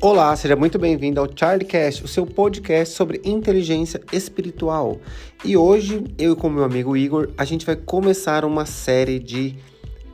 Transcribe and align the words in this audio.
Olá, 0.00 0.36
seja 0.36 0.54
muito 0.54 0.78
bem-vindo 0.78 1.18
ao 1.18 1.28
Charliecast, 1.34 2.04
o 2.04 2.08
seu 2.08 2.24
podcast 2.24 2.94
sobre 2.94 3.20
inteligência 3.24 4.00
espiritual. 4.12 5.00
E 5.44 5.56
hoje, 5.56 6.04
eu 6.16 6.34
e 6.34 6.36
com 6.36 6.48
meu 6.48 6.62
amigo 6.62 6.96
Igor, 6.96 7.30
a 7.36 7.44
gente 7.44 7.66
vai 7.66 7.74
começar 7.74 8.44
uma 8.44 8.64
série 8.64 9.18
de 9.18 9.56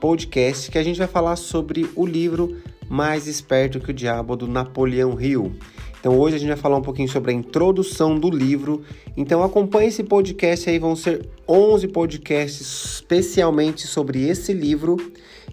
podcasts 0.00 0.70
que 0.70 0.78
a 0.78 0.82
gente 0.82 0.96
vai 0.96 1.06
falar 1.06 1.36
sobre 1.36 1.86
o 1.94 2.06
livro 2.06 2.56
Mais 2.88 3.26
Esperto 3.26 3.78
que 3.78 3.90
o 3.90 3.94
Diabo 3.94 4.34
do 4.36 4.48
Napoleão 4.48 5.20
Hill. 5.20 5.52
Então 6.00 6.18
hoje 6.18 6.36
a 6.36 6.38
gente 6.38 6.48
vai 6.48 6.56
falar 6.56 6.78
um 6.78 6.82
pouquinho 6.82 7.08
sobre 7.08 7.32
a 7.32 7.34
introdução 7.34 8.18
do 8.18 8.30
livro. 8.30 8.82
Então 9.14 9.42
acompanhe 9.42 9.88
esse 9.88 10.02
podcast 10.02 10.68
aí, 10.70 10.78
vão 10.78 10.96
ser 10.96 11.28
11 11.46 11.88
podcasts 11.88 12.94
especialmente 12.94 13.86
sobre 13.86 14.26
esse 14.28 14.54
livro. 14.54 14.96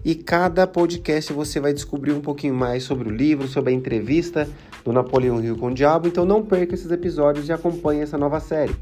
E 0.04 0.16
cada 0.16 0.66
podcast 0.66 1.32
você 1.32 1.60
vai 1.60 1.72
descobrir 1.72 2.12
um 2.12 2.20
pouquinho 2.20 2.54
mais 2.54 2.82
sobre 2.82 3.08
o 3.08 3.12
livro, 3.12 3.46
sobre 3.46 3.72
a 3.72 3.76
entrevista 3.76 4.48
do 4.84 4.92
Napoleão 4.92 5.42
Hill 5.42 5.56
com 5.56 5.68
o 5.68 5.74
Diabo. 5.74 6.08
Então 6.08 6.24
não 6.24 6.44
perca 6.44 6.74
esses 6.74 6.90
episódios 6.90 7.48
e 7.48 7.52
acompanhe 7.52 8.00
essa 8.00 8.18
nova 8.18 8.40
série. 8.40 8.74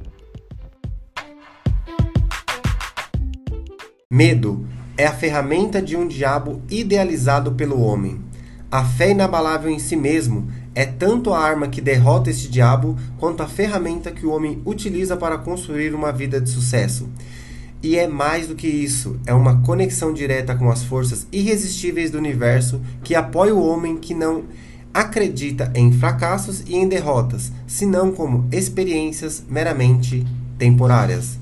Medo 4.10 4.66
é 4.96 5.06
a 5.06 5.12
ferramenta 5.12 5.80
de 5.80 5.96
um 5.96 6.08
diabo 6.08 6.62
idealizado 6.70 7.52
pelo 7.52 7.80
homem. 7.80 8.20
A 8.70 8.84
fé 8.84 9.10
inabalável 9.10 9.70
em 9.70 9.78
si 9.78 9.96
mesmo 9.96 10.48
é 10.74 10.86
tanto 10.86 11.34
a 11.34 11.38
arma 11.40 11.68
que 11.68 11.80
derrota 11.80 12.30
este 12.30 12.48
diabo 12.48 12.96
quanto 13.18 13.42
a 13.42 13.46
ferramenta 13.46 14.10
que 14.10 14.24
o 14.24 14.30
homem 14.30 14.62
utiliza 14.64 15.16
para 15.16 15.38
construir 15.38 15.94
uma 15.94 16.12
vida 16.12 16.40
de 16.40 16.48
sucesso. 16.48 17.08
E 17.82 17.96
é 17.96 18.06
mais 18.06 18.46
do 18.46 18.54
que 18.54 18.66
isso, 18.66 19.18
é 19.26 19.32
uma 19.32 19.62
conexão 19.62 20.12
direta 20.12 20.54
com 20.54 20.70
as 20.70 20.82
forças 20.82 21.26
irresistíveis 21.32 22.10
do 22.10 22.18
universo 22.18 22.80
que 23.02 23.14
apoia 23.14 23.54
o 23.54 23.66
homem 23.66 23.96
que 23.96 24.14
não 24.14 24.44
acredita 24.92 25.72
em 25.74 25.90
fracassos 25.92 26.62
e 26.66 26.76
em 26.76 26.86
derrotas, 26.86 27.50
senão 27.66 28.12
como 28.12 28.46
experiências 28.52 29.42
meramente 29.48 30.26
temporárias. 30.58 31.38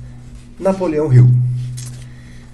Napoleão 0.61 1.13
Hill. 1.13 1.29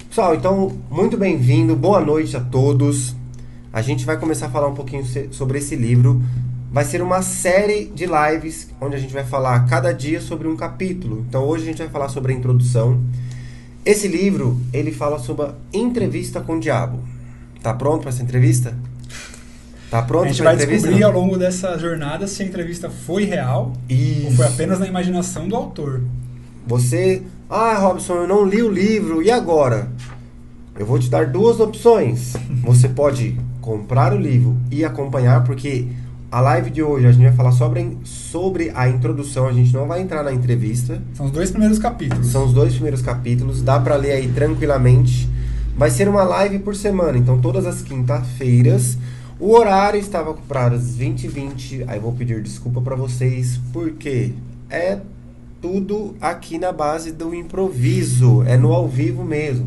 Pessoal, 0.09 0.35
então, 0.35 0.79
muito 0.91 1.17
bem-vindo, 1.19 1.77
boa 1.77 2.01
noite 2.01 2.37
a 2.37 2.41
todos. 2.41 3.15
A 3.73 3.83
gente 3.83 4.07
vai 4.07 4.17
começar 4.17 4.47
a 4.47 4.51
falar 4.51 4.69
um 4.69 4.75
pouquinho 4.75 5.05
sobre 5.33 5.59
esse 5.59 5.77
livro 5.77 6.23
vai 6.75 6.85
ser 6.85 7.01
uma 7.01 7.23
série 7.23 7.85
de 7.85 8.05
lives 8.05 8.69
onde 8.81 8.97
a 8.97 8.99
gente 8.99 9.15
vai 9.15 9.23
falar 9.23 9.65
cada 9.67 9.93
dia 9.93 10.21
sobre 10.21 10.49
um 10.49 10.57
capítulo. 10.57 11.25
Então 11.29 11.45
hoje 11.45 11.63
a 11.63 11.67
gente 11.67 11.79
vai 11.79 11.89
falar 11.89 12.09
sobre 12.09 12.33
a 12.33 12.37
introdução. 12.37 13.01
Esse 13.85 14.09
livro, 14.09 14.59
ele 14.73 14.91
fala 14.91 15.19
sobre 15.19 15.47
a 15.47 15.55
entrevista 15.73 16.41
com 16.41 16.57
o 16.57 16.61
diabo. 16.61 17.01
Tá 17.63 17.75
pronto 17.75 18.01
para 18.01 18.11
essa 18.11 18.23
entrevista? 18.23 18.75
Tá 19.91 20.01
pronto 20.03 20.25
A 20.25 20.29
gente 20.29 20.43
vai 20.43 20.57
descobrir 20.57 21.03
ao 21.05 21.13
longo 21.13 21.37
dessa 21.37 21.79
jornada 21.79 22.27
se 22.27 22.43
a 22.43 22.47
entrevista 22.47 22.89
foi 22.89 23.25
real 23.25 23.75
Isso. 23.89 24.27
ou 24.27 24.33
foi 24.33 24.47
apenas 24.47 24.81
na 24.81 24.87
imaginação 24.87 25.47
do 25.47 25.55
autor. 25.55 26.03
Você, 26.67 27.23
ah, 27.49 27.75
Robson, 27.79 28.15
eu 28.15 28.27
não 28.27 28.47
li 28.47 28.63
o 28.63 28.71
livro, 28.71 29.23
e 29.23 29.31
agora? 29.31 29.89
Eu 30.79 30.87
vou 30.87 30.99
te 30.99 31.11
dar 31.11 31.27
duas 31.27 31.61
opções. 31.61 32.33
Você 32.65 32.89
pode 32.89 33.39
comprar 33.61 34.15
o 34.15 34.19
livro 34.19 34.57
e 34.71 34.83
acompanhar, 34.83 35.45
porque 35.45 35.89
a 36.31 36.41
live 36.41 36.71
de 36.71 36.83
hoje 36.83 37.07
a 37.07 37.13
gente 37.13 37.23
vai 37.23 37.33
falar 37.33 37.53
sobre, 37.53 37.97
sobre 38.05 38.73
a 38.75 38.89
introdução, 38.89 39.47
a 39.47 39.53
gente 39.53 39.73
não 39.73 39.87
vai 39.87 40.01
entrar 40.01 40.23
na 40.23 40.33
entrevista. 40.33 41.01
São 41.15 41.27
os 41.27 41.33
dois 41.33 41.51
primeiros 41.51 41.79
capítulos. 41.79 42.27
São 42.27 42.45
os 42.47 42.53
dois 42.53 42.73
primeiros 42.75 43.03
capítulos, 43.03 43.63
dá 43.63 43.79
para 43.79 43.97
ler 43.97 44.13
aí 44.13 44.29
tranquilamente. 44.29 45.29
Vai 45.77 45.91
ser 45.91 46.09
uma 46.09 46.23
live 46.23 46.59
por 46.61 46.75
semana, 46.75 47.19
então 47.19 47.41
todas 47.41 47.67
as 47.67 47.83
quinta-feiras. 47.83 48.99
O 49.39 49.53
horário 49.53 49.99
estava 49.99 50.35
para 50.35 50.75
as 50.75 50.95
20 50.97 51.25
e 51.25 51.29
20. 51.29 51.85
Aí 51.89 51.99
vou 51.99 52.13
pedir 52.13 52.43
desculpa 52.43 52.81
para 52.81 52.95
vocês, 52.95 53.61
porque 53.73 54.33
é 54.71 54.99
tudo 55.61 56.15
aqui 56.21 56.59
na 56.59 56.73
base 56.73 57.11
do 57.11 57.35
improviso, 57.35 58.43
é 58.43 58.57
no 58.57 58.73
ao 58.73 58.87
vivo 58.87 59.25
mesmo. 59.25 59.67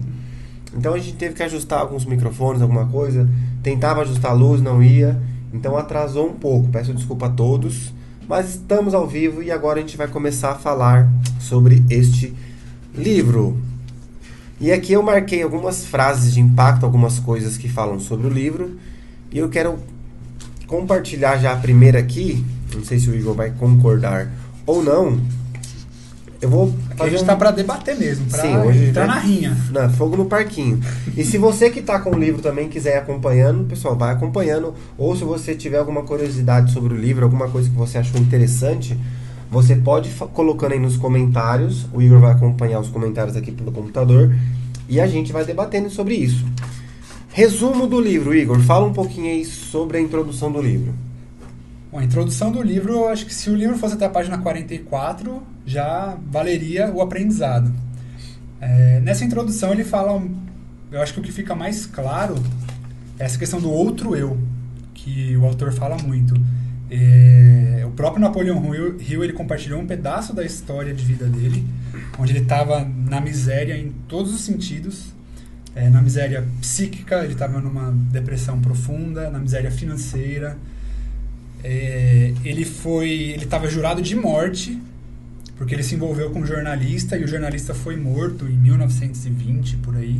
Então 0.75 0.93
a 0.93 0.99
gente 0.99 1.15
teve 1.15 1.33
que 1.33 1.43
ajustar 1.43 1.79
alguns 1.79 2.05
microfones, 2.05 2.61
alguma 2.61 2.85
coisa, 2.85 3.27
tentava 3.63 4.01
ajustar 4.01 4.31
a 4.31 4.33
luz, 4.33 4.61
não 4.61 4.81
ia. 4.81 5.19
Então 5.53 5.77
atrasou 5.77 6.29
um 6.29 6.33
pouco, 6.33 6.69
peço 6.69 6.93
desculpa 6.93 7.27
a 7.27 7.29
todos, 7.29 7.93
mas 8.27 8.49
estamos 8.49 8.93
ao 8.93 9.07
vivo 9.07 9.41
e 9.41 9.51
agora 9.51 9.79
a 9.79 9.81
gente 9.81 9.97
vai 9.97 10.07
começar 10.07 10.51
a 10.51 10.55
falar 10.55 11.09
sobre 11.39 11.83
este 11.89 12.33
livro. 12.93 13.57
E 14.59 14.71
aqui 14.71 14.93
eu 14.93 15.03
marquei 15.03 15.43
algumas 15.43 15.85
frases 15.85 16.33
de 16.33 16.41
impacto, 16.41 16.83
algumas 16.83 17.19
coisas 17.19 17.57
que 17.57 17.69
falam 17.69 17.99
sobre 17.99 18.27
o 18.27 18.29
livro, 18.29 18.77
e 19.31 19.37
eu 19.37 19.49
quero 19.49 19.77
compartilhar 20.65 21.37
já 21.37 21.53
a 21.53 21.57
primeira 21.57 21.99
aqui, 21.99 22.43
não 22.73 22.83
sei 22.83 22.99
se 22.99 23.09
o 23.09 23.15
Igor 23.15 23.33
vai 23.33 23.51
concordar 23.51 24.31
ou 24.65 24.83
não, 24.83 25.19
eu 26.41 26.49
vou 26.49 26.73
Aqui 26.91 27.03
a 27.03 27.09
gente 27.09 27.21
está 27.21 27.33
um... 27.33 27.37
para 27.37 27.51
debater 27.51 27.97
mesmo, 27.97 28.25
para 28.25 28.75
entrar 28.75 29.07
na 29.07 29.19
rinha. 29.19 29.57
Na, 29.71 29.89
fogo 29.89 30.15
no 30.15 30.25
parquinho. 30.25 30.79
e 31.15 31.23
se 31.23 31.37
você 31.37 31.69
que 31.69 31.79
está 31.79 31.99
com 31.99 32.11
o 32.11 32.19
livro 32.19 32.41
também 32.41 32.69
quiser 32.69 32.95
ir 32.95 32.99
acompanhando, 32.99 33.63
pessoal, 33.65 33.95
vai 33.95 34.13
acompanhando. 34.13 34.73
Ou 34.97 35.15
se 35.15 35.23
você 35.23 35.55
tiver 35.55 35.77
alguma 35.77 36.03
curiosidade 36.03 36.71
sobre 36.71 36.93
o 36.93 36.97
livro, 36.97 37.23
alguma 37.23 37.47
coisa 37.47 37.69
que 37.69 37.75
você 37.75 37.97
achou 37.97 38.19
interessante, 38.21 38.97
você 39.49 39.75
pode 39.75 40.09
ir 40.09 40.13
colocando 40.33 40.73
aí 40.73 40.79
nos 40.79 40.97
comentários. 40.97 41.87
O 41.91 42.01
Igor 42.01 42.19
vai 42.19 42.31
acompanhar 42.31 42.79
os 42.79 42.89
comentários 42.89 43.35
aqui 43.35 43.51
pelo 43.51 43.71
computador. 43.71 44.35
E 44.89 45.01
a 45.01 45.07
gente 45.07 45.33
vai 45.33 45.43
debatendo 45.43 45.89
sobre 45.89 46.15
isso. 46.15 46.45
Resumo 47.29 47.87
do 47.87 47.99
livro, 47.99 48.33
Igor. 48.33 48.59
Fala 48.61 48.85
um 48.85 48.93
pouquinho 48.93 49.27
aí 49.27 49.43
sobre 49.43 49.97
a 49.97 50.01
introdução 50.01 50.51
do 50.51 50.61
livro. 50.61 50.93
Bom, 51.89 51.99
a 51.99 52.03
introdução 52.03 52.51
do 52.51 52.61
livro, 52.61 52.91
eu 52.91 53.07
acho 53.07 53.25
que 53.25 53.33
se 53.33 53.49
o 53.49 53.55
livro 53.55 53.77
fosse 53.77 53.93
até 53.93 54.05
a 54.05 54.09
página 54.09 54.37
44, 54.37 55.41
já 55.65 56.17
valeria 56.29 56.91
o 56.91 57.01
aprendizado. 57.01 57.73
É, 58.59 58.99
nessa 58.99 59.23
introdução 59.23 59.71
ele 59.71 59.85
fala, 59.85 60.21
eu 60.91 61.01
acho 61.01 61.13
que 61.13 61.21
o 61.21 61.23
que 61.23 61.31
fica 61.31 61.55
mais 61.55 61.85
claro 61.85 62.35
é 63.17 63.23
essa 63.23 63.37
questão 63.37 63.61
do 63.61 63.71
outro 63.71 64.17
eu, 64.17 64.37
que 64.93 65.37
o 65.37 65.45
autor 65.45 65.71
fala 65.71 65.95
muito. 65.97 66.35
É, 66.91 67.83
o 67.85 67.91
próprio 67.91 68.21
Napoleão 68.21 68.61
Hill 68.99 69.23
ele 69.23 69.31
compartilhou 69.31 69.79
um 69.79 69.87
pedaço 69.87 70.33
da 70.33 70.43
história 70.43 70.93
de 70.93 71.05
vida 71.05 71.25
dele, 71.25 71.65
onde 72.19 72.33
ele 72.33 72.39
estava 72.39 72.83
na 72.83 73.21
miséria 73.21 73.77
em 73.77 73.93
todos 74.09 74.33
os 74.33 74.41
sentidos, 74.41 75.13
é, 75.73 75.89
na 75.89 76.01
miséria 76.01 76.45
psíquica, 76.59 77.23
ele 77.23 77.31
estava 77.31 77.61
numa 77.61 77.93
depressão 78.11 78.59
profunda, 78.59 79.29
na 79.29 79.39
miséria 79.39 79.71
financeira, 79.71 80.57
é, 81.63 82.33
ele 82.43 82.65
foi, 82.65 83.09
ele 83.09 83.45
estava 83.45 83.69
jurado 83.69 84.01
de 84.01 84.15
morte 84.15 84.79
porque 85.57 85.73
ele 85.73 85.83
se 85.83 85.95
envolveu 85.95 86.29
com 86.29 86.41
um 86.41 86.45
jornalista 86.45 87.17
e 87.17 87.23
o 87.23 87.27
jornalista 87.27 87.73
foi 87.73 87.95
morto 87.97 88.45
em 88.45 88.55
1920 88.55 89.77
por 89.77 89.95
aí. 89.95 90.19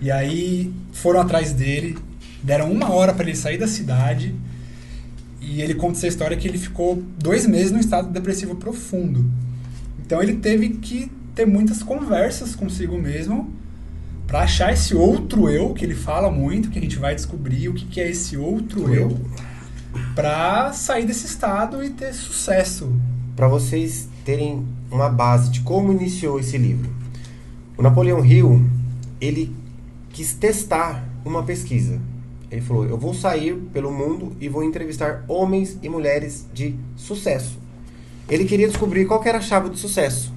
E 0.00 0.10
aí 0.10 0.72
foram 0.92 1.20
atrás 1.20 1.52
dele, 1.52 1.98
deram 2.42 2.72
uma 2.72 2.90
hora 2.90 3.12
para 3.12 3.24
ele 3.28 3.36
sair 3.36 3.58
da 3.58 3.68
cidade 3.68 4.34
e 5.40 5.60
ele 5.60 5.74
conta 5.74 5.98
essa 5.98 6.06
história 6.06 6.36
que 6.36 6.48
ele 6.48 6.58
ficou 6.58 7.02
dois 7.18 7.46
meses 7.46 7.72
no 7.72 7.78
estado 7.78 8.10
depressivo 8.10 8.56
profundo. 8.56 9.30
Então 10.04 10.22
ele 10.22 10.36
teve 10.36 10.70
que 10.70 11.10
ter 11.34 11.46
muitas 11.46 11.82
conversas 11.82 12.54
consigo 12.54 12.98
mesmo 12.98 13.52
para 14.26 14.40
achar 14.40 14.72
esse 14.72 14.94
outro 14.94 15.50
eu 15.50 15.74
que 15.74 15.84
ele 15.84 15.94
fala 15.94 16.30
muito, 16.30 16.70
que 16.70 16.78
a 16.78 16.82
gente 16.82 16.96
vai 16.96 17.14
descobrir 17.14 17.68
o 17.68 17.74
que, 17.74 17.84
que 17.84 18.00
é 18.00 18.08
esse 18.08 18.36
outro 18.36 18.92
eu 18.94 19.20
para 20.14 20.72
sair 20.72 21.06
desse 21.06 21.26
estado 21.26 21.82
e 21.82 21.90
ter 21.90 22.12
sucesso. 22.14 22.92
Para 23.34 23.48
vocês 23.48 24.08
terem 24.24 24.66
uma 24.90 25.08
base 25.08 25.50
de 25.50 25.60
como 25.60 25.92
iniciou 25.92 26.38
esse 26.38 26.56
livro, 26.56 26.90
o 27.76 27.82
Napoleão 27.82 28.24
Hill 28.24 28.64
ele 29.20 29.54
quis 30.10 30.32
testar 30.34 31.04
uma 31.24 31.42
pesquisa. 31.42 32.00
Ele 32.50 32.60
falou: 32.60 32.84
Eu 32.84 32.96
vou 32.96 33.12
sair 33.12 33.56
pelo 33.72 33.92
mundo 33.92 34.36
e 34.40 34.48
vou 34.48 34.62
entrevistar 34.62 35.24
homens 35.26 35.78
e 35.82 35.88
mulheres 35.88 36.46
de 36.54 36.76
sucesso. 36.96 37.58
Ele 38.28 38.44
queria 38.44 38.68
descobrir 38.68 39.06
qual 39.06 39.22
era 39.24 39.38
a 39.38 39.40
chave 39.40 39.68
do 39.68 39.76
sucesso. 39.76 40.32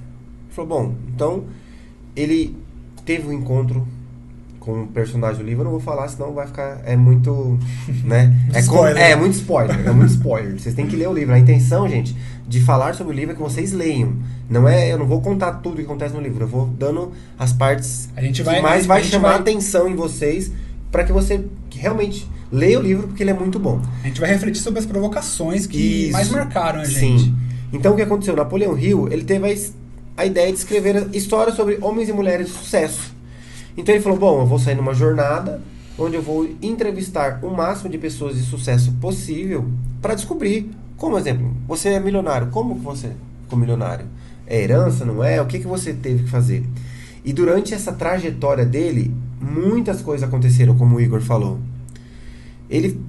Ele 0.46 0.54
falou: 0.54 0.70
Bom, 0.70 0.96
então 1.14 1.46
ele 2.16 2.58
teve 3.06 3.28
um 3.28 3.34
encontro 3.34 3.88
com 4.68 4.84
o 4.84 4.88
personagem 4.88 5.38
do 5.38 5.46
livro, 5.46 5.62
eu 5.62 5.64
não 5.64 5.72
vou 5.72 5.80
falar, 5.80 6.10
senão 6.10 6.34
vai 6.34 6.46
ficar. 6.46 6.82
É 6.84 6.98
muito. 6.98 7.58
Né? 8.04 8.36
É, 8.54 8.64
com, 8.64 8.86
é, 8.86 9.12
é 9.12 9.16
muito 9.16 9.36
spoiler. 9.36 9.88
É 9.88 9.92
muito 9.92 10.12
spoiler. 10.12 10.60
Vocês 10.60 10.76
têm 10.76 10.88
que 10.88 10.96
ler 10.96 11.08
o 11.08 11.14
livro. 11.14 11.34
A 11.34 11.40
intenção, 11.40 11.88
gente, 11.88 12.16
de 12.48 12.60
falar 12.62 12.94
sobre 12.96 13.14
o 13.14 13.16
livro 13.16 13.32
é 13.32 13.36
que 13.36 13.42
vocês 13.42 13.72
leiam. 13.72 14.14
Não 14.50 14.68
é, 14.68 14.92
eu 14.92 14.98
não 14.98 15.06
vou 15.06 15.22
contar 15.22 15.54
tudo 15.54 15.78
que 15.78 15.84
acontece 15.84 16.14
no 16.14 16.20
livro. 16.20 16.44
Eu 16.44 16.48
vou 16.48 16.68
dando 16.68 17.14
as 17.40 17.54
partes 17.54 18.10
a 18.16 18.22
gente 18.22 18.44
vai, 18.44 18.58
que 18.58 18.62
mais 18.62 18.86
vai 18.86 19.04
chamar 19.04 19.30
vai... 19.30 19.40
atenção 19.40 19.88
em 19.88 19.96
vocês 19.96 20.52
para 20.92 21.04
que 21.04 21.12
você 21.12 21.46
realmente 21.72 22.28
leia 22.52 22.80
o 22.80 22.82
livro, 22.82 23.08
porque 23.08 23.24
ele 23.24 23.32
é 23.32 23.34
muito 23.34 23.60
bom. 23.60 23.82
A 24.04 24.08
gente 24.08 24.20
vai 24.20 24.30
refletir 24.30 24.62
sobre 24.62 24.80
as 24.80 24.86
provocações 24.86 25.66
que 25.66 26.06
Isso. 26.06 26.14
mais 26.14 26.30
marcaram 26.30 26.82
a 26.82 26.86
gente. 26.86 27.26
Sim. 27.26 27.36
Então 27.72 27.94
o 27.94 27.96
que 27.96 28.02
aconteceu? 28.02 28.36
Napoleão 28.36 28.78
Hill, 28.78 29.08
ele 29.12 29.24
teve 29.24 29.50
a, 29.52 30.22
a 30.22 30.26
ideia 30.26 30.52
de 30.52 30.58
escrever 30.58 31.10
histórias 31.14 31.56
sobre 31.56 31.78
homens 31.82 32.10
e 32.10 32.14
mulheres 32.14 32.48
de 32.48 32.54
sucesso. 32.54 33.17
Então 33.78 33.94
ele 33.94 34.04
falou: 34.04 34.18
bom, 34.18 34.42
eu 34.42 34.46
vou 34.48 34.60
sair 34.60 34.76
numa 34.76 34.94
jornada 34.94 35.62
onde 35.98 36.16
eu 36.16 36.22
vou 36.22 36.50
entrevistar 36.62 37.40
o 37.44 37.50
máximo 37.50 37.90
de 37.90 37.98
pessoas 37.98 38.36
de 38.36 38.42
sucesso 38.42 38.92
possível 38.94 39.66
para 40.02 40.16
descobrir. 40.16 40.70
Como 40.96 41.18
exemplo, 41.18 41.54
você 41.68 41.90
é 41.90 42.00
milionário, 42.00 42.48
como 42.48 42.76
que 42.76 42.82
você 42.82 43.12
ficou 43.44 43.58
milionário? 43.58 44.06
É 44.46 44.62
herança, 44.62 45.06
não 45.06 45.24
é? 45.24 45.42
O 45.42 45.46
que, 45.46 45.60
que 45.60 45.68
você 45.68 45.94
teve 45.94 46.24
que 46.24 46.30
fazer? 46.30 46.66
E 47.24 47.34
durante 47.34 47.74
essa 47.74 47.92
trajetória 47.92 48.66
dele, 48.66 49.14
muitas 49.40 50.02
coisas 50.02 50.28
aconteceram, 50.28 50.76
como 50.76 50.96
o 50.96 51.02
Igor 51.02 51.22
falou. 51.22 51.60
Ele 52.70 53.00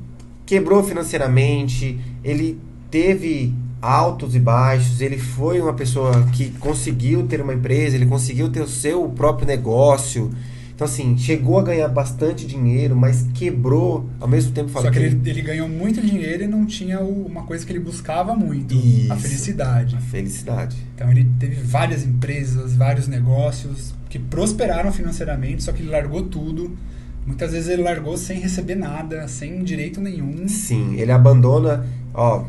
quebrou 0.44 0.82
financeiramente, 0.82 1.99
ele 2.25 2.59
teve 2.91 3.55
altos 3.81 4.35
e 4.35 4.41
baixos, 4.41 5.00
ele 5.00 5.19
foi 5.19 5.61
uma 5.61 5.73
pessoa 5.73 6.25
que 6.32 6.50
conseguiu 6.59 7.26
ter 7.26 7.41
uma 7.41 7.55
empresa, 7.55 7.97
ele 7.97 8.06
conseguiu 8.06 8.50
ter 8.50 8.61
o 8.61 8.69
seu 8.69 9.09
próprio 9.11 9.47
negócio. 9.47 10.31
Então, 10.79 10.87
assim, 10.87 11.19
chegou 11.19 11.59
a 11.59 11.63
ganhar 11.65 11.89
bastante 11.89 12.47
dinheiro, 12.47 12.95
mas 12.95 13.27
quebrou 13.35 14.09
ao 14.21 14.29
mesmo 14.29 14.53
tempo. 14.53 14.71
Só 14.71 14.89
que 14.89 14.97
ele, 14.97 15.29
ele 15.29 15.43
ganhou 15.43 15.69
muito 15.69 16.01
dinheiro 16.01 16.45
e 16.45 16.47
não 16.47 16.65
tinha 16.65 17.01
o, 17.01 17.27
uma 17.27 17.43
coisa 17.43 17.67
que 17.67 17.73
ele 17.73 17.81
buscava 17.81 18.37
muito: 18.37 18.73
Isso, 18.73 19.13
a 19.13 19.17
felicidade. 19.17 19.97
A 19.97 20.01
felicidade. 20.01 20.77
Então, 20.95 21.11
ele 21.11 21.29
teve 21.41 21.57
várias 21.57 22.05
empresas, 22.05 22.77
vários 22.77 23.09
negócios 23.09 23.93
que 24.09 24.21
prosperaram 24.21 24.93
financeiramente, 24.93 25.65
só 25.65 25.73
que 25.73 25.83
ele 25.83 25.91
largou 25.91 26.23
tudo. 26.23 26.79
Muitas 27.27 27.51
vezes 27.51 27.69
ele 27.69 27.83
largou 27.83 28.17
sem 28.17 28.39
receber 28.39 28.77
nada, 28.77 29.27
sem 29.27 29.65
direito 29.65 30.01
nenhum. 30.01 30.47
Sim, 30.47 30.95
ele 30.95 31.11
abandona. 31.11 31.85
Ó, 32.15 32.45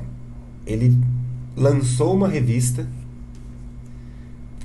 ele 0.67 0.95
lançou 1.57 2.15
uma 2.15 2.27
revista, 2.27 2.85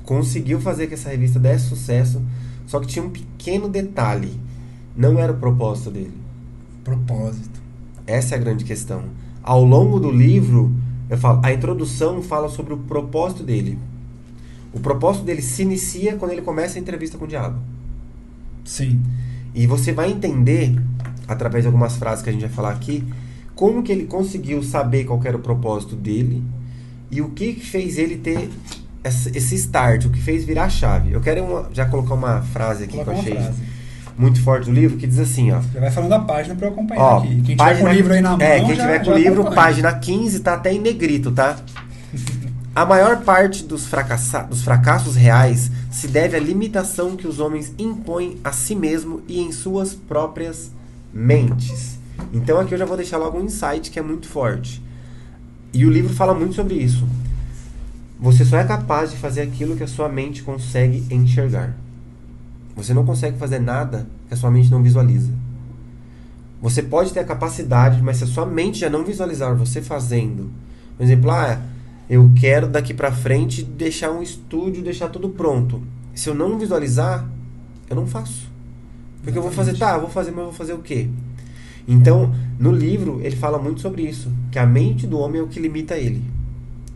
conseguiu 0.03 0.61
fazer 0.61 0.85
que 0.85 0.93
essa 0.93 1.09
revista 1.09 1.39
desse 1.39 1.65
sucesso, 1.65 2.21
só 2.65 2.79
que 2.79 2.87
tinha 2.87 3.03
um 3.03 3.09
pequeno 3.09 3.69
detalhe: 3.69 4.31
não 4.95 5.19
era 5.19 5.31
o 5.31 5.37
propósito 5.37 5.91
dele. 5.91 6.13
Propósito. 6.83 7.61
Essa 8.05 8.35
é 8.35 8.37
a 8.37 8.41
grande 8.41 8.63
questão. 8.63 9.03
Ao 9.41 9.63
longo 9.63 9.99
do 9.99 10.11
livro, 10.11 10.71
eu 11.09 11.17
falo, 11.17 11.41
a 11.43 11.53
introdução 11.53 12.21
fala 12.21 12.49
sobre 12.49 12.73
o 12.73 12.77
propósito 12.77 13.43
dele. 13.43 13.77
O 14.73 14.79
propósito 14.79 15.25
dele 15.25 15.41
se 15.41 15.61
inicia 15.61 16.15
quando 16.15 16.31
ele 16.31 16.41
começa 16.41 16.77
a 16.77 16.81
entrevista 16.81 17.17
com 17.17 17.25
o 17.25 17.27
diabo. 17.27 17.59
Sim. 18.63 19.01
E 19.53 19.65
você 19.67 19.93
vai 19.93 20.11
entender, 20.11 20.75
através 21.27 21.63
de 21.63 21.67
algumas 21.67 21.95
frases 21.95 22.23
que 22.23 22.29
a 22.29 22.33
gente 22.33 22.41
vai 22.41 22.49
falar 22.49 22.71
aqui, 22.71 23.03
como 23.55 23.83
que 23.83 23.91
ele 23.91 24.05
conseguiu 24.05 24.61
saber 24.61 25.05
qual 25.05 25.21
era 25.23 25.37
o 25.37 25.39
propósito 25.39 25.95
dele 25.95 26.43
e 27.09 27.21
o 27.21 27.29
que 27.29 27.53
fez 27.53 27.97
ele 27.97 28.17
ter 28.17 28.49
esse 29.09 29.55
start, 29.55 30.05
o 30.05 30.09
que 30.09 30.21
fez 30.21 30.43
virar 30.45 30.65
a 30.65 30.69
chave. 30.69 31.11
Eu 31.11 31.21
quero 31.21 31.43
uma, 31.43 31.69
já 31.73 31.85
colocar 31.85 32.13
uma 32.13 32.41
frase 32.41 32.83
aqui 32.85 32.93
Coloca 32.93 33.11
que 33.11 33.17
eu 33.17 33.21
achei 33.21 33.35
frase. 33.35 33.59
muito 34.17 34.41
forte 34.41 34.65
do 34.65 34.71
livro, 34.71 34.97
que 34.97 35.05
diz 35.07 35.19
assim, 35.19 35.51
ó. 35.51 35.61
Já 35.73 35.79
vai 35.79 35.91
falando 35.91 36.13
a 36.13 36.19
página 36.19 36.55
pra 36.55 36.67
eu 36.67 36.71
acompanhar 36.71 37.01
Ó, 37.01 37.17
aqui. 37.19 37.27
Quem 37.27 37.41
tiver 37.43 37.57
página- 37.57 37.79
com 37.87 37.93
o 37.93 37.95
livro 37.95 38.13
aí 38.13 38.21
na 38.21 38.29
mão. 38.31 38.41
É, 38.41 38.59
quem 38.59 38.75
já- 38.75 38.83
tiver 38.83 39.05
com 39.05 39.11
o 39.11 39.17
livro, 39.17 39.41
acompanha. 39.41 39.55
página 39.55 39.93
15, 39.93 40.39
tá 40.39 40.53
até 40.55 40.73
em 40.73 40.79
negrito, 40.79 41.31
tá? 41.31 41.55
A 42.75 42.85
maior 42.85 43.21
parte 43.21 43.63
dos, 43.63 43.85
fracassa 43.87 44.39
dos 44.43 44.61
fracassos 44.61 45.15
reais 45.15 45.71
se 45.89 46.07
deve 46.09 46.35
à 46.35 46.39
limitação 46.39 47.15
que 47.15 47.25
os 47.27 47.39
homens 47.39 47.73
impõem 47.79 48.37
a 48.43 48.51
si 48.51 48.75
mesmo 48.75 49.21
e 49.29 49.39
em 49.39 49.51
suas 49.53 49.93
próprias 49.93 50.71
mentes. 51.13 51.97
Então 52.33 52.59
aqui 52.59 52.73
eu 52.73 52.77
já 52.77 52.85
vou 52.85 52.97
deixar 52.97 53.17
logo 53.17 53.37
um 53.39 53.45
insight 53.45 53.89
que 53.89 53.97
é 53.97 54.01
muito 54.01 54.27
forte. 54.27 54.83
E 55.73 55.85
o 55.85 55.89
livro 55.89 56.13
fala 56.13 56.33
muito 56.33 56.53
sobre 56.55 56.75
isso. 56.75 57.07
Você 58.25 58.43
só 58.43 58.57
é 58.57 58.63
capaz 58.63 59.11
de 59.11 59.17
fazer 59.17 59.41
aquilo 59.41 59.75
que 59.75 59.83
a 59.83 59.87
sua 59.87 60.09
mente 60.09 60.41
consegue 60.41 61.05
enxergar. 61.13 61.77
Você 62.75 62.91
não 62.91 63.05
consegue 63.05 63.37
fazer 63.37 63.59
nada 63.59 64.07
que 64.27 64.33
a 64.33 64.37
sua 64.37 64.49
mente 64.49 64.71
não 64.71 64.81
visualiza. 64.81 65.31
Você 66.59 66.81
pode 66.81 67.13
ter 67.13 67.19
a 67.19 67.23
capacidade, 67.23 68.01
mas 68.01 68.17
se 68.17 68.23
a 68.23 68.27
sua 68.27 68.43
mente 68.43 68.79
já 68.79 68.89
não 68.89 69.05
visualizar 69.05 69.55
você 69.55 69.79
fazendo, 69.79 70.49
por 70.97 71.03
exemplo, 71.03 71.29
ah, 71.29 71.61
eu 72.09 72.31
quero 72.35 72.67
daqui 72.67 72.95
pra 72.95 73.11
frente 73.11 73.61
deixar 73.61 74.09
um 74.09 74.23
estúdio, 74.23 74.81
deixar 74.81 75.09
tudo 75.09 75.29
pronto. 75.29 75.83
Se 76.15 76.27
eu 76.27 76.33
não 76.33 76.57
visualizar, 76.57 77.29
eu 77.87 77.95
não 77.95 78.07
faço. 78.07 78.49
Porque 79.21 79.37
eu 79.37 79.43
vou 79.43 79.51
fazer, 79.51 79.77
tá, 79.77 79.93
eu 79.93 80.01
vou 80.01 80.09
fazer, 80.09 80.31
mas 80.31 80.39
eu 80.39 80.45
vou 80.45 80.53
fazer 80.53 80.73
o 80.73 80.79
quê? 80.79 81.09
Então, 81.87 82.33
no 82.57 82.71
livro, 82.71 83.21
ele 83.23 83.35
fala 83.35 83.59
muito 83.59 83.81
sobre 83.81 84.01
isso, 84.01 84.31
que 84.51 84.57
a 84.57 84.65
mente 84.65 85.05
do 85.05 85.19
homem 85.19 85.41
é 85.41 85.43
o 85.43 85.47
que 85.47 85.59
limita 85.59 85.95
ele. 85.95 86.33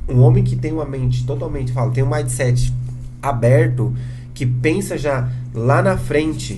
Um 0.10 0.22
homem 0.22 0.44
que 0.44 0.56
tem 0.56 0.72
uma 0.72 0.86
mente 0.86 1.26
totalmente, 1.26 1.72
fala, 1.72 1.92
tem 1.92 2.04
um 2.04 2.10
mindset 2.10 2.74
aberto, 3.22 3.94
que 4.34 4.46
pensa 4.46 4.98
já 4.98 5.30
lá 5.54 5.82
na 5.82 5.98
frente, 5.98 6.58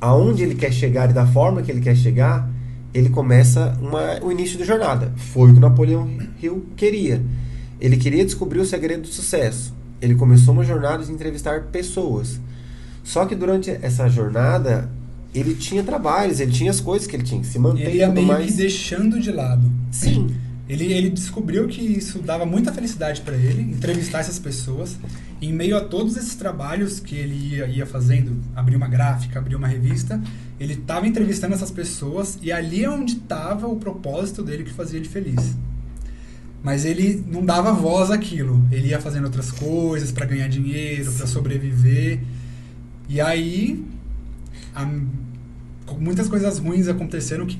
aonde 0.00 0.42
ele 0.42 0.54
quer 0.54 0.72
chegar 0.72 1.10
e 1.10 1.12
da 1.12 1.26
forma 1.26 1.62
que 1.62 1.70
ele 1.70 1.80
quer 1.80 1.96
chegar, 1.96 2.48
ele 2.94 3.10
começa 3.10 3.76
uma, 3.80 4.18
o 4.22 4.32
início 4.32 4.58
da 4.58 4.64
jornada. 4.64 5.12
Foi 5.16 5.50
o 5.50 5.54
que 5.54 5.60
Napoleão 5.60 6.08
Hill 6.42 6.66
queria. 6.76 7.22
Ele 7.80 7.96
queria 7.96 8.24
descobrir 8.24 8.60
o 8.60 8.64
segredo 8.66 9.02
do 9.02 9.08
sucesso. 9.08 9.74
Ele 10.00 10.14
começou 10.14 10.54
uma 10.54 10.64
jornada 10.64 11.04
de 11.04 11.12
entrevistar 11.12 11.64
pessoas. 11.64 12.40
Só 13.04 13.24
que 13.26 13.34
durante 13.34 13.70
essa 13.70 14.08
jornada, 14.08 14.90
ele 15.34 15.54
tinha 15.54 15.82
trabalhos, 15.82 16.40
ele 16.40 16.52
tinha 16.52 16.70
as 16.70 16.80
coisas 16.80 17.06
que 17.06 17.16
ele 17.16 17.22
tinha 17.22 17.40
que 17.40 17.46
se 17.46 17.58
manter 17.58 17.82
Ele 17.86 17.96
e 17.96 17.98
ia 17.98 18.08
meio 18.08 18.26
mais. 18.26 18.46
que 18.46 18.56
deixando 18.56 19.20
de 19.20 19.30
lado. 19.30 19.70
Sim. 19.90 20.28
Ele, 20.68 20.92
ele 20.92 21.08
descobriu 21.08 21.66
que 21.66 21.80
isso 21.80 22.18
dava 22.18 22.44
muita 22.44 22.70
felicidade 22.72 23.22
para 23.22 23.34
ele, 23.34 23.62
entrevistar 23.62 24.18
essas 24.20 24.38
pessoas. 24.38 24.98
Em 25.40 25.50
meio 25.52 25.76
a 25.76 25.80
todos 25.80 26.16
esses 26.16 26.34
trabalhos 26.34 27.00
que 27.00 27.14
ele 27.14 27.54
ia, 27.54 27.66
ia 27.66 27.86
fazendo, 27.86 28.36
abrir 28.54 28.76
uma 28.76 28.86
gráfica, 28.86 29.38
abrir 29.38 29.54
uma 29.56 29.66
revista, 29.66 30.20
ele 30.60 30.74
estava 30.74 31.06
entrevistando 31.06 31.54
essas 31.54 31.70
pessoas 31.70 32.38
e 32.42 32.52
ali 32.52 32.84
é 32.84 32.90
onde 32.90 33.14
estava 33.14 33.66
o 33.66 33.76
propósito 33.76 34.42
dele 34.42 34.64
que 34.64 34.72
fazia 34.72 34.98
ele 34.98 35.08
feliz. 35.08 35.56
Mas 36.62 36.84
ele 36.84 37.24
não 37.30 37.44
dava 37.46 37.72
voz 37.72 38.10
àquilo. 38.10 38.62
Ele 38.70 38.88
ia 38.88 39.00
fazendo 39.00 39.24
outras 39.24 39.50
coisas 39.50 40.10
para 40.12 40.26
ganhar 40.26 40.48
dinheiro, 40.48 41.10
para 41.12 41.26
sobreviver. 41.26 42.20
E 43.08 43.20
aí, 43.20 43.82
a- 44.74 44.86
muitas 45.98 46.28
coisas 46.28 46.58
ruins 46.58 46.88
aconteceram 46.88 47.46
que 47.46 47.58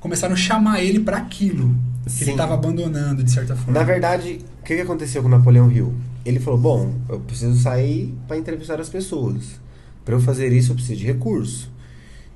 começaram 0.00 0.34
a 0.34 0.36
chamar 0.36 0.82
ele 0.82 1.00
para 1.00 1.16
aquilo 1.18 1.74
que 2.06 2.24
ele 2.24 2.30
estava 2.32 2.54
abandonando 2.54 3.22
de 3.22 3.30
certa 3.30 3.56
forma. 3.56 3.72
Na 3.72 3.84
verdade, 3.84 4.38
o 4.60 4.64
que, 4.64 4.74
aconteceu 4.74 5.22
com 5.22 5.28
Napoleão 5.28 5.70
Hill? 5.70 5.92
Ele 6.24 6.38
falou: 6.38 6.58
Bom, 6.58 6.94
eu 7.08 7.20
preciso 7.20 7.60
sair 7.60 8.14
para 8.28 8.36
entrevistar 8.36 8.80
as 8.80 8.88
pessoas. 8.88 9.60
Para 10.04 10.14
eu 10.14 10.20
fazer 10.20 10.52
isso, 10.52 10.70
eu 10.70 10.76
preciso 10.76 11.00
de 11.00 11.06
recurso. 11.06 11.70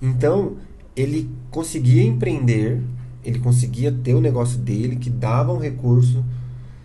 Então, 0.02 0.56
ele 0.96 1.30
conseguia 1.50 2.02
empreender, 2.02 2.80
ele 3.24 3.38
conseguia 3.38 3.92
ter 3.92 4.14
o 4.14 4.20
negócio 4.20 4.58
dele, 4.58 4.96
que 4.96 5.08
dava 5.08 5.52
um 5.52 5.58
recurso, 5.58 6.24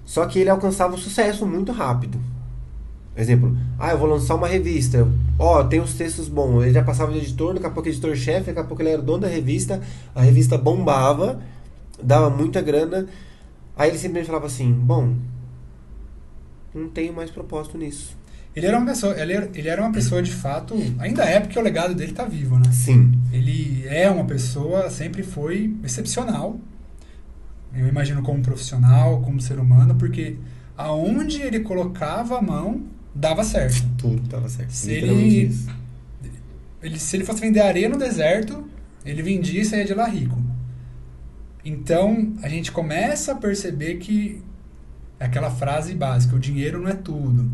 só 0.06 0.25
que 0.27 0.38
ele 0.38 0.50
alcançava 0.50 0.94
o 0.94 0.98
sucesso 0.98 1.46
muito 1.46 1.72
rápido. 1.72 2.20
Exemplo, 3.18 3.58
ah, 3.80 3.92
eu 3.92 3.98
vou 3.98 4.10
lançar 4.10 4.36
uma 4.36 4.48
revista. 4.48 5.08
Ó, 5.39 5.63
tem 5.63 5.80
os 5.80 5.94
textos 5.94 6.27
bons. 6.27 6.63
Ele 6.63 6.74
já 6.74 6.84
passava 6.84 7.13
de 7.13 7.20
editor, 7.20 7.54
daqui 7.54 7.65
a 7.65 7.70
pouco 7.70 7.88
editor-chefe, 7.88 8.48
daqui 8.48 8.60
a 8.60 8.63
pouco 8.63 8.82
ele 8.84 8.89
era 8.89 9.01
dono 9.01 9.20
da 9.20 9.27
revista. 9.27 9.82
A 10.13 10.22
revista 10.22 10.58
bombava, 10.58 11.39
dava 12.05 12.29
muita 12.29 12.62
grana. 12.62 13.07
Aí 13.75 13.89
ele 13.89 13.97
simplesmente 13.97 14.27
falava 14.27 14.45
assim: 14.45 14.71
Bom, 14.71 15.15
não 16.74 16.89
tenho 16.89 17.13
mais 17.13 17.29
propósito 17.29 17.77
nisso. 17.77 18.15
Ele 18.55 18.67
era 18.67 18.77
uma 18.77 18.85
pessoa, 18.85 19.19
ele 19.19 19.33
era, 19.33 19.50
ele 19.53 19.67
era 19.67 19.81
uma 19.81 19.91
pessoa 19.91 20.21
de 20.24 20.31
fato, 20.31 20.75
ainda 20.97 21.25
é 21.25 21.41
porque 21.41 21.59
o 21.59 21.62
legado 21.62 21.93
dele 21.93 22.12
está 22.12 22.24
vivo, 22.24 22.57
né? 22.57 22.71
Sim. 22.71 23.12
Ele 23.31 23.85
é 23.85 24.09
uma 24.09 24.24
pessoa, 24.24 24.89
sempre 24.89 25.24
foi 25.24 25.75
excepcional. 25.83 26.57
Eu 27.74 27.85
imagino 27.85 28.21
como 28.21 28.41
profissional, 28.41 29.21
como 29.21 29.41
ser 29.41 29.59
humano, 29.59 29.95
porque 29.95 30.38
aonde 30.77 31.41
ele 31.41 31.59
colocava 31.59 32.38
a 32.38 32.41
mão, 32.41 32.83
dava 33.13 33.43
certo. 33.43 33.85
Tudo 33.97 34.24
estava 34.24 34.47
certo. 34.47 34.71
Se 34.71 34.91
ele-. 34.91 35.53
Ele, 36.81 37.00
se 37.00 37.17
ele 37.17 37.25
fosse 37.25 37.41
vender 37.41 37.59
areia 37.59 37.89
no 37.89 37.97
deserto, 37.97 38.63
ele 39.05 39.21
vendia 39.21 39.62
e 39.62 39.65
saía 39.65 39.83
de 39.83 39.93
lá 39.93 40.07
rico. 40.07 40.38
Então, 41.65 42.34
a 42.43 42.48
gente 42.48 42.72
começa 42.72 43.31
a 43.31 43.36
perceber 43.36 43.95
que 43.95 44.41
aquela 45.19 45.50
frase 45.50 45.95
básica, 45.95 46.36
o 46.36 46.39
dinheiro 46.39 46.79
não 46.79 46.88
é 46.89 46.93
tudo. 46.93 47.50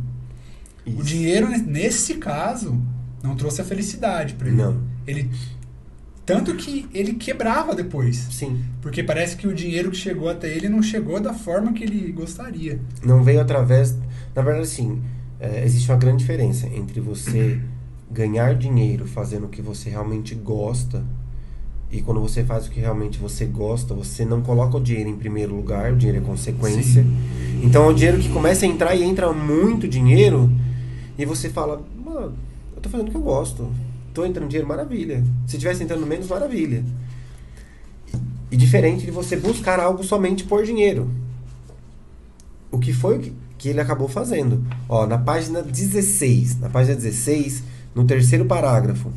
O 0.86 0.90
Isso. 0.90 1.04
dinheiro, 1.04 1.48
ne- 1.50 1.60
nesse 1.60 2.16
caso, 2.16 2.78
não 3.24 3.36
trouxe 3.36 3.62
a 3.62 3.64
felicidade 3.64 4.34
para 4.34 4.48
ele. 4.50 4.58
Não. 4.58 4.82
Ele 5.08 5.30
tanto 6.26 6.56
que 6.56 6.88
ele 6.94 7.14
quebrava 7.14 7.74
depois, 7.76 8.16
Sim. 8.32 8.64
porque 8.82 9.04
parece 9.04 9.36
que 9.36 9.48
o 9.48 9.54
dinheiro 9.54 9.90
que 9.92 9.98
chegou 9.98 10.30
até 10.30 10.48
ele 10.56 10.70
não 10.70 10.82
chegou 10.82 11.20
da 11.20 11.34
forma 11.34 11.74
que 11.74 11.84
ele 11.84 12.12
gostaria. 12.12 12.80
Não 13.04 13.24
veio 13.24 13.42
através. 13.42 13.98
Na 14.36 14.42
verdade, 14.42 14.68
sim. 14.68 15.02
é, 15.40 15.64
existe 15.66 15.90
uma 15.92 15.98
grande 15.98 16.18
diferença 16.20 16.68
entre 16.68 17.02
você 17.02 17.60
ganhar 18.10 18.56
dinheiro 18.56 19.06
fazendo 19.06 19.46
o 19.46 19.50
que 19.50 19.62
você 19.62 19.90
realmente 19.90 20.36
gosta 20.36 21.04
e 21.92 22.02
quando 22.02 22.22
você 22.22 22.44
faz 22.44 22.68
o 22.68 22.72
que 22.72 22.80
realmente 22.80 23.20
você 23.20 23.46
gosta, 23.46 23.94
você 23.94 24.24
não 24.24 24.42
coloca 24.42 24.78
o 24.78 24.82
dinheiro 24.82 25.10
em 25.10 25.18
primeiro 25.18 25.54
lugar, 25.54 25.92
o 25.92 25.98
dinheiro 25.98 26.24
é 26.24 26.26
consequência. 26.26 27.06
Então 27.62 27.84
é 27.84 27.88
o 27.88 27.94
dinheiro 27.94 28.18
que 28.18 28.30
começa 28.30 28.66
a 28.66 28.68
entrar 28.68 28.96
e 28.96 29.04
entra 29.04 29.32
muito 29.34 29.88
dinheiro 29.88 30.50
e 31.18 31.26
você 31.26 31.50
fala, 31.50 31.82
mano, 32.04 32.34
eu 32.76 32.82
tô 32.82 32.90
fazendo 32.90 33.10
o 33.10 33.12
que 33.12 33.18
eu 33.18 33.22
gosto. 33.22 33.70
tô 34.14 34.26
entrando 34.26 34.48
dinheiro, 34.48 34.68
maravilha. 34.68 35.24
Se 35.46 35.58
tivesse 35.58 35.84
entrando 35.84 36.06
menos, 36.06 36.28
maravilha. 36.28 36.84
E 38.50 38.56
diferente 38.56 39.06
de 39.06 39.12
você 39.12 39.36
buscar 39.36 39.80
algo 39.80 40.04
somente 40.04 40.46
por 40.46 40.64
dinheiro. 40.64 41.10
O 42.72 42.80
que 42.80 42.94
foi 42.94 43.20
que, 43.20 43.34
que 43.58 43.70
ele 43.70 43.82
acabou 43.82 44.08
fazendo? 44.08 44.66
Ó, 44.88 45.06
na 45.06 45.18
página 45.18 45.62
16, 45.62 46.60
na 46.60 46.70
página 46.70 46.96
16, 46.96 47.64
no 47.94 48.06
terceiro 48.06 48.46
parágrafo, 48.46 49.12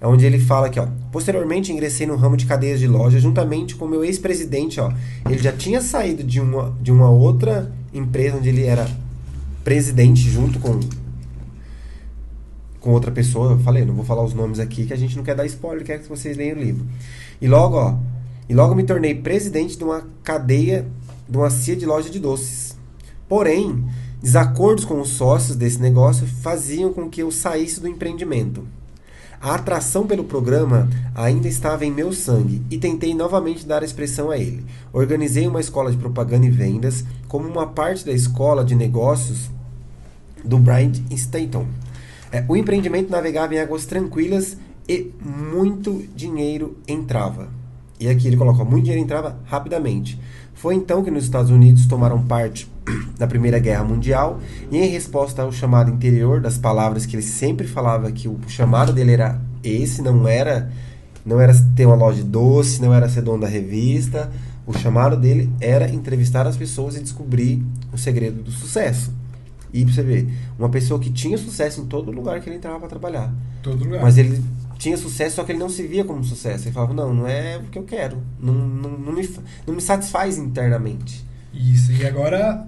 é 0.00 0.06
onde 0.06 0.26
ele 0.26 0.38
fala 0.38 0.66
aqui, 0.66 0.78
ó. 0.78 0.86
Posteriormente 1.10 1.72
ingressei 1.72 2.06
no 2.06 2.16
ramo 2.16 2.36
de 2.36 2.46
cadeias 2.46 2.78
de 2.78 2.86
loja 2.86 3.18
juntamente 3.18 3.74
com 3.74 3.86
meu 3.86 4.04
ex-presidente, 4.04 4.80
ó. 4.80 4.92
Ele 5.28 5.38
já 5.38 5.52
tinha 5.52 5.80
saído 5.80 6.22
de 6.22 6.40
uma, 6.40 6.76
de 6.80 6.92
uma 6.92 7.08
outra 7.08 7.72
empresa 7.92 8.36
onde 8.36 8.48
ele 8.48 8.64
era 8.64 8.88
presidente 9.64 10.30
junto 10.30 10.58
com 10.60 10.78
com 12.86 12.92
outra 12.92 13.10
pessoa. 13.10 13.52
Eu 13.52 13.58
falei, 13.58 13.84
não 13.84 13.94
vou 13.94 14.04
falar 14.04 14.22
os 14.22 14.32
nomes 14.32 14.60
aqui 14.60 14.86
que 14.86 14.92
a 14.92 14.96
gente 14.96 15.16
não 15.16 15.24
quer 15.24 15.34
dar 15.34 15.44
spoiler, 15.46 15.84
quer 15.84 16.00
que 16.00 16.08
vocês 16.08 16.36
leiam 16.36 16.56
o 16.56 16.60
livro. 16.60 16.86
E 17.40 17.48
logo, 17.48 17.76
ó, 17.76 17.98
e 18.48 18.54
logo 18.54 18.76
me 18.76 18.84
tornei 18.84 19.12
presidente 19.12 19.76
de 19.76 19.82
uma 19.82 20.06
cadeia, 20.22 20.86
de 21.28 21.36
uma 21.36 21.50
cia 21.50 21.74
de 21.74 21.84
loja 21.84 22.08
de 22.08 22.20
doces. 22.20 22.76
Porém, 23.28 23.84
desacordos 24.22 24.84
com 24.84 25.00
os 25.00 25.08
sócios 25.08 25.56
desse 25.56 25.80
negócio 25.80 26.26
faziam 26.26 26.92
com 26.92 27.10
que 27.10 27.22
eu 27.22 27.32
saísse 27.32 27.80
do 27.80 27.88
empreendimento. 27.88 28.64
A 29.40 29.54
atração 29.54 30.06
pelo 30.06 30.24
programa 30.24 30.88
ainda 31.14 31.46
estava 31.46 31.84
em 31.84 31.90
meu 31.90 32.12
sangue 32.12 32.62
e 32.70 32.78
tentei 32.78 33.14
novamente 33.14 33.66
dar 33.66 33.82
expressão 33.82 34.30
a 34.30 34.38
ele. 34.38 34.64
Organizei 34.92 35.46
uma 35.46 35.60
escola 35.60 35.90
de 35.90 35.96
propaganda 35.96 36.46
e 36.46 36.50
vendas 36.50 37.04
como 37.28 37.48
uma 37.48 37.66
parte 37.66 38.04
da 38.04 38.12
escola 38.12 38.64
de 38.64 38.74
negócios 38.74 39.50
do 40.44 40.58
Brian 40.58 40.92
Staton. 41.10 41.66
É, 42.32 42.44
o 42.48 42.56
empreendimento 42.56 43.10
navegava 43.10 43.54
em 43.54 43.58
águas 43.58 43.86
tranquilas 43.86 44.56
e 44.88 45.12
muito 45.24 46.04
dinheiro 46.14 46.76
entrava. 46.88 47.48
E 48.00 48.08
aqui 48.08 48.26
ele 48.26 48.36
coloca: 48.36 48.64
muito 48.64 48.84
dinheiro 48.84 49.02
entrava 49.02 49.38
rapidamente. 49.44 50.20
Foi 50.54 50.74
então 50.74 51.04
que 51.04 51.10
nos 51.10 51.24
Estados 51.24 51.50
Unidos 51.50 51.86
tomaram 51.86 52.22
parte 52.22 52.68
da 53.18 53.26
Primeira 53.26 53.58
Guerra 53.58 53.84
Mundial 53.84 54.40
e 54.70 54.78
em 54.78 54.88
resposta 54.88 55.42
ao 55.42 55.52
chamado 55.52 55.90
interior 55.90 56.40
das 56.40 56.58
palavras 56.58 57.06
que 57.06 57.16
ele 57.16 57.22
sempre 57.22 57.66
falava 57.66 58.10
que 58.12 58.28
o 58.28 58.38
chamado 58.48 58.92
dele 58.92 59.12
era 59.12 59.40
esse, 59.62 60.02
não 60.02 60.26
era 60.26 60.70
não 61.24 61.40
era 61.40 61.52
ter 61.74 61.86
uma 61.86 61.96
loja 61.96 62.22
de 62.22 62.28
doce, 62.28 62.80
não 62.80 62.94
era 62.94 63.08
ser 63.08 63.20
dono 63.20 63.40
da 63.40 63.48
revista. 63.48 64.30
O 64.64 64.72
chamado 64.72 65.16
dele 65.16 65.50
era 65.60 65.90
entrevistar 65.90 66.46
as 66.46 66.56
pessoas 66.56 66.96
e 66.96 67.00
descobrir 67.00 67.60
o 67.92 67.98
segredo 67.98 68.42
do 68.42 68.50
sucesso. 68.52 69.12
E 69.72 69.84
pra 69.84 69.92
você 69.92 70.02
ver, 70.02 70.28
uma 70.56 70.68
pessoa 70.68 71.00
que 71.00 71.10
tinha 71.10 71.36
sucesso 71.36 71.80
em 71.80 71.86
todo 71.86 72.12
lugar 72.12 72.40
que 72.40 72.48
ele 72.48 72.56
entrava 72.56 72.78
para 72.78 72.88
trabalhar. 72.88 73.32
Todo 73.62 73.84
lugar. 73.84 74.02
Mas 74.02 74.16
ele 74.16 74.42
tinha 74.78 74.96
sucesso, 74.96 75.36
só 75.36 75.44
que 75.44 75.50
ele 75.50 75.58
não 75.58 75.68
se 75.68 75.84
via 75.86 76.04
como 76.04 76.22
sucesso. 76.22 76.64
Ele 76.64 76.72
falava, 76.72 76.94
não, 76.94 77.12
não 77.12 77.26
é 77.26 77.58
o 77.58 77.64
que 77.64 77.78
eu 77.78 77.82
quero. 77.82 78.18
Não, 78.40 78.54
não, 78.54 78.90
não, 78.90 79.12
me, 79.12 79.28
não 79.66 79.74
me 79.74 79.80
satisfaz 79.80 80.38
internamente. 80.38 81.26
Isso, 81.52 81.90
e 81.92 82.06
agora, 82.06 82.66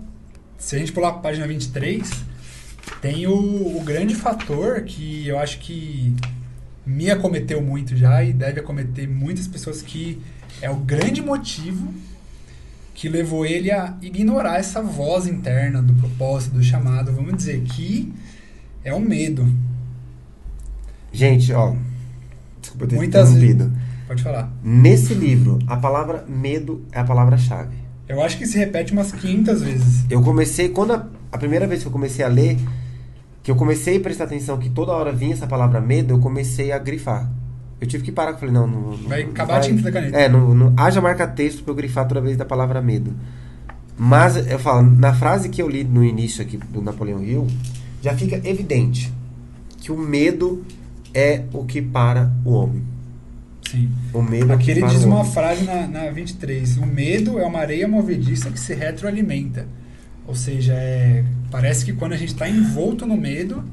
se 0.58 0.76
a 0.76 0.78
gente 0.78 0.92
pular 0.92 1.12
para 1.12 1.18
a 1.20 1.22
página 1.22 1.46
23, 1.46 2.10
tem 3.00 3.26
o, 3.26 3.76
o 3.76 3.82
grande 3.84 4.14
fator 4.14 4.82
que 4.82 5.26
eu 5.26 5.38
acho 5.38 5.58
que 5.60 6.14
me 6.84 7.10
acometeu 7.10 7.62
muito 7.62 7.96
já 7.96 8.22
e 8.24 8.32
deve 8.32 8.60
acometer 8.60 9.08
muitas 9.08 9.46
pessoas 9.46 9.80
que 9.80 10.20
é 10.60 10.68
o 10.68 10.76
grande 10.76 11.22
motivo 11.22 11.94
que 12.94 13.08
levou 13.08 13.46
ele 13.46 13.70
a 13.70 13.96
ignorar 14.02 14.58
essa 14.58 14.82
voz 14.82 15.28
interna 15.28 15.80
do 15.80 15.94
propósito, 15.94 16.54
do 16.54 16.64
chamado, 16.64 17.12
vamos 17.12 17.36
dizer, 17.36 17.62
que 17.62 18.12
é 18.82 18.92
o 18.92 18.98
medo. 18.98 19.46
Gente, 21.12 21.52
ó, 21.52 21.76
desculpa 22.60 22.88
ter 22.88 22.96
Muitas 22.96 23.30
interrompido. 23.30 23.72
Pode 24.08 24.22
falar. 24.22 24.52
Nesse 24.64 25.14
livro, 25.14 25.58
a 25.68 25.76
palavra 25.76 26.24
medo 26.26 26.84
é 26.90 26.98
a 26.98 27.04
palavra-chave. 27.04 27.76
Eu 28.08 28.22
acho 28.22 28.38
que 28.38 28.46
se 28.46 28.56
repete 28.56 28.92
umas 28.92 29.12
500 29.12 29.62
vezes. 29.62 30.06
Eu 30.08 30.22
comecei, 30.22 30.70
quando 30.70 30.94
a, 30.94 31.06
a 31.30 31.38
primeira 31.38 31.66
vez 31.66 31.82
que 31.82 31.88
eu 31.88 31.92
comecei 31.92 32.24
a 32.24 32.28
ler, 32.28 32.56
que 33.42 33.50
eu 33.50 33.56
comecei 33.56 33.98
a 33.98 34.00
prestar 34.00 34.24
atenção 34.24 34.56
que 34.58 34.70
toda 34.70 34.92
hora 34.92 35.12
vinha 35.12 35.34
essa 35.34 35.46
palavra 35.46 35.80
medo, 35.80 36.14
eu 36.14 36.18
comecei 36.18 36.72
a 36.72 36.78
grifar. 36.78 37.30
Eu 37.80 37.86
tive 37.86 38.04
que 38.04 38.10
parar, 38.10 38.32
eu 38.32 38.38
falei, 38.38 38.52
não, 38.52 38.66
não... 38.66 38.96
Vai 38.96 39.22
não 39.24 39.30
acabar 39.30 39.58
a 39.58 39.60
tinta 39.60 39.82
da 39.82 39.92
caneta. 39.92 40.18
É, 40.18 40.28
não, 40.28 40.54
não 40.54 40.74
haja 40.76 41.00
marca-texto 41.00 41.62
pra 41.62 41.72
eu 41.72 41.76
grifar 41.76 42.08
toda 42.08 42.20
vez 42.20 42.36
da 42.36 42.44
palavra 42.44 42.80
medo. 42.80 43.14
Mas, 43.96 44.36
eu 44.50 44.58
falo, 44.58 44.82
na 44.82 45.12
frase 45.12 45.48
que 45.48 45.60
eu 45.60 45.68
li 45.68 45.84
no 45.84 46.04
início 46.04 46.42
aqui 46.42 46.56
do 46.56 46.80
Napoleão 46.80 47.22
Hill, 47.22 47.46
já 48.02 48.14
fica 48.14 48.36
evidente 48.48 49.12
que 49.80 49.92
o 49.92 49.98
medo 49.98 50.64
é 51.14 51.44
o 51.52 51.64
que 51.64 51.82
para 51.82 52.32
o 52.44 52.52
homem. 52.52 52.82
Sim. 53.70 53.90
O 54.12 54.22
medo 54.22 54.50
é 54.52 54.54
Aqui 54.54 54.70
ele 54.70 54.82
diz 54.86 55.04
uma 55.04 55.24
frase 55.24 55.64
na, 55.64 55.86
na 55.86 56.10
23. 56.10 56.76
O 56.78 56.86
medo 56.86 57.38
é 57.38 57.44
uma 57.46 57.58
areia 57.58 57.86
movediça 57.88 58.50
que 58.50 58.58
se 58.58 58.74
retroalimenta. 58.74 59.66
Ou 60.26 60.34
seja, 60.34 60.74
é, 60.74 61.24
parece 61.50 61.84
que 61.84 61.92
quando 61.92 62.12
a 62.12 62.16
gente 62.16 62.32
está 62.32 62.48
envolto 62.48 63.06
no 63.06 63.16
medo, 63.16 63.64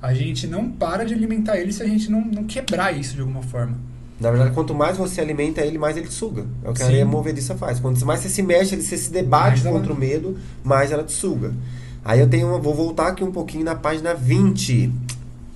a 0.00 0.12
gente 0.14 0.46
não 0.46 0.70
para 0.70 1.04
de 1.04 1.14
alimentar 1.14 1.58
ele 1.58 1.72
se 1.72 1.82
a 1.82 1.86
gente 1.86 2.10
não, 2.10 2.24
não 2.24 2.44
quebrar 2.44 2.92
isso 2.98 3.14
de 3.14 3.20
alguma 3.20 3.42
forma. 3.42 3.76
Na 4.20 4.30
verdade, 4.30 4.52
quanto 4.54 4.74
mais 4.74 4.96
você 4.96 5.20
alimenta 5.20 5.60
ele, 5.62 5.78
mais 5.78 5.96
ele 5.96 6.08
suga. 6.10 6.46
É 6.62 6.70
o 6.70 6.72
que 6.72 6.82
a 6.82 6.86
Sim. 6.86 6.90
areia 6.92 7.04
movediça 7.04 7.54
faz. 7.56 7.80
Quanto 7.80 8.04
mais 8.06 8.20
você 8.20 8.28
se 8.28 8.42
mexe, 8.42 8.76
você 8.76 8.96
se 8.96 9.10
debate 9.10 9.48
Mais 9.48 9.66
ela- 9.66 9.78
contra 9.78 9.92
o 9.92 9.96
medo, 9.98 10.38
mais 10.62 10.92
ela 10.92 11.02
te 11.02 11.12
suga. 11.12 11.52
Aí 12.04 12.20
eu 12.20 12.28
tenho 12.28 12.48
uma, 12.48 12.58
vou 12.58 12.74
voltar 12.74 13.08
aqui 13.08 13.24
um 13.24 13.32
pouquinho 13.32 13.64
na 13.64 13.74
página 13.74 14.14
20. 14.14 14.92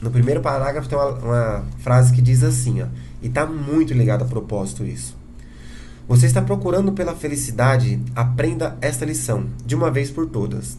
No 0.02 0.11
primeiro 0.11 0.40
parágrafo 0.40 0.88
tem 0.88 0.99
uma, 0.99 1.11
uma 1.11 1.64
frase 1.78 2.12
que 2.12 2.21
diz 2.21 2.42
assim, 2.42 2.83
ó, 2.83 2.87
e 3.26 3.28
está 3.28 3.45
muito 3.45 3.92
ligado 3.92 4.23
a 4.23 4.26
propósito 4.26 4.85
isso. 4.85 5.16
Você 6.09 6.26
está 6.26 6.40
procurando 6.40 6.92
pela 6.92 7.16
felicidade? 7.16 8.00
Aprenda 8.14 8.78
esta 8.80 9.04
lição, 9.04 9.47
de 9.66 9.75
uma 9.75 9.90
vez 9.90 10.12
por 10.12 10.26
todas. 10.28 10.78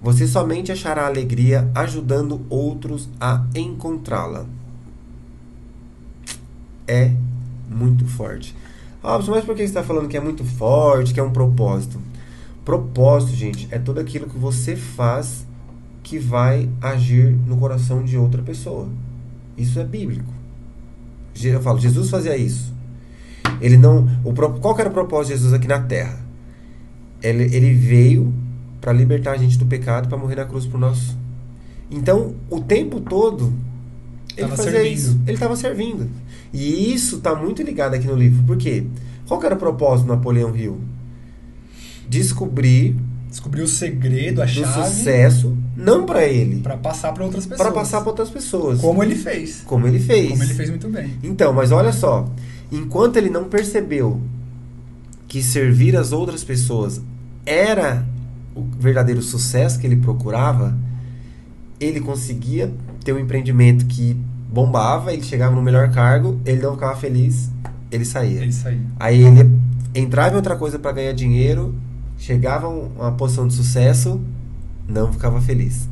Você 0.00 0.28
somente 0.28 0.70
achará 0.70 1.06
alegria 1.06 1.68
ajudando 1.74 2.46
outros 2.48 3.08
a 3.20 3.44
encontrá-la. 3.56 4.46
É 6.86 7.12
muito 7.68 8.06
forte. 8.06 8.54
Robson, 9.02 9.32
mas 9.32 9.44
por 9.44 9.56
que 9.56 9.62
você 9.62 9.64
está 9.64 9.82
falando 9.82 10.06
que 10.06 10.16
é 10.16 10.20
muito 10.20 10.44
forte, 10.44 11.12
que 11.12 11.18
é 11.18 11.22
um 11.24 11.32
propósito? 11.32 12.00
Propósito, 12.64 13.34
gente, 13.34 13.66
é 13.72 13.80
tudo 13.80 13.98
aquilo 13.98 14.28
que 14.28 14.38
você 14.38 14.76
faz 14.76 15.44
que 16.04 16.20
vai 16.20 16.70
agir 16.80 17.36
no 17.48 17.56
coração 17.56 18.04
de 18.04 18.16
outra 18.16 18.42
pessoa. 18.42 18.88
Isso 19.58 19.80
é 19.80 19.84
bíblico. 19.84 20.39
Eu 21.42 21.60
falo, 21.60 21.78
Jesus 21.78 22.10
fazia 22.10 22.36
isso. 22.36 22.72
Ele 23.60 23.76
não. 23.76 24.08
O, 24.24 24.32
qual 24.32 24.78
era 24.78 24.88
o 24.88 24.92
propósito 24.92 25.32
de 25.32 25.38
Jesus 25.38 25.52
aqui 25.52 25.68
na 25.68 25.80
terra? 25.80 26.18
Ele, 27.22 27.44
ele 27.54 27.74
veio 27.74 28.32
para 28.80 28.92
libertar 28.92 29.32
a 29.32 29.36
gente 29.36 29.58
do 29.58 29.66
pecado, 29.66 30.08
para 30.08 30.16
morrer 30.16 30.36
na 30.36 30.44
cruz 30.44 30.66
por 30.66 30.78
nós. 30.78 31.14
Então, 31.90 32.34
o 32.48 32.60
tempo 32.60 33.00
todo, 33.00 33.52
ele 34.36 34.48
Tava 34.48 34.56
fazia 34.56 34.72
servindo. 34.72 34.94
isso. 34.94 35.20
Ele 35.26 35.32
estava 35.32 35.56
servindo. 35.56 36.10
E 36.52 36.92
isso 36.94 37.16
está 37.16 37.34
muito 37.34 37.62
ligado 37.62 37.94
aqui 37.94 38.06
no 38.06 38.14
livro. 38.14 38.42
Por 38.44 38.56
quê? 38.56 38.84
Qual 39.26 39.42
era 39.44 39.54
o 39.54 39.58
propósito 39.58 40.06
do 40.06 40.14
Napoleão 40.14 40.56
Hill? 40.56 40.80
Descobrir 42.08 42.96
Descobrir 43.30 43.62
o 43.62 43.68
segredo, 43.68 44.42
a 44.42 44.44
do 44.44 44.50
chave, 44.50 44.88
sucesso, 44.90 45.56
não 45.76 46.04
para 46.04 46.26
ele, 46.26 46.60
para 46.60 46.76
passar 46.76 47.12
para 47.12 47.24
outras 47.24 47.46
pessoas. 47.46 47.68
para 47.68 47.80
passar 47.80 48.00
para 48.00 48.10
outras 48.10 48.28
pessoas. 48.28 48.80
Como 48.80 49.02
ele 49.04 49.14
fez. 49.14 49.62
Como 49.64 49.86
ele 49.86 50.00
fez. 50.00 50.30
Como 50.30 50.42
ele 50.42 50.54
fez 50.54 50.68
muito 50.68 50.88
bem. 50.88 51.16
Então, 51.22 51.52
mas 51.52 51.70
olha 51.70 51.92
só, 51.92 52.28
enquanto 52.72 53.16
ele 53.16 53.30
não 53.30 53.44
percebeu 53.44 54.20
que 55.28 55.40
servir 55.42 55.96
as 55.96 56.10
outras 56.10 56.42
pessoas 56.42 57.00
era 57.46 58.04
o 58.54 58.62
verdadeiro 58.78 59.22
sucesso 59.22 59.78
que 59.78 59.86
ele 59.86 59.96
procurava, 59.96 60.76
ele 61.78 62.00
conseguia 62.00 62.72
ter 63.04 63.12
um 63.12 63.18
empreendimento 63.18 63.86
que 63.86 64.16
bombava, 64.52 65.12
ele 65.12 65.22
chegava 65.22 65.54
no 65.54 65.62
melhor 65.62 65.90
cargo, 65.92 66.40
ele 66.44 66.60
não 66.60 66.74
ficava 66.74 66.96
feliz, 66.96 67.48
ele 67.90 68.04
saía. 68.04 68.44
Isso 68.44 68.66
aí. 68.66 68.80
Aí 68.98 69.22
ele 69.22 69.50
entrava 69.94 70.34
em 70.34 70.36
outra 70.36 70.56
coisa 70.56 70.78
para 70.78 70.92
ganhar 70.92 71.12
dinheiro, 71.12 71.74
chegava 72.20 72.66
a 72.66 72.70
uma 72.70 73.12
posição 73.12 73.48
de 73.48 73.54
sucesso, 73.54 74.20
não 74.86 75.10
ficava 75.12 75.40
feliz. 75.40 75.88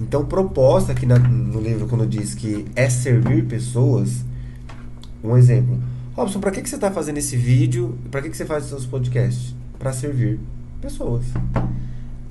Então, 0.00 0.24
proposta 0.24 0.92
aqui 0.92 1.06
na- 1.06 1.18
no 1.18 1.60
livro, 1.60 1.86
quando 1.86 2.06
diz 2.06 2.34
que 2.34 2.66
é 2.74 2.90
servir 2.90 3.44
pessoas, 3.46 4.24
um 5.22 5.36
exemplo. 5.36 5.78
Robson, 6.14 6.40
para 6.40 6.50
que, 6.50 6.60
que 6.60 6.68
você 6.68 6.74
está 6.74 6.90
fazendo 6.90 7.18
esse 7.18 7.36
vídeo? 7.36 7.96
Para 8.10 8.20
que, 8.22 8.30
que 8.30 8.36
você 8.36 8.44
faz 8.44 8.64
os 8.64 8.70
seus 8.70 8.86
podcasts? 8.86 9.54
Para 9.78 9.92
servir 9.92 10.40
pessoas. 10.80 11.24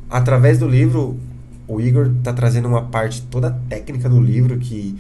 Através 0.10 0.58
do 0.60 0.67
livro, 0.67 1.17
o 1.67 1.79
Igor 1.79 2.08
está 2.17 2.34
trazendo 2.34 2.67
uma 2.67 2.84
parte 2.84 3.22
toda 3.22 3.51
técnica 3.69 4.10
do 4.10 4.19
livro 4.19 4.58
que 4.58 4.98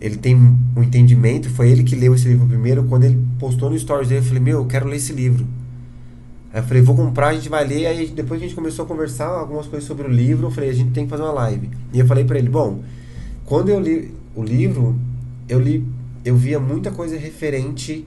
ele 0.00 0.16
tem 0.16 0.36
um 0.36 0.82
entendimento. 0.82 1.48
Foi 1.50 1.70
ele 1.70 1.84
que 1.84 1.94
leu 1.96 2.14
esse 2.14 2.28
livro 2.28 2.46
primeiro. 2.46 2.84
Quando 2.84 3.04
ele 3.04 3.24
postou 3.38 3.70
no 3.70 3.78
stories 3.78 4.08
dele, 4.08 4.20
eu 4.20 4.24
falei: 4.24 4.42
Meu, 4.42 4.58
eu 4.58 4.66
quero 4.66 4.86
ler 4.88 4.96
esse 4.96 5.12
livro. 5.12 5.46
Aí 6.56 6.62
eu 6.62 6.64
falei: 6.66 6.82
Vou 6.82 6.96
comprar, 6.96 7.28
a 7.28 7.34
gente 7.34 7.50
vai 7.50 7.66
ler. 7.66 7.86
Aí 7.86 8.06
depois 8.06 8.40
que 8.40 8.46
a 8.46 8.48
gente 8.48 8.56
começou 8.56 8.86
a 8.86 8.88
conversar 8.88 9.26
algumas 9.26 9.66
coisas 9.66 9.86
sobre 9.86 10.08
o 10.08 10.10
livro, 10.10 10.46
eu 10.46 10.50
falei: 10.50 10.70
A 10.70 10.72
gente 10.72 10.90
tem 10.90 11.04
que 11.04 11.10
fazer 11.10 11.22
uma 11.22 11.32
live. 11.32 11.68
E 11.92 11.98
eu 11.98 12.06
falei 12.06 12.24
para 12.24 12.38
ele: 12.38 12.48
Bom, 12.48 12.82
quando 13.44 13.68
eu 13.68 13.78
li 13.78 14.14
o 14.34 14.42
livro, 14.42 14.98
eu 15.50 15.60
li, 15.60 15.86
eu 16.24 16.34
via 16.34 16.58
muita 16.58 16.90
coisa 16.90 17.18
referente 17.18 18.06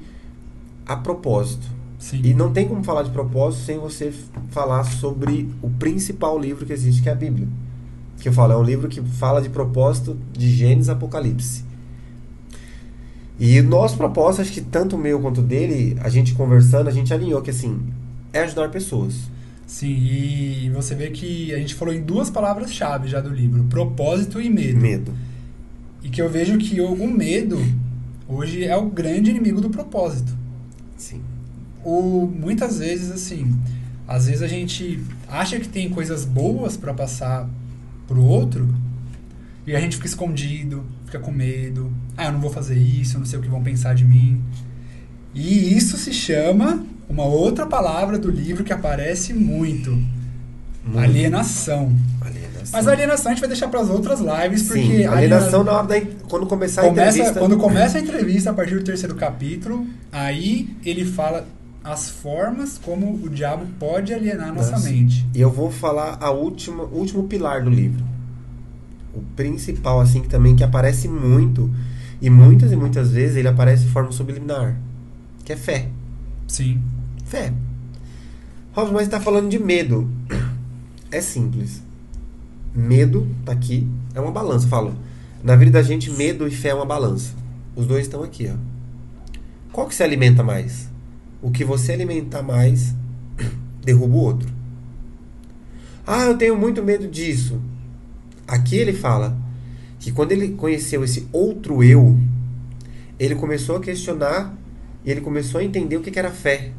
a 0.84 0.98
propósito. 0.98 1.68
Sim. 2.00 2.22
E 2.24 2.34
não 2.34 2.51
tem 2.51 2.68
como 2.68 2.84
falar 2.84 3.03
de 3.03 3.12
propósito 3.12 3.65
sem 3.65 3.77
você 3.77 4.12
falar 4.50 4.84
sobre 4.84 5.48
o 5.62 5.70
principal 5.70 6.39
livro 6.39 6.65
que 6.65 6.74
existe, 6.74 7.03
que 7.03 7.10
é 7.10 7.12
a 7.12 7.15
Bíblia. 7.15 7.48
Que 8.20 8.29
eu 8.29 8.34
falo, 8.34 8.53
é 8.53 8.58
um 8.58 8.63
livro 8.63 8.88
que 8.88 9.00
fala 9.00 9.44
de 9.44 9.50
propósito 9.50 10.18
de 10.34 10.50
Gênesis 10.50 10.89
a 10.89 10.94
Apocalipse. 10.94 11.63
E 13.39 13.60
o 13.60 13.63
nosso 13.63 13.96
propósito, 13.96 14.41
acho 14.41 14.51
que 14.51 14.62
tanto 14.62 14.96
o 14.96 15.00
meu 15.00 15.20
quanto 15.20 15.39
o 15.39 15.44
dele, 15.44 15.96
a 16.01 16.10
gente 16.10 16.34
conversando, 16.34 16.88
a 16.88 16.91
gente 16.91 17.13
alinhou 17.13 17.41
que 17.41 17.51
assim, 17.51 17.79
é 18.33 18.39
ajudar 18.41 18.69
pessoas. 18.69 19.15
Sim, 19.65 19.88
e 19.88 20.71
você 20.74 20.95
vê 20.95 21.12
que 21.12 21.53
a 21.53 21.57
gente 21.57 21.75
falou 21.75 21.93
em 21.93 22.01
duas 22.01 22.29
palavras-chave 22.29 23.07
já 23.07 23.21
do 23.21 23.29
livro: 23.29 23.63
propósito 23.65 24.41
e 24.41 24.50
medo. 24.50 24.79
Medo. 24.79 25.13
E 26.01 26.09
que 26.09 26.21
eu 26.21 26.29
vejo 26.29 26.57
que 26.57 26.81
o, 26.81 27.07
medo 27.07 27.59
hoje 28.27 28.63
é 28.63 28.75
o 28.75 28.89
grande 28.89 29.29
inimigo 29.29 29.62
do 29.62 29.69
propósito. 29.69 30.36
Sim. 30.98 31.21
O, 31.83 32.25
muitas 32.25 32.79
vezes, 32.79 33.12
assim, 33.12 33.55
às 34.07 34.25
vezes 34.25 34.41
a 34.41 34.48
gente 34.48 35.00
acha 35.27 35.59
que 35.59 35.67
tem 35.67 35.89
coisas 35.89 36.25
boas 36.25 36.75
para 36.75 36.93
passar 36.93 37.48
pro 38.07 38.24
outro 38.24 38.67
e 39.67 39.75
a 39.75 39.79
gente 39.79 39.98
fica 39.98 40.07
escondido, 40.07 40.83
fica 41.05 41.19
com 41.19 41.31
medo. 41.31 41.93
Ah, 42.17 42.25
eu 42.25 42.31
não 42.31 42.39
vou 42.39 42.50
fazer 42.50 42.75
isso, 42.75 43.17
eu 43.17 43.19
não 43.19 43.27
sei 43.27 43.38
o 43.38 43.41
que 43.41 43.48
vão 43.48 43.62
pensar 43.62 43.93
de 43.93 44.03
mim. 44.03 44.41
E 45.33 45.75
isso 45.77 45.98
se 45.98 46.12
chama 46.13 46.83
uma 47.07 47.24
outra 47.25 47.65
palavra 47.65 48.17
do 48.17 48.29
livro 48.31 48.63
que 48.63 48.74
aparece 48.74 49.33
muito: 49.33 49.91
Muito. 50.83 51.00
alienação. 51.00 51.93
Alienação. 52.21 52.69
Mas 52.71 52.88
a 52.88 52.91
alienação 52.91 53.31
a 53.31 53.36
gente 53.36 53.41
vai 53.41 53.50
deixar 53.50 53.67
para 53.67 53.79
as 53.81 53.89
outras 53.89 54.19
lives, 54.19 54.63
porque 54.63 54.81
Sim, 54.81 55.05
alienação 55.05 55.62
aliena- 55.62 55.63
na 55.63 55.77
hora 55.77 55.88
da. 55.88 56.01
Quando 56.27 56.45
começar 56.45 56.81
a 56.81 56.86
começa, 56.86 57.09
entrevista. 57.17 57.39
quando 57.39 57.57
começa 57.57 57.98
a 57.98 58.01
entrevista, 58.01 58.50
a 58.50 58.53
partir 58.53 58.75
do 58.75 58.83
terceiro 58.83 59.15
capítulo, 59.15 59.86
aí 60.12 60.75
ele 60.86 61.05
fala 61.05 61.48
as 61.83 62.09
formas 62.09 62.77
como 62.77 63.13
o 63.24 63.29
diabo 63.29 63.65
pode 63.79 64.13
alienar 64.13 64.53
nossa 64.53 64.71
Nossa. 64.71 64.89
mente. 64.89 65.25
E 65.33 65.39
eu 65.41 65.50
vou 65.50 65.71
falar 65.71 66.17
a 66.19 66.29
última, 66.29 66.83
o 66.83 66.98
último 66.98 67.24
pilar 67.24 67.63
do 67.63 67.69
livro. 67.69 68.03
O 69.13 69.21
principal, 69.36 70.00
assim, 70.01 70.21
que 70.21 70.27
também 70.27 70.55
que 70.55 70.63
aparece 70.63 71.07
muito. 71.07 71.69
E 72.21 72.29
muitas 72.29 72.71
e 72.71 72.75
muitas 72.75 73.12
vezes 73.12 73.38
ele 73.38 73.48
aparece 73.48 73.83
de 73.86 73.89
forma 73.89 74.12
subliminar. 74.12 74.75
Que 75.50 75.53
é 75.53 75.58
fé. 75.58 75.89
Sim. 76.48 76.79
Fé. 77.25 77.51
Robson, 78.72 78.94
mas 78.94 79.06
você 79.06 79.10
tá 79.10 79.20
falando 79.20 79.50
de 79.50 79.58
medo. 79.58 80.08
É 81.10 81.22
simples. 81.22 81.82
Medo, 82.72 83.27
tá 83.44 83.53
aqui, 83.53 83.88
é 84.13 84.22
uma 84.22 84.32
balança. 84.32 84.65
Eu 84.65 84.70
falo, 84.70 84.96
na 85.44 85.56
vida 85.56 85.72
da 85.72 85.82
gente, 85.82 86.12
medo 86.12 86.48
e 86.48 86.51
fé 86.51 86.70
é 86.70 86.74
uma 86.75 86.86
balança. 86.86 87.34
Os 87.75 87.88
dois 87.88 88.03
estão 88.03 88.22
aqui, 88.22 88.48
ó. 88.48 88.56
Qual 89.72 89.88
que 89.88 89.96
se 89.96 90.03
alimenta 90.03 90.44
mais? 90.44 90.88
O 91.41 91.50
que 91.50 91.65
você 91.65 91.94
alimentar 91.94 92.44
mais, 92.44 92.94
derruba 93.84 94.13
o 94.13 94.20
outro. 94.20 94.53
Ah, 96.06 96.25
eu 96.25 96.38
tenho 96.38 96.56
muito 96.56 96.84
medo 96.84 97.08
disso. 97.08 97.60
Aqui 98.48 98.75
ele 98.75 98.94
fala 98.94 99.36
que 99.98 100.12
quando 100.12 100.32
ele 100.32 100.50
conheceu 100.50 101.03
esse 101.03 101.27
outro 101.32 101.84
eu, 101.84 102.20
ele 103.18 103.34
começou 103.34 103.77
a 103.77 103.79
questionar 103.79 104.56
e 105.03 105.12
ele 105.12 105.22
começou 105.22 105.62
a 105.62 105.63
entender 105.63 105.98
o 105.98 106.01
que 106.01 106.12
que 106.12 106.20
era 106.20 106.32
fé. 106.32 106.72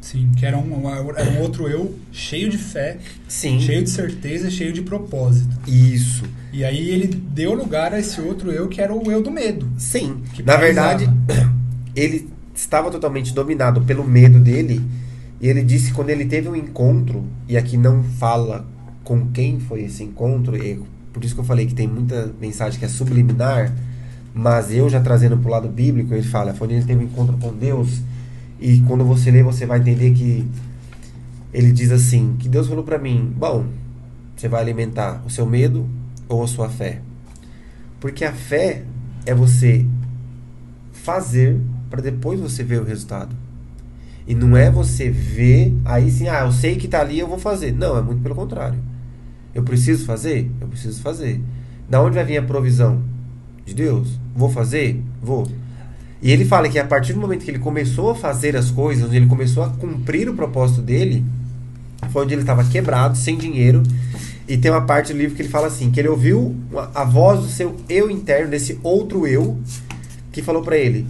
Sim, 0.00 0.30
que 0.36 0.46
era 0.46 0.56
um, 0.56 0.88
era 0.88 1.30
um 1.30 1.40
outro 1.40 1.68
eu 1.68 1.98
cheio 2.12 2.48
de 2.48 2.58
fé, 2.58 2.98
Sim. 3.26 3.58
cheio 3.60 3.82
de 3.82 3.90
certeza, 3.90 4.50
cheio 4.50 4.72
de 4.72 4.82
propósito. 4.82 5.56
Isso. 5.66 6.24
E 6.52 6.64
aí 6.64 6.90
ele 6.90 7.08
deu 7.08 7.54
lugar 7.54 7.92
a 7.92 7.98
esse 7.98 8.20
outro 8.20 8.52
eu 8.52 8.68
que 8.68 8.80
era 8.80 8.94
o 8.94 9.10
eu 9.10 9.22
do 9.22 9.30
medo. 9.30 9.68
Sim. 9.76 10.22
Que 10.32 10.42
Na 10.42 10.56
verdade, 10.56 11.08
ele 11.96 12.28
estava 12.54 12.90
totalmente 12.90 13.34
dominado 13.34 13.82
pelo 13.82 14.04
medo 14.04 14.38
dele. 14.38 14.80
E 15.40 15.48
ele 15.48 15.62
disse 15.62 15.88
que 15.88 15.94
quando 15.94 16.10
ele 16.10 16.24
teve 16.24 16.48
um 16.48 16.56
encontro, 16.56 17.24
e 17.48 17.56
aqui 17.56 17.76
não 17.76 18.02
fala 18.02 18.66
com 19.04 19.28
quem 19.30 19.60
foi 19.60 19.82
esse 19.82 20.02
encontro, 20.02 20.56
e 20.56 20.82
por 21.12 21.24
isso 21.24 21.34
que 21.34 21.40
eu 21.40 21.44
falei 21.44 21.66
que 21.66 21.74
tem 21.74 21.86
muita 21.86 22.32
mensagem 22.40 22.78
que 22.78 22.84
é 22.84 22.88
subliminar, 22.88 23.74
mas 24.38 24.70
eu 24.70 24.86
já 24.90 25.00
trazendo 25.00 25.38
para 25.38 25.48
o 25.48 25.50
lado 25.50 25.66
bíblico, 25.66 26.12
ele 26.12 26.22
fala, 26.22 26.52
foi 26.52 26.70
ele 26.70 26.84
teve 26.84 27.02
um 27.02 27.06
encontro 27.06 27.38
com 27.38 27.54
Deus, 27.54 28.02
e 28.60 28.80
quando 28.80 29.02
você 29.02 29.30
lê, 29.30 29.42
você 29.42 29.64
vai 29.64 29.78
entender 29.78 30.10
que 30.10 30.46
ele 31.54 31.72
diz 31.72 31.90
assim, 31.90 32.36
que 32.38 32.46
Deus 32.46 32.68
falou 32.68 32.84
para 32.84 32.98
mim, 32.98 33.32
bom, 33.34 33.64
você 34.36 34.46
vai 34.46 34.60
alimentar 34.60 35.22
o 35.24 35.30
seu 35.30 35.46
medo 35.46 35.88
ou 36.28 36.44
a 36.44 36.46
sua 36.46 36.68
fé? 36.68 37.00
Porque 37.98 38.26
a 38.26 38.32
fé 38.32 38.84
é 39.24 39.34
você 39.34 39.86
fazer 40.92 41.58
para 41.88 42.02
depois 42.02 42.38
você 42.38 42.62
ver 42.62 42.82
o 42.82 42.84
resultado. 42.84 43.34
E 44.26 44.34
não 44.34 44.54
é 44.54 44.70
você 44.70 45.08
ver, 45.08 45.74
aí 45.82 46.10
sim, 46.10 46.28
ah, 46.28 46.44
eu 46.44 46.52
sei 46.52 46.76
que 46.76 46.88
tá 46.88 47.00
ali, 47.00 47.18
eu 47.18 47.26
vou 47.26 47.38
fazer. 47.38 47.72
Não, 47.72 47.96
é 47.96 48.02
muito 48.02 48.20
pelo 48.22 48.34
contrário. 48.34 48.78
Eu 49.54 49.62
preciso 49.62 50.04
fazer? 50.04 50.50
Eu 50.60 50.68
preciso 50.68 51.00
fazer. 51.00 51.40
Da 51.88 52.02
onde 52.02 52.16
vai 52.16 52.24
vir 52.24 52.36
a 52.36 52.42
provisão? 52.42 53.15
De 53.66 53.74
Deus. 53.74 54.08
Vou 54.34 54.48
fazer? 54.48 55.02
Vou. 55.22 55.46
E 56.22 56.30
ele 56.30 56.44
fala 56.44 56.68
que 56.68 56.78
a 56.78 56.84
partir 56.84 57.12
do 57.12 57.20
momento 57.20 57.44
que 57.44 57.50
ele 57.50 57.58
começou 57.58 58.10
a 58.10 58.14
fazer 58.14 58.56
as 58.56 58.70
coisas, 58.70 59.04
onde 59.04 59.16
ele 59.16 59.26
começou 59.26 59.62
a 59.62 59.68
cumprir 59.68 60.28
o 60.28 60.34
propósito 60.34 60.80
dele, 60.80 61.22
foi 62.10 62.24
onde 62.24 62.34
ele 62.34 62.40
estava 62.40 62.64
quebrado, 62.64 63.18
sem 63.18 63.36
dinheiro. 63.36 63.82
E 64.48 64.56
tem 64.56 64.70
uma 64.70 64.82
parte 64.82 65.12
do 65.12 65.18
livro 65.18 65.34
que 65.34 65.42
ele 65.42 65.48
fala 65.48 65.66
assim, 65.66 65.90
que 65.90 66.00
ele 66.00 66.08
ouviu 66.08 66.56
a 66.94 67.04
voz 67.04 67.40
do 67.40 67.48
seu 67.48 67.76
eu 67.88 68.10
interno, 68.10 68.50
desse 68.50 68.78
outro 68.82 69.26
eu, 69.26 69.58
que 70.32 70.40
falou 70.40 70.62
para 70.62 70.76
ele: 70.76 71.06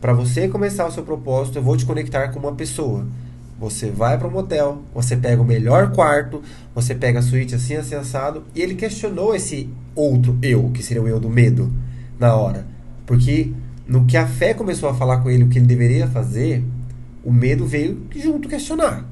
para 0.00 0.12
você 0.12 0.48
começar 0.48 0.86
o 0.86 0.92
seu 0.92 1.02
propósito, 1.02 1.58
eu 1.58 1.62
vou 1.62 1.76
te 1.76 1.86
conectar 1.86 2.28
com 2.28 2.38
uma 2.38 2.52
pessoa. 2.52 3.06
Você 3.64 3.90
vai 3.90 4.18
para 4.18 4.28
um 4.28 4.30
motel, 4.30 4.82
você 4.94 5.16
pega 5.16 5.40
o 5.40 5.44
melhor 5.44 5.90
quarto, 5.92 6.42
você 6.74 6.94
pega 6.94 7.20
a 7.20 7.22
suíte 7.22 7.54
assim, 7.54 7.74
assim, 7.76 7.94
assado. 7.94 8.44
E 8.54 8.60
ele 8.60 8.74
questionou 8.74 9.34
esse 9.34 9.70
outro 9.94 10.38
eu, 10.42 10.70
que 10.74 10.82
seria 10.82 11.02
o 11.02 11.08
eu 11.08 11.18
do 11.18 11.30
medo, 11.30 11.72
na 12.18 12.34
hora. 12.36 12.66
Porque 13.06 13.52
no 13.88 14.04
que 14.04 14.18
a 14.18 14.26
fé 14.26 14.52
começou 14.52 14.88
a 14.90 14.94
falar 14.94 15.18
com 15.18 15.30
ele 15.30 15.44
o 15.44 15.48
que 15.48 15.58
ele 15.58 15.66
deveria 15.66 16.06
fazer, 16.06 16.62
o 17.24 17.32
medo 17.32 17.64
veio 17.64 18.02
junto 18.14 18.50
questionar. 18.50 19.06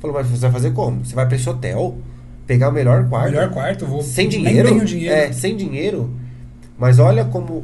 Falou, 0.00 0.16
mas 0.16 0.26
você 0.26 0.40
vai 0.40 0.52
fazer 0.52 0.70
como? 0.72 1.04
Você 1.04 1.14
vai 1.14 1.26
para 1.26 1.36
esse 1.36 1.48
hotel, 1.48 1.98
pegar 2.46 2.70
o 2.70 2.72
melhor 2.72 3.06
quarto, 3.10 3.30
Melhor 3.30 3.50
quarto, 3.50 3.84
vou. 3.84 4.02
sem 4.02 4.26
nem 4.26 4.38
dinheiro, 4.38 4.68
tenho 4.70 4.84
dinheiro. 4.86 5.14
É, 5.14 5.32
sem 5.32 5.54
dinheiro. 5.54 6.10
Mas 6.78 6.98
olha 6.98 7.26
como 7.26 7.62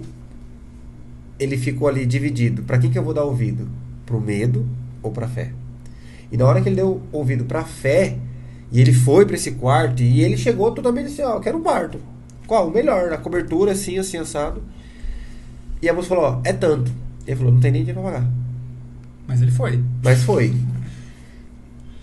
ele 1.38 1.56
ficou 1.56 1.88
ali 1.88 2.04
dividido. 2.04 2.64
Para 2.64 2.78
quem 2.78 2.90
que 2.90 2.98
eu 2.98 3.02
vou 3.02 3.14
dar 3.14 3.24
ouvido? 3.24 3.66
Pro 4.04 4.20
medo 4.20 4.66
ou 5.02 5.10
pra 5.10 5.26
fé? 5.26 5.52
E 6.30 6.36
na 6.36 6.44
hora 6.46 6.60
que 6.60 6.68
ele 6.68 6.76
deu 6.76 7.02
ouvido 7.12 7.44
pra 7.44 7.64
fé, 7.64 8.16
e 8.70 8.80
ele 8.80 8.92
foi 8.92 9.26
pra 9.26 9.34
esse 9.34 9.52
quarto, 9.52 10.02
e 10.02 10.22
ele 10.22 10.36
chegou 10.36 10.70
totalmente 10.72 11.06
assim, 11.06 11.22
ó, 11.22 11.40
quero 11.40 11.58
um 11.58 11.62
quarto. 11.62 11.98
Qual? 12.46 12.68
O 12.68 12.72
melhor, 12.72 13.10
na 13.10 13.16
cobertura, 13.16 13.72
assim, 13.72 13.98
assim, 13.98 14.16
assado. 14.16 14.62
E 15.82 15.88
a 15.88 15.94
moça 15.94 16.08
falou, 16.08 16.24
ó, 16.24 16.40
é 16.44 16.52
tanto. 16.52 16.92
Ele 17.26 17.36
falou, 17.36 17.52
não 17.52 17.60
tem 17.60 17.72
nem 17.72 17.82
dinheiro 17.82 18.00
pra 18.00 18.12
pagar. 18.12 18.30
Mas 19.26 19.40
ele 19.42 19.50
foi. 19.50 19.82
Mas 20.02 20.22
foi. 20.22 20.54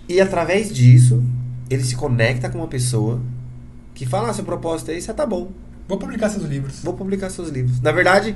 E 0.08 0.20
através 0.20 0.72
disso, 0.72 1.22
ele 1.68 1.84
se 1.84 1.94
conecta 1.94 2.48
com 2.48 2.58
uma 2.58 2.66
pessoa 2.66 3.20
que 3.94 4.06
fala, 4.06 4.30
ah, 4.30 4.34
seu 4.34 4.44
propósito 4.44 4.90
é 4.90 4.94
isso, 4.96 5.10
ah, 5.10 5.14
tá 5.14 5.26
bom. 5.26 5.50
Vou 5.86 5.98
publicar 5.98 6.28
seus 6.28 6.44
livros. 6.44 6.80
Vou 6.82 6.94
publicar 6.94 7.30
seus 7.30 7.48
livros. 7.48 7.80
Na 7.80 7.92
verdade, 7.92 8.34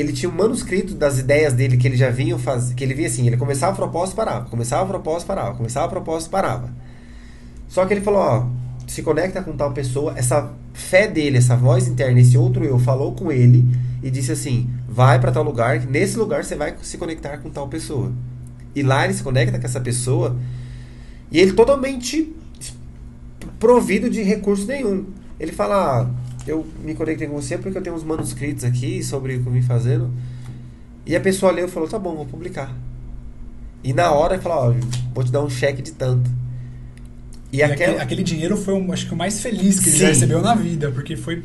ele 0.00 0.12
tinha 0.12 0.30
um 0.30 0.34
manuscrito 0.34 0.94
das 0.94 1.18
ideias 1.18 1.52
dele 1.52 1.76
que 1.76 1.86
ele 1.86 1.96
já 1.96 2.10
vinha 2.10 2.38
fazer, 2.38 2.74
que 2.74 2.82
ele 2.82 2.94
via 2.94 3.06
assim, 3.06 3.26
ele 3.26 3.36
começava 3.36 3.72
a 3.72 3.76
propósito, 3.76 4.16
parava, 4.16 4.48
começava 4.48 4.82
a 4.82 4.86
propósito, 4.86 5.26
parava, 5.28 5.54
começava 5.54 5.86
a 5.86 5.88
propósito, 5.88 6.30
parava. 6.30 6.70
Só 7.68 7.84
que 7.86 7.94
ele 7.94 8.00
falou, 8.00 8.20
ó, 8.20 8.46
se 8.86 9.02
conecta 9.02 9.42
com 9.42 9.56
tal 9.56 9.72
pessoa, 9.72 10.14
essa 10.16 10.52
fé 10.72 11.06
dele, 11.06 11.38
essa 11.38 11.56
voz 11.56 11.86
interna, 11.86 12.20
esse 12.20 12.36
outro 12.36 12.64
eu 12.64 12.78
falou 12.78 13.12
com 13.12 13.30
ele 13.30 13.64
e 14.02 14.10
disse 14.10 14.32
assim: 14.32 14.68
"Vai 14.88 15.20
para 15.20 15.30
tal 15.30 15.44
lugar, 15.44 15.80
nesse 15.86 16.18
lugar 16.18 16.44
você 16.44 16.56
vai 16.56 16.74
se 16.82 16.98
conectar 16.98 17.38
com 17.38 17.50
tal 17.50 17.68
pessoa". 17.68 18.12
E 18.74 18.82
lá 18.82 19.04
ele 19.04 19.14
se 19.14 19.22
conecta 19.22 19.58
com 19.58 19.66
essa 19.66 19.80
pessoa 19.80 20.36
e 21.30 21.38
ele 21.38 21.52
totalmente 21.52 22.34
provido 23.58 24.10
de 24.10 24.22
recurso 24.22 24.66
nenhum. 24.66 25.06
Ele 25.38 25.52
fala: 25.52 26.02
ah, 26.02 26.10
eu 26.50 26.66
me 26.82 26.94
conectei 26.94 27.26
com 27.26 27.34
você 27.34 27.56
porque 27.56 27.78
eu 27.78 27.82
tenho 27.82 27.96
uns 27.96 28.04
manuscritos 28.04 28.64
aqui 28.64 29.02
sobre 29.02 29.36
o 29.36 29.42
que 29.42 29.46
eu 29.46 29.52
vim 29.52 29.62
fazendo. 29.62 30.10
E 31.06 31.16
a 31.16 31.20
pessoa 31.20 31.52
leu 31.52 31.66
e 31.66 31.70
falou: 31.70 31.88
tá 31.88 31.98
bom, 31.98 32.14
vou 32.14 32.26
publicar. 32.26 32.74
E 33.82 33.92
na 33.92 34.12
hora 34.12 34.38
falou: 34.38 34.76
ó, 34.76 34.86
vou 35.14 35.24
te 35.24 35.32
dar 35.32 35.42
um 35.42 35.50
cheque 35.50 35.82
de 35.82 35.92
tanto. 35.92 36.30
E, 37.52 37.58
E 37.58 37.62
aquele, 37.62 37.98
aquele 37.98 38.22
dinheiro 38.22 38.56
foi, 38.56 38.74
o, 38.74 38.92
acho 38.92 39.06
que, 39.06 39.14
o 39.14 39.16
mais 39.16 39.40
feliz 39.40 39.80
que 39.80 39.88
ele 39.88 39.96
Sim. 39.96 40.02
já 40.02 40.08
recebeu 40.08 40.40
na 40.40 40.54
vida, 40.54 40.90
porque 40.92 41.16
foi, 41.16 41.42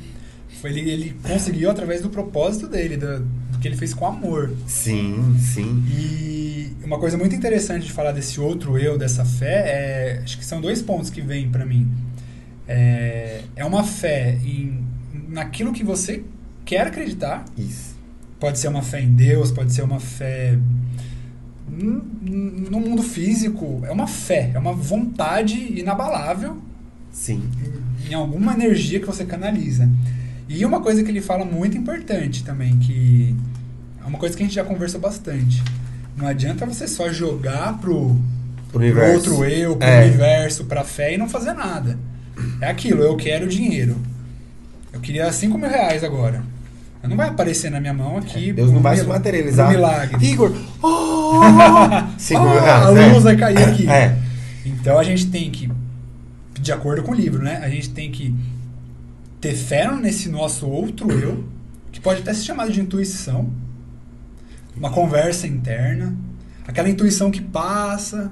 foi 0.62 0.70
ele, 0.72 0.90
ele 0.90 1.16
conseguiu 1.24 1.72
através 1.72 2.02
do 2.02 2.10
propósito 2.10 2.68
dele, 2.68 2.98
do, 2.98 3.20
do 3.20 3.58
que 3.60 3.68
ele 3.68 3.76
fez 3.76 3.94
com 3.94 4.06
amor. 4.06 4.54
Sim, 4.68 5.36
sim. 5.40 5.84
E 5.90 6.76
uma 6.84 7.00
coisa 7.00 7.18
muito 7.18 7.36
interessante 7.36 7.86
de 7.86 7.92
falar 7.92 8.12
desse 8.12 8.40
outro 8.40 8.78
eu, 8.78 8.98
dessa 8.98 9.26
fé, 9.26 9.64
é, 9.68 10.22
acho 10.24 10.38
que 10.38 10.46
são 10.46 10.62
dois 10.62 10.82
pontos 10.82 11.10
que 11.10 11.22
vêm 11.22 11.50
para 11.50 11.66
mim. 11.66 11.90
É, 12.68 13.42
é 13.56 13.66
uma 13.66 13.84
fé 13.84 14.38
em, 14.44 14.84
naquilo 15.36 15.72
que 15.74 15.84
você 15.84 16.24
quer 16.64 16.88
acreditar 16.88 17.46
Isso. 17.58 17.94
Pode 18.40 18.58
ser 18.58 18.68
uma 18.70 18.82
fé 18.82 19.02
em 19.02 19.12
Deus, 19.14 19.52
pode 19.52 19.72
ser 19.74 19.82
uma 19.84 20.00
fé 20.00 20.58
no 21.68 22.80
mundo 22.80 23.02
físico. 23.02 23.82
É 23.86 23.92
uma 23.92 24.08
fé, 24.08 24.52
é 24.54 24.60
uma 24.60 24.74
vontade 24.74 25.56
inabalável. 25.80 26.58
Sim. 27.12 27.44
Em 28.10 28.14
alguma 28.14 28.54
energia 28.54 29.00
que 29.00 29.06
você 29.06 29.26
canaliza. 29.26 29.90
E 30.48 30.64
uma 30.66 30.80
coisa 30.82 31.04
que 31.04 31.10
ele 31.10 31.22
fala 31.22 31.44
muito 31.44 31.78
importante 31.78 32.44
também, 32.44 32.78
que 32.78 33.36
é 34.04 34.06
uma 34.08 34.18
coisa 34.20 34.36
que 34.36 34.44
a 34.44 34.46
gente 34.46 34.56
já 34.56 34.64
conversou 34.64 35.00
bastante. 35.00 35.64
Não 36.16 36.28
adianta 36.28 36.66
você 36.66 36.88
só 36.88 37.12
jogar 37.12 37.80
pro, 37.80 38.16
Pro 38.72 38.80
pro 38.92 39.14
outro 39.14 39.46
eu, 39.46 39.76
pro 39.76 39.88
É. 39.88 40.06
universo, 40.06 40.66
pra 40.66 40.84
fé 40.84 41.14
e 41.16 41.18
não 41.18 41.28
fazer 41.28 41.54
nada. 41.54 41.98
É 42.62 42.68
aquilo, 42.70 43.02
eu 43.02 43.16
quero 43.16 43.48
dinheiro. 43.48 43.96
Eu 44.96 45.02
queria 45.02 45.32
5 45.32 45.58
mil 45.58 45.70
reais 45.70 46.04
agora. 46.04 46.42
Não 47.08 47.16
vai 47.16 47.30
aparecer 47.30 47.70
na 47.70 47.80
minha 47.80 47.94
mão 47.94 48.18
aqui. 48.18 48.52
Deus 48.52 48.72
não 48.72 48.82
vai 48.82 48.98
se 48.98 49.04
materializar. 49.04 49.68
um 49.68 49.72
milagre. 49.72 50.26
Igor! 50.26 50.52
Oh! 50.82 51.42
Cinco 52.18 52.44
mil 52.44 52.62
reais. 52.62 52.86
a 52.86 53.02
é. 53.02 53.12
luz 53.12 53.24
vai 53.24 53.36
cair 53.36 53.58
aqui. 53.58 53.90
É. 53.90 54.18
Então 54.66 54.98
a 54.98 55.04
gente 55.04 55.28
tem 55.28 55.52
que, 55.52 55.70
de 56.54 56.72
acordo 56.72 57.04
com 57.04 57.12
o 57.12 57.16
livro, 57.16 57.44
né? 57.44 57.60
A 57.62 57.70
gente 57.70 57.90
tem 57.90 58.10
que 58.10 58.34
ter 59.42 59.54
fé 59.54 59.92
nesse 59.92 60.30
nosso 60.30 60.68
outro 60.68 61.12
eu, 61.12 61.44
que 61.92 62.00
pode 62.00 62.22
até 62.22 62.34
ser 62.34 62.44
chamado 62.44 62.72
de 62.72 62.80
intuição, 62.80 63.50
uma 64.78 64.92
conversa 64.92 65.46
interna, 65.46 66.16
aquela 66.66 66.88
intuição 66.88 67.30
que 67.30 67.42
passa 67.42 68.32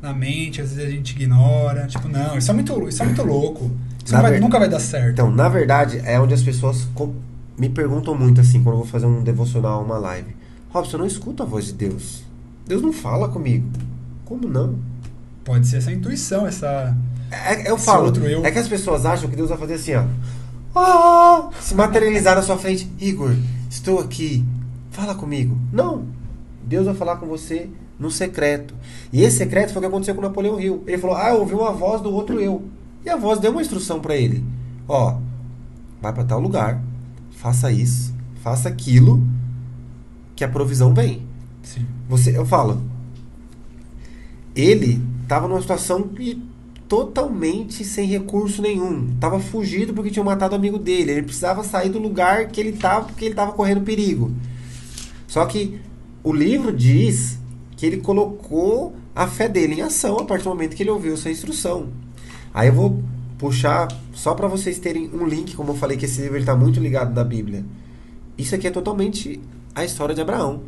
na 0.00 0.14
mente, 0.14 0.60
às 0.60 0.72
vezes 0.72 0.88
a 0.88 0.90
gente 0.90 1.10
ignora, 1.10 1.86
tipo, 1.86 2.08
não, 2.08 2.38
isso 2.38 2.50
é 2.50 2.54
muito, 2.54 2.88
isso 2.88 3.02
é 3.02 3.06
muito 3.06 3.22
louco. 3.22 3.70
Isso 4.04 4.12
vai- 4.14 4.32
ver- 4.32 4.40
nunca 4.40 4.58
vai 4.58 4.68
dar 4.68 4.80
certo. 4.80 5.10
Então, 5.12 5.30
na 5.30 5.48
verdade, 5.48 6.00
é 6.04 6.18
onde 6.20 6.34
as 6.34 6.42
pessoas 6.42 6.86
me 7.58 7.68
perguntam 7.68 8.14
muito 8.14 8.40
assim, 8.40 8.62
quando 8.62 8.74
eu 8.76 8.78
vou 8.82 8.86
fazer 8.86 9.06
um 9.06 9.22
devocional, 9.22 9.82
uma 9.84 9.98
live. 9.98 10.34
Robson, 10.70 10.96
eu 10.96 11.00
não 11.00 11.06
escuto 11.06 11.42
a 11.42 11.46
voz 11.46 11.66
de 11.66 11.72
Deus. 11.74 12.22
Deus 12.66 12.80
não 12.82 12.92
fala 12.92 13.28
comigo. 13.28 13.66
Como 14.24 14.48
não? 14.48 14.76
Pode 15.44 15.66
ser 15.66 15.76
essa 15.78 15.92
intuição, 15.92 16.46
essa. 16.46 16.96
É, 17.30 17.70
eu 17.70 17.76
falo, 17.76 18.04
outro 18.06 18.24
eu. 18.26 18.44
é 18.44 18.50
que 18.50 18.58
as 18.58 18.68
pessoas 18.68 19.04
acham 19.04 19.28
que 19.28 19.36
Deus 19.36 19.48
vai 19.50 19.58
fazer 19.58 19.74
assim, 19.74 19.94
ó. 19.94 20.04
Ah, 20.74 21.50
se 21.60 21.74
materializar 21.74 22.34
na 22.36 22.42
sua 22.42 22.56
frente. 22.56 22.90
Igor, 22.98 23.34
estou 23.68 23.98
aqui. 24.00 24.44
Fala 24.90 25.14
comigo. 25.14 25.56
Não. 25.72 26.04
Deus 26.64 26.86
vai 26.86 26.94
falar 26.94 27.16
com 27.16 27.26
você 27.26 27.68
no 27.98 28.10
secreto. 28.10 28.74
E 29.12 29.22
esse 29.22 29.36
secreto 29.38 29.72
foi 29.72 29.78
o 29.78 29.82
que 29.82 29.86
aconteceu 29.88 30.14
com 30.14 30.22
Napoleão 30.22 30.58
Hill. 30.60 30.82
Ele 30.86 30.98
falou: 30.98 31.16
Ah, 31.16 31.30
eu 31.30 31.40
ouvi 31.40 31.54
uma 31.54 31.72
voz 31.72 32.00
do 32.00 32.12
outro 32.12 32.40
eu. 32.40 32.62
E 33.04 33.10
a 33.10 33.16
voz 33.16 33.38
deu 33.38 33.50
uma 33.50 33.62
instrução 33.62 34.00
para 34.00 34.16
ele: 34.16 34.44
Ó, 34.88 35.18
vai 36.00 36.12
para 36.12 36.24
tal 36.24 36.40
lugar, 36.40 36.82
faça 37.30 37.70
isso, 37.70 38.14
faça 38.42 38.68
aquilo, 38.68 39.22
que 40.34 40.44
a 40.44 40.48
provisão 40.48 40.92
vem. 40.92 41.26
Sim. 41.62 41.86
Você, 42.08 42.36
eu 42.36 42.44
falo, 42.44 42.82
ele 44.54 45.00
estava 45.22 45.48
numa 45.48 45.60
situação 45.60 46.10
totalmente 46.88 47.84
sem 47.84 48.06
recurso 48.06 48.60
nenhum. 48.60 49.16
Tava 49.18 49.40
fugido 49.40 49.94
porque 49.94 50.10
tinham 50.10 50.24
matado 50.24 50.54
o 50.54 50.58
amigo 50.58 50.78
dele. 50.78 51.12
Ele 51.12 51.22
precisava 51.22 51.64
sair 51.64 51.88
do 51.88 51.98
lugar 51.98 52.48
que 52.48 52.60
ele 52.60 52.70
estava 52.70 53.06
porque 53.06 53.24
ele 53.24 53.32
estava 53.32 53.52
correndo 53.52 53.80
perigo. 53.80 54.30
Só 55.26 55.46
que 55.46 55.80
o 56.22 56.32
livro 56.32 56.70
diz 56.70 57.38
que 57.76 57.86
ele 57.86 57.96
colocou 57.96 58.94
a 59.14 59.26
fé 59.26 59.48
dele 59.48 59.76
em 59.76 59.80
ação 59.80 60.18
a 60.18 60.24
partir 60.24 60.44
do 60.44 60.50
momento 60.50 60.76
que 60.76 60.82
ele 60.82 60.90
ouviu 60.90 61.14
essa 61.14 61.30
instrução. 61.30 61.88
Aí 62.52 62.68
eu 62.68 62.74
vou 62.74 63.02
puxar 63.38 63.88
só 64.12 64.34
para 64.34 64.46
vocês 64.46 64.78
terem 64.78 65.10
um 65.12 65.26
link, 65.26 65.56
como 65.56 65.72
eu 65.72 65.76
falei 65.76 65.96
que 65.96 66.04
esse 66.04 66.20
livro 66.22 66.38
está 66.38 66.54
muito 66.54 66.80
ligado 66.80 67.14
na 67.14 67.24
Bíblia. 67.24 67.64
Isso 68.36 68.54
aqui 68.54 68.66
é 68.66 68.70
totalmente 68.70 69.40
a 69.74 69.84
história 69.84 70.14
de 70.14 70.20
Abraão 70.20 70.60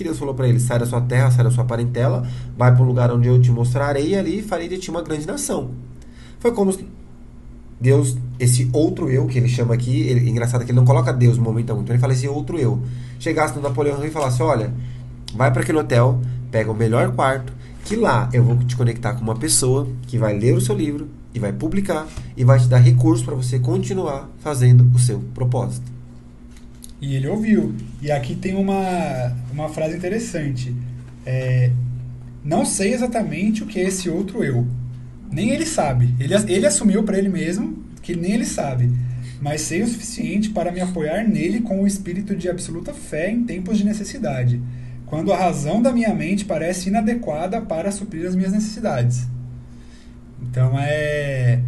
que 0.00 0.04
Deus 0.04 0.18
falou 0.18 0.34
para 0.34 0.48
ele: 0.48 0.58
sai 0.58 0.78
da 0.78 0.86
sua 0.86 1.02
terra, 1.02 1.30
sai 1.30 1.44
da 1.44 1.50
sua 1.50 1.64
parentela, 1.64 2.26
vai 2.56 2.74
para 2.74 2.82
o 2.82 2.86
lugar 2.86 3.12
onde 3.12 3.28
eu 3.28 3.40
te 3.40 3.50
mostrarei 3.50 4.08
e 4.08 4.16
ali 4.16 4.42
farei 4.42 4.66
de 4.66 4.78
ti 4.78 4.90
uma 4.90 5.02
grande 5.02 5.26
nação. 5.26 5.72
Foi 6.38 6.52
como 6.52 6.74
Deus, 7.78 8.16
esse 8.38 8.70
outro 8.72 9.10
eu 9.10 9.26
que 9.26 9.36
ele 9.36 9.48
chama 9.48 9.74
aqui, 9.74 10.00
ele, 10.00 10.28
engraçado 10.28 10.64
que 10.64 10.70
ele 10.70 10.78
não 10.78 10.86
coloca 10.86 11.12
Deus 11.12 11.36
no 11.36 11.44
momento 11.44 11.70
algum, 11.70 11.82
então 11.82 11.94
ele 11.94 12.00
fala 12.00 12.14
esse 12.14 12.26
outro 12.26 12.58
eu. 12.58 12.80
Chegasse 13.18 13.54
no 13.54 13.60
Napoleão 13.60 14.02
e 14.02 14.10
falasse: 14.10 14.42
olha, 14.42 14.72
vai 15.34 15.52
para 15.52 15.62
aquele 15.62 15.78
hotel, 15.78 16.18
pega 16.50 16.70
o 16.70 16.74
melhor 16.74 17.12
quarto, 17.14 17.52
que 17.84 17.96
lá 17.96 18.28
eu 18.32 18.44
vou 18.44 18.56
te 18.58 18.76
conectar 18.76 19.14
com 19.14 19.22
uma 19.22 19.36
pessoa 19.36 19.88
que 20.06 20.18
vai 20.18 20.38
ler 20.38 20.54
o 20.54 20.60
seu 20.60 20.76
livro 20.76 21.08
e 21.34 21.38
vai 21.38 21.52
publicar 21.52 22.06
e 22.36 22.44
vai 22.44 22.58
te 22.58 22.66
dar 22.66 22.78
recursos 22.78 23.24
para 23.24 23.34
você 23.34 23.58
continuar 23.58 24.28
fazendo 24.40 24.90
o 24.94 24.98
seu 24.98 25.20
propósito. 25.34 25.90
E 27.00 27.14
ele 27.14 27.28
ouviu. 27.28 27.74
E 28.02 28.10
aqui 28.10 28.34
tem 28.34 28.54
uma, 28.54 29.34
uma 29.52 29.68
frase 29.68 29.96
interessante. 29.96 30.74
É, 31.24 31.70
não 32.44 32.64
sei 32.64 32.92
exatamente 32.92 33.62
o 33.62 33.66
que 33.66 33.80
é 33.80 33.84
esse 33.84 34.10
outro 34.10 34.44
eu. 34.44 34.66
Nem 35.30 35.50
ele 35.50 35.64
sabe. 35.64 36.14
Ele, 36.18 36.34
ele 36.48 36.66
assumiu 36.66 37.02
para 37.02 37.16
ele 37.16 37.28
mesmo 37.28 37.78
que 38.02 38.14
nem 38.14 38.32
ele 38.32 38.44
sabe. 38.44 38.90
Mas 39.40 39.62
sei 39.62 39.82
o 39.82 39.88
suficiente 39.88 40.50
para 40.50 40.70
me 40.70 40.80
apoiar 40.80 41.26
nele 41.26 41.60
com 41.60 41.82
o 41.82 41.86
espírito 41.86 42.36
de 42.36 42.48
absoluta 42.48 42.92
fé 42.92 43.30
em 43.30 43.44
tempos 43.44 43.78
de 43.78 43.84
necessidade, 43.84 44.60
quando 45.10 45.32
a 45.32 45.36
razão 45.36 45.82
da 45.82 45.92
minha 45.92 46.14
mente 46.14 46.44
parece 46.44 46.88
inadequada 46.88 47.60
para 47.60 47.90
suprir 47.90 48.24
as 48.26 48.36
minhas 48.36 48.52
necessidades. 48.52 49.26
Então 50.40 50.78
é 50.78 51.60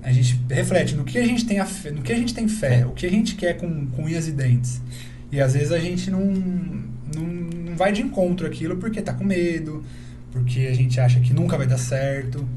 a 0.00 0.12
gente 0.12 0.40
reflete 0.48 0.94
no 0.94 1.04
que 1.04 1.18
a 1.18 1.24
gente 1.24 1.44
tem 1.44 1.58
a 1.58 1.66
fé, 1.66 1.90
no 1.90 2.02
que 2.02 2.12
a 2.12 2.16
gente 2.16 2.32
tem 2.32 2.48
fé, 2.48 2.86
o 2.86 2.90
que 2.90 3.04
a 3.04 3.10
gente 3.10 3.34
quer 3.34 3.56
com, 3.56 3.86
com 3.88 4.04
unhas 4.04 4.28
e 4.28 4.32
dentes. 4.32 4.80
E 5.30 5.40
às 5.40 5.54
vezes 5.54 5.72
a 5.72 5.78
gente 5.78 6.10
não, 6.10 6.24
não, 6.24 7.26
não 7.26 7.76
vai 7.76 7.92
de 7.92 8.00
encontro 8.00 8.46
aquilo 8.46 8.76
porque 8.76 9.02
tá 9.02 9.12
com 9.12 9.24
medo, 9.24 9.84
porque 10.30 10.60
a 10.70 10.74
gente 10.74 11.00
acha 11.00 11.20
que 11.20 11.32
nunca 11.32 11.56
vai 11.56 11.66
dar 11.66 11.78
certo. 11.78 12.48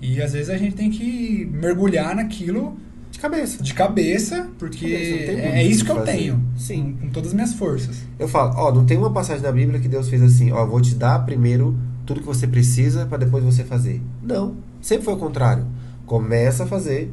E 0.00 0.22
às 0.22 0.32
vezes 0.32 0.50
a 0.50 0.56
gente 0.56 0.74
tem 0.74 0.90
que 0.90 1.48
mergulhar 1.52 2.14
naquilo 2.14 2.76
De 3.12 3.18
cabeça. 3.18 3.62
de 3.62 3.74
cabeça, 3.74 4.48
porque 4.58 4.90
Cabeça, 4.90 5.32
muito 5.32 5.44
é 5.54 5.62
isso 5.64 5.80
que 5.80 5.84
que 5.84 5.92
eu 5.92 5.96
fazer. 5.96 6.12
tenho, 6.12 6.44
Sim. 6.56 6.96
com, 7.00 7.10
todas 7.10 7.28
as 7.28 7.34
minhas 7.34 7.52
forças. 7.54 7.98
Eu 8.18 8.26
falo, 8.26 8.54
ó, 8.56 8.72
não 8.74 8.84
tem 8.84 8.96
uma 8.98 9.12
passagem 9.12 9.42
na 9.42 9.52
Bíblia 9.52 9.78
que 9.78 9.86
Deus 9.86 10.08
fez 10.08 10.20
assim, 10.22 10.50
ó, 10.50 10.64
vou 10.66 10.80
te 10.80 10.94
dar 10.94 11.18
primeiro 11.24 11.78
tudo 12.06 12.20
que 12.20 12.26
você 12.26 12.46
precisa 12.48 13.06
para 13.06 13.18
depois 13.18 13.44
você 13.44 13.62
fazer. 13.62 14.02
Não, 14.22 14.56
sempre 14.80 15.04
foi 15.04 15.14
o 15.14 15.18
contrário. 15.18 15.66
Começa 16.06 16.64
a 16.64 16.66
fazer 16.66 17.12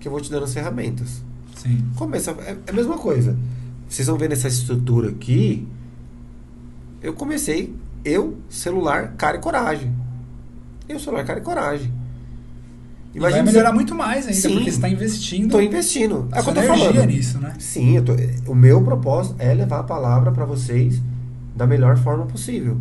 que 0.00 0.06
eu 0.08 0.12
vou 0.12 0.20
te 0.20 0.30
dando 0.30 0.44
as 0.44 0.54
ferramentas. 0.54 1.22
Sim. 1.56 1.84
Começa, 1.96 2.30
é, 2.30 2.52
é 2.66 2.70
a 2.70 2.72
mesma 2.72 2.96
coisa. 2.96 3.36
Vocês 3.88 4.06
vão 4.08 4.16
ver 4.16 4.28
nessa 4.28 4.46
estrutura 4.48 5.10
aqui, 5.10 5.66
eu 7.02 7.12
comecei, 7.12 7.74
eu, 8.04 8.36
celular, 8.48 9.14
cara 9.18 9.36
e 9.38 9.40
coragem. 9.40 9.92
Eu, 10.88 10.98
celular, 11.00 11.24
cara 11.24 11.40
e 11.40 11.42
coragem. 11.42 11.92
E 13.16 13.18
vai 13.18 13.32
você- 13.32 13.42
melhorar 13.42 13.72
muito 13.72 13.94
mais 13.94 14.26
ainda, 14.26 14.38
Sim. 14.38 14.48
porque 14.50 14.64
você 14.70 14.76
está 14.76 14.88
investindo 14.90 15.50
Tô 15.50 15.60
investindo. 15.60 16.28
É 16.32 16.40
o 16.40 16.44
que 16.44 16.50
eu 16.50 16.54
tô 16.54 16.60
energia 16.60 16.92
falando. 16.92 17.06
nisso, 17.08 17.38
né? 17.38 17.54
Sim, 17.58 18.02
tô- 18.02 18.14
o 18.52 18.54
meu 18.54 18.82
propósito 18.82 19.36
é 19.38 19.54
levar 19.54 19.80
a 19.80 19.82
palavra 19.84 20.30
para 20.32 20.44
vocês 20.44 21.00
da 21.56 21.66
melhor 21.66 21.96
forma 21.96 22.26
possível. 22.26 22.76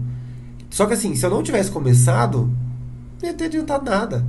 Só 0.69 0.85
que 0.85 0.93
assim, 0.93 1.15
se 1.15 1.25
eu 1.25 1.29
não 1.29 1.41
tivesse 1.41 1.71
começado, 1.71 2.51
não 3.21 3.29
ia 3.29 3.33
ter 3.33 3.45
adiantado 3.45 3.85
nada. 3.89 4.25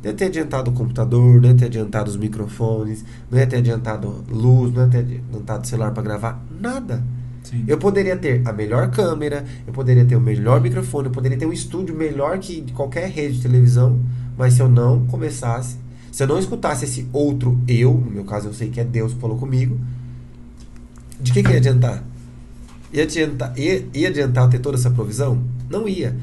Não 0.00 0.10
ia 0.10 0.16
ter 0.16 0.26
adiantado 0.26 0.70
o 0.70 0.74
computador, 0.74 1.40
não 1.40 1.48
ia 1.48 1.54
ter 1.56 1.64
adiantado 1.64 2.08
os 2.08 2.16
microfones, 2.16 3.04
não 3.28 3.36
ia 3.36 3.46
ter 3.48 3.56
adiantado 3.56 4.22
luz, 4.30 4.72
não 4.72 4.82
ia 4.84 4.88
ter 4.88 4.98
adiantado 4.98 5.66
celular 5.66 5.90
para 5.90 6.04
gravar, 6.04 6.40
nada. 6.60 7.02
Sim. 7.42 7.64
Eu 7.66 7.78
poderia 7.78 8.16
ter 8.16 8.42
a 8.46 8.52
melhor 8.52 8.90
câmera, 8.92 9.44
eu 9.66 9.72
poderia 9.72 10.04
ter 10.04 10.14
o 10.14 10.20
melhor 10.20 10.60
microfone, 10.60 11.06
eu 11.08 11.12
poderia 11.12 11.36
ter 11.36 11.46
um 11.46 11.52
estúdio 11.52 11.96
melhor 11.96 12.38
que 12.38 12.64
qualquer 12.72 13.08
rede 13.10 13.38
de 13.38 13.42
televisão, 13.42 13.98
mas 14.38 14.54
se 14.54 14.60
eu 14.60 14.68
não 14.68 15.04
começasse, 15.06 15.76
se 16.12 16.22
eu 16.22 16.26
não 16.28 16.38
escutasse 16.38 16.84
esse 16.84 17.06
outro 17.12 17.60
eu, 17.66 17.92
no 17.92 18.10
meu 18.10 18.24
caso 18.24 18.48
eu 18.48 18.54
sei 18.54 18.70
que 18.70 18.80
é 18.80 18.84
Deus 18.84 19.12
que 19.12 19.20
falou 19.20 19.36
comigo, 19.36 19.78
de 21.20 21.32
que, 21.32 21.42
que 21.42 21.50
ia 21.50 21.56
adiantar? 21.58 22.04
Ia 22.92 23.02
adiantar, 23.02 23.58
ia, 23.58 23.86
ia 23.92 24.08
adiantar 24.08 24.48
ter 24.48 24.60
toda 24.60 24.78
essa 24.78 24.90
provisão? 24.90 25.42
Não 25.68 25.88
ia. 25.88 26.16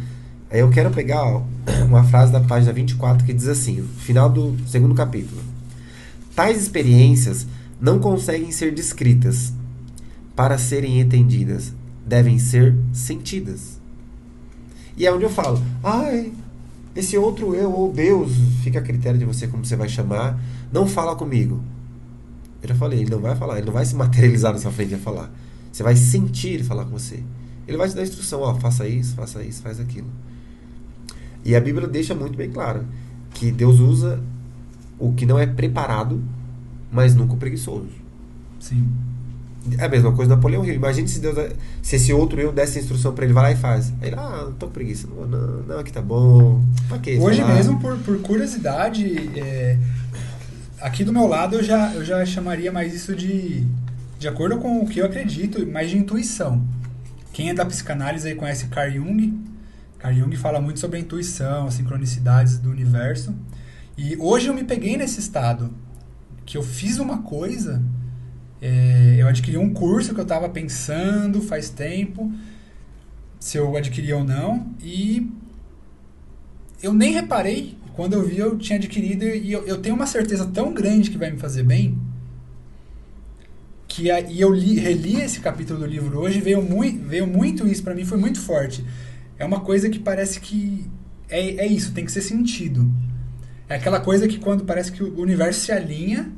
Aí 0.49 0.61
eu 0.61 0.69
quero 0.69 0.89
pegar 0.91 1.23
ó, 1.23 1.43
uma 1.85 2.05
frase 2.05 2.31
da 2.31 2.39
página 2.39 2.71
24 2.71 3.25
que 3.25 3.33
diz 3.33 3.47
assim, 3.47 3.81
no 3.81 3.87
final 3.87 4.29
do 4.29 4.55
segundo 4.65 4.95
capítulo. 4.95 5.41
Tais 6.33 6.61
experiências 6.61 7.45
não 7.79 7.99
conseguem 7.99 8.51
ser 8.51 8.73
descritas, 8.73 9.53
para 10.35 10.57
serem 10.57 10.99
entendidas, 10.99 11.73
devem 12.05 12.37
ser 12.37 12.75
sentidas. 12.91 13.79
E 14.97 15.05
é 15.05 15.13
onde 15.13 15.23
eu 15.23 15.29
falo, 15.29 15.61
ai, 15.83 16.31
esse 16.95 17.17
outro 17.17 17.53
eu 17.53 17.71
ou 17.71 17.91
Deus, 17.91 18.31
fica 18.63 18.79
a 18.79 18.81
critério 18.81 19.19
de 19.19 19.25
você 19.25 19.47
como 19.47 19.65
você 19.65 19.75
vai 19.75 19.89
chamar, 19.89 20.39
não 20.71 20.87
fala 20.87 21.15
comigo. 21.15 21.61
Eu 22.61 22.69
já 22.69 22.75
falei, 22.75 22.99
ele 23.01 23.11
não 23.11 23.19
vai 23.19 23.35
falar, 23.35 23.57
ele 23.57 23.65
não 23.65 23.73
vai 23.73 23.85
se 23.85 23.95
materializar 23.95 24.53
na 24.53 24.59
sua 24.59 24.71
frente 24.71 24.93
e 24.93 24.97
falar. 24.97 25.29
Você 25.71 25.83
vai 25.83 25.95
sentir 25.95 26.49
ele 26.49 26.63
falar 26.63 26.85
com 26.85 26.91
você. 26.91 27.21
Ele 27.67 27.77
vai 27.77 27.89
te 27.89 27.95
dar 27.95 28.03
instrução, 28.03 28.41
ó, 28.41 28.55
faça 28.55 28.87
isso, 28.87 29.13
faça 29.15 29.43
isso, 29.43 29.61
faz 29.61 29.79
aquilo. 29.79 30.07
E 31.43 31.55
a 31.55 31.59
Bíblia 31.59 31.87
deixa 31.87 32.15
muito 32.15 32.37
bem 32.37 32.49
claro 32.49 32.85
que 33.33 33.51
Deus 33.51 33.79
usa 33.79 34.23
o 34.97 35.13
que 35.13 35.25
não 35.25 35.37
é 35.37 35.45
preparado, 35.45 36.23
mas 36.91 37.13
nunca 37.13 37.33
o 37.33 37.37
preguiçoso. 37.37 37.89
Sim. 38.59 38.87
É 39.77 39.85
a 39.85 39.89
mesma 39.89 40.11
coisa 40.11 40.35
Napoleão 40.35 40.63
Hill. 40.65 40.75
Imagine 40.75 41.07
se, 41.07 41.19
Deus, 41.19 41.35
se 41.81 41.95
esse 41.95 42.13
outro 42.13 42.39
eu 42.39 42.51
desse 42.51 42.77
a 42.77 42.81
instrução 42.81 43.13
pra 43.13 43.25
ele, 43.25 43.33
vai 43.33 43.43
lá 43.43 43.51
e 43.51 43.55
faz. 43.55 43.91
Aí 44.01 44.09
ele, 44.09 44.15
ah, 44.17 44.43
não 44.45 44.53
tô 44.53 44.67
com 44.67 44.73
preguiça. 44.73 45.07
Não, 45.07 45.25
não, 45.25 45.63
não, 45.63 45.79
aqui 45.79 45.91
tá 45.91 46.01
bom. 46.01 46.63
Pra 46.87 46.99
quê? 46.99 47.17
Hoje 47.19 47.41
lá. 47.41 47.53
mesmo, 47.53 47.79
por, 47.79 47.97
por 47.97 48.19
curiosidade, 48.19 49.29
é, 49.35 49.77
aqui 50.79 51.03
do 51.03 51.11
meu 51.11 51.27
lado 51.27 51.55
eu 51.55 51.63
já, 51.63 51.93
eu 51.93 52.05
já 52.05 52.23
chamaria 52.25 52.71
mais 52.71 52.93
isso 52.93 53.15
de, 53.15 53.65
de 54.19 54.27
acordo 54.27 54.57
com 54.57 54.81
o 54.81 54.87
que 54.87 54.99
eu 54.99 55.05
acredito, 55.05 55.65
mais 55.67 55.89
de 55.89 55.97
intuição. 55.97 56.61
Quem 57.33 57.49
é 57.49 57.53
da 57.53 57.65
psicanálise 57.65 58.27
aí 58.27 58.35
conhece 58.35 58.67
Carl 58.67 58.91
Jung. 58.91 59.33
Carl 59.99 60.15
Jung 60.15 60.35
fala 60.37 60.61
muito 60.61 60.79
sobre 60.79 60.97
a 60.97 60.99
intuição, 60.99 61.67
as 61.67 61.73
sincronicidades 61.73 62.59
do 62.59 62.69
universo. 62.69 63.33
E 63.97 64.15
hoje 64.17 64.47
eu 64.47 64.53
me 64.53 64.63
peguei 64.63 64.95
nesse 64.95 65.19
estado, 65.19 65.71
que 66.45 66.57
eu 66.57 66.63
fiz 66.63 66.99
uma 66.99 67.19
coisa, 67.23 67.81
é, 68.61 69.15
eu 69.17 69.27
adquiri 69.27 69.57
um 69.57 69.73
curso 69.73 70.13
que 70.13 70.19
eu 70.19 70.23
estava 70.23 70.49
pensando 70.49 71.41
faz 71.41 71.69
tempo, 71.69 72.31
se 73.39 73.57
eu 73.57 73.75
adquiri 73.75 74.11
ou 74.13 74.23
não, 74.23 74.67
e 74.81 75.29
eu 76.81 76.93
nem 76.93 77.13
reparei. 77.13 77.77
Quando 77.93 78.13
eu 78.13 78.25
vi, 78.25 78.37
eu 78.37 78.57
tinha 78.57 78.77
adquirido 78.77 79.23
e 79.23 79.51
eu, 79.51 79.65
eu 79.65 79.77
tenho 79.77 79.95
uma 79.95 80.05
certeza 80.05 80.45
tão 80.45 80.73
grande 80.73 81.09
que 81.09 81.17
vai 81.17 81.31
me 81.31 81.37
fazer 81.37 81.63
bem 81.63 81.97
que 83.95 84.11
a, 84.11 84.19
e 84.19 84.41
eu 84.41 84.53
li, 84.53 84.77
reli 84.77 85.21
esse 85.21 85.39
capítulo 85.39 85.79
do 85.79 85.85
livro 85.85 86.19
hoje 86.19 86.41
veio 86.41 86.61
muito 86.61 87.07
veio 87.07 87.25
muito 87.25 87.65
isso 87.65 87.81
para 87.81 87.95
mim 87.95 88.03
foi 88.03 88.17
muito 88.17 88.41
forte 88.41 88.83
é 89.39 89.45
uma 89.45 89.61
coisa 89.61 89.89
que 89.89 89.97
parece 89.97 90.41
que 90.41 90.85
é, 91.29 91.63
é 91.63 91.65
isso 91.65 91.93
tem 91.93 92.03
que 92.03 92.11
ser 92.11 92.21
sentido 92.21 92.91
é 93.69 93.75
aquela 93.75 94.01
coisa 94.01 94.27
que 94.27 94.37
quando 94.37 94.65
parece 94.65 94.91
que 94.91 95.01
o 95.01 95.21
universo 95.21 95.61
se 95.61 95.71
alinha 95.71 96.29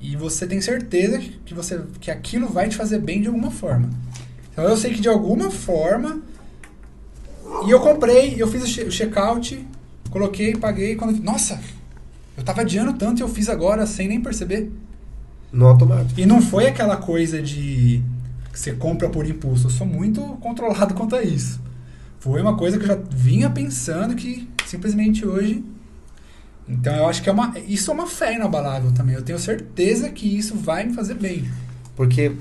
e 0.00 0.14
você 0.16 0.46
tem 0.46 0.60
certeza 0.60 1.18
que 1.44 1.54
você 1.54 1.80
que 2.00 2.10
aquilo 2.10 2.48
vai 2.48 2.68
te 2.68 2.76
fazer 2.76 2.98
bem 3.00 3.20
de 3.20 3.28
alguma 3.28 3.50
forma 3.50 3.90
então 4.52 4.64
eu 4.64 4.76
sei 4.76 4.92
que 4.94 5.00
de 5.00 5.08
alguma 5.08 5.50
forma 5.50 6.20
e 7.66 7.70
eu 7.70 7.80
comprei 7.80 8.34
eu 8.38 8.46
fiz 8.48 8.62
o 8.62 8.66
che- 8.66 8.84
o 8.84 8.90
check-out 8.90 9.66
coloquei 10.10 10.54
paguei 10.56 10.94
quando 10.96 11.20
nossa 11.22 11.60
eu 12.36 12.44
tava 12.44 12.60
adiando 12.60 12.92
tanto 12.92 13.18
e 13.20 13.22
eu 13.22 13.28
fiz 13.28 13.48
agora 13.48 13.84
sem 13.86 14.06
nem 14.08 14.20
perceber 14.20 14.70
No 15.52 15.66
automático. 15.66 16.20
e 16.20 16.24
não 16.26 16.40
foi 16.40 16.66
aquela 16.68 16.96
coisa 16.96 17.42
de 17.42 18.00
que 18.52 18.58
você 18.58 18.72
compra 18.72 19.08
por 19.08 19.26
impulso. 19.26 19.66
Eu 19.66 19.70
sou 19.70 19.86
muito 19.86 20.20
controlado 20.40 20.94
quanto 20.94 21.14
a 21.16 21.22
isso. 21.22 21.60
Foi 22.20 22.40
uma 22.40 22.56
coisa 22.56 22.76
que 22.78 22.84
eu 22.84 22.88
já 22.88 22.98
vinha 23.10 23.48
pensando 23.50 24.14
que 24.16 24.48
simplesmente 24.66 25.24
hoje. 25.26 25.64
Então 26.68 26.94
eu 26.94 27.06
acho 27.08 27.22
que 27.22 27.28
é 27.28 27.32
uma, 27.32 27.58
isso 27.66 27.90
é 27.90 27.94
uma 27.94 28.06
fé 28.06 28.34
inabalável 28.34 28.92
também. 28.92 29.14
Eu 29.14 29.22
tenho 29.22 29.38
certeza 29.38 30.10
que 30.10 30.26
isso 30.38 30.54
vai 30.54 30.84
me 30.84 30.92
fazer 30.94 31.14
bem. 31.14 31.48
Porque 31.96 32.32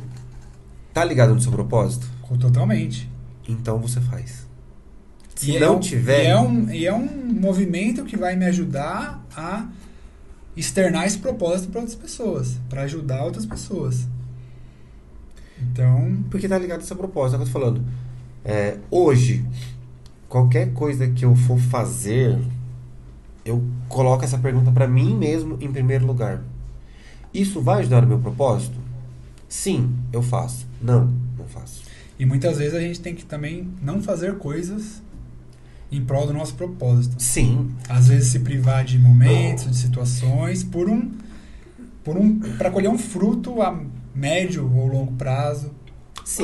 tá 0.94 1.04
ligado 1.06 1.34
no 1.34 1.40
seu 1.42 1.52
propósito? 1.52 2.08
Totalmente. 2.40 3.10
Então 3.48 3.80
você 3.80 4.02
faz. 4.02 4.46
Se 5.36 5.52
E 5.52 5.58
é 5.58 5.60
não 5.62 5.78
um- 5.78 5.80
tiver. 5.80 6.24
E 6.26 6.28
é, 6.28 6.40
um, 6.40 6.70
e 6.72 6.86
é 6.86 6.94
um 6.94 7.08
movimento 7.40 8.04
que 8.04 8.18
vai 8.18 8.36
me 8.36 8.46
ajudar 8.46 9.24
a 9.36 9.66
externar 10.58 11.06
esse 11.06 11.20
propósito 11.20 11.70
para 11.72 11.82
outras 11.82 11.96
pessoas, 11.98 12.58
para 12.68 12.82
ajudar 12.82 13.24
outras 13.24 13.46
pessoas. 13.46 14.08
Então, 15.62 16.24
Porque 16.30 16.48
tá 16.48 16.58
ligado 16.58 16.80
no 16.82 16.86
seu 16.86 16.96
propósito, 16.96 17.36
é 17.36 17.38
o 17.38 17.44
que 17.46 17.50
eu 17.50 17.54
tô 17.54 17.60
falando. 17.60 17.84
É, 18.44 18.78
hoje, 18.92 19.46
qualquer 20.30 20.74
coisa 20.74 21.08
que 21.08 21.26
eu 21.26 21.36
for 21.36 21.58
fazer, 21.60 22.38
eu 23.48 23.64
coloco 23.88 24.24
essa 24.24 24.38
pergunta 24.38 24.72
pra 24.72 24.88
mim 24.88 25.16
mesmo 25.16 25.58
em 25.62 25.72
primeiro 25.72 26.06
lugar. 26.06 26.42
Isso 27.34 27.62
vai 27.62 27.80
ajudar 27.80 28.02
no 28.02 28.08
meu 28.08 28.20
propósito? 28.20 28.76
Sim, 29.48 29.96
eu 30.12 30.22
faço. 30.22 30.66
Não, 30.82 31.06
não 31.38 31.46
faço. 31.46 31.84
E 32.20 32.26
muitas 32.26 32.58
vezes 32.58 32.74
a 32.74 32.80
gente 32.82 33.00
tem 33.00 33.16
que 33.16 33.24
também 33.26 33.70
não 33.82 34.02
fazer 34.02 34.38
coisas 34.38 35.02
em 35.92 36.04
prol 36.04 36.28
do 36.28 36.34
nosso 36.34 36.56
propósito. 36.56 37.16
Sim, 37.22 37.72
Às 37.88 38.08
vezes 38.10 38.30
se 38.32 38.40
privar 38.40 38.84
de 38.84 39.00
momentos, 39.00 39.70
de 39.70 39.78
situações, 39.78 40.64
por 40.64 40.90
um, 40.90 41.12
por 42.04 42.18
um, 42.18 42.40
para 42.58 42.70
colher 42.72 42.90
um 42.90 42.98
fruto 42.98 43.62
a 43.62 43.80
médio 44.14 44.70
ou 44.76 44.88
longo 44.88 45.14
prazo. 45.14 45.72
sim. 46.26 46.44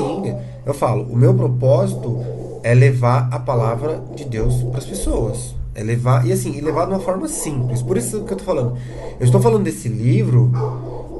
Eu 0.64 0.72
falo, 0.72 1.04
o 1.04 1.16
meu 1.16 1.34
propósito 1.34 2.22
é 2.62 2.72
levar 2.72 3.28
a 3.30 3.38
palavra 3.38 4.02
de 4.16 4.24
Deus 4.24 4.62
para 4.62 4.78
as 4.78 4.86
pessoas. 4.86 5.54
É 5.74 5.82
levar, 5.82 6.24
e 6.26 6.32
assim, 6.32 6.56
e 6.56 6.60
levar 6.60 6.86
de 6.86 6.92
uma 6.92 7.00
forma 7.00 7.26
simples. 7.28 7.82
Por 7.82 7.96
isso 7.96 8.22
que 8.24 8.32
eu 8.32 8.36
tô 8.36 8.44
falando. 8.44 8.76
Eu 9.18 9.24
estou 9.26 9.40
falando 9.40 9.64
desse 9.64 9.88
livro 9.88 10.52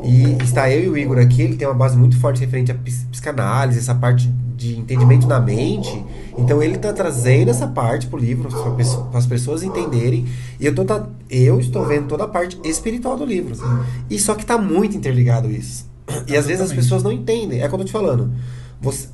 e 0.05 0.37
está 0.45 0.71
eu 0.71 0.85
e 0.85 0.89
o 0.89 0.97
Igor 0.99 1.19
aqui, 1.19 1.43
ele 1.43 1.57
tem 1.57 1.67
uma 1.67 1.75
base 1.75 1.97
muito 1.97 2.17
forte 2.21 2.41
referente 2.41 2.71
à 2.71 2.75
ps- 2.75 3.07
psicanálise, 3.11 3.79
essa 3.79 3.95
parte 3.95 4.29
de 4.57 4.79
entendimento 4.79 5.27
da 5.27 5.41
mente. 5.41 6.05
Então 6.39 6.63
ele 6.63 6.77
está 6.77 6.93
trazendo 6.93 7.51
essa 7.51 7.67
parte 7.67 8.07
pro 8.07 8.19
livro 8.19 8.49
para 8.49 9.19
as 9.19 9.27
pessoas 9.27 9.63
entenderem. 9.65 10.27
E 10.61 10.67
eu 10.67 10.75
tô 10.75 10.85
tá- 10.85 11.07
eu 11.29 11.59
estou 11.59 11.85
vendo 11.85 12.07
toda 12.07 12.25
a 12.25 12.29
parte 12.29 12.59
espiritual 12.65 13.17
do 13.17 13.25
livro. 13.25 13.57
E 14.09 14.19
só 14.21 14.35
que 14.37 14.47
tá 14.47 14.57
muito 14.57 14.97
interligado 14.97 15.51
isso. 15.51 15.87
E 16.29 16.37
às 16.37 16.47
vezes 16.47 16.61
as 16.63 16.73
pessoas 16.73 17.03
não 17.03 17.11
entendem. 17.11 17.61
É 17.61 17.67
o 17.67 17.69
que 17.69 17.75
eu 17.75 17.79
tô 17.81 17.85
te 17.85 17.93
falando. 17.93 18.31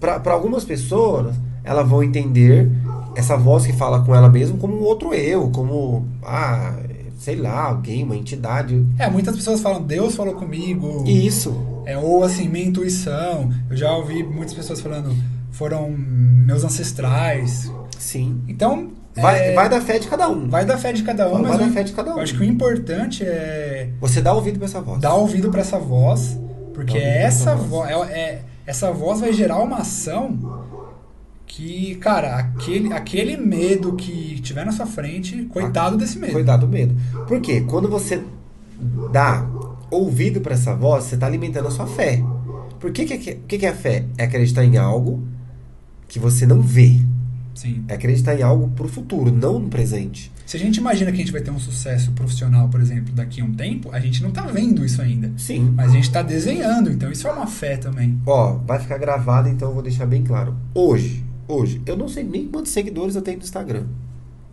Para 0.01 0.33
algumas 0.33 0.65
pessoas, 0.65 1.35
elas 1.65 1.89
vão 1.89 2.03
entender 2.03 2.69
essa 3.17 3.37
voz 3.37 3.67
que 3.67 3.73
fala 3.73 4.03
com 4.05 4.15
ela 4.15 4.29
mesma 4.29 4.57
como 4.59 4.75
um 4.77 4.83
outro 4.83 5.13
eu, 5.15 5.51
como, 5.51 6.07
ah, 6.23 6.75
sei 7.19 7.37
lá, 7.37 7.65
alguém, 7.65 8.03
uma 8.05 8.17
entidade. 8.17 8.85
É, 8.99 9.09
muitas 9.11 9.37
pessoas 9.37 9.61
falam, 9.61 9.83
Deus 9.83 10.15
falou 10.15 10.35
comigo. 10.35 11.05
Isso. 11.07 11.55
É, 11.87 11.99
ou 11.99 12.23
assim, 12.23 12.49
minha 12.49 12.65
intuição. 12.67 13.51
Eu 13.69 13.77
já 13.77 13.91
ouvi 13.95 14.23
muitas 14.23 14.55
pessoas 14.55 14.81
falando, 14.81 15.15
foram 15.51 15.91
meus 15.91 16.65
ancestrais. 16.65 17.71
Sim. 17.99 18.41
Então, 18.49 18.89
Vai, 19.17 19.51
é, 19.51 19.55
vai 19.55 19.69
da 19.69 19.81
fé 19.81 19.99
de 19.99 20.07
cada 20.07 20.29
um. 20.31 20.49
vai 20.49 20.65
da 20.65 20.79
fé 20.79 20.93
de 20.93 21.03
cada 21.03 21.27
um, 21.29 21.33
Vai 21.33 21.43
mas 21.43 21.59
da 21.59 21.69
fé 21.69 21.83
de 21.83 21.93
cada 21.93 22.13
um. 22.15 22.17
eu 22.19 22.23
acho 22.23 22.35
que 22.35 22.41
o 22.41 22.45
importante 22.45 23.25
é 23.25 23.91
Você 24.01 24.23
dá 24.23 24.33
ouvido 24.33 24.57
pra 24.59 24.67
essa 24.67 24.81
voz. 24.81 25.01
dar 25.01 25.15
ouvido 25.15 25.51
para 25.51 25.61
essa 25.63 25.79
voz, 25.81 26.39
porque 26.73 26.97
Dá 26.99 27.05
essa 27.05 27.51
essa 27.51 27.55
voz, 27.57 27.91
voz. 27.93 28.11
é, 28.11 28.15
é- 28.19 28.43
essa 28.65 28.93
voz 28.93 29.21
vai 29.21 29.33
gerar 29.33 29.59
uma 29.59 29.79
ação 29.79 30.39
que, 31.51 31.97
cara, 31.97 32.37
aquele, 32.37 32.93
aquele 32.93 33.37
medo 33.37 33.95
que 33.95 34.41
tiver 34.41 34.65
na 34.65 34.71
sua 34.71 34.87
frente, 34.87 35.43
coitado 35.47 35.97
desse 35.97 36.17
medo. 36.17 36.33
Cuidado 36.33 36.67
do 36.67 36.69
medo. 36.69 36.95
Por 37.27 37.41
quê? 37.41 37.63
Quando 37.63 37.89
você 37.89 38.23
dá 39.13 39.45
ouvido 39.91 40.41
pra 40.41 40.55
essa 40.55 40.75
voz, 40.75 41.05
você 41.05 41.17
tá 41.17 41.27
alimentando 41.27 41.67
a 41.67 41.71
sua 41.71 41.89
fé. 41.89 42.23
Por 42.79 42.93
que 42.93 43.05
que, 43.05 43.35
que, 43.35 43.59
que 43.59 43.67
é 43.67 43.69
a 43.69 43.75
fé? 43.75 44.05
É 44.17 44.25
acreditar 44.25 44.65
em 44.65 44.77
algo 44.77 45.27
que 46.07 46.21
você 46.21 46.47
não 46.47 46.63
vê. 46.63 47.01
Sim. 47.53 47.85
É 47.89 47.95
acreditar 47.95 48.37
em 48.37 48.43
algo 48.43 48.69
pro 48.69 48.89
futuro, 48.89 49.33
não 49.33 49.59
no 49.59 49.69
presente. 49.69 50.31
Se 50.47 50.57
a 50.57 50.61
gente 50.61 50.77
imagina 50.77 51.11
que 51.11 51.17
a 51.17 51.21
gente 51.21 51.33
vai 51.33 51.43
ter 51.43 51.51
um 51.51 51.59
sucesso 51.59 52.13
profissional, 52.13 52.69
por 52.69 52.81
exemplo, 52.81 53.13
daqui 53.13 53.41
a 53.41 53.45
um 53.45 53.53
tempo, 53.53 53.91
a 53.93 53.99
gente 53.99 54.23
não 54.23 54.31
tá 54.31 54.43
vendo 54.43 54.85
isso 54.85 55.03
ainda. 55.03 55.33
Sim. 55.37 55.73
Mas 55.77 55.91
a 55.91 55.95
gente 55.95 56.11
tá 56.11 56.23
desenhando, 56.23 56.91
então 56.91 57.11
isso 57.11 57.27
é 57.27 57.33
uma 57.33 57.47
fé 57.47 57.77
também. 57.77 58.21
Ó, 58.25 58.55
vai 58.67 58.79
ficar 58.79 58.99
gravado, 58.99 59.49
então 59.49 59.69
eu 59.69 59.75
vou 59.75 59.83
deixar 59.83 60.07
bem 60.07 60.23
claro. 60.23 60.57
Hoje, 60.73 61.25
hoje, 61.51 61.83
eu 61.87 61.97
não 61.97 62.09
sei 62.09 62.23
nem 62.25 62.47
quantos 62.47 62.73
seguidores 62.73 63.17
eu 63.17 63.23
tenho 63.23 63.39
no 63.39 63.45
Instagram. 63.45 63.87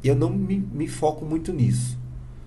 E 0.03 0.07
eu 0.07 0.15
não 0.15 0.29
me, 0.29 0.57
me 0.73 0.87
foco 0.87 1.25
muito 1.25 1.51
nisso. 1.53 1.97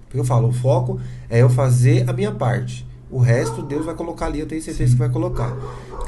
Porque 0.06 0.18
eu 0.18 0.24
falo, 0.24 0.48
o 0.48 0.52
foco 0.52 1.00
é 1.28 1.42
eu 1.42 1.48
fazer 1.48 2.08
a 2.08 2.12
minha 2.12 2.32
parte. 2.32 2.86
O 3.10 3.18
resto, 3.18 3.62
Deus 3.62 3.84
vai 3.84 3.94
colocar 3.94 4.26
ali, 4.26 4.40
eu 4.40 4.46
tenho 4.46 4.62
certeza 4.62 4.92
que 4.92 4.98
vai 4.98 5.08
colocar. 5.08 5.56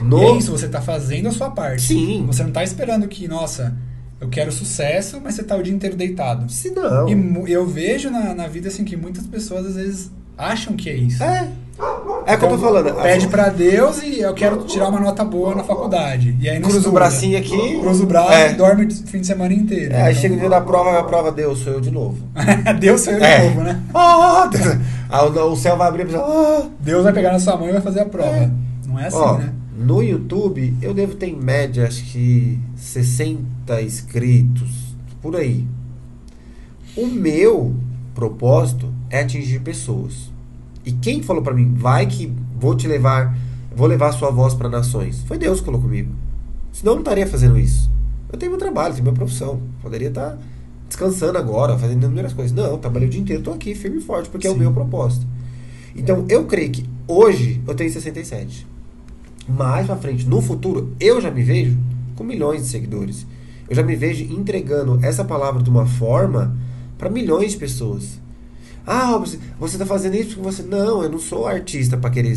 No... 0.02 0.18
E 0.18 0.24
é 0.24 0.36
isso, 0.36 0.50
você 0.50 0.68
tá 0.68 0.80
fazendo 0.80 1.28
a 1.28 1.32
sua 1.32 1.50
parte. 1.50 1.82
Sim. 1.82 2.24
Você 2.26 2.42
não 2.42 2.52
tá 2.52 2.62
esperando 2.62 3.06
que, 3.08 3.26
nossa, 3.26 3.76
eu 4.20 4.28
quero 4.28 4.52
sucesso, 4.52 5.20
mas 5.22 5.34
você 5.34 5.42
tá 5.42 5.56
o 5.56 5.62
dia 5.62 5.74
inteiro 5.74 5.96
deitado. 5.96 6.50
Se 6.50 6.70
não. 6.70 7.08
E 7.08 7.52
eu 7.52 7.66
vejo 7.66 8.08
na, 8.08 8.34
na 8.34 8.46
vida 8.46 8.68
assim 8.68 8.84
que 8.84 8.96
muitas 8.96 9.26
pessoas 9.26 9.66
às 9.66 9.74
vezes 9.74 10.12
acham 10.42 10.74
que 10.74 10.90
é 10.90 10.94
isso. 10.96 11.22
É. 11.22 11.48
É 12.26 12.34
o 12.34 12.38
que 12.38 12.44
eu 12.44 12.48
tô 12.50 12.58
falando. 12.58 12.94
Pede 13.02 13.26
pra 13.26 13.48
Deus 13.48 14.00
e 14.02 14.20
eu 14.20 14.32
quero 14.34 14.58
tirar 14.64 14.88
uma 14.88 15.00
nota 15.00 15.24
boa 15.24 15.54
na 15.54 15.64
faculdade. 15.64 16.36
E 16.40 16.48
aí 16.48 16.60
Cruza 16.60 16.88
o 16.88 16.92
bracinho 16.92 17.36
aqui. 17.36 17.80
Cruza 17.80 18.04
o 18.04 18.06
braço 18.06 18.30
É. 18.32 18.52
e 18.52 18.54
dorme 18.54 18.84
o 18.86 18.90
fim 19.08 19.20
de 19.20 19.26
semana 19.26 19.52
inteiro. 19.52 19.92
É, 19.92 20.02
aí 20.02 20.10
Então- 20.12 20.20
chega 20.22 20.34
o 20.34 20.38
dia 20.38 20.48
da 20.48 20.60
prova, 20.60 20.98
a 21.00 21.02
prova, 21.02 21.32
Deus, 21.32 21.58
sou 21.58 21.72
eu 21.72 21.80
de 21.80 21.90
novo. 21.90 22.18
Deus 22.78 23.00
sou 23.00 23.14
eu 23.14 23.18
de 23.18 23.24
É. 23.24 23.44
novo, 23.48 23.60
né? 23.62 23.82
Aí 25.10 25.26
o, 25.28 25.56
céu 25.56 25.76
vai 25.76 25.88
abrir 25.88 26.08
e 26.08 26.14
oh. 26.16 26.66
Deus 26.80 27.02
vai 27.04 27.12
pegar 27.12 27.32
na 27.32 27.40
sua 27.40 27.56
mão 27.56 27.68
e 27.68 27.72
vai 27.72 27.80
fazer 27.80 28.00
a 28.00 28.06
prova. 28.06 28.28
É. 28.30 28.50
Não 28.86 28.98
é 28.98 29.06
assim, 29.08 29.16
Ó, 29.16 29.38
né? 29.38 29.52
no 29.76 30.02
YouTube, 30.02 30.76
eu 30.80 30.94
devo 30.94 31.14
ter 31.16 31.26
em 31.26 31.36
média, 31.36 31.86
acho 31.86 32.04
que 32.04 32.58
60 32.76 33.82
inscritos, 33.82 34.94
por 35.20 35.34
aí. 35.34 35.64
O 36.96 37.06
meu 37.06 37.74
propósito 38.14 38.92
é 39.10 39.20
atingir 39.20 39.60
pessoas. 39.60 40.30
E 40.84 40.92
quem 40.92 41.22
falou 41.22 41.42
pra 41.42 41.54
mim, 41.54 41.74
vai 41.74 42.06
que 42.06 42.32
vou 42.58 42.74
te 42.74 42.88
levar, 42.88 43.36
vou 43.74 43.86
levar 43.86 44.08
a 44.08 44.12
sua 44.12 44.30
voz 44.30 44.54
para 44.54 44.68
nações? 44.68 45.22
Foi 45.26 45.38
Deus 45.38 45.60
que 45.60 45.66
falou 45.66 45.80
comigo. 45.80 46.12
Senão 46.72 46.92
eu 46.92 46.96
não 46.96 47.02
estaria 47.02 47.26
fazendo 47.26 47.58
isso. 47.58 47.90
Eu 48.32 48.38
tenho 48.38 48.50
meu 48.50 48.58
trabalho, 48.58 48.94
tenho 48.94 49.04
minha 49.04 49.14
profissão. 49.14 49.60
Poderia 49.80 50.08
estar 50.08 50.38
descansando 50.88 51.38
agora, 51.38 51.78
fazendo 51.78 52.04
inúmeras 52.04 52.32
coisas. 52.32 52.52
Não, 52.52 52.64
eu 52.64 52.78
trabalhei 52.78 53.08
o 53.08 53.10
dia 53.10 53.20
inteiro, 53.20 53.42
tô 53.42 53.52
aqui 53.52 53.74
firme 53.74 53.98
e 53.98 54.00
forte, 54.00 54.28
porque 54.28 54.46
é 54.46 54.50
o 54.50 54.54
Sim. 54.54 54.60
meu 54.60 54.72
propósito. 54.72 55.26
Então, 55.94 56.24
eu 56.28 56.44
creio 56.46 56.70
que 56.70 56.84
hoje 57.06 57.60
eu 57.66 57.74
tenho 57.74 57.92
67. 57.92 58.66
mais 59.48 59.86
pra 59.86 59.96
frente, 59.96 60.26
no 60.26 60.40
futuro, 60.40 60.94
eu 61.00 61.20
já 61.20 61.30
me 61.30 61.42
vejo 61.42 61.76
com 62.14 62.24
milhões 62.24 62.62
de 62.62 62.68
seguidores. 62.68 63.26
Eu 63.68 63.74
já 63.76 63.82
me 63.82 63.96
vejo 63.96 64.24
entregando 64.32 64.98
essa 65.04 65.24
palavra 65.24 65.62
de 65.62 65.68
uma 65.68 65.86
forma 65.86 66.56
para 66.96 67.10
milhões 67.10 67.52
de 67.52 67.58
pessoas. 67.58 68.20
Ah, 68.86 69.06
Robson, 69.06 69.38
você 69.58 69.76
está 69.76 69.86
fazendo 69.86 70.16
isso 70.16 70.36
porque 70.36 70.42
você. 70.42 70.62
Não, 70.62 71.02
eu 71.02 71.10
não 71.10 71.18
sou 71.18 71.46
artista 71.46 71.96
para 71.96 72.10
querer 72.10 72.36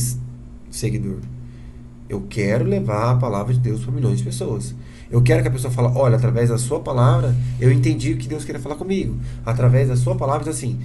seguidor. 0.70 1.18
Eu 2.08 2.24
quero 2.30 2.66
levar 2.66 3.12
a 3.12 3.16
palavra 3.16 3.54
de 3.54 3.60
Deus 3.60 3.84
para 3.84 3.92
milhões 3.92 4.20
de 4.20 4.24
pessoas. 4.24 4.76
Eu 5.10 5.22
quero 5.22 5.42
que 5.42 5.48
a 5.48 5.52
pessoa 5.52 5.72
fale, 5.72 5.92
olha, 5.96 6.16
através 6.16 6.50
da 6.50 6.58
sua 6.58 6.80
palavra, 6.80 7.36
eu 7.60 7.72
entendi 7.72 8.14
o 8.14 8.18
que 8.18 8.28
Deus 8.28 8.44
queria 8.44 8.62
falar 8.62 8.76
comigo. 8.76 9.16
Através 9.46 9.88
da 9.88 9.96
sua 9.96 10.16
palavra, 10.16 10.50
assim, 10.50 10.80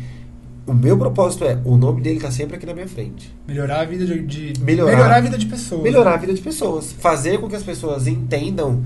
o 0.66 0.75
meu 0.75 0.96
propósito 0.96 1.44
é, 1.44 1.59
o 1.64 1.77
nome 1.77 2.01
dele 2.01 2.16
está 2.16 2.31
sempre 2.31 2.57
aqui 2.57 2.66
na 2.66 2.75
minha 2.75 2.88
frente. 2.88 3.35
Melhorar 3.46 3.81
a 3.81 3.85
vida 3.85 4.07
de, 4.07 4.23
de 4.23 4.61
Melhorar. 4.62 4.92
melhorar 4.96 5.16
a 5.16 5.20
vida 5.20 5.38
de 5.38 5.46
pessoas. 5.46 5.83
Melhorar 5.83 6.14
a 6.14 6.16
vida 6.16 6.35
de 6.35 6.40
pessoas. 6.40 6.92
Fazer 6.92 7.38
com 7.38 7.49
que 7.49 7.57
as 7.57 7.62
pessoas 7.62 8.07
entendam 8.07 8.83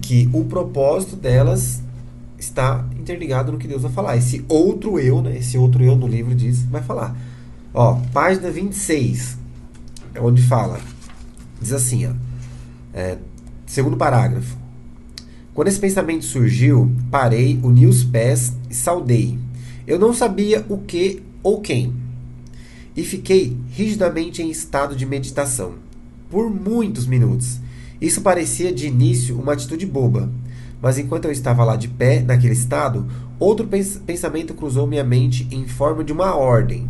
que 0.00 0.28
o 0.32 0.44
propósito 0.44 1.14
delas 1.14 1.82
está 2.38 2.84
interligado 2.98 3.52
no 3.52 3.58
que 3.58 3.68
Deus 3.68 3.82
vai 3.82 3.92
falar. 3.92 4.16
Esse 4.16 4.44
outro 4.48 4.98
eu, 4.98 5.22
né? 5.22 5.38
Esse 5.38 5.56
outro 5.56 5.82
eu 5.82 5.96
no 5.96 6.06
livro 6.06 6.34
diz, 6.34 6.62
vai 6.62 6.82
falar. 6.82 7.16
Ó, 7.72 8.00
página 8.12 8.50
26, 8.50 9.36
é 10.14 10.20
onde 10.20 10.42
fala. 10.42 10.80
Diz 11.60 11.72
assim, 11.72 12.06
ó. 12.06 12.12
É, 12.92 13.18
segundo 13.66 13.96
parágrafo. 13.96 14.56
Quando 15.52 15.68
esse 15.68 15.78
pensamento 15.78 16.24
surgiu, 16.24 16.90
parei, 17.10 17.58
uni 17.62 17.86
os 17.86 18.04
pés 18.04 18.52
e 18.68 18.74
saudei. 18.74 19.38
Eu 19.86 19.98
não 19.98 20.12
sabia 20.12 20.64
o 20.68 20.78
que 20.78 21.22
ou 21.42 21.60
quem. 21.60 21.94
E 22.96 23.02
fiquei 23.04 23.56
rigidamente 23.70 24.42
em 24.42 24.50
estado 24.50 24.96
de 24.96 25.06
meditação. 25.06 25.74
Por 26.30 26.50
muitos 26.50 27.06
minutos. 27.06 27.60
Isso 28.00 28.20
parecia 28.20 28.72
de 28.72 28.86
início 28.86 29.38
uma 29.38 29.52
atitude 29.52 29.86
boba. 29.86 30.30
Mas 30.86 30.98
enquanto 30.98 31.24
eu 31.24 31.32
estava 31.32 31.64
lá 31.64 31.74
de 31.74 31.88
pé, 31.88 32.22
naquele 32.22 32.52
estado, 32.52 33.08
outro 33.40 33.66
pens 33.66 34.00
pensamento 34.06 34.54
cruzou 34.54 34.86
minha 34.86 35.02
mente 35.02 35.48
em 35.50 35.66
forma 35.66 36.04
de 36.04 36.12
uma 36.12 36.36
ordem, 36.36 36.88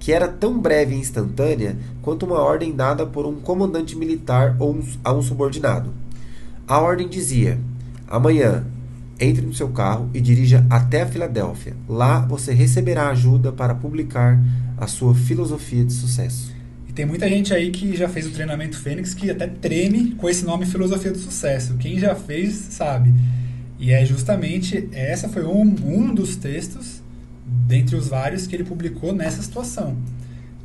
que 0.00 0.12
era 0.12 0.26
tão 0.26 0.58
breve 0.58 0.96
e 0.96 0.98
instantânea 0.98 1.76
quanto 2.02 2.26
uma 2.26 2.40
ordem 2.40 2.74
dada 2.74 3.06
por 3.06 3.24
um 3.24 3.36
comandante 3.36 3.96
militar 3.96 4.56
ou 4.58 4.74
um, 4.74 4.82
a 5.04 5.12
um 5.12 5.22
subordinado. 5.22 5.94
A 6.66 6.80
ordem 6.80 7.08
dizia: 7.08 7.56
Amanhã, 8.08 8.66
entre 9.20 9.46
no 9.46 9.54
seu 9.54 9.68
carro 9.68 10.10
e 10.12 10.20
dirija 10.20 10.66
até 10.68 11.02
a 11.02 11.06
Filadélfia. 11.06 11.76
Lá 11.88 12.18
você 12.18 12.52
receberá 12.52 13.10
ajuda 13.10 13.52
para 13.52 13.76
publicar 13.76 14.42
a 14.76 14.88
sua 14.88 15.14
filosofia 15.14 15.84
de 15.84 15.92
sucesso. 15.92 16.53
E 16.94 16.96
tem 16.96 17.04
muita 17.04 17.28
gente 17.28 17.52
aí 17.52 17.72
que 17.72 17.96
já 17.96 18.08
fez 18.08 18.24
o 18.24 18.30
treinamento 18.30 18.78
Fênix 18.78 19.14
que 19.14 19.28
até 19.28 19.48
treme 19.48 20.12
com 20.12 20.28
esse 20.28 20.44
nome 20.44 20.64
Filosofia 20.64 21.10
do 21.10 21.18
Sucesso. 21.18 21.74
Quem 21.74 21.98
já 21.98 22.14
fez 22.14 22.54
sabe. 22.70 23.12
E 23.80 23.90
é 23.90 24.06
justamente 24.06 24.88
essa 24.92 25.28
foi 25.28 25.44
um, 25.44 25.62
um 25.84 26.14
dos 26.14 26.36
textos 26.36 27.02
dentre 27.66 27.96
os 27.96 28.06
vários 28.06 28.46
que 28.46 28.54
ele 28.54 28.62
publicou 28.62 29.12
nessa 29.12 29.42
situação. 29.42 29.96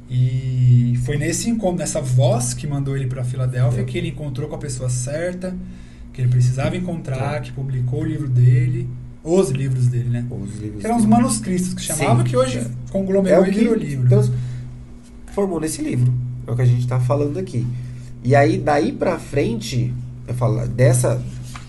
E 0.08 1.00
foi 1.04 1.18
nesse 1.18 1.50
encontro, 1.50 1.80
nessa 1.80 2.00
voz 2.00 2.54
que 2.54 2.68
mandou 2.68 2.96
ele 2.96 3.08
para 3.08 3.24
Filadélfia, 3.24 3.84
que 3.84 3.98
ele 3.98 4.10
encontrou 4.10 4.48
com 4.48 4.56
a 4.56 4.60
pessoa 4.60 4.88
certa, 4.88 5.56
que 6.14 6.22
ele 6.22 6.30
precisava 6.30 6.78
encontrar, 6.78 7.42
que 7.42 7.52
publicou 7.52 8.02
o 8.02 8.06
livro 8.06 8.28
dele, 8.30 8.88
os 9.24 9.50
livros 9.50 9.88
dele, 9.88 10.10
né? 10.10 10.26
Os 10.30 10.60
livros 10.60 10.82
Que 10.82 10.86
eram 10.86 10.98
os 10.98 11.06
manuscritos 11.06 11.74
que 11.74 11.82
chamavam, 11.82 12.18
Sim. 12.20 12.24
que 12.24 12.38
hoje 12.38 12.60
É. 12.60 12.66
conglomerou 12.92 13.44
o 13.44 13.48
e 13.48 13.52
que 13.52 13.60
virou 13.60 13.76
livro. 13.76 14.08
Deus 14.08 14.32
formou 15.34 15.60
nesse 15.60 15.82
livro. 15.82 16.12
É 16.46 16.52
o 16.52 16.56
que 16.56 16.62
a 16.62 16.66
gente 16.66 16.82
está 16.82 17.00
falando 17.00 17.38
aqui. 17.38 17.66
E 18.24 18.36
aí, 18.36 18.58
daí 18.58 18.92
pra 18.92 19.18
frente, 19.18 19.94
eu 20.28 20.34
falo, 20.34 20.68
dessa, 20.68 21.22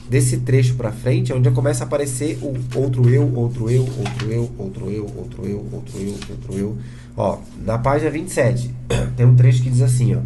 desse 0.09 0.39
trecho 0.39 0.75
pra 0.75 0.91
frente, 0.91 1.31
é 1.31 1.35
onde 1.35 1.51
começa 1.51 1.85
a 1.85 1.87
aparecer 1.87 2.39
o 2.43 2.55
outro 2.79 3.09
eu, 3.09 3.33
outro 3.35 3.71
eu, 3.71 3.83
outro 3.83 4.33
eu, 4.33 4.51
outro 4.59 4.91
eu, 4.91 5.05
outro 5.17 5.47
eu, 5.47 5.69
outro 5.73 5.99
eu, 5.99 6.15
outro 6.29 6.59
eu. 6.59 6.79
Ó, 7.17 7.39
na 7.65 7.79
página 7.79 8.11
27, 8.11 8.75
tem 9.17 9.27
um 9.27 9.37
trecho 9.37 9.63
que 9.63 9.71
diz 9.71 9.83
assim, 9.83 10.15
ó. 10.15 10.21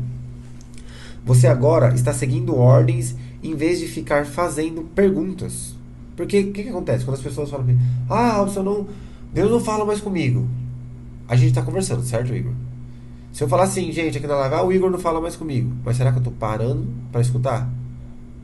Você 1.27 1.47
agora 1.47 1.95
está 1.95 2.13
seguindo 2.13 2.55
ordens 2.55 3.15
em 3.43 3.55
vez 3.55 3.79
de 3.79 3.87
ficar 3.87 4.27
fazendo 4.27 4.83
perguntas. 4.95 5.75
Porque 6.17 6.41
o 6.41 6.53
que, 6.53 6.63
que 6.63 6.69
acontece? 6.69 7.05
Quando 7.05 7.17
as 7.17 7.23
pessoas 7.23 7.51
falam 7.51 7.67
ah, 8.09 8.39
Robson, 8.39 8.63
não, 8.63 8.87
Deus 9.33 9.51
não 9.51 9.61
fala 9.61 9.85
mais 9.85 10.01
comigo. 10.01 10.47
A 11.29 11.37
gente 11.37 11.49
está 11.49 11.63
conversando, 11.63 12.03
certo, 12.03 12.35
Igor? 12.35 12.53
Se 13.35 13.43
eu 13.43 13.49
falar 13.49 13.65
assim, 13.65 13.91
gente, 13.91 14.17
aqui 14.17 14.29
na 14.29 14.37
live, 14.37 14.55
ah, 14.55 14.63
o 14.63 14.73
Igor 14.73 14.89
não 14.93 14.99
fala 14.99 15.21
mais 15.21 15.35
comigo. 15.35 15.73
Mas 15.85 15.97
será 15.97 16.13
que 16.13 16.19
eu 16.19 16.23
tô 16.23 16.31
parando 16.31 16.87
para 17.11 17.21
escutar? 17.21 17.69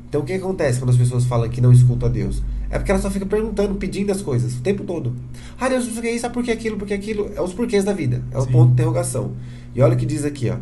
Então 0.09 0.23
o 0.23 0.25
que 0.25 0.33
acontece 0.33 0.81
quando 0.81 0.91
as 0.91 0.97
pessoas 0.97 1.25
falam 1.25 1.49
que 1.49 1.61
não 1.61 1.73
escutam 1.73 2.09
a 2.09 2.13
Deus? 2.13 2.43
É 2.69 2.77
porque 2.77 2.91
ela 2.91 3.01
só 3.01 3.09
fica 3.09 3.25
perguntando, 3.25 3.77
pedindo 3.77 4.11
as 4.11 4.21
coisas 4.21 4.57
o 4.57 4.61
tempo 4.61 4.83
todo. 4.83 5.15
Ah, 5.61 5.69
Deus, 5.69 5.87
não 5.87 5.93
sei 5.93 6.01
o 6.01 6.03
que 6.03 6.11
isso, 6.11 6.27
ah, 6.27 6.31
por 6.31 6.43
que 6.43 6.51
aquilo, 6.51 6.77
por 6.77 6.89
que 6.89 6.95
aquilo? 6.95 7.31
É 7.37 7.41
os 7.41 7.53
porquês 7.53 7.85
da 7.85 7.93
vida. 7.93 8.25
É 8.33 8.39
o 8.39 8.47
ponto 8.49 8.67
de 8.67 8.73
interrogação. 8.73 9.31
E 9.77 9.81
olha 9.81 9.95
o 9.95 9.97
que 9.97 10.05
diz 10.05 10.25
aqui, 10.25 10.51
ó. 10.51 10.57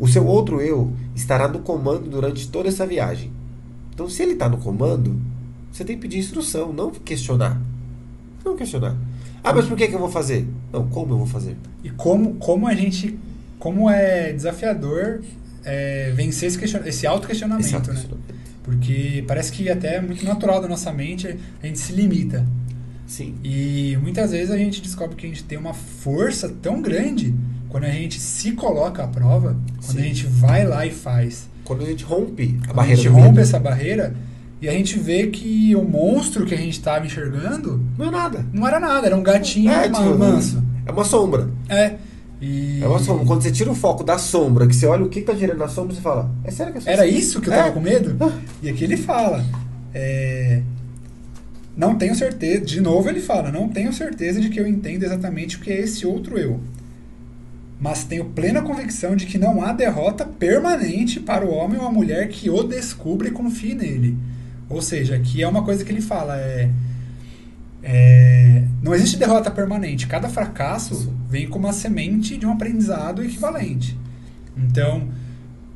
O 0.00 0.08
seu 0.08 0.26
outro 0.26 0.60
eu 0.60 0.92
estará 1.14 1.46
no 1.46 1.60
comando 1.60 2.10
durante 2.10 2.48
toda 2.48 2.68
essa 2.68 2.84
viagem. 2.84 3.30
Então, 3.94 4.08
se 4.08 4.20
ele 4.20 4.32
está 4.32 4.48
no 4.48 4.58
comando, 4.58 5.16
você 5.70 5.84
tem 5.84 5.94
que 5.94 6.02
pedir 6.02 6.18
instrução, 6.18 6.72
não 6.72 6.90
questionar. 6.90 7.60
Não 8.44 8.56
questionar. 8.56 8.96
Ah, 9.44 9.52
mas 9.52 9.66
por 9.66 9.76
que, 9.76 9.86
que 9.86 9.94
eu 9.94 10.00
vou 10.00 10.10
fazer? 10.10 10.44
Não, 10.72 10.88
como 10.88 11.14
eu 11.14 11.18
vou 11.18 11.26
fazer? 11.26 11.56
E 11.84 11.90
como, 11.90 12.34
como 12.34 12.66
a 12.66 12.74
gente. 12.74 13.16
Como 13.58 13.90
é 13.90 14.32
desafiador 14.32 15.20
é, 15.64 16.12
vencer 16.14 16.48
esse, 16.48 16.58
question, 16.58 16.80
esse 16.84 17.06
auto-questionamento, 17.06 17.64
Esse 17.64 17.92
né? 17.92 18.04
Porque 18.62 19.24
parece 19.26 19.50
que 19.50 19.68
até 19.70 19.96
é 19.96 20.00
muito 20.00 20.24
natural 20.24 20.60
da 20.60 20.68
nossa 20.68 20.92
mente, 20.92 21.38
a 21.62 21.66
gente 21.66 21.78
se 21.78 21.92
limita. 21.92 22.44
Sim. 23.06 23.34
E 23.42 23.98
muitas 24.02 24.30
vezes 24.32 24.50
a 24.50 24.58
gente 24.58 24.82
descobre 24.82 25.16
que 25.16 25.26
a 25.26 25.28
gente 25.28 25.42
tem 25.44 25.56
uma 25.56 25.72
força 25.72 26.48
tão 26.62 26.82
grande 26.82 27.34
quando 27.68 27.84
a 27.84 27.90
gente 27.90 28.20
se 28.20 28.52
coloca 28.52 29.02
à 29.02 29.08
prova, 29.08 29.56
quando 29.84 29.96
Sim. 29.96 30.02
a 30.02 30.04
gente 30.04 30.26
vai 30.26 30.66
lá 30.66 30.84
e 30.84 30.90
faz. 30.90 31.48
Quando 31.64 31.84
a 31.84 31.86
gente 31.86 32.04
rompe 32.04 32.58
a 32.62 32.66
Quando 32.66 32.70
a 32.70 32.74
barreira 32.74 32.96
gente 32.96 33.08
do 33.08 33.14
rompe 33.14 33.28
medo, 33.28 33.40
essa 33.40 33.58
barreira 33.58 34.14
e 34.60 34.68
a 34.68 34.72
gente 34.72 34.98
vê 34.98 35.28
que 35.28 35.74
o 35.76 35.84
monstro 35.84 36.44
que 36.44 36.52
a 36.52 36.56
gente 36.56 36.72
estava 36.72 37.06
enxergando 37.06 37.82
não 37.96 38.06
é 38.06 38.10
nada. 38.10 38.44
não 38.52 38.66
era 38.66 38.80
nada, 38.80 39.06
era 39.06 39.16
um 39.16 39.22
gatinho 39.22 39.70
É, 39.70 39.88
tipo, 39.88 40.18
manso. 40.18 40.62
É 40.84 40.90
uma 40.90 41.04
sombra. 41.04 41.48
É. 41.68 41.94
E... 42.40 42.80
É 42.82 42.86
uma 42.86 42.98
sombra. 43.00 43.24
Quando 43.26 43.42
você 43.42 43.50
tira 43.50 43.70
o 43.70 43.74
foco 43.74 44.04
da 44.04 44.16
sombra, 44.18 44.66
que 44.66 44.74
você 44.74 44.86
olha 44.86 45.04
o 45.04 45.08
que 45.08 45.18
está 45.20 45.34
girando 45.34 45.58
na 45.58 45.68
sombra, 45.68 45.94
você 45.94 46.00
fala, 46.00 46.30
é 46.44 46.50
sério 46.50 46.72
que 46.72 46.88
é 46.88 46.92
Era 46.92 47.06
isso? 47.06 47.18
isso 47.18 47.40
que 47.40 47.48
eu 47.48 47.52
tava 47.54 47.68
É. 47.68 47.72
com 47.72 47.80
medo? 47.80 48.16
E 48.62 48.68
aqui 48.68 48.84
ele 48.84 48.96
fala. 48.96 49.44
é, 49.94 50.62
não 51.76 51.96
tenho 51.96 52.14
certeza. 52.14 52.64
De 52.64 52.80
novo 52.80 53.08
ele 53.08 53.20
fala, 53.20 53.50
não 53.52 53.68
tenho 53.68 53.92
certeza 53.92 54.40
de 54.40 54.48
que 54.48 54.58
eu 54.60 54.66
entendo 54.66 55.04
exatamente 55.04 55.56
o 55.56 55.60
que 55.60 55.70
é 55.70 55.80
esse 55.80 56.06
outro 56.06 56.36
eu. 56.38 56.60
Mas 57.80 58.02
tenho 58.04 58.24
plena 58.24 58.60
convicção 58.62 59.14
de 59.14 59.24
que 59.26 59.38
não 59.38 59.62
há 59.62 59.72
derrota 59.72 60.24
permanente 60.24 61.20
para 61.20 61.44
o 61.46 61.50
homem 61.52 61.78
ou 61.80 61.86
a 61.86 61.92
mulher 61.92 62.28
que 62.28 62.50
o 62.50 62.62
descubra 62.64 63.28
e 63.28 63.30
confie 63.30 63.74
nele. 63.74 64.16
Ou 64.68 64.82
seja, 64.82 65.14
aqui 65.14 65.42
é 65.42 65.48
uma 65.48 65.62
coisa 65.64 65.84
que 65.84 65.92
ele 65.92 66.00
fala, 66.00 66.36
é, 66.36 66.68
é, 67.82 68.62
não 68.82 68.94
existe 68.94 69.16
derrota 69.16 69.50
permanente. 69.50 70.06
Cada 70.06 70.28
fracasso. 70.28 71.12
Vem 71.28 71.48
como 71.48 71.66
uma 71.66 71.72
semente 71.72 72.36
de 72.36 72.46
um 72.46 72.52
aprendizado 72.52 73.22
equivalente. 73.22 73.98
Então, 74.56 75.08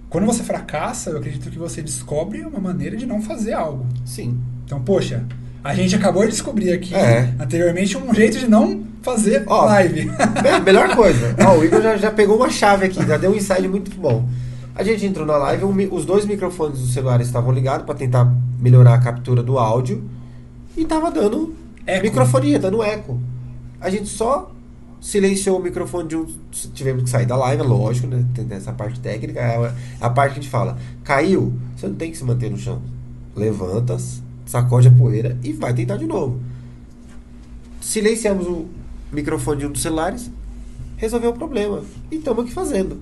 quando 0.08 0.26
você 0.26 0.42
fracassa, 0.42 1.10
eu 1.10 1.18
acredito 1.18 1.50
que 1.50 1.58
você 1.58 1.82
descobre 1.82 2.40
uma 2.42 2.58
maneira 2.60 2.96
de 2.96 3.06
não 3.06 3.20
fazer 3.22 3.52
algo. 3.52 3.86
Sim. 4.04 4.38
Então, 4.64 4.80
poxa, 4.80 5.24
a 5.62 5.74
gente 5.74 5.94
acabou 5.94 6.22
de 6.24 6.30
descobrir 6.30 6.72
aqui 6.72 6.94
É. 6.94 7.32
anteriormente 7.38 7.96
um 7.96 8.12
jeito 8.14 8.38
de 8.38 8.48
não 8.48 8.82
fazer 9.02 9.44
Ó, 9.46 9.64
live. 9.66 10.10
Melhor 10.64 10.94
coisa. 10.96 11.34
Ó, 11.46 11.58
o 11.58 11.64
Igor 11.64 11.80
já, 11.82 11.96
já 11.96 12.10
pegou 12.10 12.36
uma 12.36 12.50
chave 12.50 12.86
aqui, 12.86 13.04
já 13.06 13.16
deu 13.16 13.30
um 13.32 13.34
insight 13.34 13.66
muito 13.68 13.90
bom. 13.98 14.28
A 14.74 14.82
gente 14.82 15.04
entrou 15.04 15.26
na 15.26 15.36
live, 15.36 15.64
um 15.64 15.94
os 15.94 16.06
dois 16.06 16.24
microfones 16.24 16.78
do 16.80 16.86
celular 16.86 17.20
estavam 17.20 17.52
ligados 17.52 17.84
para 17.84 17.94
tentar 17.94 18.32
melhorar 18.58 18.94
a 18.94 18.98
captura 18.98 19.42
do 19.42 19.58
áudio 19.58 20.02
e 20.76 20.84
tava 20.84 21.10
dando 21.10 21.54
Eco. 21.86 22.02
microfonia, 22.04 22.58
dando 22.58 22.82
eco. 22.82 23.20
A 23.80 23.90
gente 23.90 24.06
só 24.06 24.50
silenciou 25.02 25.58
o 25.58 25.62
microfone 25.62 26.08
de 26.08 26.16
um. 26.16 26.26
Tivemos 26.72 27.02
que 27.02 27.10
sair 27.10 27.26
da 27.26 27.34
live, 27.36 27.60
é 27.60 27.66
lógico, 27.66 28.06
né? 28.06 28.24
Tem 28.34 28.46
essa 28.52 28.72
parte 28.72 29.00
técnica, 29.00 29.40
é 29.40 29.56
a- 29.56 29.68
é 29.68 29.74
a 30.00 30.08
parte 30.08 30.34
que 30.34 30.38
a 30.38 30.42
gente 30.42 30.50
fala. 30.50 30.78
Caiu, 31.02 31.52
você 31.76 31.88
não 31.88 31.96
tem 31.96 32.10
que 32.12 32.16
se 32.16 32.24
manter 32.24 32.50
no 32.50 32.56
chão. 32.56 32.80
Levanta, 33.34 33.96
sacode 34.46 34.86
a 34.86 34.90
poeira 34.92 35.36
e 35.42 35.52
vai 35.52 35.74
tentar 35.74 35.96
de 35.96 36.06
novo. 36.06 36.40
Silenciamos 37.80 38.46
o 38.46 38.66
microfone 39.12 39.60
de 39.60 39.66
um 39.66 39.72
dos 39.72 39.82
celulares, 39.82 40.30
resolveu 40.96 41.30
o 41.30 41.34
problema. 41.34 41.82
E 42.10 42.16
estamos 42.16 42.44
aqui 42.44 42.52
fazendo. 42.54 42.98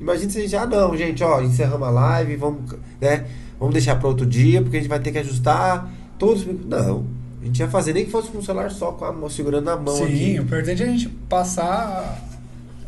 Imagina 0.00 0.30
se 0.30 0.38
a 0.38 0.42
gente, 0.42 0.56
ah 0.56 0.66
não, 0.66 0.96
gente, 0.96 1.22
ó, 1.24 1.40
encerramos 1.42 1.86
a 1.86 1.90
live, 1.90 2.36
vamos, 2.36 2.60
né? 3.00 3.26
Vamos 3.58 3.74
deixar 3.74 3.96
para 3.96 4.08
outro 4.08 4.24
dia, 4.24 4.62
porque 4.62 4.76
a 4.76 4.80
gente 4.80 4.88
vai 4.88 5.00
ter 5.00 5.10
que 5.12 5.18
ajustar 5.18 5.90
todos. 6.18 6.46
Não. 6.64 7.04
A 7.40 7.44
gente 7.46 7.58
ia 7.60 7.68
fazer 7.68 7.94
nem 7.94 8.04
que 8.04 8.10
fosse 8.10 8.28
com 8.28 8.38
o 8.38 8.42
celular 8.44 8.70
só, 8.70 8.92
com 8.92 9.04
a 9.04 9.12
mão, 9.12 9.28
segurando 9.30 9.68
a 9.70 9.76
mão 9.76 9.96
Sim, 9.96 10.04
aqui. 10.04 10.38
o 10.38 10.42
importante 10.42 10.82
é 10.82 10.86
a 10.86 10.88
gente 10.90 11.08
passar 11.28 12.22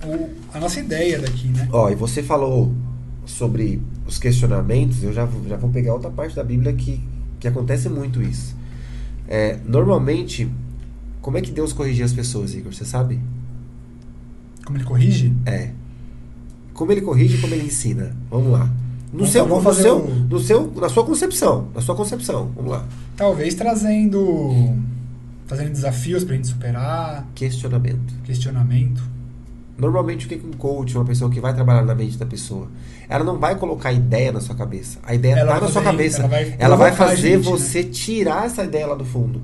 o- 0.04 0.28
a 0.52 0.60
nossa 0.60 0.78
ideia 0.80 1.18
daqui, 1.18 1.48
né? 1.48 1.68
Ó, 1.72 1.88
e 1.88 1.94
você 1.94 2.22
falou 2.22 2.72
sobre 3.24 3.80
os 4.06 4.18
questionamentos, 4.18 5.02
eu 5.02 5.12
já, 5.12 5.24
vou- 5.24 5.48
já 5.48 5.56
vou 5.56 5.70
pegar 5.70 5.94
outra 5.94 6.10
parte 6.10 6.36
da 6.36 6.44
Bíblia 6.44 6.72
que, 6.74 7.00
que 7.40 7.48
acontece 7.48 7.88
muito 7.88 8.20
isso. 8.20 8.54
É, 9.26 9.58
normalmente, 9.66 10.50
como 11.22 11.38
é 11.38 11.40
que 11.40 11.50
Deus 11.50 11.72
corrigia 11.72 12.04
as 12.04 12.12
pessoas, 12.12 12.52
Igor? 12.54 12.74
Você 12.74 12.84
sabe? 12.84 13.18
Como 14.66 14.76
ele 14.76 14.84
corrige? 14.84 15.32
É. 15.46 15.70
Como 16.74 16.92
ele 16.92 17.00
corrige 17.00 17.36
e 17.36 17.40
como 17.40 17.54
ele 17.54 17.64
ensina. 17.66 18.14
Vamos 18.30 18.52
lá. 18.52 18.64
No 19.12 19.18
Vamos- 19.20 19.30
seu, 19.30 19.42
vamos 19.46 19.58
no 19.58 19.70
fazer 19.70 19.82
seu, 19.82 19.96
um- 20.04 20.14
no 20.28 20.38
seu, 20.40 20.72
na 20.76 20.88
sua 20.88 21.04
concepção. 21.04 21.68
Na 21.74 21.80
sua 21.80 21.94
concepção. 21.94 22.50
Vamos 22.54 22.70
lá. 22.70 22.86
Talvez 23.16 23.54
trazendo. 23.54 24.76
Trazendo 25.46 25.70
desafios 25.70 26.24
pra 26.24 26.34
gente 26.34 26.48
superar, 26.48 27.26
Questionamento. 27.34 28.14
questionamento. 28.24 29.02
Normalmente, 29.76 30.26
o 30.26 30.28
que 30.28 30.36
um 30.46 30.52
coach, 30.52 30.96
uma 30.96 31.04
pessoa 31.04 31.30
que 31.30 31.40
vai 31.40 31.52
trabalhar 31.52 31.82
na 31.82 31.94
mente 31.94 32.16
da 32.16 32.24
pessoa, 32.26 32.68
ela 33.08 33.24
não 33.24 33.38
vai 33.38 33.56
colocar 33.56 33.92
ideia 33.92 34.30
na 34.30 34.40
sua 34.40 34.54
cabeça. 34.54 34.98
A 35.02 35.14
ideia 35.14 35.34
está 35.34 35.44
vai 35.46 35.60
na 35.60 35.68
sua 35.68 35.82
cabeça. 35.82 36.18
ela 36.20 36.28
vai 36.28 36.56
Ela 36.58 36.76
vai 36.76 36.90
a 36.90 36.94
fazer 36.94 37.32
gente, 37.32 37.44
né? 37.44 37.50
você 37.50 37.84
tirar 37.84 38.46
essa 38.46 38.64
ideia 38.64 38.86
lá 38.86 38.94
do 38.94 39.04
fundo. 39.04 39.42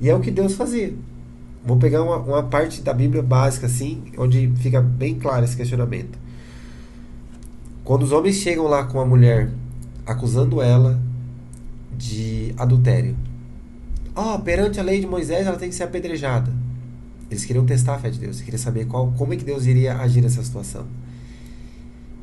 E 0.00 0.08
é 0.08 0.14
o 0.14 0.20
que 0.20 0.30
Deus 0.30 0.54
fazia. 0.54 0.94
Vou 1.64 1.76
pegar 1.76 2.02
uma, 2.02 2.16
uma 2.18 2.42
parte 2.42 2.82
da 2.82 2.92
Bíblia 2.92 3.22
básica, 3.22 3.66
assim, 3.66 4.02
onde 4.16 4.52
fica 4.56 4.80
bem 4.80 5.14
claro 5.16 5.44
esse 5.44 5.56
questionamento. 5.56 6.18
Quando 7.84 8.02
os 8.02 8.12
homens 8.12 8.36
chegam 8.36 8.66
lá 8.66 8.84
com 8.84 9.00
a 9.00 9.06
mulher, 9.06 9.50
acusando 10.06 10.60
ela 10.60 11.00
de 11.98 12.54
adultério. 12.56 13.16
Ó, 14.14 14.38
perante 14.38 14.80
a 14.80 14.82
lei 14.82 15.00
de 15.00 15.06
Moisés, 15.06 15.46
ela 15.46 15.56
tem 15.56 15.68
que 15.68 15.74
ser 15.74 15.82
apedrejada. 15.82 16.52
Eles 17.30 17.44
queriam 17.44 17.66
testar 17.66 17.96
a 17.96 17.98
fé 17.98 18.08
de 18.08 18.18
Deus, 18.18 18.36
eles 18.36 18.42
queriam 18.42 18.58
saber 18.58 18.86
qual, 18.86 19.12
como 19.18 19.34
é 19.34 19.36
que 19.36 19.44
Deus 19.44 19.66
iria 19.66 19.96
agir 19.98 20.22
nessa 20.22 20.42
situação. 20.42 20.86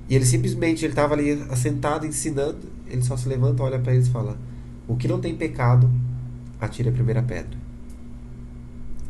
E 0.09 0.15
ele 0.15 0.25
simplesmente, 0.25 0.85
ele 0.85 0.93
estava 0.93 1.13
ali 1.13 1.31
assentado, 1.49 2.05
ensinando, 2.05 2.57
ele 2.87 3.03
só 3.03 3.17
se 3.17 3.27
levanta, 3.27 3.61
olha 3.61 3.77
para 3.79 3.93
eles 3.93 4.07
e 4.07 4.11
fala: 4.11 4.37
O 4.87 4.95
que 4.95 5.07
não 5.07 5.19
tem 5.19 5.35
pecado, 5.35 5.89
atire 6.59 6.89
a 6.89 6.91
primeira 6.91 7.21
pedra. 7.21 7.57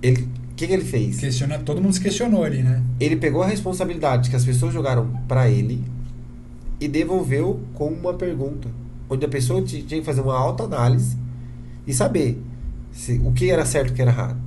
Ele, 0.01 0.23
o 0.51 0.55
que, 0.55 0.67
que 0.67 0.73
ele 0.73 0.85
fez? 0.85 1.19
Questiona, 1.19 1.59
todo 1.59 1.81
mundo 1.81 1.93
se 1.93 2.01
questionou 2.01 2.43
ali, 2.43 2.63
né? 2.63 2.81
Ele 2.99 3.15
pegou 3.15 3.43
a 3.43 3.47
responsabilidade 3.47 4.29
que 4.29 4.35
as 4.35 4.45
pessoas 4.45 4.73
jogaram 4.73 5.09
para 5.27 5.49
ele 5.49 5.83
e 6.79 6.87
devolveu 6.87 7.61
com 7.73 7.87
uma 7.87 8.13
pergunta, 8.13 8.69
onde 9.09 9.25
a 9.25 9.29
pessoa 9.29 9.61
ti- 9.61 9.83
tinha 9.83 9.99
que 9.99 10.05
fazer 10.05 10.21
uma 10.21 10.37
autoanálise 10.37 11.17
e 11.85 11.93
saber 11.93 12.41
se, 12.91 13.19
o 13.23 13.31
que 13.31 13.49
era 13.49 13.65
certo 13.65 13.89
e 13.89 13.91
o 13.91 13.95
que 13.95 14.01
era 14.01 14.11
errado. 14.11 14.37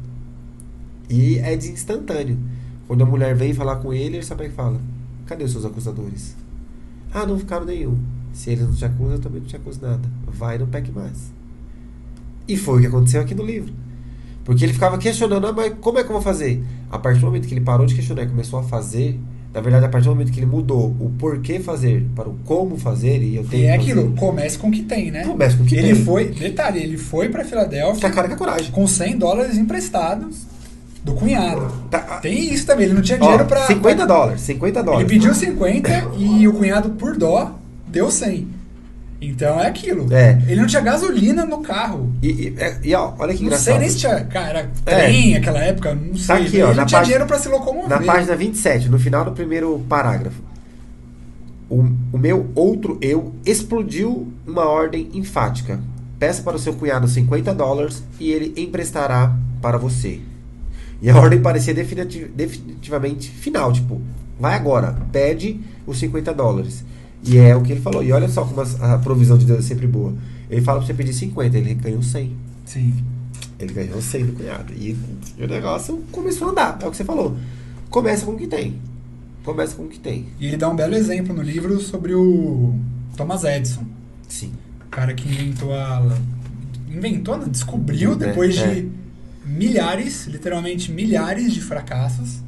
E 1.09 1.39
é 1.39 1.57
de 1.57 1.69
instantâneo. 1.71 2.39
Quando 2.87 3.03
a 3.03 3.07
mulher 3.07 3.35
vem 3.35 3.53
falar 3.55 3.77
com 3.77 3.93
ele, 3.93 4.17
ele 4.17 4.23
sabe 4.23 4.45
que 4.49 4.55
fala: 4.55 4.81
Cadê 5.27 5.45
os 5.45 5.53
seus 5.53 5.65
acusadores? 5.65 6.37
Ah, 7.13 7.27
não 7.27 7.39
ficaram 7.39 7.65
nenhum. 7.65 7.99
Se 8.33 8.51
eles 8.51 8.65
não 8.65 8.75
te 8.75 8.85
acusam, 8.85 9.13
eu 9.15 9.19
também 9.21 9.41
não 9.41 9.49
te 9.49 9.57
acuso 9.57 9.81
nada. 9.81 10.09
Vai 10.27 10.59
não 10.59 10.67
peque 10.67 10.91
mais. 10.93 11.33
E 12.47 12.57
foi 12.57 12.79
o 12.79 12.81
que 12.81 12.87
aconteceu 12.87 13.21
aqui 13.21 13.35
no 13.35 13.45
livro. 13.45 13.73
Porque 14.45 14.65
ele 14.65 14.73
ficava 14.73 14.97
questionando, 14.97 15.47
ah, 15.47 15.53
mas 15.53 15.75
como 15.81 15.99
é 15.99 16.03
que 16.03 16.09
eu 16.09 16.15
vou 16.15 16.23
fazer? 16.23 16.65
A 16.91 16.99
partir 16.99 17.21
do 17.21 17.27
momento 17.27 17.47
que 17.47 17.55
ele 17.55 17.61
parou 17.61 17.87
de 17.87 17.95
questionar 17.95 18.23
e 18.23 18.27
começou 18.29 18.59
a 18.59 18.63
fazer, 18.63 19.19
na 19.55 19.61
verdade, 19.61 19.85
a 19.87 19.89
partir 19.89 20.05
do 20.09 20.11
momento 20.15 20.31
que 20.33 20.39
ele 20.39 20.47
mudou 20.47 20.95
o 21.01 21.11
porquê 21.19 21.59
fazer 21.59 22.07
para 22.15 22.29
o 22.29 22.35
como 22.45 22.77
fazer, 22.77 23.23
e 23.23 23.37
eu 23.37 23.45
tenho 23.45 23.65
E 23.65 23.67
é 23.67 23.79
que 23.79 23.89
fazer, 23.89 24.01
aquilo, 24.01 24.15
comece 24.17 24.59
com 24.59 24.69
o 24.69 24.71
que 24.71 24.83
tem, 24.83 25.11
né? 25.11 25.25
Comece 25.25 25.57
com 25.57 25.63
o 25.63 25.67
que 25.67 25.75
ele 25.77 25.95
tem. 25.95 26.05
foi, 26.05 26.25
detalhe, 26.29 26.79
ele 26.81 26.97
foi 26.99 27.29
pra 27.29 27.41
Que 27.43 27.47
a 27.47 27.51
Filadélfia 27.51 28.11
cara 28.11 28.29
que 28.29 28.35
é 28.35 28.37
coragem. 28.37 28.71
com 28.71 28.87
100 28.87 29.17
dólares 29.19 29.57
emprestados 29.57 30.47
do 31.03 31.15
cunhado. 31.15 31.73
Tá, 31.91 31.99
Tem 32.21 32.53
isso 32.53 32.67
também, 32.67 32.85
ele 32.87 32.95
não 32.95 33.03
tinha 33.03 33.19
dinheiro 33.19 33.45
pra. 33.47 33.67
50 33.67 34.07
dólares, 34.07 34.41
50 34.43 34.79
Ele 34.81 34.85
dólares. 34.87 35.09
pediu 35.09 35.35
50 35.35 36.11
e 36.19 36.47
o 36.47 36.53
cunhado, 36.53 36.91
por 36.91 37.17
dó, 37.17 37.53
deu 37.87 38.11
100. 38.11 38.58
Então 39.21 39.61
é 39.61 39.67
aquilo. 39.67 40.13
É. 40.15 40.41
Ele 40.47 40.61
não 40.61 40.67
tinha 40.69 40.81
gasolina 40.81 41.45
no 41.45 41.59
carro. 41.59 42.13
E, 42.23 42.29
e, 42.29 42.55
é- 42.57 42.79
e, 42.85 42.95
ó, 42.95 43.15
olha 43.19 43.33
que 43.35 43.41
Não 43.41 43.47
engraçado. 43.47 43.65
sei 43.65 43.79
nem 43.79 43.89
se 43.91 43.99
tinha. 43.99 44.25
Cara, 44.27 44.71
É. 44.87 44.95
trem 45.07 45.35
naquela 45.35 45.59
época, 45.59 45.95
não 45.95 46.17
sei. 46.17 46.37
aqui, 46.37 46.57
ele 46.57 46.63
ó, 46.63 46.67
não 46.69 46.73
tinha 46.75 46.85
página- 46.87 47.03
dinheiro 47.05 47.27
pra 47.27 47.39
se 47.39 47.49
locomover. 47.49 47.89
Na 47.89 48.01
página 48.01 48.37
27, 48.37 48.89
no 48.89 48.99
final 48.99 49.25
do 49.25 49.33
primeiro 49.33 49.79
parágrafo. 49.89 50.41
O, 51.69 51.85
o 52.13 52.19
meu 52.19 52.49
outro 52.55 52.97
eu 53.03 53.35
explodiu 53.45 54.33
uma 54.47 54.67
ordem 54.67 55.11
enfática. 55.13 55.81
Peça 56.19 56.43
para 56.43 56.57
o 56.57 56.59
seu 56.59 56.73
cunhado 56.75 57.07
50 57.07 57.53
dólares 57.55 58.03
e 58.19 58.31
ele 58.31 58.55
emprestará 58.61 59.37
para 59.61 59.77
você. 59.79 60.21
E 61.03 61.11
a 61.11 61.17
ordem 61.17 61.41
parecia 61.41 61.75
definiti- 61.75 62.25
definitivamente 62.35 63.29
final, 63.31 63.73
tipo, 63.73 64.01
vai 64.41 64.55
agora, 64.55 64.97
pede 65.13 65.61
os 65.87 65.99
50 65.99 66.33
dólares. 66.33 66.85
E 67.25 67.39
é 67.39 67.55
o 67.57 67.63
que 67.63 67.73
ele 67.73 67.81
falou. 67.81 68.03
E 68.03 68.13
olha 68.13 68.29
só 68.29 68.45
como 68.45 68.61
a 68.61 68.99
provisão 68.99 69.37
de 69.37 69.45
Deus 69.45 69.61
é 69.61 69.63
sempre 69.63 69.87
boa. 69.87 70.15
Ele 70.51 70.63
fala 70.63 70.79
para 70.79 70.87
você 70.87 70.95
pedir 70.95 71.13
50, 71.13 71.57
ele 71.57 71.75
ganhou 71.75 72.03
100. 72.03 72.37
Sim. 72.65 72.95
Ele 73.59 73.73
ganhou 73.73 74.01
100 74.01 74.27
do 74.27 74.33
cunhado. 74.33 74.73
E 74.73 74.97
o 75.39 75.47
negócio 75.47 76.03
começou 76.13 76.49
a 76.49 76.51
andar. 76.53 76.79
É 76.83 76.87
o 76.87 76.91
que 76.91 76.97
você 76.97 77.05
falou. 77.05 77.37
Começa 77.91 78.25
com 78.25 78.33
o 78.33 78.37
que 78.37 78.47
tem. 78.47 78.79
Começa 79.45 79.75
com 79.75 79.85
o 79.85 79.89
que 79.89 79.99
tem. 79.99 80.27
E 80.39 80.47
ele 80.47 80.57
dá 80.57 80.69
um 80.69 80.77
belo 80.77 80.95
exemplo 80.95 81.35
no 81.35 81.43
livro 81.43 81.81
sobre 81.81 82.15
o 82.15 82.75
Thomas 83.17 83.45
Edison. 83.45 83.85
Sim. 84.29 84.53
O 84.87 84.91
cara 84.91 85.15
que 85.15 85.29
inventou 85.29 85.75
a. 85.75 86.17
Inventou, 86.89 87.37
não, 87.37 87.49
descobriu 87.49 88.13
É, 88.13 88.17
depois 88.17 88.57
é. 88.59 88.75
de 88.75 88.89
milhares, 89.45 90.27
literalmente 90.27 90.93
milhares 90.93 91.53
de 91.53 91.61
fracassos. 91.61 92.41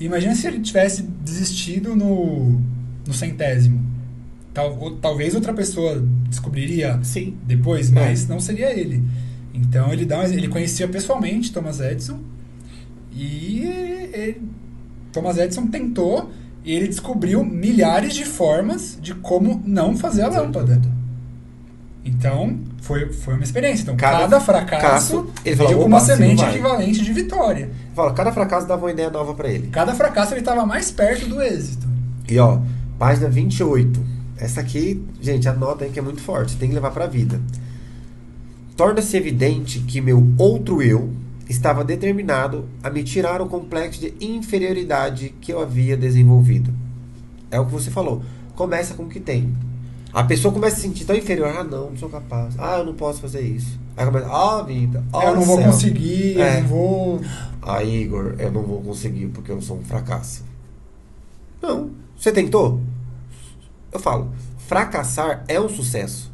E 0.00 0.04
imagina 0.04 0.34
se 0.34 0.46
ele 0.46 0.60
tivesse 0.60 1.02
desistido 1.02 1.94
no, 1.94 2.60
no 3.06 3.12
centésimo. 3.12 3.84
Tal, 4.58 4.76
ou, 4.80 4.96
talvez 4.96 5.36
outra 5.36 5.52
pessoa 5.54 6.02
descobriria 6.28 6.98
Sim. 7.04 7.36
depois, 7.44 7.90
É. 7.90 7.94
mas 7.94 8.26
não 8.26 8.40
seria 8.40 8.76
ele. 8.76 9.04
Então 9.54 9.92
ele 9.92 10.04
dá 10.04 10.24
ele 10.28 10.48
conhecia 10.48 10.88
pessoalmente 10.88 11.52
Thomas 11.52 11.78
Edison 11.78 12.18
e 13.12 13.60
ele- 14.12 14.42
Thomas 15.12 15.38
Edison 15.38 15.68
tentou 15.68 16.28
e 16.64 16.72
ele 16.74 16.88
descobriu 16.88 17.44
milhares 17.44 18.14
de 18.14 18.24
formas 18.24 18.98
de 19.00 19.14
como 19.14 19.62
não 19.64 19.96
fazer 19.96 20.22
a 20.22 20.28
lâmpada. 20.28 20.80
Então 22.04 22.58
foi, 22.80 23.12
foi 23.12 23.34
uma 23.34 23.44
experiência. 23.44 23.82
Então 23.82 23.96
cada, 23.96 24.18
Cada 24.20 24.40
fracasso 24.40 24.78
fracasso, 25.22 25.26
ele 25.44 25.54
falou, 25.56 25.86
uma 25.86 25.86
"Opa, 25.86 25.96
assim 25.98 26.06
semente 26.16 26.36
não 26.36 26.44
vai." 26.44 26.54
equivalente 26.54 27.02
de 27.04 27.12
vitória. 27.12 27.70
Fala, 27.94 28.12
cada 28.12 28.32
fracasso 28.32 28.66
dava 28.66 28.84
uma 28.86 28.90
ideia 28.90 29.10
nova 29.10 29.34
pra 29.34 29.48
ele. 29.48 29.68
Cada 29.68 29.94
fracasso 29.94 30.32
ele 30.32 30.40
estava 30.40 30.64
mais 30.66 30.90
perto 30.90 31.28
do 31.28 31.40
êxito. 31.40 31.86
E 32.28 32.38
ó, 32.40 32.58
página 32.98 33.28
28. 33.28 34.17
Essa 34.38 34.60
aqui, 34.60 35.04
gente, 35.20 35.48
anota 35.48 35.84
aí 35.84 35.90
que 35.90 35.98
é 35.98 36.02
muito 36.02 36.20
forte. 36.20 36.56
Tem 36.56 36.68
que 36.68 36.74
levar 36.74 36.92
pra 36.92 37.06
vida. 37.06 37.40
Torna-se 38.76 39.16
evidente 39.16 39.80
que 39.80 40.00
meu 40.00 40.24
outro 40.38 40.80
eu 40.80 41.10
estava 41.48 41.84
determinado 41.84 42.66
a 42.82 42.88
me 42.90 43.02
tirar 43.02 43.42
o 43.42 43.46
complexo 43.46 44.00
de 44.00 44.14
inferioridade 44.20 45.34
que 45.40 45.52
eu 45.52 45.60
havia 45.60 45.96
desenvolvido. 45.96 46.72
É 47.50 47.58
o 47.58 47.66
que 47.66 47.72
você 47.72 47.90
falou. 47.90 48.22
Começa 48.54 48.94
com 48.94 49.04
o 49.04 49.08
que 49.08 49.18
tem. 49.18 49.52
A 50.12 50.22
pessoa 50.22 50.52
começa 50.54 50.76
a 50.76 50.80
se 50.80 50.82
sentir 50.82 51.04
tão 51.04 51.16
inferior. 51.16 51.48
Ah, 51.48 51.64
não, 51.64 51.90
não 51.90 51.96
sou 51.96 52.08
capaz. 52.08 52.54
Ah, 52.58 52.78
eu 52.78 52.84
não 52.86 52.94
posso 52.94 53.20
fazer 53.20 53.40
isso. 53.40 53.78
Aí 53.96 54.06
começa, 54.06 54.28
ah, 54.28 54.62
vida. 54.62 55.02
ó 55.12 55.22
eu 55.22 55.34
não 55.34 55.42
vou 55.42 55.56
céu." 55.56 55.66
conseguir, 55.72 56.40
É. 56.40 56.58
eu 56.58 56.62
não 56.62 56.68
vou. 56.68 57.20
Ah, 57.60 57.82
Igor, 57.82 58.34
eu 58.38 58.52
não 58.52 58.62
vou 58.62 58.80
conseguir 58.80 59.26
porque 59.26 59.50
eu 59.50 59.60
sou 59.60 59.78
um 59.78 59.82
fracasso. 59.84 60.44
Não. 61.60 61.90
Você 62.16 62.30
tentou? 62.32 62.80
Eu 63.92 63.98
falo, 63.98 64.32
fracassar 64.66 65.44
é 65.48 65.60
um 65.60 65.68
sucesso. 65.68 66.32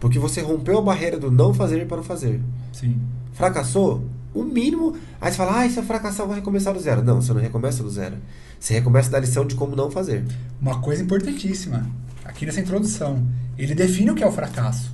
Porque 0.00 0.18
você 0.18 0.40
rompeu 0.40 0.78
a 0.78 0.82
barreira 0.82 1.18
do 1.18 1.30
não 1.30 1.54
fazer 1.54 1.86
para 1.86 2.00
o 2.00 2.04
fazer. 2.04 2.40
Sim. 2.72 3.00
Fracassou? 3.32 4.04
O 4.34 4.42
mínimo. 4.42 4.96
Aí 5.20 5.30
você 5.30 5.36
fala, 5.36 5.62
ah, 5.62 5.70
se 5.70 5.78
eu 5.78 5.82
fracassar, 5.84 6.24
eu 6.24 6.26
vou 6.26 6.36
recomeçar 6.36 6.74
do 6.74 6.80
zero. 6.80 7.02
Não, 7.02 7.22
você 7.22 7.32
não 7.32 7.40
recomeça 7.40 7.82
do 7.82 7.90
zero. 7.90 8.16
Você 8.58 8.74
recomeça 8.74 9.10
da 9.10 9.20
lição 9.20 9.46
de 9.46 9.54
como 9.54 9.76
não 9.76 9.90
fazer. 9.90 10.24
Uma 10.60 10.80
coisa 10.80 11.02
importantíssima, 11.02 11.88
aqui 12.24 12.44
nessa 12.44 12.60
introdução, 12.60 13.26
ele 13.56 13.74
define 13.74 14.10
o 14.10 14.14
que 14.14 14.24
é 14.24 14.26
o 14.26 14.32
fracasso. 14.32 14.92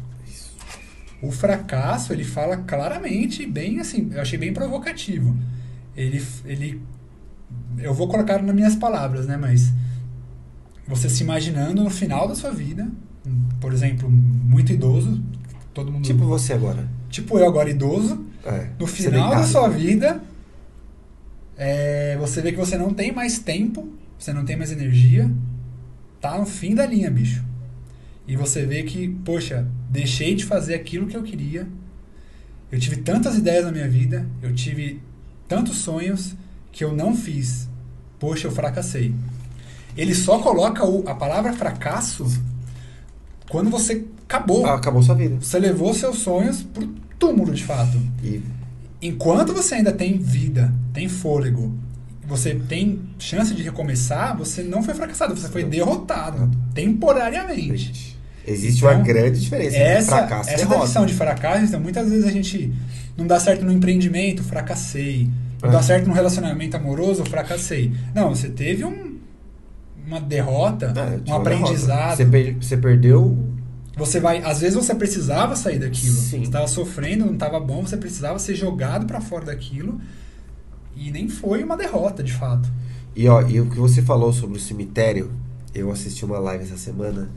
O 1.23 1.31
fracasso, 1.31 2.13
ele 2.13 2.25
fala 2.25 2.57
claramente, 2.59 3.47
bem 3.47 3.79
assim, 3.79 4.11
eu 4.13 4.21
achei 4.21 4.39
bem 4.39 4.53
provocativo. 4.53 5.37
Ele, 5.97 6.25
ele, 6.45 6.83
eu 7.79 7.93
vou 7.93 8.09
colocar 8.09 8.43
nas 8.43 8.55
minhas 8.55 8.75
palavras, 8.75 9.27
né, 9.27 9.37
mas 9.37 9.73
você 10.91 11.09
se 11.09 11.23
imaginando 11.23 11.83
no 11.85 11.91
final 11.91 12.29
da 12.29 12.35
sua 12.35 12.51
vida, 12.51 12.87
por 13.61 13.73
exemplo, 13.73 14.11
muito 14.11 14.73
idoso, 14.73 15.23
todo 15.73 15.91
mundo, 15.93 16.05
Tipo 16.05 16.25
você 16.25 16.53
agora. 16.53 16.89
tipo 17.09 17.39
eu 17.39 17.47
agora 17.47 17.71
idoso, 17.71 18.27
É, 18.45 18.69
no 18.79 18.87
final 18.87 19.31
da 19.31 19.45
sua 19.45 19.69
vida, 19.69 20.21
é, 21.57 22.17
você 22.19 22.41
vê 22.41 22.53
que 22.53 22.59
você 22.59 22.77
não 22.77 22.93
tem 22.93 23.13
mais 23.13 23.39
tempo, 23.39 23.89
você 24.19 24.33
não 24.33 24.45
tem 24.45 24.57
mais 24.57 24.73
energia, 24.73 25.31
tá 26.21 26.39
no 26.39 26.47
fim 26.47 26.75
da 26.75 26.87
linha, 26.87 27.11
bicho. 27.11 27.45
E 28.27 28.37
você 28.37 28.65
vê 28.65 28.83
que, 28.83 29.09
poxa, 29.25 29.67
deixei 29.91 30.35
de 30.35 30.45
fazer 30.45 30.75
aquilo 30.75 31.07
que 31.07 31.17
eu 31.17 31.23
queria. 31.23 31.67
Eu 32.71 32.79
tive 32.79 32.97
tantas 32.97 33.37
ideias 33.37 33.65
na 33.65 33.73
minha 33.73 33.89
vida, 33.89 34.27
eu 34.41 34.55
tive 34.55 35.01
tantos 35.49 35.79
sonhos 35.79 36.35
que 36.71 36.85
eu 36.85 36.95
não 36.95 37.15
fiz. 37.17 37.69
Poxa, 38.19 38.47
eu 38.47 38.53
fracassei. 38.53 39.15
Ele 39.97 40.15
só 40.15 40.39
coloca 40.39 40.85
o- 40.85 41.07
a 41.09 41.15
palavra 41.15 41.53
fracasso 41.53 42.27
quando 43.49 43.71
você 43.71 44.05
acabou. 44.29 44.65
Ah, 44.67 44.75
acabou 44.75 45.03
sua 45.03 45.15
vida. 45.15 45.37
Você 45.41 45.59
levou 45.59 45.93
seus 45.95 46.19
sonhos 46.19 46.63
pro 46.63 46.87
túmulo, 47.19 47.53
de 47.53 47.65
fato. 47.65 47.99
E 48.23 48.41
Enquanto 49.03 49.55
você 49.55 49.77
ainda 49.77 49.93
tem 49.93 50.19
vida, 50.19 50.71
tem 50.93 51.09
fôlego, 51.09 51.73
você 52.29 52.55
tem 52.55 52.99
chance 53.19 53.55
de 53.55 53.63
recomeçar, 53.63 54.37
você 54.37 54.63
não 54.63 54.83
foi 54.83 54.93
fracassado, 54.93 55.35
você 55.35 55.49
foi 55.49 55.65
derrotado 55.65 56.51
temporariamente. 56.75 58.19
existe 58.47 58.79
Então, 58.79 58.91
uma 58.95 59.03
grande 59.03 59.41
diferença 59.41 59.77
entre 59.77 59.89
Essa, 59.89 60.17
fracasso 60.19 60.51
e 60.51 60.53
essa 60.53 60.59
derrota. 60.63 60.79
definição 60.81 61.07
de 61.07 61.15
fracasso, 61.15 61.65
então 61.65 61.81
muitas 61.81 62.11
vezes 62.11 62.27
a 62.27 62.31
gente 62.31 62.73
não 63.17 63.27
dá 63.27 63.39
certo 63.41 63.65
no 63.65 63.73
empreendimento, 63.73 64.43
fracassei. 64.43 65.29
Não 65.63 65.69
É. 65.69 65.73
dá 65.73 65.83
certo 65.83 66.07
no 66.07 66.13
relacionamento 66.15 66.77
amoroso, 66.77 67.25
fracassei. 67.25 67.93
Não, 68.15 68.31
você 68.35 68.49
teve 68.49 68.85
um, 68.85 69.10
uma 70.07 70.21
derrota, 70.21 70.93
É, 70.97 71.17
um 71.31 71.35
uma 71.35 71.37
aprendizado. 71.39 72.17
Você, 72.17 72.25
per- 72.27 72.57
você 72.61 72.77
perdeu. 72.77 73.39
Você 73.97 74.19
vai, 74.21 74.39
às 74.43 74.61
vezes 74.61 74.77
você 74.77 74.95
precisava 74.95 75.55
sair 75.57 75.79
daquilo. 75.79 76.15
Sim. 76.15 76.39
Você 76.39 76.45
estava 76.45 76.67
sofrendo, 76.67 77.27
não 77.27 77.35
estava 77.35 77.61
bom, 77.61 77.83
você 77.87 77.97
precisava 77.97 78.39
ser 78.39 78.55
jogado 78.55 79.07
para 79.07 79.21
fora 79.21 79.47
daquilo. 79.47 80.01
E 80.97 81.11
nem 81.11 81.29
foi 81.29 81.63
uma 81.63 81.77
derrota, 81.77 82.23
de 82.23 82.33
fato. 82.33 82.69
E 83.15 83.29
ó, 83.29 83.43
e 83.43 83.61
o 83.61 83.69
que 83.69 83.77
você 83.79 84.01
falou 84.03 84.33
sobre 84.33 84.57
o 84.57 84.61
cemitério, 84.61 85.31
eu 85.75 85.91
assisti 85.91 86.25
uma 86.25 86.39
live 86.39 86.65
essa 86.65 86.77
semana 86.77 87.31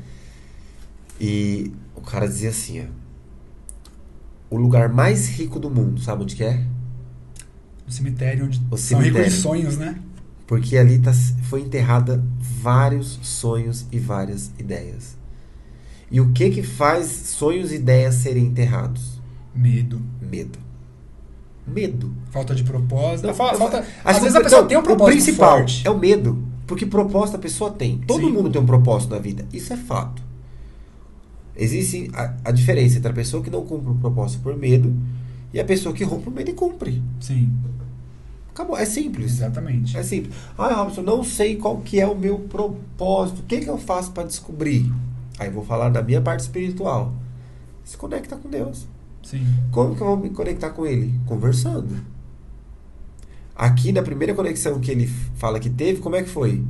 e 1.20 1.72
o 1.96 2.02
cara 2.02 2.28
dizia 2.28 2.50
assim, 2.50 2.82
ó. 2.82 3.04
O 4.50 4.58
lugar 4.58 4.88
mais 4.90 5.28
rico 5.30 5.60
do 5.60 5.70
mundo, 5.70 6.00
sabe 6.00 6.24
onde 6.24 6.36
que 6.36 6.44
é? 6.44 6.64
O 7.88 7.92
cemitério 7.92 8.46
onde 8.46 8.60
O 8.70 8.78
são 8.78 9.00
cemitério. 9.00 9.18
ricos 9.18 9.34
de 9.34 9.42
sonhos, 9.42 9.78
né? 9.78 9.96
Porque 10.46 10.78
ali 10.78 11.00
tá, 11.00 11.14
foi 11.50 11.62
enterrada 11.62 12.24
vários 12.40 13.20
sonhos 13.22 13.86
e 13.92 14.00
várias 14.00 14.52
ideias. 14.60 15.16
E 16.12 16.20
o 16.22 16.32
que 16.32 16.50
que 16.50 16.62
faz 16.62 17.08
sonhos 17.08 17.72
e 17.72 17.76
ideias 17.76 18.16
serem 18.16 18.46
enterrados? 18.46 19.20
Medo. 19.56 20.02
Medo. 20.22 20.60
Medo. 21.66 22.14
Falta 22.30 22.54
de 22.54 22.64
propósito. 22.64 23.28
Não, 23.28 23.34
falta, 23.34 23.80
acho 23.80 23.88
às 24.04 24.20
vezes 24.20 24.36
a 24.36 24.42
pessoa 24.42 24.62
não, 24.62 24.68
tem 24.68 24.78
um 24.78 24.84
propósito 24.84 25.12
O 25.12 25.16
principal 25.16 25.58
forte. 25.58 25.88
é 25.88 25.90
o 25.90 25.98
medo. 25.98 26.44
Porque 26.68 26.86
propósito 26.86 27.36
a 27.36 27.40
pessoa 27.40 27.72
tem. 27.72 27.98
Todo 28.00 28.26
Sim. 28.26 28.32
mundo 28.32 28.50
tem 28.50 28.62
um 28.62 28.66
propósito 28.66 29.12
na 29.12 29.20
vida. 29.20 29.46
Isso 29.52 29.74
é 29.74 29.78
fato. 29.78 30.22
Existe 31.56 32.10
a, 32.14 32.34
a 32.46 32.52
diferença 32.52 32.98
entre 32.98 33.12
a 33.12 33.14
pessoa 33.14 33.44
que 33.44 33.50
não 33.50 33.64
cumpre 33.66 33.92
o 33.92 33.96
propósito 33.96 34.42
por 34.42 34.58
medo 34.58 34.94
e 35.54 35.60
a 35.60 35.66
pessoa 35.66 35.94
que 35.94 36.04
rompe 36.04 36.30
o 36.30 36.32
medo 36.32 36.50
e 36.50 36.54
cumpre. 36.54 37.02
Sim, 37.20 37.52
Acabou. 38.54 38.78
É 38.78 38.86
simples. 38.86 39.34
exatamente. 39.34 39.98
É 39.98 40.04
simples. 40.04 40.36
Ah, 40.58 40.74
Robson, 40.76 41.02
não 41.02 41.24
sei 41.24 41.58
qual 41.58 41.78
que 41.78 42.00
é 42.00 42.06
o 42.06 42.16
meu 42.16 42.40
propósito. 42.40 43.40
O 43.40 43.44
que, 43.44 43.62
que 43.62 43.70
eu 43.70 43.78
faço 43.78 44.12
para 44.12 44.24
descobrir? 44.24 44.92
Aí 45.40 45.50
vou 45.50 45.66
falar 45.66 45.90
da 45.90 46.04
minha 46.04 46.22
parte 46.22 46.42
espiritual. 46.42 47.14
Se 47.84 47.98
conecta 47.98 48.36
com 48.36 48.50
Deus. 48.50 48.88
Sim. 49.24 49.46
Como 49.72 49.96
que 49.96 50.02
eu 50.02 50.08
vou 50.08 50.18
me 50.18 50.30
conectar 50.30 50.70
com 50.70 50.86
Ele? 50.86 51.20
Conversando. 51.26 52.00
Aqui 53.56 53.92
na 53.92 54.02
primeira 54.02 54.34
conexão 54.34 54.80
que 54.80 54.90
ele 54.90 55.08
fala 55.36 55.60
que 55.60 55.70
teve, 55.70 56.02
como 56.02 56.16
é 56.16 56.24
que 56.24 56.30
foi? 56.30 56.64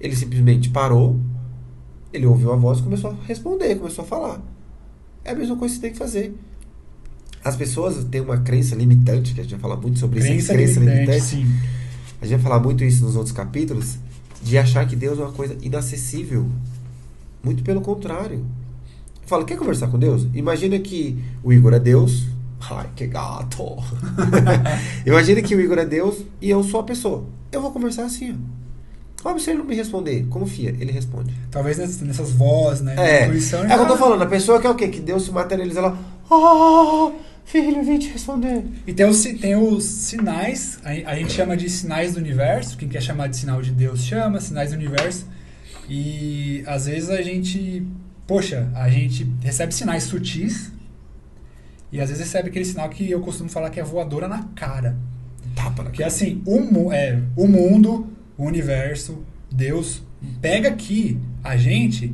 Ele 0.00 0.16
simplesmente 0.16 0.68
parou, 0.68 1.18
ele 2.12 2.26
ouviu 2.26 2.52
a 2.52 2.56
voz 2.56 2.80
e 2.80 2.82
começou 2.82 3.10
a 3.10 3.14
responder, 3.26 3.76
começou 3.76 4.04
a 4.04 4.08
falar. 4.08 4.42
É 5.24 5.30
a 5.30 5.34
mesma 5.34 5.56
coisa 5.56 5.74
que 5.74 5.80
você 5.80 5.86
tem 5.86 5.92
que 5.92 5.98
fazer. 5.98 6.34
As 7.44 7.56
pessoas 7.56 8.02
têm 8.04 8.22
uma 8.22 8.38
crença 8.38 8.74
limitante, 8.74 9.34
que 9.34 9.40
a 9.40 9.42
gente 9.42 9.52
vai 9.52 9.60
falar 9.60 9.76
muito 9.76 9.98
sobre 9.98 10.18
isso, 10.18 10.28
Crença, 10.28 10.52
crença 10.54 10.80
limitante, 10.80 11.36
limitante. 11.36 11.64
A 12.22 12.26
gente 12.26 12.36
vai 12.36 12.50
falar 12.50 12.60
muito 12.60 12.82
isso 12.82 13.04
nos 13.04 13.16
outros 13.16 13.32
capítulos, 13.32 13.98
de 14.42 14.56
achar 14.56 14.86
que 14.86 14.96
Deus 14.96 15.18
é 15.18 15.22
uma 15.22 15.32
coisa 15.32 15.56
inacessível. 15.60 16.48
Muito 17.42 17.62
pelo 17.62 17.82
contrário. 17.82 18.38
Eu 18.38 19.28
falo, 19.28 19.44
quer 19.44 19.58
conversar 19.58 19.88
com 19.88 19.98
Deus? 19.98 20.26
Imagina 20.32 20.78
que 20.78 21.22
o 21.42 21.52
Igor 21.52 21.74
é 21.74 21.78
Deus. 21.78 22.26
Ai, 22.70 22.88
que 22.96 23.06
gato! 23.06 23.76
Imagina 25.04 25.42
que 25.42 25.54
o 25.54 25.60
Igor 25.60 25.78
é 25.78 25.84
Deus 25.84 26.24
e 26.40 26.48
eu 26.48 26.62
sou 26.62 26.80
a 26.80 26.84
pessoa. 26.84 27.24
Eu 27.52 27.60
vou 27.60 27.70
conversar 27.70 28.04
assim, 28.04 28.32
ó. 28.32 28.64
Ó, 29.24 29.38
se 29.38 29.50
ele 29.50 29.60
não 29.60 29.64
me 29.64 29.74
responder, 29.74 30.26
confia, 30.28 30.76
ele 30.78 30.92
responde. 30.92 31.34
Talvez 31.50 31.78
nessas, 31.78 32.00
nessas 32.02 32.30
vozes, 32.30 32.82
né? 32.82 32.94
É, 32.98 33.26
Intuição 33.26 33.64
é 33.64 33.74
o 33.74 33.78
que 33.78 33.82
eu 33.84 33.86
tô 33.88 33.96
falando, 33.96 34.20
a 34.20 34.26
pessoa 34.26 34.60
que 34.60 34.66
é 34.66 34.70
o 34.70 34.74
quê? 34.74 34.88
Que 34.88 35.00
Deus 35.00 35.24
se 35.24 35.30
materializa 35.30 35.80
lá. 35.80 35.96
Ah, 36.30 37.10
filho, 37.44 37.82
vim 37.84 37.98
te 37.98 38.08
responder. 38.08 38.64
E 38.86 38.92
tem 38.92 39.06
os, 39.06 39.22
tem 39.22 39.56
os 39.56 39.84
sinais, 39.84 40.78
a, 40.84 40.90
a 41.12 41.14
gente 41.16 41.32
chama 41.32 41.56
de 41.56 41.68
sinais 41.68 42.14
do 42.14 42.20
universo, 42.20 42.76
quem 42.76 42.88
quer 42.88 43.02
chamar 43.02 43.28
de 43.28 43.36
sinal 43.36 43.60
de 43.62 43.70
Deus 43.70 44.04
chama, 44.04 44.40
sinais 44.40 44.70
do 44.70 44.76
universo. 44.76 45.26
E 45.88 46.62
às 46.66 46.86
vezes 46.86 47.10
a 47.10 47.20
gente, 47.22 47.86
poxa, 48.26 48.70
a 48.74 48.88
gente 48.88 49.30
recebe 49.42 49.74
sinais 49.74 50.04
sutis 50.04 50.72
e 51.92 52.00
às 52.00 52.08
vezes 52.08 52.24
recebe 52.24 52.48
aquele 52.48 52.64
sinal 52.64 52.88
que 52.88 53.10
eu 53.10 53.20
costumo 53.20 53.48
falar 53.50 53.70
que 53.70 53.78
é 53.78 53.84
voadora 53.84 54.26
na 54.26 54.42
cara. 54.54 54.96
Tapa 55.54 55.84
na 55.84 55.90
Que 55.90 56.02
é 56.02 56.06
assim, 56.06 56.42
o, 56.46 56.58
mu- 56.60 56.92
é, 56.92 57.20
o 57.36 57.46
mundo, 57.46 58.08
o 58.36 58.44
universo, 58.44 59.22
Deus, 59.52 60.02
pega 60.40 60.70
aqui 60.70 61.18
a 61.44 61.56
gente, 61.56 62.12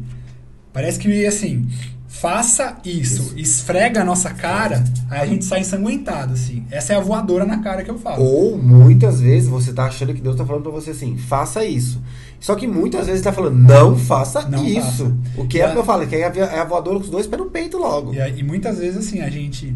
parece 0.73 0.99
que 0.99 1.25
assim, 1.27 1.67
faça 2.13 2.77
isso, 2.85 3.23
Isso. 3.23 3.39
esfrega 3.39 4.03
a 4.03 4.05
nossa 4.05 4.31
cara, 4.35 4.83
aí 5.09 5.21
a 5.21 5.27
gente 5.27 5.45
sai 5.45 5.61
ensanguentado, 5.61 6.33
assim. 6.35 6.65
Essa 6.69 6.93
é 6.93 6.97
a 6.97 7.01
voadora 7.01 7.47
na 7.47 7.59
cara 7.63 7.85
que 7.85 7.91
eu 7.91 7.99
falo. 7.99 8.23
Ou 8.23 8.59
muitas 8.59 9.21
vezes 9.21 9.49
você 9.49 9.73
tá 9.73 9.85
achando 9.85 10.13
que 10.13 10.21
Deus 10.21 10.35
tá 10.37 10.45
falando 10.45 10.65
pra 10.65 10.73
você 10.73 10.91
assim, 10.91 11.17
faça 11.17 11.65
isso. 11.65 12.03
Só 12.41 12.57
que 12.57 12.67
muitas 12.67 13.07
vezes 13.07 13.21
ele 13.21 13.25
tá 13.25 13.33
falando, 13.33 13.57
não 13.57 13.97
faça 13.97 14.43
Não 14.49 14.67
isso. 14.67 14.81
faça. 14.81 15.17
O 15.37 15.47
que 15.47 15.61
é 15.61 15.69
o 15.69 15.73
que 15.73 15.79
eu 15.79 15.85
falo, 15.85 16.05
que 16.07 16.17
é 16.17 16.25
a, 16.27 16.33
é 16.57 16.59
a 16.59 16.65
voadora 16.65 16.99
com 16.99 17.05
os 17.05 17.11
dois 17.11 17.27
pés 17.29 17.41
no 17.41 17.49
peito 17.49 17.79
logo. 17.79 18.13
E, 18.13 18.21
aí- 18.21 18.41
e 18.41 18.43
muitas 18.43 18.79
vezes, 18.79 18.97
assim, 19.07 19.21
a 19.21 19.31
gente, 19.31 19.73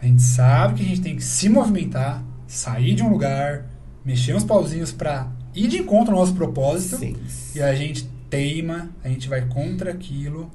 a 0.00 0.06
gente 0.06 0.22
sabe 0.22 0.74
que 0.74 0.82
a 0.82 0.86
gente 0.86 1.00
tem 1.00 1.16
que 1.16 1.24
se 1.24 1.48
movimentar, 1.48 2.22
sair 2.46 2.94
de 2.94 3.02
um 3.02 3.10
lugar, 3.10 3.66
mexer 4.04 4.34
uns 4.34 4.44
pauzinhos 4.44 4.92
pra 4.92 5.26
ir 5.54 5.66
de 5.66 5.78
encontro 5.78 6.14
ao 6.14 6.20
nosso 6.20 6.34
propósito. 6.34 6.98
Sim. 6.98 7.16
E 7.54 7.60
a 7.60 7.74
gente 7.74 8.08
teima, 8.30 8.90
a 9.02 9.08
gente 9.08 9.28
vai 9.28 9.42
contra 9.46 9.90
aquilo 9.90 10.48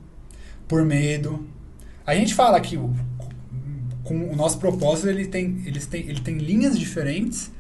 por 0.74 0.84
medo. 0.84 1.46
A 2.06 2.16
gente 2.16 2.34
fala 2.34 2.60
que 2.60 2.76
o, 2.78 2.92
com 4.04 4.32
o 4.32 4.36
nosso 4.36 4.58
propósito 4.58 5.08
ele 5.08 5.26
tem, 5.28 5.62
eles 5.68 5.86
tem, 5.86 6.02
ele 6.10 6.20
tem 6.20 6.38
linhas 6.38 6.78
diferentes, 6.78 7.52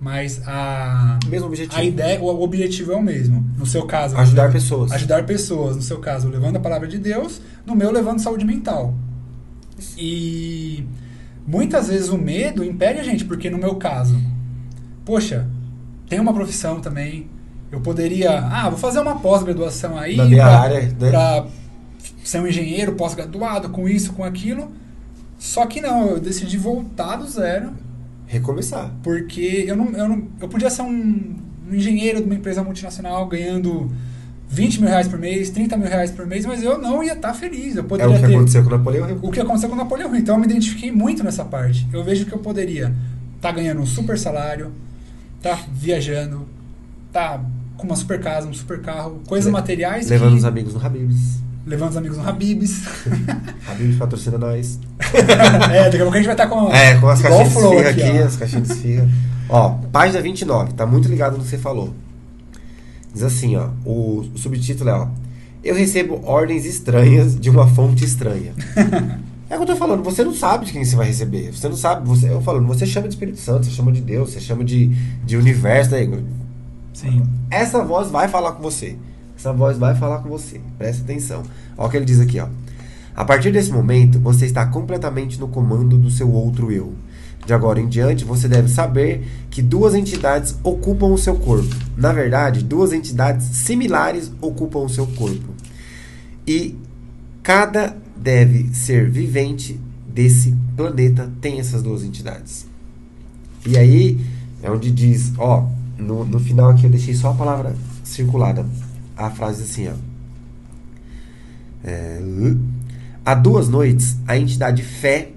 mas 0.00 0.40
a, 0.46 1.18
Mesmo 1.28 1.48
objetivo. 1.48 1.78
a 1.80 1.84
ideia, 1.84 2.20
o 2.20 2.42
objetivo 2.42 2.92
é 2.92 2.96
o 2.96 3.02
mesmo. 3.02 3.44
No 3.58 3.66
seu 3.66 3.84
caso, 3.86 4.16
Ajudar 4.16 4.44
lev- 4.44 4.52
pessoas. 4.54 4.90
Ajudar 4.92 5.24
pessoas. 5.26 5.76
No 5.76 5.82
seu 5.82 5.98
caso, 5.98 6.28
levando 6.28 6.56
a 6.56 6.60
palavra 6.60 6.88
de 6.88 6.96
Deus. 6.98 7.40
No 7.66 7.76
meu, 7.76 7.92
levando 7.92 8.18
saúde 8.20 8.44
mental. 8.44 8.94
E 9.98 10.84
muitas 11.46 11.88
vezes 11.88 12.08
o 12.08 12.16
medo 12.18 12.64
impede 12.64 13.00
a 13.00 13.02
gente, 13.04 13.24
porque 13.26 13.50
no 13.50 13.58
meu 13.58 13.74
caso, 13.76 14.18
poxa, 15.04 15.46
tem 16.08 16.18
uma 16.18 16.32
profissão 16.32 16.80
também. 16.80 17.26
Eu 17.70 17.80
poderia, 17.80 18.38
ah, 18.40 18.68
vou 18.70 18.78
fazer 18.78 19.00
uma 19.00 19.16
pós-graduação 19.20 19.96
aí 19.98 20.16
Na 20.16 20.24
ser 22.24 22.40
um 22.40 22.46
engenheiro 22.46 22.92
pós-graduado 22.94 23.68
com 23.70 23.88
isso, 23.88 24.12
com 24.12 24.24
aquilo. 24.24 24.70
Só 25.38 25.66
que 25.66 25.80
não, 25.80 26.06
eu 26.08 26.20
decidi 26.20 26.56
voltar 26.56 27.16
do 27.16 27.26
zero, 27.28 27.70
Recomeçar. 28.26 28.90
porque 29.02 29.64
eu 29.66 29.76
não, 29.76 29.86
eu 29.90 30.08
não, 30.08 30.22
eu 30.40 30.48
podia 30.48 30.70
ser 30.70 30.82
um, 30.82 31.34
um 31.70 31.74
engenheiro 31.74 32.18
de 32.20 32.24
uma 32.26 32.34
empresa 32.34 32.62
multinacional 32.62 33.26
ganhando 33.26 33.90
20 34.48 34.80
mil 34.80 34.88
reais 34.88 35.08
por 35.08 35.18
mês, 35.18 35.50
30 35.50 35.76
mil 35.76 35.88
reais 35.88 36.10
por 36.10 36.26
mês, 36.26 36.46
mas 36.46 36.62
eu 36.62 36.78
não 36.78 37.02
ia 37.02 37.14
estar 37.14 37.34
feliz. 37.34 37.74
Eu 37.76 37.82
É 37.84 37.86
poderia 37.86 38.12
o 38.12 38.20
que 38.20 38.26
ter 38.26 38.34
aconteceu 38.36 38.62
com 38.64 38.70
Napoleão 38.70 39.08
Hill. 39.10 39.18
o 39.22 39.30
que 39.32 39.40
aconteceu 39.40 39.68
com 39.68 39.74
o 39.74 39.78
Napoleão 39.78 40.10
Hill. 40.14 40.20
Então 40.20 40.34
eu 40.36 40.40
me 40.40 40.46
identifiquei 40.46 40.92
muito 40.92 41.24
nessa 41.24 41.44
parte. 41.44 41.86
Eu 41.92 42.04
vejo 42.04 42.24
que 42.26 42.32
eu 42.32 42.38
poderia 42.38 42.94
estar 43.36 43.50
ganhando 43.52 43.80
um 43.80 43.86
super 43.86 44.16
salário, 44.18 44.70
tá 45.42 45.58
viajando, 45.72 46.46
tá 47.12 47.42
com 47.76 47.86
uma 47.86 47.96
super 47.96 48.20
casa, 48.20 48.46
um 48.46 48.54
super 48.54 48.80
carro, 48.80 49.20
coisas 49.26 49.46
Le- 49.46 49.52
materiais 49.52 50.08
Levando 50.08 50.32
que, 50.32 50.38
os 50.38 50.44
amigos 50.44 50.74
no 50.74 50.84
Habibs. 50.86 51.40
Levando 51.66 51.90
os 51.90 51.96
amigos 51.96 52.18
no 52.18 52.28
Habibs. 52.28 52.82
Habibs 53.68 53.96
patrocina 53.96 54.38
nós. 54.38 54.78
é, 55.72 55.84
daqui 55.84 55.96
a 55.96 56.00
pouco 56.00 56.14
a 56.14 56.16
gente 56.16 56.26
vai 56.26 56.34
estar 56.34 56.46
com 56.46 56.72
É, 56.72 56.96
com 56.98 57.08
as 57.08 57.20
caixinhas 57.20 57.52
de 57.52 57.58
esfirra 57.58 57.90
aqui, 57.90 58.20
ó. 58.20 58.24
as 58.24 58.36
caixinhas 58.36 58.68
de 58.68 58.74
esfirra. 58.74 59.08
Ó, 59.48 59.70
página 59.92 60.20
29, 60.20 60.72
tá 60.72 60.86
muito 60.86 61.08
ligado 61.08 61.36
no 61.36 61.44
que 61.44 61.50
você 61.50 61.58
falou. 61.58 61.92
Diz 63.12 63.22
assim, 63.22 63.56
ó, 63.56 63.68
o, 63.84 64.30
o 64.34 64.38
subtítulo 64.38 64.88
é, 64.88 64.94
ó, 64.94 65.08
eu 65.62 65.74
recebo 65.74 66.20
ordens 66.24 66.64
estranhas 66.64 67.38
de 67.38 67.50
uma 67.50 67.66
fonte 67.66 68.04
estranha. 68.04 68.52
é 69.48 69.54
o 69.54 69.58
que 69.58 69.62
eu 69.62 69.66
tô 69.66 69.76
falando, 69.76 70.02
você 70.02 70.24
não 70.24 70.34
sabe 70.34 70.64
de 70.64 70.72
quem 70.72 70.84
você 70.84 70.96
vai 70.96 71.06
receber. 71.06 71.52
Você 71.52 71.68
não 71.68 71.76
sabe, 71.76 72.06
você, 72.08 72.30
eu 72.30 72.40
falando, 72.40 72.66
você 72.66 72.86
chama 72.86 73.08
de 73.08 73.14
Espírito 73.14 73.38
Santo, 73.38 73.66
você 73.66 73.72
chama 73.72 73.92
de 73.92 74.00
Deus, 74.00 74.30
você 74.30 74.40
chama 74.40 74.64
de, 74.64 74.86
de 75.24 75.36
universo, 75.36 75.90
né, 75.90 76.02
Igor? 76.02 76.20
Sim. 76.94 77.22
Essa 77.50 77.84
voz 77.84 78.10
vai 78.10 78.28
falar 78.28 78.52
com 78.52 78.62
você. 78.62 78.96
Essa 79.42 79.52
voz 79.52 79.76
vai 79.76 79.92
falar 79.96 80.18
com 80.18 80.28
você. 80.28 80.60
Presta 80.78 81.02
atenção. 81.02 81.42
Olha 81.76 81.88
o 81.88 81.90
que 81.90 81.96
ele 81.96 82.06
diz 82.06 82.20
aqui, 82.20 82.38
ó. 82.38 82.46
A 83.12 83.24
partir 83.24 83.50
desse 83.50 83.72
momento, 83.72 84.20
você 84.20 84.46
está 84.46 84.64
completamente 84.66 85.40
no 85.40 85.48
comando 85.48 85.98
do 85.98 86.12
seu 86.12 86.30
outro 86.30 86.70
eu. 86.70 86.92
De 87.44 87.52
agora 87.52 87.80
em 87.80 87.88
diante, 87.88 88.24
você 88.24 88.46
deve 88.46 88.68
saber 88.68 89.26
que 89.50 89.60
duas 89.60 89.96
entidades 89.96 90.56
ocupam 90.62 91.06
o 91.06 91.18
seu 91.18 91.34
corpo. 91.34 91.74
Na 91.96 92.12
verdade, 92.12 92.62
duas 92.62 92.92
entidades 92.92 93.44
similares 93.46 94.30
ocupam 94.40 94.78
o 94.78 94.88
seu 94.88 95.08
corpo. 95.08 95.52
E 96.46 96.78
cada 97.42 97.96
deve 98.16 98.72
ser 98.72 99.10
vivente 99.10 99.76
desse 100.06 100.56
planeta 100.76 101.28
tem 101.40 101.58
essas 101.58 101.82
duas 101.82 102.04
entidades. 102.04 102.64
E 103.66 103.76
aí 103.76 104.24
é 104.62 104.70
onde 104.70 104.92
diz, 104.92 105.32
ó, 105.36 105.66
no, 105.98 106.24
no 106.24 106.38
final 106.38 106.70
aqui 106.70 106.84
eu 106.84 106.90
deixei 106.90 107.14
só 107.14 107.32
a 107.32 107.34
palavra 107.34 107.74
circulada. 108.04 108.64
A 109.16 109.30
frase 109.30 109.62
assim, 109.62 109.88
ó. 109.88 109.94
É, 111.84 112.20
há 113.24 113.34
duas 113.34 113.68
noites, 113.68 114.16
a 114.26 114.36
entidade 114.36 114.82
fé 114.82 115.30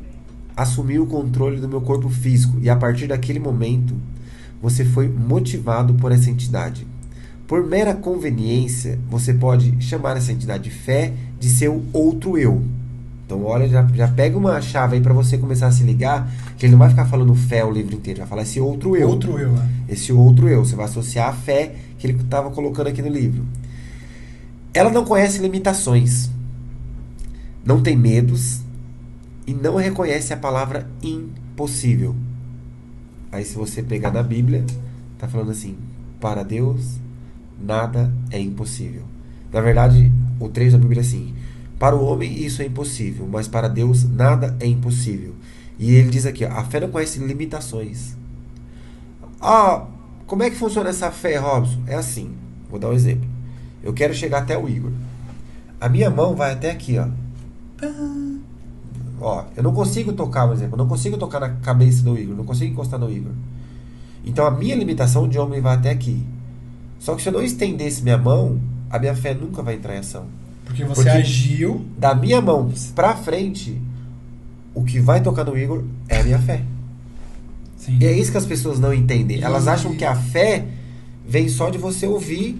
assumiu 0.55 1.03
o 1.03 1.07
controle 1.07 1.59
do 1.59 1.67
meu 1.67 1.81
corpo 1.81 2.09
físico 2.09 2.57
e 2.61 2.69
a 2.69 2.75
partir 2.75 3.07
daquele 3.07 3.39
momento 3.39 3.95
você 4.61 4.85
foi 4.85 5.07
motivado 5.07 5.93
por 5.95 6.11
essa 6.11 6.29
entidade. 6.29 6.87
Por 7.47 7.63
mera 7.65 7.93
conveniência, 7.93 8.97
você 9.09 9.33
pode 9.33 9.79
chamar 9.83 10.17
essa 10.17 10.31
entidade 10.31 10.69
fé 10.69 11.13
de 11.39 11.49
seu 11.49 11.83
outro 11.93 12.37
eu. 12.37 12.63
Então, 13.25 13.43
olha, 13.43 13.67
já, 13.67 13.85
já 13.93 14.07
pega 14.07 14.37
uma 14.37 14.61
chave 14.61 14.95
aí 14.95 15.01
para 15.01 15.13
você 15.13 15.37
começar 15.37 15.67
a 15.67 15.71
se 15.71 15.83
ligar, 15.83 16.31
que 16.57 16.65
ele 16.65 16.71
não 16.71 16.79
vai 16.79 16.89
ficar 16.89 17.05
falando 17.05 17.33
fé 17.35 17.65
o 17.65 17.71
livro 17.71 17.95
inteiro, 17.95 18.19
vai 18.19 18.27
falar 18.27 18.41
esse 18.43 18.59
outro 18.59 18.95
eu. 18.95 19.09
Outro 19.09 19.37
eu, 19.37 19.55
é. 19.55 19.93
Esse 19.93 20.13
outro 20.13 20.47
eu. 20.47 20.63
Você 20.63 20.75
vai 20.75 20.85
associar 20.85 21.29
a 21.29 21.33
fé 21.33 21.75
que 21.97 22.05
ele 22.05 22.19
estava 22.21 22.51
colocando 22.51 22.87
aqui 22.87 23.01
no 23.01 23.09
livro. 23.09 23.43
Ela 24.75 24.91
não 24.91 25.05
conhece 25.05 25.39
limitações, 25.39 26.29
não 27.63 27.81
tem 27.81 27.95
medos 27.95 28.59
e 29.47 29.53
não 29.53 29.77
reconhece 29.77 30.33
a 30.33 30.37
palavra 30.37 30.91
impossível. 31.01 32.13
Aí, 33.31 33.45
se 33.45 33.55
você 33.55 33.81
pegar 33.81 34.11
na 34.11 34.21
Bíblia, 34.21 34.65
tá 35.17 35.29
falando 35.29 35.51
assim: 35.51 35.77
para 36.19 36.43
Deus 36.43 36.99
nada 37.57 38.13
é 38.29 38.37
impossível. 38.37 39.03
Na 39.49 39.61
verdade, 39.61 40.11
o 40.41 40.49
3 40.49 40.73
da 40.73 40.77
Bíblia 40.77 40.99
é 40.99 41.05
assim: 41.05 41.33
para 41.79 41.95
o 41.95 42.03
homem 42.03 42.37
isso 42.43 42.61
é 42.61 42.65
impossível, 42.65 43.25
mas 43.31 43.47
para 43.47 43.69
Deus 43.69 44.03
nada 44.03 44.57
é 44.59 44.67
impossível. 44.67 45.35
E 45.79 45.93
ele 45.93 46.09
diz 46.09 46.25
aqui: 46.25 46.43
a 46.43 46.65
fé 46.65 46.81
não 46.81 46.89
conhece 46.89 47.19
limitações. 47.19 48.13
Ah, 49.39 49.85
como 50.27 50.43
é 50.43 50.49
que 50.49 50.57
funciona 50.57 50.89
essa 50.89 51.11
fé, 51.11 51.37
Robson? 51.37 51.81
É 51.87 51.95
assim: 51.95 52.35
vou 52.69 52.77
dar 52.77 52.89
um 52.89 52.93
exemplo. 52.93 53.34
Eu 53.85 53.93
quero 53.93 54.15
chegar 54.15 54.39
até 54.39 54.57
o 54.57 54.67
Igor. 54.67 54.91
A 55.79 55.87
minha 55.87 56.09
mão 56.09 56.35
vai 56.35 56.51
até 56.51 56.71
aqui, 56.71 56.97
ó. 56.97 57.07
Ó, 59.21 59.45
eu 59.55 59.61
não 59.61 59.73
consigo 59.73 60.11
tocar, 60.11 60.47
por 60.47 60.55
exemplo, 60.55 60.73
eu 60.73 60.77
não 60.79 60.87
consigo 60.87 61.17
tocar 61.17 61.39
na 61.39 61.49
cabeça 61.49 62.01
do 62.03 62.17
Igor, 62.17 62.35
não 62.35 62.43
consigo 62.43 62.71
encostar 62.71 62.99
no 62.99 63.11
Igor. 63.11 63.31
Então 64.25 64.45
a 64.45 64.51
minha 64.51 64.75
limitação 64.75 65.29
de 65.29 65.37
homem 65.37 65.61
vai 65.61 65.75
até 65.75 65.91
aqui. 65.91 66.25
Só 66.99 67.15
que 67.15 67.21
se 67.21 67.29
eu 67.29 67.33
não 67.33 67.43
estendesse 67.43 68.01
minha 68.01 68.17
mão, 68.17 68.59
a 68.89 68.97
minha 68.97 69.15
fé 69.15 69.35
nunca 69.35 69.61
vai 69.61 69.75
entrar 69.75 69.95
em 69.95 69.99
ação. 69.99 70.25
Porque 70.65 70.83
você 70.83 71.03
Porque 71.03 71.17
agiu. 71.17 71.85
Da 71.97 72.15
minha 72.15 72.41
mão 72.41 72.71
pra 72.95 73.15
frente, 73.15 73.79
o 74.73 74.83
que 74.83 74.99
vai 74.99 75.21
tocar 75.21 75.43
no 75.43 75.55
Igor 75.55 75.83
é 76.09 76.21
a 76.21 76.23
minha 76.23 76.39
fé. 76.39 76.63
Sim. 77.77 77.99
E 78.01 78.05
é 78.05 78.11
isso 78.11 78.31
que 78.31 78.37
as 78.37 78.47
pessoas 78.47 78.79
não 78.79 78.91
entendem. 78.91 79.43
Elas 79.43 79.67
acham 79.67 79.95
que 79.95 80.03
a 80.03 80.15
fé 80.15 80.65
vem 81.27 81.47
só 81.47 81.69
de 81.69 81.77
você 81.77 82.07
ouvir 82.07 82.59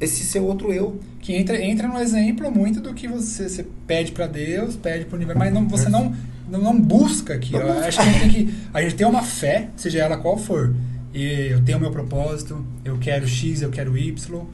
esse 0.00 0.24
seu 0.24 0.44
outro 0.44 0.72
eu. 0.72 1.00
Que 1.20 1.34
entra, 1.34 1.60
entra 1.62 1.88
no 1.88 1.98
exemplo 1.98 2.50
muito 2.50 2.80
do 2.80 2.94
que 2.94 3.08
você, 3.08 3.48
você 3.48 3.66
pede 3.86 4.12
para 4.12 4.26
Deus, 4.26 4.76
pede 4.76 5.04
para 5.04 5.14
o 5.14 5.16
universo, 5.16 5.38
mas 5.38 5.52
não, 5.52 5.68
você 5.68 5.88
não, 5.88 6.14
não, 6.48 6.60
não 6.60 6.80
busca 6.80 7.34
aquilo. 7.34 7.62
Busca. 7.62 7.86
Acho 7.86 8.00
que 8.00 8.08
a 8.08 8.12
gente 8.12 8.20
tem 8.20 8.30
que. 8.30 8.54
A 8.72 8.82
gente 8.82 8.94
tem 8.94 9.06
uma 9.06 9.22
fé, 9.22 9.68
seja 9.76 9.98
ela 10.00 10.16
qual 10.16 10.36
for. 10.36 10.74
E 11.12 11.48
eu 11.50 11.64
tenho 11.64 11.78
o 11.78 11.80
meu 11.80 11.90
propósito, 11.90 12.64
eu 12.84 12.98
quero 12.98 13.26
X, 13.26 13.62
eu 13.62 13.70
quero 13.70 13.96
Y, 13.96 14.44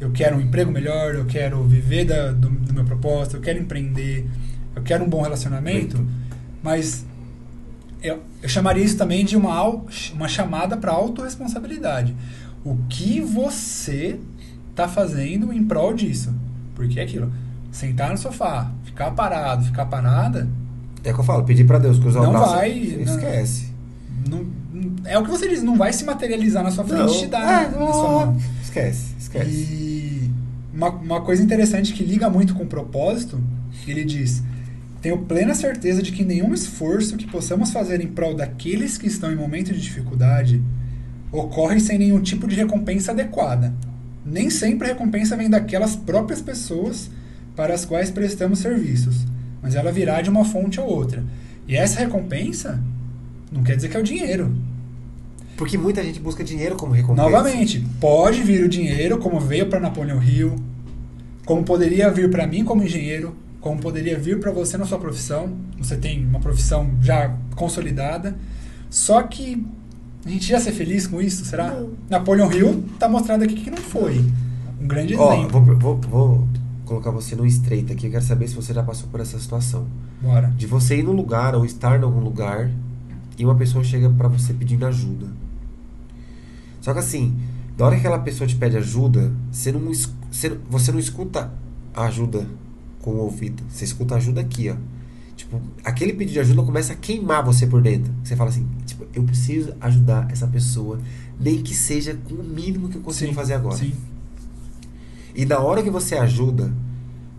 eu 0.00 0.12
quero 0.12 0.36
um 0.36 0.40
emprego 0.40 0.70
melhor, 0.70 1.16
eu 1.16 1.24
quero 1.24 1.62
viver 1.64 2.04
da, 2.04 2.30
do, 2.30 2.48
do 2.48 2.72
meu 2.72 2.84
propósito, 2.84 3.36
eu 3.36 3.40
quero 3.40 3.58
empreender, 3.58 4.24
eu 4.76 4.82
quero 4.82 5.04
um 5.04 5.08
bom 5.08 5.22
relacionamento, 5.22 5.96
muito. 5.96 6.12
mas 6.62 7.04
eu, 8.00 8.22
eu 8.40 8.48
chamaria 8.48 8.84
isso 8.84 8.96
também 8.96 9.24
de 9.24 9.36
uma, 9.36 9.60
uma 10.14 10.28
chamada 10.28 10.76
para 10.76 10.92
autorresponsabilidade. 10.92 12.14
O 12.64 12.76
que 12.88 13.20
você 13.20 14.18
está 14.76 14.86
fazendo 14.86 15.50
em 15.52 15.64
prol 15.64 15.94
disso? 15.94 16.34
Porque 16.74 17.00
é 17.00 17.02
aquilo, 17.02 17.32
sentar 17.72 18.10
no 18.10 18.18
sofá, 18.18 18.70
ficar 18.84 19.10
parado, 19.12 19.64
ficar 19.64 19.86
parada... 19.86 20.46
É 21.02 21.12
o 21.12 21.14
que 21.14 21.20
eu 21.20 21.24
falo, 21.24 21.44
pedir 21.44 21.64
para 21.64 21.78
Deus 21.78 21.98
cruzar 21.98 22.22
não 22.22 22.30
o 22.30 22.32
braço, 22.32 22.54
vai, 22.54 22.70
esquece. 22.72 23.72
Não, 24.28 24.44
é 25.04 25.18
o 25.18 25.22
que 25.22 25.30
você 25.30 25.48
diz, 25.48 25.62
não 25.62 25.76
vai 25.76 25.92
se 25.92 26.04
materializar 26.04 26.62
na 26.62 26.70
sua 26.70 26.84
frente 26.84 27.00
não, 27.00 27.08
te 27.08 27.26
dar 27.26 27.64
é, 27.64 27.68
na 27.68 27.92
sua 27.92 28.10
mão. 28.10 28.36
Esquece, 28.60 29.14
esquece. 29.18 29.50
E 29.50 30.30
uma, 30.74 30.90
uma 30.90 31.20
coisa 31.20 31.42
interessante 31.42 31.92
que 31.92 32.04
liga 32.04 32.28
muito 32.28 32.54
com 32.54 32.64
o 32.64 32.66
propósito, 32.66 33.40
ele 33.86 34.04
diz: 34.04 34.42
tenho 35.00 35.18
plena 35.18 35.54
certeza 35.54 36.02
de 36.02 36.10
que 36.10 36.24
nenhum 36.24 36.52
esforço 36.52 37.16
que 37.16 37.26
possamos 37.26 37.70
fazer 37.70 38.00
em 38.00 38.08
prol 38.08 38.34
daqueles 38.34 38.98
que 38.98 39.06
estão 39.06 39.30
em 39.30 39.36
momento 39.36 39.72
de 39.72 39.80
dificuldade 39.80 40.60
ocorre 41.30 41.78
sem 41.78 41.98
nenhum 41.98 42.20
tipo 42.20 42.48
de 42.48 42.56
recompensa 42.56 43.12
adequada. 43.12 43.72
Nem 44.26 44.50
sempre 44.50 44.88
a 44.88 44.92
recompensa 44.92 45.36
vem 45.36 45.48
daquelas 45.48 45.94
próprias 45.94 46.42
pessoas 46.42 47.08
para 47.54 47.72
as 47.72 47.84
quais 47.84 48.10
prestamos 48.10 48.58
serviços, 48.58 49.24
mas 49.62 49.76
ela 49.76 49.92
virá 49.92 50.20
de 50.20 50.28
uma 50.28 50.44
fonte 50.44 50.80
ou 50.80 50.86
outra. 50.86 51.22
E 51.68 51.76
essa 51.76 52.00
recompensa 52.00 52.82
não 53.52 53.62
quer 53.62 53.76
dizer 53.76 53.88
que 53.88 53.96
é 53.96 54.00
o 54.00 54.02
dinheiro. 54.02 54.54
Porque 55.56 55.78
muita 55.78 56.02
gente 56.02 56.20
busca 56.20 56.44
dinheiro 56.44 56.76
como 56.76 56.92
recompensa. 56.92 57.30
Novamente, 57.30 57.84
pode 58.00 58.42
vir 58.42 58.64
o 58.64 58.68
dinheiro, 58.68 59.18
como 59.18 59.40
veio 59.40 59.66
para 59.66 59.80
Napoleão 59.80 60.22
Hill, 60.22 60.56
como 61.46 61.62
poderia 61.62 62.10
vir 62.10 62.28
para 62.28 62.46
mim 62.46 62.64
como 62.64 62.82
engenheiro, 62.82 63.34
como 63.60 63.80
poderia 63.80 64.18
vir 64.18 64.38
para 64.38 64.50
você 64.50 64.76
na 64.76 64.84
sua 64.84 64.98
profissão. 64.98 65.56
Você 65.78 65.96
tem 65.96 66.26
uma 66.26 66.40
profissão 66.40 66.90
já 67.00 67.34
consolidada. 67.54 68.36
Só 68.90 69.22
que 69.22 69.64
a 70.26 70.28
gente 70.28 70.50
ia 70.50 70.58
ser 70.58 70.72
feliz 70.72 71.06
com 71.06 71.22
isso, 71.22 71.44
será? 71.44 71.72
Não. 71.72 71.90
Napoleão 72.10 72.52
Hill 72.52 72.84
está 72.92 73.08
mostrando 73.08 73.44
aqui 73.44 73.54
que 73.54 73.70
não 73.70 73.78
foi. 73.78 74.18
Um 74.80 74.86
grande 74.88 75.14
exemplo. 75.14 75.48
Vou, 75.48 75.76
vou, 75.76 75.96
vou 76.00 76.48
colocar 76.84 77.12
você 77.12 77.36
no 77.36 77.46
estreito 77.46 77.92
aqui. 77.92 78.06
Eu 78.06 78.10
quero 78.10 78.24
saber 78.24 78.48
se 78.48 78.56
você 78.56 78.74
já 78.74 78.82
passou 78.82 79.08
por 79.08 79.20
essa 79.20 79.38
situação. 79.38 79.86
Bora. 80.20 80.48
De 80.56 80.66
você 80.66 80.98
ir 80.98 81.04
num 81.04 81.12
lugar 81.12 81.54
ou 81.54 81.64
estar 81.64 82.00
em 82.00 82.02
algum 82.02 82.18
lugar 82.18 82.68
e 83.38 83.44
uma 83.44 83.54
pessoa 83.54 83.84
chega 83.84 84.10
para 84.10 84.26
você 84.26 84.52
pedindo 84.52 84.84
ajuda. 84.84 85.28
Só 86.80 86.92
que 86.92 86.98
assim, 86.98 87.36
na 87.78 87.86
hora 87.86 87.94
que 87.94 88.00
aquela 88.00 88.18
pessoa 88.18 88.48
te 88.48 88.56
pede 88.56 88.76
ajuda, 88.76 89.32
você 89.52 89.70
não, 89.70 89.80
você, 90.30 90.58
você 90.68 90.90
não 90.90 90.98
escuta 90.98 91.52
a 91.94 92.04
ajuda 92.06 92.46
com 93.00 93.12
o 93.12 93.18
ouvido. 93.18 93.62
Você 93.68 93.84
escuta 93.84 94.14
a 94.14 94.16
ajuda 94.16 94.40
aqui, 94.40 94.70
ó. 94.70 94.76
Tipo, 95.36 95.60
aquele 95.84 96.14
pedido 96.14 96.32
de 96.32 96.40
ajuda 96.40 96.62
começa 96.62 96.94
a 96.94 96.96
queimar 96.96 97.44
você 97.44 97.66
por 97.66 97.82
dentro. 97.82 98.10
Você 98.24 98.34
fala 98.34 98.48
assim, 98.48 98.66
tipo, 98.86 99.06
eu 99.14 99.22
preciso 99.22 99.74
ajudar 99.80 100.30
essa 100.30 100.46
pessoa, 100.46 100.98
nem 101.38 101.62
que 101.62 101.74
seja 101.74 102.18
com 102.24 102.36
o 102.36 102.42
mínimo 102.42 102.88
que 102.88 102.96
eu 102.96 103.02
consigo 103.02 103.30
sim, 103.30 103.34
fazer 103.34 103.54
agora. 103.54 103.76
Sim. 103.76 103.92
E 105.34 105.44
na 105.44 105.58
hora 105.58 105.82
que 105.82 105.90
você 105.90 106.14
ajuda, 106.16 106.72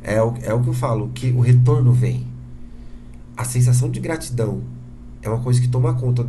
é 0.04 0.22
o, 0.22 0.36
é 0.43 0.54
o 0.54 0.62
que 0.62 0.70
eu 0.70 0.74
falo, 0.74 1.10
que 1.10 1.32
o 1.32 1.39
retorno 1.39 1.91
vem. 1.91 2.28
A 3.36 3.43
sensação 3.43 3.89
de 3.89 4.00
gratidão 4.00 4.62
é 5.24 5.28
uma 5.28 5.39
coisa 5.39 5.60
que 5.60 5.68
toma 5.68 5.95
conta, 5.95 6.26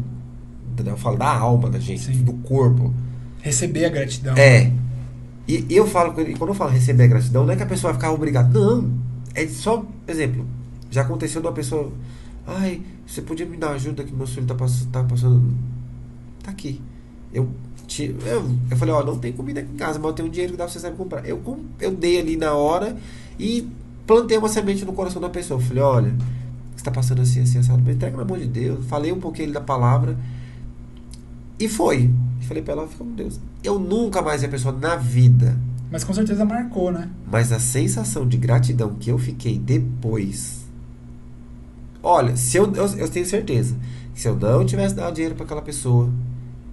eu 0.85 0.97
falo, 0.97 1.19
da 1.19 1.31
alma 1.31 1.69
da 1.69 1.79
gente, 1.79 2.05
sim. 2.05 2.23
do 2.23 2.33
corpo. 2.33 2.95
Receber 3.43 3.85
a 3.85 3.91
gratidão. 3.91 4.35
É. 4.37 4.73
E, 5.47 5.66
eu 5.69 5.87
falo, 5.87 6.12
quando 6.12 6.49
eu 6.49 6.55
falo 6.55 6.71
receber 6.71 7.05
a 7.05 7.07
gratidão, 7.09 7.45
não 7.45 7.53
é 7.53 7.57
que 7.57 7.62
a 7.62 7.66
pessoa 7.66 7.93
vai 7.93 8.01
ficar 8.01 8.12
obrigada. 8.12 8.59
Não. 8.59 8.91
É 9.35 9.47
só, 9.47 9.85
exemplo, 10.07 10.47
já 10.91 11.03
aconteceu 11.03 11.41
de 11.41 11.47
uma 11.47 11.53
pessoa. 11.53 11.93
Ai, 12.47 12.82
você 13.07 13.20
podia 13.22 13.45
me 13.45 13.57
dar 13.57 13.72
ajuda 13.72 14.05
que 14.05 14.12
meu 14.12 14.26
filho 14.26 14.47
tá, 14.47 14.55
pass 14.55 14.86
tá 14.91 15.05
passando. 15.05 15.55
Tá 16.43 16.51
aqui. 16.51 16.80
Eu, 17.32 17.49
te, 17.86 18.14
eu, 18.24 18.57
eu 18.70 18.76
falei, 18.76 18.95
ó, 18.95 19.05
não 19.05 19.18
tem 19.18 19.32
comida 19.32 19.61
aqui 19.61 19.72
em 19.72 19.76
casa, 19.76 19.99
mas 19.99 20.09
eu 20.09 20.14
tenho 20.14 20.30
dinheiro 20.30 20.53
que 20.53 20.59
dá 20.59 20.64
pra 20.64 20.72
você 20.72 20.80
saber 20.80 20.97
comprar. 20.97 21.26
Eu, 21.26 21.43
eu 21.80 21.91
dei 21.91 22.18
ali 22.18 22.36
na 22.36 22.55
hora 22.55 22.97
e 23.39 23.68
plantei 24.07 24.39
uma 24.39 24.49
semente 24.49 24.84
no 24.84 24.93
coração 24.93 25.20
da 25.20 25.28
pessoa. 25.28 25.61
Eu 25.61 25.64
falei, 25.64 25.82
olha, 25.82 26.11
você 26.74 26.76
está 26.76 26.91
passando 26.91 27.20
assim, 27.20 27.43
assim, 27.43 27.59
assado, 27.59 27.91
entrega 27.91 28.16
no 28.16 28.22
amor 28.22 28.39
de 28.39 28.47
Deus. 28.47 28.86
Falei 28.86 29.12
um 29.12 29.20
pouquinho 29.20 29.53
da 29.53 29.61
palavra. 29.61 30.16
E 31.59 31.68
foi. 31.68 32.11
Falei 32.43 32.62
pra 32.62 32.74
ela, 32.74 32.86
fica 32.86 33.05
com 33.05 33.12
Deus. 33.12 33.39
Eu 33.62 33.78
nunca 33.78 34.22
mais 34.22 34.41
vi 34.41 34.47
a 34.47 34.51
pessoa 34.51 34.74
na 34.74 34.97
vida. 34.97 35.59
Mas 35.91 36.05
com 36.05 36.14
certeza 36.14 36.45
marcou, 36.45 36.93
né? 36.93 37.11
Mas 37.30 37.53
a 37.53 37.59
sensação 37.59 38.26
de 38.26 38.36
gratidão 38.36 38.95
que 38.95 39.11
eu 39.11 39.18
fiquei 39.18 39.59
depois. 39.59 40.58
Olha, 42.11 42.35
se 42.39 42.57
eu, 42.57 42.73
eu, 42.75 42.87
eu 42.97 43.07
tenho 43.11 43.27
certeza 43.27 43.77
que 44.15 44.21
se 44.23 44.27
eu 44.27 44.35
não 44.35 44.65
tivesse 44.65 44.95
dado 44.95 45.13
dinheiro 45.13 45.35
para 45.35 45.45
aquela 45.45 45.61
pessoa, 45.61 46.09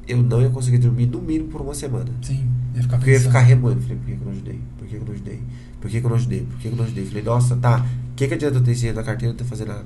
eu 0.08 0.16
não 0.24 0.42
ia 0.42 0.50
conseguir 0.50 0.78
dormir 0.78 1.08
no 1.08 1.22
mínimo 1.22 1.50
por 1.50 1.60
uma 1.60 1.74
semana. 1.74 2.10
Sim, 2.22 2.48
ia 2.74 2.82
ficar 2.82 2.96
Porque 2.96 3.10
eu 3.10 3.16
ia 3.16 3.20
ficar 3.20 3.42
remoendo. 3.42 3.82
Falei, 3.82 3.98
por 3.98 4.06
que, 4.06 4.16
que 4.16 4.22
eu 4.22 4.26
não 4.26 4.32
ajudei? 4.32 4.60
Por 4.78 4.88
que, 4.88 4.96
que 4.96 4.96
eu 4.96 5.06
não 5.06 5.14
ajudei? 5.14 5.44
Por 5.82 5.92
que, 5.92 6.00
que 6.00 6.06
eu 6.06 6.10
não 6.10 6.16
ajudei? 6.16 6.40
Por 6.40 6.56
que, 6.56 6.62
que 6.62 6.68
eu 6.74 6.78
não 6.78 6.84
ajudei? 6.86 7.06
Falei, 7.06 7.24
nossa, 7.24 7.56
tá. 7.58 7.86
O 8.12 8.16
que, 8.16 8.28
que 8.30 8.34
adianta 8.34 8.60
eu 8.60 8.64
ter 8.64 8.76
dinheiro 8.76 8.98
na 8.98 9.04
carteira 9.04 9.26
e 9.26 9.34
não 9.34 9.38
ter 9.38 9.44
fazer 9.44 9.66
nada? 9.66 9.84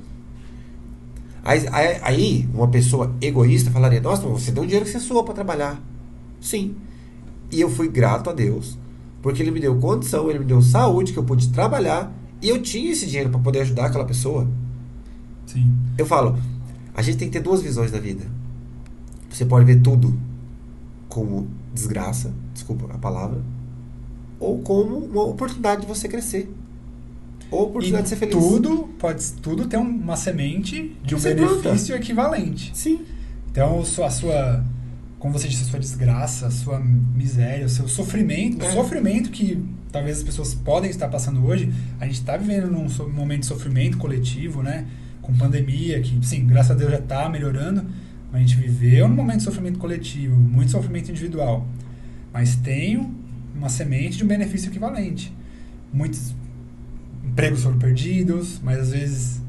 Aí, 1.42 1.66
aí, 1.72 2.00
aí 2.00 2.48
uma 2.54 2.68
pessoa 2.68 3.12
egoísta 3.20 3.72
falaria: 3.72 4.00
Nossa, 4.00 4.22
você 4.22 4.52
deu 4.52 4.62
um 4.62 4.66
dinheiro 4.66 4.86
que 4.86 4.92
você 4.92 5.00
suou 5.00 5.24
para 5.24 5.34
trabalhar. 5.34 5.82
Sim. 6.40 6.76
E 7.50 7.60
eu 7.60 7.68
fui 7.68 7.88
grato 7.88 8.30
a 8.30 8.32
Deus, 8.32 8.78
porque 9.20 9.42
Ele 9.42 9.50
me 9.50 9.58
deu 9.58 9.74
condição, 9.80 10.30
Ele 10.30 10.38
me 10.38 10.44
deu 10.44 10.62
saúde, 10.62 11.12
que 11.12 11.18
eu 11.18 11.24
pude 11.24 11.48
trabalhar 11.48 12.12
e 12.40 12.48
eu 12.48 12.62
tinha 12.62 12.92
esse 12.92 13.04
dinheiro 13.06 13.30
para 13.30 13.40
poder 13.40 13.62
ajudar 13.62 13.86
aquela 13.86 14.04
pessoa. 14.04 14.46
Sim. 15.52 15.72
Eu 15.98 16.06
falo: 16.06 16.38
a 16.94 17.02
gente 17.02 17.18
tem 17.18 17.28
que 17.28 17.32
ter 17.32 17.42
duas 17.42 17.62
visões 17.62 17.90
da 17.90 17.98
vida. 17.98 18.24
Você 19.30 19.44
pode 19.44 19.64
ver 19.64 19.80
tudo 19.80 20.18
como 21.08 21.48
desgraça, 21.74 22.32
desculpa 22.52 22.86
a 22.92 22.98
palavra, 22.98 23.40
ou 24.38 24.58
como 24.60 24.96
uma 24.98 25.22
oportunidade 25.24 25.82
de 25.82 25.86
você 25.86 26.08
crescer. 26.08 26.52
Ou 27.50 27.64
oportunidade 27.64 28.02
E 28.02 28.04
de 28.04 28.08
ser 28.10 28.16
feliz. 28.16 28.34
tudo 28.36 28.88
pode 28.98 29.32
tudo 29.34 29.66
tem 29.66 29.78
uma 29.80 30.16
semente 30.16 30.96
de 31.04 31.14
um 31.14 31.18
Você 31.18 31.34
benefício 31.34 31.96
equivalente. 31.96 32.70
Sim. 32.74 33.00
Então, 33.50 33.84
sua- 33.84 34.06
a 34.06 34.10
sua, 34.10 34.64
como 35.18 35.32
você 35.36 35.48
disse, 35.48 35.64
a 35.64 35.66
sua 35.66 35.80
desgraça, 35.80 36.46
a 36.46 36.50
sua 36.50 36.78
miséria, 36.78 37.66
o 37.66 37.68
seu 37.68 37.88
sofrimento, 37.88 38.64
É. 38.64 38.68
o 38.68 38.72
sofrimento 38.72 39.30
que 39.30 39.60
talvez 39.90 40.18
as 40.18 40.22
pessoas 40.22 40.54
podem 40.54 40.88
estar 40.90 41.08
passando 41.08 41.44
hoje, 41.44 41.72
a 41.98 42.04
gente 42.06 42.14
está 42.20 42.36
vivendo 42.36 42.70
num 42.70 42.86
momento 43.12 43.40
de 43.40 43.46
sofrimento 43.46 43.98
coletivo, 43.98 44.62
né? 44.62 44.86
Com 45.30 45.36
pandemia, 45.38 46.00
que, 46.00 46.24
sim, 46.26 46.46
graças 46.46 46.72
a 46.72 46.74
Deus 46.74 46.90
já 46.90 46.98
está 46.98 47.28
melhorando, 47.28 47.84
mas 48.32 48.42
a 48.42 48.46
gente 48.46 48.56
viveu 48.56 49.08
num 49.08 49.14
momento 49.14 49.38
de 49.38 49.44
sofrimento 49.44 49.78
coletivo, 49.78 50.34
muito 50.36 50.70
sofrimento 50.72 51.10
individual. 51.10 51.66
Mas 52.32 52.56
tem 52.56 53.08
uma 53.54 53.68
semente 53.68 54.16
de 54.18 54.24
um 54.24 54.26
benefício 54.26 54.68
equivalente. 54.70 55.32
Muitos 55.92 56.34
empregos 57.24 57.62
foram 57.62 57.78
perdidos, 57.78 58.60
mas 58.62 58.78
às 58.78 58.90
vezes 58.90 59.40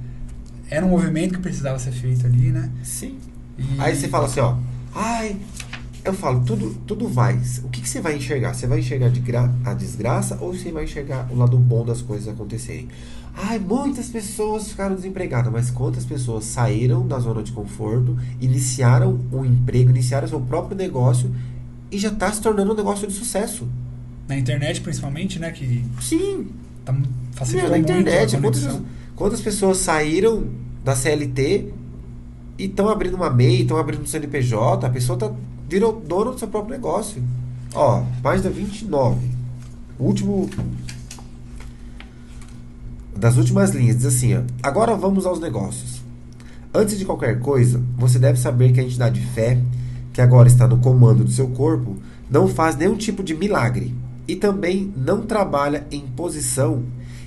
era 0.69 0.85
um 0.85 0.89
movimento 0.89 1.33
que 1.35 1.39
precisava 1.39 1.77
ser 1.79 1.91
feito 1.91 2.25
ali, 2.25 2.51
né? 2.51 2.69
Sim. 2.83 3.17
E- 3.57 3.63
Aí 3.79 3.95
você 3.95 4.07
fala 4.07 4.25
assim, 4.25 4.39
ó. 4.39 4.55
Ai, 4.93 5.37
eu 6.03 6.13
falo, 6.13 6.43
tudo, 6.43 6.75
tudo 6.87 7.07
vai. 7.07 7.39
O 7.63 7.69
que, 7.69 7.81
que 7.81 7.89
você 7.89 8.01
vai 8.01 8.17
enxergar? 8.17 8.53
Você 8.53 8.67
vai 8.67 8.79
enxergar 8.79 9.09
de 9.09 9.19
gra- 9.19 9.53
a 9.65 9.73
desgraça 9.73 10.37
ou 10.41 10.53
você 10.53 10.71
vai 10.71 10.83
enxergar 10.85 11.27
o 11.31 11.35
lado 11.37 11.57
bom 11.57 11.85
das 11.85 12.01
coisas 12.01 12.27
acontecerem? 12.27 12.87
Ai, 13.35 13.59
muitas 13.59 14.07
pessoas 14.09 14.69
ficaram 14.69 14.95
desempregadas, 14.95 15.51
mas 15.51 15.71
quantas 15.71 16.03
pessoas 16.05 16.45
saíram 16.45 17.07
da 17.07 17.17
zona 17.19 17.41
de 17.41 17.51
conforto, 17.51 18.17
iniciaram 18.41 19.19
um 19.31 19.45
emprego, 19.45 19.89
iniciaram 19.89 20.27
seu 20.27 20.41
próprio 20.41 20.75
negócio 20.77 21.33
e 21.89 21.97
já 21.97 22.09
está 22.09 22.31
se 22.31 22.41
tornando 22.41 22.73
um 22.73 22.75
negócio 22.75 23.07
de 23.07 23.13
sucesso? 23.13 23.67
Na 24.27 24.37
internet, 24.37 24.81
principalmente, 24.81 25.39
né? 25.39 25.51
Que 25.51 25.83
Sim, 26.01 26.47
tá, 26.83 26.93
facilitou 27.33 27.69
Meu, 27.69 27.77
na 27.79 27.87
muito 27.87 27.99
internet, 28.01 28.35
a 28.35 28.41
quantas, 28.41 28.79
quantas 29.15 29.41
pessoas 29.41 29.77
saíram 29.77 30.45
da 30.83 30.95
CLT 30.95 31.71
e 32.57 32.65
estão 32.65 32.89
abrindo 32.89 33.15
uma 33.15 33.29
MEI, 33.29 33.61
estão 33.61 33.77
abrindo 33.77 34.03
um 34.03 34.05
CNPJ, 34.05 34.85
a 34.85 34.89
pessoa 34.89 35.17
tá, 35.71 35.75
virou 35.75 36.01
dona 36.01 36.31
do 36.31 36.39
seu 36.39 36.47
próprio 36.47 36.75
negócio. 36.75 37.23
Ó, 37.73 38.03
página 38.21 38.49
29. 38.49 39.19
Último. 39.99 40.49
Das 43.15 43.37
últimas 43.37 43.71
linhas, 43.71 43.97
diz 43.97 44.05
assim: 44.05 44.35
ó, 44.35 44.41
agora 44.63 44.95
vamos 44.95 45.25
aos 45.25 45.39
negócios. 45.39 46.01
Antes 46.73 46.97
de 46.97 47.05
qualquer 47.05 47.39
coisa, 47.39 47.81
você 47.97 48.17
deve 48.17 48.39
saber 48.39 48.71
que 48.71 48.79
a 48.79 48.83
entidade 48.83 49.19
fé, 49.19 49.59
que 50.13 50.21
agora 50.21 50.47
está 50.47 50.67
no 50.67 50.77
comando 50.77 51.23
do 51.23 51.31
seu 51.31 51.49
corpo, 51.49 51.97
não 52.29 52.47
faz 52.47 52.75
nenhum 52.77 52.95
tipo 52.95 53.21
de 53.21 53.33
milagre 53.35 53.93
e 54.27 54.35
também 54.35 54.91
não 54.95 55.21
trabalha 55.23 55.85
em 55.91 55.99
posição 56.01 56.83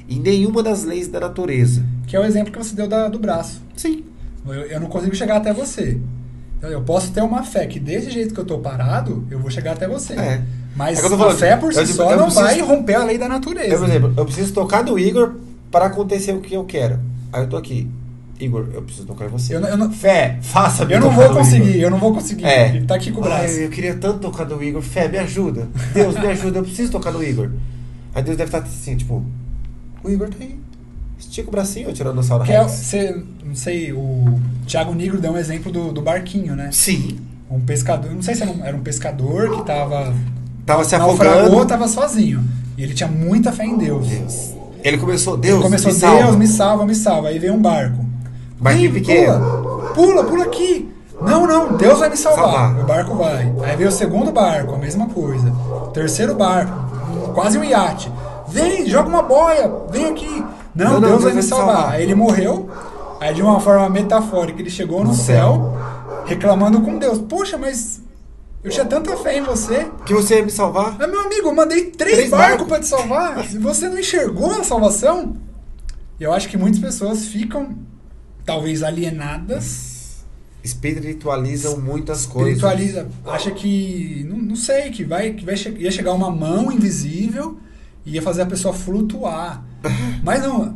em 0.09 0.19
nenhuma 0.19 0.63
das 0.63 0.85
leis 0.85 1.09
da 1.09 1.21
natureza. 1.21 1.85
Que 2.07 2.17
é 2.17 2.21
o 2.21 2.25
exemplo 2.25 2.53
que 2.53 2.59
você 2.59 2.75
deu 2.75 2.89
da- 2.89 3.09
do 3.09 3.19
braço. 3.19 3.63
Sim. 3.77 4.05
Eu, 4.47 4.53
eu 4.55 4.81
não 4.81 4.89
consigo 4.89 5.15
chegar 5.15 5.37
até 5.37 5.53
você. 5.53 6.01
Então, 6.59 6.71
eu 6.71 6.81
posso 6.83 7.11
ter 7.13 7.23
uma 7.23 7.43
fé 7.43 7.67
que 7.67 7.79
desse 7.79 8.11
jeito 8.11 8.33
que 8.35 8.41
eu 8.41 8.45
tô 8.45 8.59
parado, 8.59 9.27
eu 9.31 9.39
vou 9.39 9.51
chegar 9.51 9.73
até 9.73 9.87
você. 9.87 10.15
É. 10.15 10.41
Mas 10.77 10.99
É 10.99 11.07
a 11.07 11.31
fé 11.35 11.57
por 11.57 11.73
si 11.73 11.79
eu- 11.81 11.87
só 11.87 12.11
eu 12.11 12.17
não 12.17 12.25
preciso- 12.25 12.45
vai 12.45 12.61
romper 12.61 12.95
a 12.95 13.05
lei 13.05 13.19
da 13.19 13.29
natureza. 13.29 13.69
Eu, 13.75 13.79
por 13.79 13.89
exemplo, 13.89 14.15
eu 14.17 14.25
preciso 14.25 14.53
tocar 14.53 14.83
no 14.83 14.99
Igor 14.99 15.35
para 15.71 15.87
acontecer 15.87 16.33
o 16.33 16.41
que 16.41 16.55
eu 16.55 16.65
quero. 16.65 16.99
Aí 17.33 17.43
eu 17.43 17.49
tô 17.49 17.57
aqui. 17.57 17.89
Igor, 18.41 18.67
eu 18.75 18.83
preciso 18.83 19.07
tocar 19.07 19.27
em 19.27 19.29
você. 19.29 19.55
Eu 19.55 19.61
não- 19.61 19.69
eu 19.69 19.77
não- 19.77 19.93
Fé, 19.93 20.39
faça 20.43 20.83
Eu 20.85 20.99
não 21.01 21.11
vou 21.11 21.29
conseguir, 21.33 21.81
eu 21.81 21.89
não 21.91 21.99
vou 21.99 22.13
conseguir. 22.13 22.45
É. 22.45 22.71
Ele 22.71 22.85
tá 22.87 22.97
aqui 22.97 23.13
com 23.13 23.21
o 23.21 23.23
braço. 23.23 23.45
Ai, 23.45 23.65
eu 23.67 23.71
queria 23.71 23.95
tanto 23.95 24.19
tocar 24.19 24.45
no 24.45 24.61
Igor. 24.61 24.83
Fé, 24.83 25.07
me 25.07 25.19
ajuda. 25.19 25.69
Deus, 25.93 26.19
me 26.19 26.27
ajuda. 26.27 26.59
Eu 26.59 26.65
preciso 26.65 26.91
tocar 26.91 27.13
no 27.13 27.23
Igor. 27.23 27.51
Aí 28.13 28.23
Deus 28.25 28.37
deve 28.37 28.49
estar 28.49 28.59
assim, 28.59 28.97
tipo... 28.97 29.25
O 30.03 30.11
Igor 30.11 30.29
tá 30.29 30.37
aí. 30.41 30.59
Estica 31.35 31.49
o 31.49 31.51
bracinho, 31.51 31.93
Tiranossauro 31.93 32.45
Que 32.45 32.53
é, 32.53 32.61
Rex. 32.61 32.71
você, 32.71 33.25
não 33.45 33.57
sei, 33.57 33.93
o 33.93 34.39
Thiago 34.69 34.95
Negro 34.95 35.21
deu 35.21 35.33
um 35.33 35.37
exemplo 35.37 35.73
do, 35.73 35.91
do 35.91 36.01
barquinho, 36.01 36.55
né? 36.55 36.69
Sim. 36.71 37.19
Um 37.51 37.59
pescador, 37.59 38.13
não 38.13 38.23
sei 38.23 38.37
se 38.37 38.45
era 38.45 38.53
um, 38.53 38.65
era 38.65 38.77
um 38.77 38.83
pescador 38.85 39.51
que 39.51 39.65
tava 39.65 40.15
Tava 40.65 40.85
se 40.85 40.95
afogando. 40.95 41.67
tava 41.67 41.89
sozinho. 41.89 42.45
E 42.79 42.85
ele 42.85 42.95
tinha 42.95 43.09
muita 43.09 43.51
fé 43.51 43.65
em 43.65 43.77
Deus. 43.77 44.07
Deus. 44.07 44.55
Ele 44.85 44.97
começou, 44.97 45.37
Deus, 45.37 45.55
Ele 45.55 45.63
começou, 45.65 45.93
me 45.93 45.99
salva. 45.99 46.23
Deus, 46.23 46.37
me 46.37 46.47
salva, 46.47 46.87
me 46.87 46.95
salva. 46.95 47.29
Aí 47.29 47.39
veio 47.41 47.55
um 47.55 47.61
barco. 47.61 48.07
Barquinho 48.61 48.93
pequeno. 48.93 49.41
Pula, 49.41 49.93
pula, 49.93 50.25
pula 50.25 50.45
aqui. 50.45 50.89
Não, 51.21 51.49
não, 51.49 51.77
Deus 51.77 51.99
vai 51.99 52.11
me 52.11 52.17
salvar. 52.17 52.45
Salvar. 52.45 52.81
O 52.81 52.87
barco 52.87 53.17
vai. 53.17 53.53
Aí 53.65 53.77
veio 53.77 53.89
o 53.89 53.93
segundo 53.93 54.31
barco, 54.31 54.73
a 54.77 54.79
mesma 54.79 55.09
coisa. 55.09 55.53
Terceiro 55.93 56.37
barco, 56.37 57.33
quase 57.35 57.59
um 57.59 57.65
iate. 57.65 58.09
Vem, 58.47 58.87
joga 58.89 59.09
uma 59.09 59.23
boia, 59.23 59.69
vem 59.91 60.07
aqui. 60.07 60.45
Não, 60.75 61.01
Deus 61.01 61.01
vai 61.01 61.11
Deus 61.11 61.25
me 61.25 61.33
vai 61.33 61.43
te 61.43 61.47
salvar. 61.49 61.77
salvar. 61.77 62.01
Ele 62.01 62.15
morreu. 62.15 62.69
Aí 63.21 63.33
de 63.35 63.43
uma 63.43 63.61
forma 63.61 63.89
metafórica, 63.89 64.61
ele 64.61 64.71
chegou 64.71 65.01
no, 65.03 65.11
No 65.11 65.15
céu, 65.15 65.77
reclamando 66.27 66.81
com 66.83 66.99
Deus. 66.99 67.19
Poxa, 67.19 67.57
mas 67.57 68.03
eu 68.63 68.71
tinha 68.71 68.85
tanta 68.85 69.17
fé 69.17 69.39
em 69.39 69.43
você. 69.43 69.89
Que 70.05 70.13
você 70.13 70.37
ia 70.39 70.45
me 70.45 70.51
salvar? 70.51 70.97
Mas, 70.99 71.11
meu 71.11 71.21
amigo, 71.21 71.49
eu 71.49 71.55
mandei 71.55 71.91
três, 71.91 72.17
Três 72.17 72.31
barcos 72.31 72.67
pra 72.67 72.81
te 72.81 72.87
salvar. 72.87 73.45
Se 73.47 73.59
você 73.59 73.89
não 73.89 73.99
enxergou 73.99 74.51
a 74.51 74.65
salvação, 74.65 75.37
eu 76.21 76.33
acho 76.33 76.49
que 76.49 76.57
muitas 76.57 76.81
pessoas 76.81 77.27
ficam, 77.27 77.77
talvez, 78.45 78.83
alienadas. 78.83 80.25
Espiritualizam 80.63 81.79
muitas 81.79 82.27
coisas. 82.27 82.55
Espiritualiza, 82.55 83.09
acha 83.27 83.51
que, 83.51 84.27
não, 84.29 84.37
não 84.39 84.57
sei, 84.57 84.91
que 84.91 85.05
vai, 85.05 85.33
que 85.33 85.45
vai 85.45 85.57
che- 85.57 85.75
ia 85.79 85.91
chegar 85.91 86.13
uma 86.13 86.31
mão 86.31 86.71
invisível 86.73 87.59
e 88.05 88.15
ia 88.15 88.23
fazer 88.23 88.43
a 88.43 88.47
pessoa 88.47 88.73
flutuar. 88.75 89.63
Mas 90.23 90.43
não, 90.43 90.75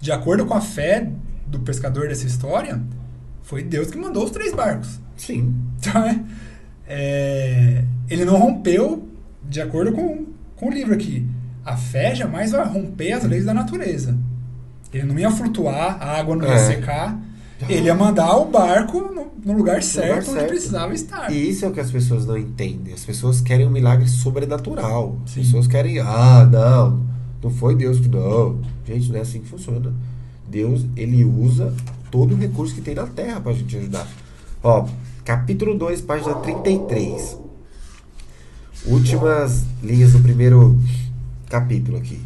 de 0.00 0.12
acordo 0.12 0.46
com 0.46 0.54
a 0.54 0.60
fé 0.60 1.10
do 1.46 1.58
pescador 1.60 2.08
dessa 2.08 2.26
história, 2.26 2.80
foi 3.42 3.62
Deus 3.62 3.90
que 3.90 3.98
mandou 3.98 4.24
os 4.24 4.30
três 4.30 4.54
barcos. 4.54 5.00
Sim. 5.16 5.54
Então, 5.78 6.04
é, 6.04 6.20
é, 6.86 7.84
ele 8.08 8.24
não 8.24 8.36
rompeu, 8.38 9.08
de 9.48 9.60
acordo 9.60 9.92
com, 9.92 10.26
com 10.56 10.68
o 10.68 10.70
livro 10.70 10.94
aqui. 10.94 11.26
A 11.64 11.76
fé 11.76 12.14
jamais 12.14 12.52
vai 12.52 12.64
romper 12.66 13.12
as 13.12 13.24
leis 13.24 13.44
da 13.44 13.54
natureza. 13.54 14.16
Ele 14.92 15.04
não 15.04 15.18
ia 15.18 15.30
flutuar, 15.30 15.98
a 16.00 16.18
água 16.18 16.34
não 16.36 16.46
ia 16.46 16.54
É. 16.54 16.58
secar. 16.58 17.18
Ele 17.68 17.86
ia 17.86 17.94
mandar 17.94 18.36
o 18.36 18.46
barco 18.46 19.00
no, 19.00 19.26
no 19.44 19.52
lugar 19.58 19.82
certo 19.82 20.30
onde 20.30 20.38
certo. 20.40 20.48
precisava 20.48 20.94
estar. 20.94 21.30
E 21.30 21.50
isso 21.50 21.64
é 21.66 21.68
o 21.68 21.72
que 21.72 21.80
as 21.80 21.90
pessoas 21.90 22.24
não 22.26 22.38
entendem. 22.38 22.94
As 22.94 23.04
pessoas 23.04 23.40
querem 23.42 23.66
um 23.66 23.70
milagre 23.70 24.08
sobrenatural. 24.08 25.18
As 25.26 25.32
Sim. 25.32 25.40
pessoas 25.42 25.66
querem, 25.66 25.98
ah, 25.98 26.48
não, 26.50 27.00
não 27.42 27.50
foi 27.50 27.74
Deus 27.74 27.98
que 27.98 28.08
não. 28.08 28.60
Gente, 28.86 29.10
não 29.10 29.18
é 29.18 29.22
assim 29.22 29.40
que 29.40 29.48
funciona. 29.48 29.92
Deus, 30.48 30.84
ele 30.96 31.24
usa 31.24 31.74
todo 32.10 32.34
o 32.34 32.38
recurso 32.38 32.74
que 32.74 32.80
tem 32.80 32.94
na 32.94 33.06
terra 33.06 33.40
pra 33.40 33.52
gente 33.52 33.76
ajudar. 33.76 34.06
Ó, 34.62 34.86
capítulo 35.24 35.76
2, 35.76 36.02
página 36.02 36.34
33. 36.34 37.38
Últimas 38.86 39.64
linhas 39.82 40.12
do 40.12 40.20
primeiro 40.20 40.78
capítulo 41.48 41.96
aqui. 41.96 42.20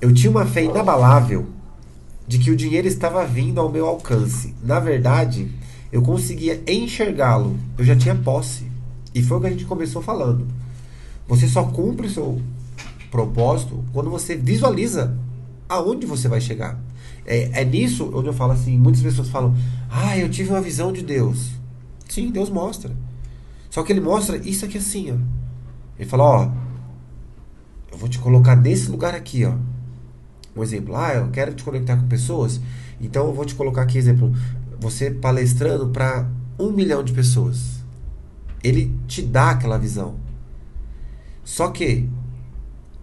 Eu 0.00 0.12
tinha 0.12 0.30
uma 0.30 0.44
fé 0.44 0.64
inabalável 0.64 1.46
de 2.26 2.38
que 2.38 2.50
o 2.50 2.56
dinheiro 2.56 2.86
estava 2.86 3.24
vindo 3.24 3.60
ao 3.60 3.70
meu 3.70 3.86
alcance. 3.86 4.54
Na 4.62 4.78
verdade, 4.78 5.50
eu 5.90 6.02
conseguia 6.02 6.62
enxergá-lo. 6.66 7.56
Eu 7.78 7.84
já 7.84 7.96
tinha 7.96 8.14
posse. 8.14 8.64
E 9.14 9.22
foi 9.22 9.38
o 9.38 9.40
que 9.40 9.46
a 9.46 9.50
gente 9.50 9.64
começou 9.64 10.02
falando. 10.02 10.46
Você 11.28 11.48
só 11.48 11.64
cumpre 11.64 12.06
o 12.06 12.10
seu 12.10 12.40
propósito 13.10 13.84
quando 13.92 14.10
você 14.10 14.36
visualiza 14.36 15.16
aonde 15.68 16.06
você 16.06 16.28
vai 16.28 16.40
chegar. 16.40 16.80
É, 17.24 17.62
é 17.62 17.64
nisso 17.64 18.10
onde 18.14 18.28
eu 18.28 18.32
falo 18.32 18.52
assim, 18.52 18.78
muitas 18.78 19.02
pessoas 19.02 19.28
falam, 19.28 19.54
ah, 19.90 20.16
eu 20.16 20.28
tive 20.28 20.50
uma 20.50 20.60
visão 20.60 20.92
de 20.92 21.02
Deus. 21.02 21.50
Sim, 22.08 22.30
Deus 22.30 22.48
mostra. 22.48 22.92
Só 23.68 23.82
que 23.82 23.92
ele 23.92 24.00
mostra 24.00 24.36
isso 24.38 24.64
aqui 24.64 24.78
assim, 24.78 25.10
ó. 25.10 25.16
Ele 25.98 26.08
fala, 26.08 26.24
ó, 26.24 26.50
eu 27.90 27.98
vou 27.98 28.08
te 28.08 28.18
colocar 28.18 28.54
nesse 28.54 28.90
lugar 28.90 29.14
aqui, 29.14 29.44
ó. 29.44 29.54
Um 30.54 30.62
exemplo, 30.62 30.96
ah, 30.96 31.14
eu 31.14 31.28
quero 31.30 31.52
te 31.52 31.62
conectar 31.62 31.96
com 31.96 32.06
pessoas, 32.06 32.60
então 33.00 33.26
eu 33.26 33.34
vou 33.34 33.44
te 33.44 33.54
colocar 33.54 33.82
aqui, 33.82 33.98
exemplo, 33.98 34.32
você 34.78 35.10
palestrando 35.10 35.88
para 35.88 36.30
um 36.58 36.70
milhão 36.70 37.02
de 37.02 37.12
pessoas. 37.12 37.80
Ele 38.62 38.94
te 39.06 39.20
dá 39.20 39.50
aquela 39.50 39.78
visão. 39.78 40.16
Só 41.44 41.68
que, 41.70 42.08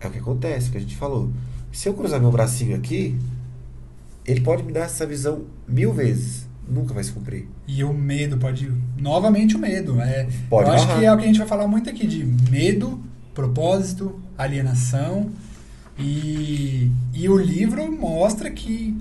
é 0.05 0.09
o 0.09 0.13
que 0.13 0.19
acontece, 0.19 0.69
que 0.69 0.77
a 0.77 0.81
gente 0.81 0.95
falou. 0.95 1.31
Se 1.71 1.87
eu 1.89 1.93
cruzar 1.93 2.19
meu 2.19 2.31
bracinho 2.31 2.75
aqui, 2.75 3.17
ele 4.25 4.41
pode 4.41 4.63
me 4.63 4.71
dar 4.71 4.81
essa 4.81 5.05
visão 5.05 5.43
mil 5.67 5.91
vezes. 5.93 6.47
nunca 6.67 6.93
vai 6.93 7.03
se 7.03 7.11
cumprir. 7.11 7.47
E 7.67 7.83
o 7.83 7.93
medo 7.93 8.37
pode. 8.37 8.71
Novamente 8.97 9.55
o 9.55 9.59
medo. 9.59 9.99
É, 9.99 10.27
Pode 10.49 10.69
eu 10.69 10.73
acho 10.75 10.85
barrar. 10.85 10.99
que 10.99 11.05
é 11.05 11.13
o 11.13 11.17
que 11.17 11.23
a 11.23 11.27
gente 11.27 11.39
vai 11.39 11.47
falar 11.47 11.67
muito 11.67 11.89
aqui 11.89 12.07
de 12.07 12.23
medo, 12.49 13.01
propósito, 13.33 14.19
alienação. 14.37 15.29
E, 15.99 16.89
e 17.13 17.27
o 17.29 17.37
livro 17.37 17.91
mostra 17.91 18.49
que 18.49 18.95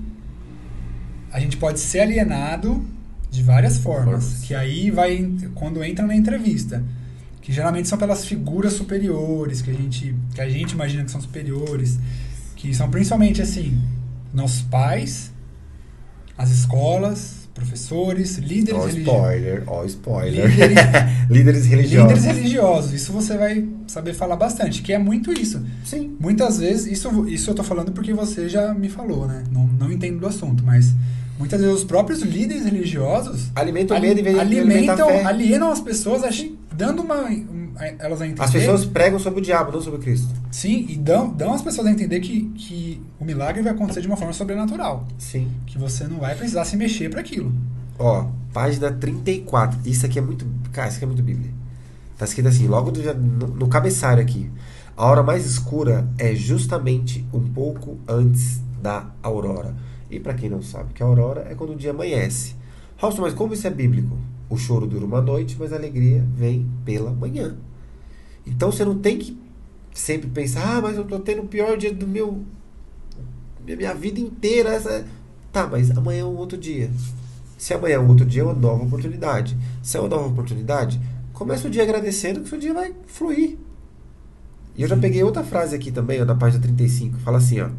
a 1.31 1.39
gente 1.39 1.57
pode 1.57 1.79
ser 1.79 2.01
alienado 2.01 2.83
de 3.31 3.41
várias 3.41 3.77
formas. 3.77 4.23
Formas. 4.25 4.43
Que 4.43 4.53
aí 4.53 4.91
vai 4.91 5.31
quando 5.55 5.83
entra 5.83 6.05
na 6.05 6.15
entrevista. 6.15 6.83
Que 7.43 7.51
geralmente 7.53 7.87
são 7.87 7.97
pelas 7.97 8.25
figuras 8.25 8.73
superiores, 8.73 9.61
que 9.61 9.69
a 9.69 9.73
gente, 9.73 10.15
que 10.33 10.41
a 10.41 10.49
gente 10.49 10.71
imagina 10.71 11.03
que 11.03 11.11
são 11.11 11.21
superiores. 11.21 11.99
Que 12.55 12.73
são 12.73 12.89
principalmente 12.89 13.41
assim, 13.41 13.77
nossos 14.33 14.61
pais, 14.63 15.31
as 16.37 16.49
escolas, 16.49 17.43
professores, 17.53 18.37
líderes 18.37 18.79
Ó, 18.81 18.85
religiosos. 18.85 19.19
spoiler, 19.21 19.63
ó, 19.67 19.83
spoiler. 19.85 20.49
Líderes, 20.49 20.77
Líderes 21.29 21.65
religiosos. 21.67 22.13
líderes 22.17 22.37
religiosos, 22.37 22.93
isso 22.93 23.11
você 23.11 23.37
vai 23.37 23.67
saber 23.87 24.13
falar 24.13 24.37
bastante, 24.37 24.81
que 24.81 24.91
é 24.93 24.97
muito 24.97 25.31
isso. 25.33 25.61
Sim. 25.85 26.15
Muitas 26.19 26.57
vezes, 26.59 26.87
isso, 26.87 27.27
isso 27.27 27.51
eu 27.51 27.53
tô 27.53 27.63
falando 27.63 27.91
porque 27.91 28.13
você 28.13 28.47
já 28.49 28.73
me 28.73 28.87
falou, 28.89 29.27
né? 29.27 29.43
Não, 29.51 29.67
não 29.67 29.91
entendo 29.91 30.19
do 30.19 30.27
assunto, 30.27 30.63
mas 30.63 30.93
muitas 31.37 31.59
vezes 31.61 31.75
os 31.77 31.83
próprios 31.83 32.21
líderes 32.21 32.65
religiosos 32.65 33.51
Alimentam 33.55 33.95
ali- 33.97 34.07
medo 34.07 34.19
em 34.19 34.23
vez 34.23 34.35
de 34.35 34.41
alimentam, 34.41 35.07
fé. 35.07 35.23
alienam 35.25 35.71
as 35.71 35.79
pessoas, 35.81 36.23
ach- 36.23 36.49
dando 36.71 37.01
uma, 37.01 37.23
um- 37.29 37.71
elas 37.99 38.21
a 38.21 38.25
entender. 38.27 38.43
As 38.43 38.51
pessoas 38.51 38.85
pregam 38.85 39.19
sobre 39.19 39.39
o 39.39 39.43
diabo, 39.43 39.71
não 39.71 39.81
sobre 39.81 39.99
Cristo. 39.99 40.27
Sim, 40.51 40.85
e 40.89 40.95
dão, 40.95 41.29
dão 41.33 41.53
as 41.53 41.61
pessoas 41.61 41.87
a 41.87 41.91
entender 41.91 42.19
que, 42.19 42.43
que 42.55 43.01
o 43.19 43.25
milagre 43.25 43.61
vai 43.61 43.73
acontecer 43.73 44.01
de 44.01 44.07
uma 44.07 44.15
forma 44.17 44.33
sobrenatural. 44.33 45.07
Sim. 45.17 45.47
Que 45.65 45.77
você 45.77 46.05
não 46.07 46.17
vai 46.19 46.35
precisar 46.35 46.65
se 46.65 46.77
mexer 46.77 47.09
para 47.09 47.19
aquilo. 47.21 47.51
Ó, 47.99 48.27
página 48.51 48.91
34. 48.91 49.79
Isso 49.85 50.05
aqui 50.05 50.17
é 50.19 50.21
muito. 50.21 50.45
Cara, 50.71 50.87
isso 50.87 50.97
aqui 50.97 51.05
é 51.05 51.07
muito 51.07 51.21
Bíblia. 51.23 51.51
Tá 52.17 52.25
escrito 52.25 52.47
assim, 52.47 52.67
logo 52.67 52.91
do- 52.91 53.13
no, 53.13 53.47
no 53.47 53.67
cabeçário 53.67 54.21
aqui. 54.21 54.49
A 54.95 55.05
hora 55.07 55.23
mais 55.23 55.45
escura 55.45 56.07
é 56.19 56.35
justamente 56.35 57.25
um 57.33 57.41
pouco 57.41 57.97
antes 58.07 58.61
da 58.81 59.07
aurora. 59.23 59.73
E 60.13 60.19
pra 60.19 60.33
quem 60.35 60.49
não 60.49 60.61
sabe 60.61 60.93
que 60.93 61.01
a 61.01 61.05
aurora 61.05 61.47
é 61.49 61.55
quando 61.55 61.73
o 61.73 61.75
dia 61.75 61.89
amanhece. 61.89 62.55
Robson, 62.97 63.23
mas 63.23 63.33
como 63.33 63.53
isso 63.53 63.65
é 63.65 63.71
bíblico? 63.71 64.15
O 64.47 64.55
choro 64.57 64.85
dura 64.85 65.05
uma 65.05 65.21
noite, 65.21 65.55
mas 65.59 65.73
a 65.73 65.75
alegria 65.75 66.23
vem 66.35 66.69
pela 66.85 67.11
manhã. 67.11 67.57
Então 68.45 68.71
você 68.71 68.85
não 68.85 68.99
tem 68.99 69.17
que 69.17 69.37
sempre 69.91 70.29
pensar, 70.29 70.77
ah, 70.77 70.81
mas 70.81 70.97
eu 70.97 71.03
tô 71.03 71.19
tendo 71.19 71.41
o 71.41 71.47
pior 71.47 71.77
dia 71.77 71.91
do 71.91 72.07
meu. 72.07 72.43
minha 73.65 73.75
minha 73.77 73.93
vida 73.95 74.19
inteira. 74.19 74.69
Essa... 74.69 75.05
Tá, 75.51 75.65
mas 75.65 75.89
amanhã 75.89 76.21
é 76.21 76.25
um 76.25 76.37
outro 76.37 76.57
dia. 76.57 76.91
Se 77.57 77.73
amanhã 77.73 77.95
é 77.95 77.99
um 77.99 78.07
outro 78.07 78.25
dia, 78.25 78.41
é 78.41 78.45
uma 78.45 78.53
nova 78.53 78.83
oportunidade. 78.83 79.57
Se 79.81 79.97
é 79.97 79.99
uma 79.99 80.09
nova 80.09 80.27
oportunidade, 80.27 81.01
começa 81.33 81.67
o 81.67 81.71
dia 81.71 81.81
agradecendo 81.81 82.41
que 82.41 82.45
o 82.45 82.49
seu 82.49 82.59
dia 82.59 82.73
vai 82.73 82.93
fluir. 83.07 83.57
E 84.75 84.81
eu 84.81 84.87
já 84.87 84.97
peguei 84.97 85.23
outra 85.23 85.43
frase 85.43 85.75
aqui 85.75 85.91
também, 85.91 86.21
ó, 86.21 86.25
na 86.25 86.35
página 86.35 86.61
35. 86.61 87.17
Fala 87.19 87.37
assim, 87.37 87.59
ó. 87.61 87.69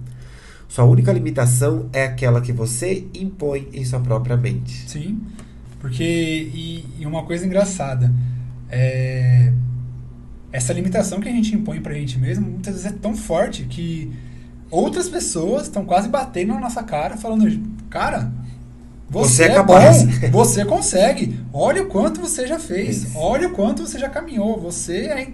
Sua 0.75 0.83
única 0.83 1.13
limitação 1.13 1.89
é 1.93 2.03
aquela 2.03 2.41
que 2.41 2.53
você 2.53 3.07
impõe 3.15 3.69
em 3.73 3.85
sua 3.85 4.01
própria 4.01 4.37
mente. 4.37 4.91
Sim, 4.91 5.21
porque 5.79 6.03
e, 6.03 6.85
e 6.99 7.07
uma 7.07 7.23
coisa 7.23 7.47
engraçada 7.47 8.13
é 8.69 9.53
essa 10.51 10.73
limitação 10.73 11.21
que 11.21 11.29
a 11.29 11.33
gente 11.33 11.55
impõe 11.55 11.81
pra 11.81 11.95
gente 11.95 12.19
mesmo 12.19 12.51
muitas 12.51 12.75
vezes 12.75 12.91
é 12.91 12.93
tão 12.93 13.15
forte 13.15 13.63
que 13.67 14.11
outras 14.69 15.09
pessoas 15.09 15.65
estão 15.65 15.85
quase 15.85 16.09
batendo 16.09 16.55
na 16.55 16.59
nossa 16.59 16.83
cara 16.83 17.17
falando, 17.17 17.49
cara, 17.89 18.33
você, 19.09 19.29
Você 19.29 19.43
é 19.45 19.47
é, 19.47 19.55
capaz." 19.55 20.03
bom, 20.03 20.31
você 20.45 20.65
consegue, 20.65 21.39
olha 21.53 21.85
o 21.85 21.87
quanto 21.87 22.21
você 22.21 22.49
já 22.49 22.59
fez, 22.59 23.05
Isso. 23.05 23.17
olha 23.17 23.47
o 23.47 23.53
quanto 23.53 23.87
você 23.87 23.97
já 23.97 24.09
caminhou, 24.09 24.61
você 24.61 25.07
é 25.07 25.29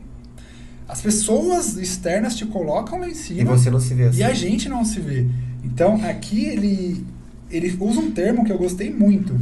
as 0.90 1.00
pessoas 1.00 1.76
externas 1.76 2.36
te 2.36 2.44
colocam 2.46 2.98
lá 3.00 3.08
em 3.08 3.14
cima 3.14 3.40
E 3.40 3.44
você 3.44 3.70
não 3.70 3.80
se 3.80 3.94
vê 3.94 4.04
assim. 4.04 4.18
e 4.18 4.22
a 4.22 4.34
gente 4.34 4.68
não 4.68 4.84
se 4.84 5.00
vê. 5.00 5.26
Então, 5.64 6.02
aqui 6.04 6.44
ele, 6.46 7.04
ele 7.50 7.76
usa 7.80 8.00
um 8.00 8.10
termo 8.10 8.44
que 8.44 8.52
eu 8.52 8.58
gostei 8.58 8.92
muito: 8.92 9.38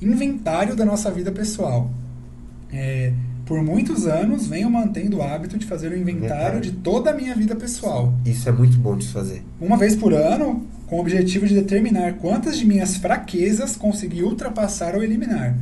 inventário 0.00 0.74
da 0.74 0.84
nossa 0.84 1.10
vida 1.10 1.30
pessoal. 1.30 1.90
É, 2.72 3.12
por 3.44 3.62
muitos 3.62 4.06
anos, 4.06 4.46
venho 4.46 4.70
mantendo 4.70 5.18
o 5.18 5.22
hábito 5.22 5.58
de 5.58 5.66
fazer 5.66 5.88
o 5.90 5.96
inventário 5.96 6.26
Inventário. 6.58 6.60
de 6.60 6.70
toda 6.72 7.10
a 7.10 7.14
minha 7.14 7.34
vida 7.34 7.56
pessoal. 7.56 8.14
Isso 8.24 8.48
é 8.48 8.52
muito 8.52 8.76
bom 8.78 8.96
de 8.96 9.04
se 9.04 9.12
fazer. 9.12 9.42
Uma 9.60 9.76
vez 9.76 9.96
por 9.96 10.12
ano, 10.14 10.64
com 10.86 10.96
o 10.96 11.00
objetivo 11.00 11.46
de 11.46 11.54
determinar 11.54 12.14
quantas 12.14 12.56
de 12.58 12.64
minhas 12.64 12.96
fraquezas 12.96 13.76
consegui 13.76 14.22
ultrapassar 14.22 14.94
ou 14.94 15.02
eliminar. 15.02 15.56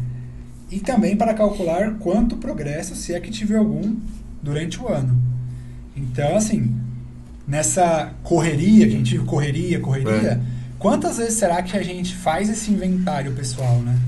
E 0.71 0.81
também 0.81 1.17
para 1.17 1.33
calcular 1.33 1.95
quanto 1.99 2.37
progresso, 2.37 2.95
se 2.95 3.15
é 3.15 3.21
que 3.21 3.31
tive 3.31 3.57
algum, 3.57 3.97
durante 4.49 4.81
o 4.83 4.89
ano. 4.89 5.15
Então, 5.95 6.37
assim, 6.37 6.75
nessa 7.47 8.13
correria, 8.23 8.87
que 8.89 8.95
a 8.95 8.97
gente 8.99 9.13
vive 9.13 9.25
correria, 9.25 9.79
correria, 9.81 10.13
É. 10.33 10.41
quantas 10.79 11.19
vezes 11.19 11.35
será 11.35 11.63
que 11.63 11.77
a 11.77 11.83
gente 11.83 12.15
faz 12.17 12.49
esse 12.49 12.71
inventário 12.71 13.33
pessoal, 13.33 13.77
né? 13.81 13.99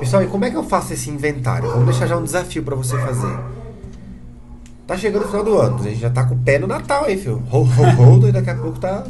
Pessoal, 0.00 0.22
e 0.22 0.26
como 0.26 0.44
é 0.44 0.50
que 0.50 0.56
eu 0.56 0.64
faço 0.64 0.92
esse 0.92 1.08
inventário? 1.10 1.68
Vamos 1.70 1.86
deixar 1.86 2.06
já 2.06 2.16
um 2.16 2.24
desafio 2.24 2.62
pra 2.62 2.74
você 2.76 2.96
fazer. 2.98 3.38
Tá 4.86 4.96
chegando 4.96 5.24
o 5.24 5.28
final 5.28 5.44
do 5.44 5.58
ano, 5.58 5.78
a 5.78 5.82
gente 5.82 6.00
já 6.00 6.10
tá 6.10 6.24
com 6.24 6.34
o 6.34 6.38
pé 6.38 6.58
no 6.58 6.66
Natal 6.66 7.04
aí, 7.04 7.16
filho. 7.18 7.42
Ho, 7.50 7.58
ho, 7.58 8.18
ho, 8.20 8.26
e 8.28 8.32
daqui 8.32 8.50
a 8.50 8.54
pouco 8.54 8.78
tá. 8.78 9.04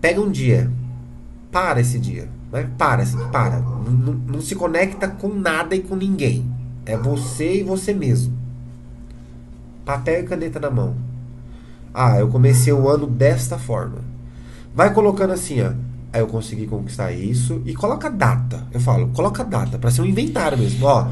Pega 0.00 0.20
um 0.20 0.30
dia. 0.30 0.70
Para 1.52 1.80
esse 1.80 1.98
dia. 1.98 2.28
Né? 2.52 2.68
Para, 2.78 3.02
assim, 3.02 3.18
para. 3.32 3.58
Não, 3.60 3.92
não- 3.92 4.20
não 4.34 4.40
se 4.40 4.54
conecta 4.54 5.08
com 5.08 5.28
nada 5.28 5.74
e 5.76 5.80
com 5.80 5.94
ninguém. 5.96 6.44
É 6.86 6.96
você 6.96 7.60
e 7.60 7.62
você 7.62 7.92
mesmo. 7.92 8.32
Papel 9.90 10.20
e 10.20 10.22
caneta 10.24 10.60
na 10.60 10.70
mão. 10.70 10.94
Ah, 11.92 12.18
eu 12.18 12.28
comecei 12.28 12.72
o 12.72 12.88
ano 12.88 13.06
desta 13.08 13.58
forma. 13.58 13.98
Vai 14.74 14.94
colocando 14.94 15.32
assim, 15.32 15.60
ó. 15.62 15.72
Aí 16.12 16.20
eu 16.20 16.28
consegui 16.28 16.66
conquistar 16.66 17.10
isso. 17.10 17.60
E 17.66 17.74
coloca 17.74 18.08
data. 18.08 18.66
Eu 18.72 18.78
falo, 18.80 19.08
coloca 19.08 19.42
data, 19.44 19.78
pra 19.78 19.90
ser 19.90 20.02
um 20.02 20.06
inventário 20.06 20.56
mesmo. 20.56 20.86
Ó, 20.86 21.08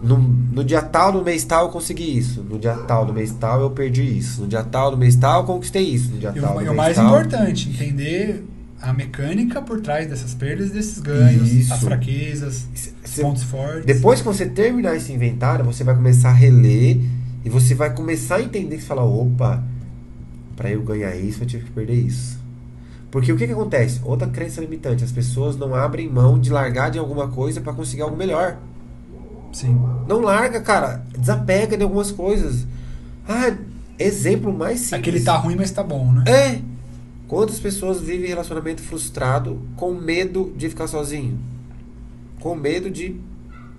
no, 0.00 0.16
no 0.16 0.62
dia 0.62 0.80
tal, 0.80 1.12
no 1.12 1.24
mês 1.24 1.44
tal, 1.44 1.64
eu 1.66 1.70
consegui 1.70 2.16
isso. 2.16 2.40
No 2.48 2.56
dia 2.56 2.74
tal, 2.74 3.04
no 3.04 3.12
mês 3.12 3.32
tal, 3.32 3.60
eu 3.62 3.70
perdi 3.70 4.02
isso. 4.02 4.42
No 4.42 4.46
dia 4.46 4.62
tal, 4.62 4.92
no 4.92 4.96
mês 4.96 5.16
tal, 5.16 5.40
eu 5.40 5.46
conquistei 5.46 5.82
isso. 5.82 6.12
No 6.12 6.18
dia 6.18 6.32
E 6.36 6.40
tal, 6.40 6.52
o, 6.56 6.60
no 6.60 6.60
e 6.60 6.64
o 6.64 6.66
mês 6.68 6.76
mais 6.76 6.96
tal. 6.96 7.06
importante, 7.06 7.68
entender 7.68 8.44
a 8.80 8.92
mecânica 8.92 9.60
por 9.60 9.80
trás 9.80 10.08
dessas 10.08 10.34
perdas 10.34 10.68
e 10.68 10.72
desses 10.72 11.00
ganhos, 11.00 11.50
Isso. 11.52 11.74
as 11.74 11.80
fraquezas, 11.80 12.64
os 13.04 13.14
pontos 13.16 13.42
fortes. 13.42 13.84
Depois 13.84 14.20
que 14.20 14.24
você 14.26 14.46
terminar 14.46 14.94
esse 14.94 15.12
inventário, 15.12 15.64
você 15.64 15.82
vai 15.82 15.96
começar 15.96 16.28
a 16.28 16.32
reler 16.32 17.00
e 17.48 17.50
você 17.50 17.74
vai 17.74 17.94
começar 17.94 18.36
a 18.36 18.42
entender 18.42 18.76
que 18.76 18.82
você 18.82 18.88
fala, 18.88 19.02
opa, 19.02 19.64
para 20.54 20.70
eu 20.70 20.82
ganhar 20.82 21.16
isso, 21.16 21.42
eu 21.42 21.46
tive 21.46 21.64
que 21.64 21.70
perder 21.70 21.94
isso. 21.94 22.38
Porque 23.10 23.32
o 23.32 23.38
que, 23.38 23.46
que 23.46 23.52
acontece? 23.54 24.02
Outra 24.04 24.28
crença 24.28 24.60
limitante, 24.60 25.02
as 25.02 25.10
pessoas 25.10 25.56
não 25.56 25.74
abrem 25.74 26.06
mão 26.06 26.38
de 26.38 26.50
largar 26.50 26.90
de 26.90 26.98
alguma 26.98 27.28
coisa 27.28 27.62
para 27.62 27.72
conseguir 27.72 28.02
algo 28.02 28.14
melhor. 28.14 28.58
Sim. 29.50 29.80
Não 30.06 30.20
larga, 30.20 30.60
cara, 30.60 31.02
desapega 31.16 31.74
de 31.74 31.82
algumas 31.82 32.10
coisas. 32.10 32.66
Ah, 33.26 33.56
exemplo 33.98 34.52
mais 34.52 34.80
simples. 34.80 35.00
Aquele 35.00 35.20
tá 35.22 35.38
ruim, 35.38 35.56
mas 35.56 35.70
tá 35.70 35.82
bom, 35.82 36.12
né? 36.12 36.24
É. 36.26 36.60
Quantas 37.26 37.58
pessoas 37.58 37.98
vivem 37.98 38.28
relacionamento 38.28 38.82
frustrado 38.82 39.58
com 39.74 39.94
medo 39.94 40.52
de 40.54 40.68
ficar 40.68 40.86
sozinho? 40.86 41.38
Com 42.40 42.54
medo 42.54 42.90
de 42.90 43.18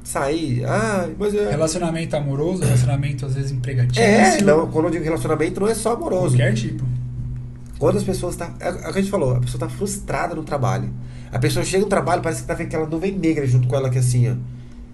sair. 0.10 0.66
Ah, 0.66 1.08
mas 1.20 1.36
é. 1.36 1.52
Relacionamento 1.52 2.16
amoroso, 2.16 2.64
relacionamento 2.64 3.26
às 3.26 3.36
vezes 3.36 3.52
empregatício. 3.52 4.02
É, 4.02 4.42
não, 4.42 4.68
quando 4.68 4.86
eu 4.86 4.92
digo 4.92 5.04
relacionamento, 5.04 5.60
não 5.60 5.68
é 5.68 5.76
só 5.76 5.94
amoroso. 5.94 6.36
Qualquer 6.36 6.54
tipo. 6.56 6.84
Quantas 7.78 8.04
pessoas 8.04 8.36
tá. 8.36 8.52
É 8.60 8.70
o 8.70 8.78
que 8.80 8.88
a 8.88 9.02
gente 9.02 9.12
falou, 9.12 9.36
a 9.36 9.40
pessoa 9.40 9.60
tá 9.60 9.70
frustrada 9.70 10.34
no 10.34 10.44
trabalho. 10.44 10.90
A 11.32 11.38
pessoa 11.38 11.64
chega 11.64 11.84
no 11.84 11.90
trabalho, 11.90 12.24
parece 12.24 12.42
que 12.42 12.48
tá 12.48 12.56
vendo 12.56 12.68
aquela 12.68 12.88
nuvem 12.88 13.12
negra 13.12 13.46
junto 13.46 13.68
com 13.68 13.76
ela 13.76 13.88
aqui 13.88 14.00
assim, 14.00 14.30
ó. 14.30 14.36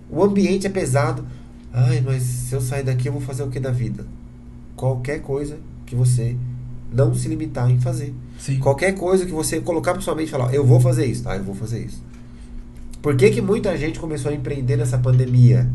O 0.10 0.22
ambiente 0.22 0.68
é 0.68 0.70
pesado. 0.70 1.26
Ai, 1.72 2.02
mas 2.06 2.22
se 2.22 2.54
eu 2.54 2.60
sair 2.60 2.84
daqui, 2.84 3.08
eu 3.08 3.14
vou 3.14 3.22
fazer 3.22 3.44
o 3.44 3.50
que 3.50 3.60
da 3.60 3.72
vida? 3.72 4.06
Qualquer 4.76 5.22
coisa 5.22 5.58
que 5.86 5.96
você 5.96 6.36
não 6.92 7.16
se 7.16 7.28
limitar 7.30 7.70
em 7.72 7.80
fazer. 7.80 8.14
Sim. 8.38 8.60
Qualquer 8.60 8.94
coisa 8.94 9.26
que 9.26 9.32
você 9.32 9.62
colocar 9.62 9.94
pra 9.94 10.02
sua 10.02 10.14
mente 10.14 10.28
e 10.28 10.32
falar, 10.32 10.54
eu 10.54 10.66
vou 10.66 10.80
fazer 10.80 11.06
isso, 11.06 11.24
tá? 11.24 11.36
Eu 11.38 11.44
vou 11.44 11.56
fazer 11.56 11.86
isso. 11.86 12.04
Por 13.06 13.16
que, 13.16 13.30
que 13.30 13.40
muita 13.40 13.78
gente 13.78 14.00
começou 14.00 14.32
a 14.32 14.34
empreender 14.34 14.78
nessa 14.78 14.98
pandemia? 14.98 15.70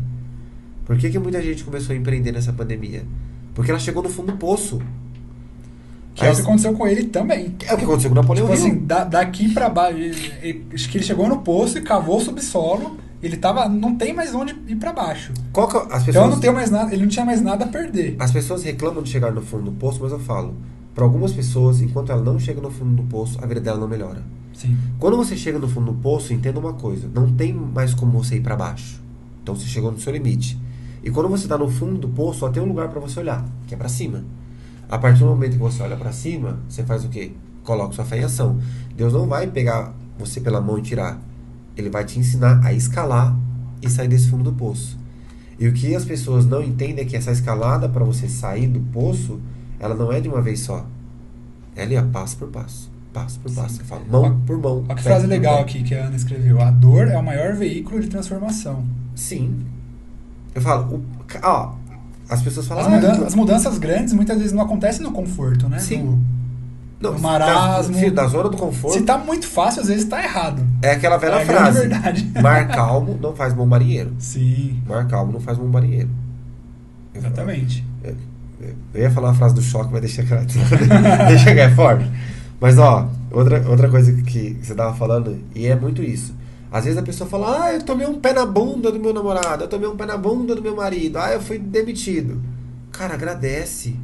Por 0.85 0.97
que, 0.97 1.09
que 1.09 1.17
muita 1.17 1.41
gente 1.41 1.63
começou 1.63 1.95
a 1.95 1.97
empreender 1.97 2.33
nessa 2.33 2.51
pandemia? 2.51 3.03
Porque 3.55 3.71
ela 3.71 3.79
chegou 3.79 4.03
no 4.03 4.09
fundo 4.09 4.33
do 4.33 4.37
poço. 4.37 4.81
Que 6.13 6.25
é 6.25 6.29
o 6.31 6.35
que 6.35 6.41
aconteceu 6.41 6.73
com 6.73 6.85
ele 6.85 7.05
também. 7.05 7.55
É 7.65 7.73
o 7.73 7.77
que 7.77 7.85
aconteceu 7.85 8.09
com 8.09 8.17
o 8.17 8.21
Napoleão 8.21 8.47
Tipo 8.47 8.59
Hill. 8.59 8.65
assim, 8.73 8.79
da- 8.85 9.05
daqui 9.05 9.53
pra 9.53 9.69
baixo. 9.69 9.97
Acho 10.73 10.89
que 10.89 10.97
ele 10.97 11.05
chegou 11.05 11.25
no 11.29 11.37
poço 11.37 11.77
e 11.77 11.81
cavou 11.81 12.17
o 12.17 12.19
subsolo. 12.19 12.97
Ele 13.23 13.37
tava. 13.37 13.69
Não 13.69 13.95
tem 13.95 14.13
mais 14.13 14.35
onde 14.35 14.53
ir 14.67 14.75
pra 14.75 14.91
baixo. 14.91 15.31
Qual 15.53 15.69
que 15.69 15.77
é- 15.77 15.79
as 15.79 15.85
Então 16.01 16.05
pessoas, 16.07 16.29
não 16.31 16.39
tem 16.41 16.51
mais 16.51 16.69
nada. 16.69 16.91
Ele 16.93 17.03
não 17.03 17.09
tinha 17.09 17.23
mais 17.25 17.39
nada 17.41 17.63
a 17.63 17.67
perder. 17.69 18.17
as 18.19 18.29
pessoas 18.31 18.61
reclamam 18.61 19.01
de 19.01 19.09
chegar 19.09 19.31
no 19.31 19.41
fundo 19.41 19.63
do 19.63 19.71
poço, 19.71 19.99
mas 20.03 20.11
eu 20.11 20.19
falo, 20.19 20.53
Para 20.93 21.03
algumas 21.03 21.31
pessoas, 21.31 21.81
enquanto 21.81 22.11
ela 22.11 22.21
não 22.21 22.37
chega 22.37 22.59
no 22.61 22.69
fundo 22.69 23.01
do 23.01 23.03
poço, 23.03 23.39
a 23.41 23.47
vida 23.47 23.61
dela 23.61 23.79
não 23.79 23.87
melhora. 23.87 24.23
Sim. 24.53 24.77
Quando 24.99 25.17
você 25.17 25.37
chega 25.37 25.57
no 25.57 25.67
fundo 25.67 25.91
do 25.91 25.97
poço, 25.99 26.33
entenda 26.33 26.59
uma 26.59 26.73
coisa: 26.73 27.09
não 27.13 27.31
tem 27.33 27.53
mais 27.53 27.93
como 27.93 28.11
você 28.11 28.35
ir 28.35 28.41
para 28.41 28.55
baixo. 28.55 29.01
Então 29.41 29.55
você 29.55 29.65
chegou 29.65 29.91
no 29.91 29.99
seu 29.99 30.11
limite. 30.11 30.59
E 31.03 31.09
quando 31.09 31.29
você 31.29 31.43
está 31.43 31.57
no 31.57 31.69
fundo 31.69 31.97
do 31.97 32.09
poço, 32.09 32.39
só 32.39 32.49
tem 32.49 32.61
um 32.61 32.67
lugar 32.67 32.89
para 32.89 32.99
você 32.99 33.19
olhar, 33.19 33.43
que 33.65 33.73
é 33.73 33.77
para 33.77 33.89
cima. 33.89 34.23
A 34.87 34.97
partir 34.97 35.19
do 35.19 35.25
momento 35.25 35.53
que 35.53 35.57
você 35.57 35.81
olha 35.81 35.95
para 35.95 36.11
cima, 36.11 36.59
você 36.67 36.83
faz 36.83 37.03
o 37.05 37.09
quê? 37.09 37.31
Coloca 37.63 37.93
sua 37.93 38.05
fé 38.05 38.19
em 38.19 38.23
ação. 38.23 38.59
Deus 38.95 39.13
não 39.13 39.25
vai 39.25 39.47
pegar 39.47 39.93
você 40.19 40.39
pela 40.41 40.61
mão 40.61 40.77
e 40.77 40.81
tirar. 40.81 41.19
Ele 41.75 41.89
vai 41.89 42.03
te 42.03 42.19
ensinar 42.19 42.63
a 42.63 42.73
escalar 42.73 43.35
e 43.81 43.89
sair 43.89 44.07
desse 44.07 44.29
fundo 44.29 44.43
do 44.43 44.53
poço. 44.53 44.99
E 45.57 45.67
o 45.67 45.73
que 45.73 45.95
as 45.95 46.03
pessoas 46.03 46.45
não 46.45 46.61
entendem 46.61 47.05
é 47.05 47.07
que 47.07 47.15
essa 47.15 47.31
escalada 47.31 47.87
para 47.87 48.03
você 48.03 48.27
sair 48.27 48.67
do 48.67 48.79
poço, 48.91 49.39
ela 49.81 49.95
não 49.95 50.11
é 50.11 50.21
de 50.21 50.29
uma 50.29 50.41
vez 50.41 50.59
só. 50.61 50.85
Ela 51.75 51.93
é 51.93 52.01
passo 52.01 52.37
por 52.37 52.47
passo, 52.49 52.89
passo 53.13 53.39
por 53.39 53.51
passo. 53.53 53.75
Você 53.77 53.83
fala 53.83 54.01
mão 54.09 54.39
por 54.45 54.57
mão. 54.57 54.83
Olha 54.87 54.95
que 54.95 55.03
frase 55.03 55.25
legal 55.27 55.59
aqui 55.59 55.83
que 55.83 55.95
a 55.95 56.05
Ana 56.05 56.15
escreveu. 56.15 56.61
A 56.61 56.69
dor 56.71 57.07
é 57.07 57.17
o 57.17 57.23
maior 57.23 57.53
veículo 57.55 57.99
de 57.99 58.07
transformação. 58.07 58.85
Sim. 59.15 59.59
Eu 60.53 60.61
falo, 60.61 60.95
o, 60.95 61.03
ó, 61.43 61.73
as 62.29 62.41
pessoas 62.41 62.67
falam, 62.67 62.83
As, 62.85 62.87
ah, 62.87 62.95
mudan- 62.95 63.25
as 63.25 63.35
mudanças 63.35 63.77
grandes 63.77 64.13
muitas 64.13 64.37
vezes 64.37 64.53
não 64.53 64.61
acontecem 64.61 65.01
no 65.01 65.11
conforto, 65.11 65.67
né? 65.67 65.79
Sim. 65.79 66.03
No- 66.03 67.11
não, 67.13 67.17
marasmo. 67.19 67.99
Da, 67.99 68.21
da 68.23 68.27
zona 68.27 68.47
do 68.49 68.57
conforto. 68.57 68.93
se 68.99 69.03
tá 69.03 69.17
muito 69.17 69.47
fácil, 69.47 69.81
às 69.81 69.87
vezes 69.87 70.05
tá 70.05 70.21
errado. 70.23 70.63
É 70.83 70.91
aquela 70.91 71.17
velha 71.17 71.35
É 71.37 71.45
grande 71.45 71.61
frase. 71.63 71.79
verdade. 71.87 72.31
Mar 72.43 72.67
calmo 72.67 73.17
não 73.19 73.33
faz 73.35 73.53
bom 73.53 73.65
marinheiro. 73.65 74.13
Sim, 74.19 74.79
Mar 74.87 75.07
calmo 75.07 75.31
não 75.31 75.39
faz 75.39 75.57
bom 75.57 75.65
marinheiro. 75.67 76.09
Eu- 77.13 77.19
exatamente. 77.21 77.83
Eu 78.03 78.15
ia 78.93 79.11
falar 79.11 79.31
a 79.31 79.33
frase 79.33 79.55
do 79.55 79.61
choque, 79.61 79.89
mas 79.91 80.01
deixa 80.01 80.23
quieto. 80.23 80.53
deixa 81.27 81.53
que 81.53 81.59
é 81.59 81.69
forte. 81.69 82.09
Mas 82.59 82.77
ó, 82.77 83.09
outra, 83.31 83.67
outra 83.67 83.89
coisa 83.89 84.11
que 84.23 84.57
você 84.61 84.75
tava 84.75 84.95
falando, 84.95 85.37
e 85.55 85.65
é 85.67 85.75
muito 85.75 86.03
isso. 86.03 86.33
Às 86.71 86.85
vezes 86.85 86.97
a 86.97 87.03
pessoa 87.03 87.29
fala, 87.29 87.63
ah, 87.65 87.73
eu 87.73 87.81
tomei 87.83 88.07
um 88.07 88.19
pé 88.19 88.31
na 88.33 88.45
bunda 88.45 88.91
do 88.91 88.99
meu 88.99 89.13
namorado, 89.13 89.63
eu 89.63 89.67
tomei 89.67 89.89
um 89.89 89.95
pé 89.97 90.05
na 90.05 90.15
bunda 90.17 90.55
do 90.55 90.61
meu 90.61 90.75
marido, 90.75 91.17
ah, 91.17 91.31
eu 91.33 91.41
fui 91.41 91.57
demitido. 91.59 92.41
Cara, 92.91 93.13
agradece. 93.15 93.95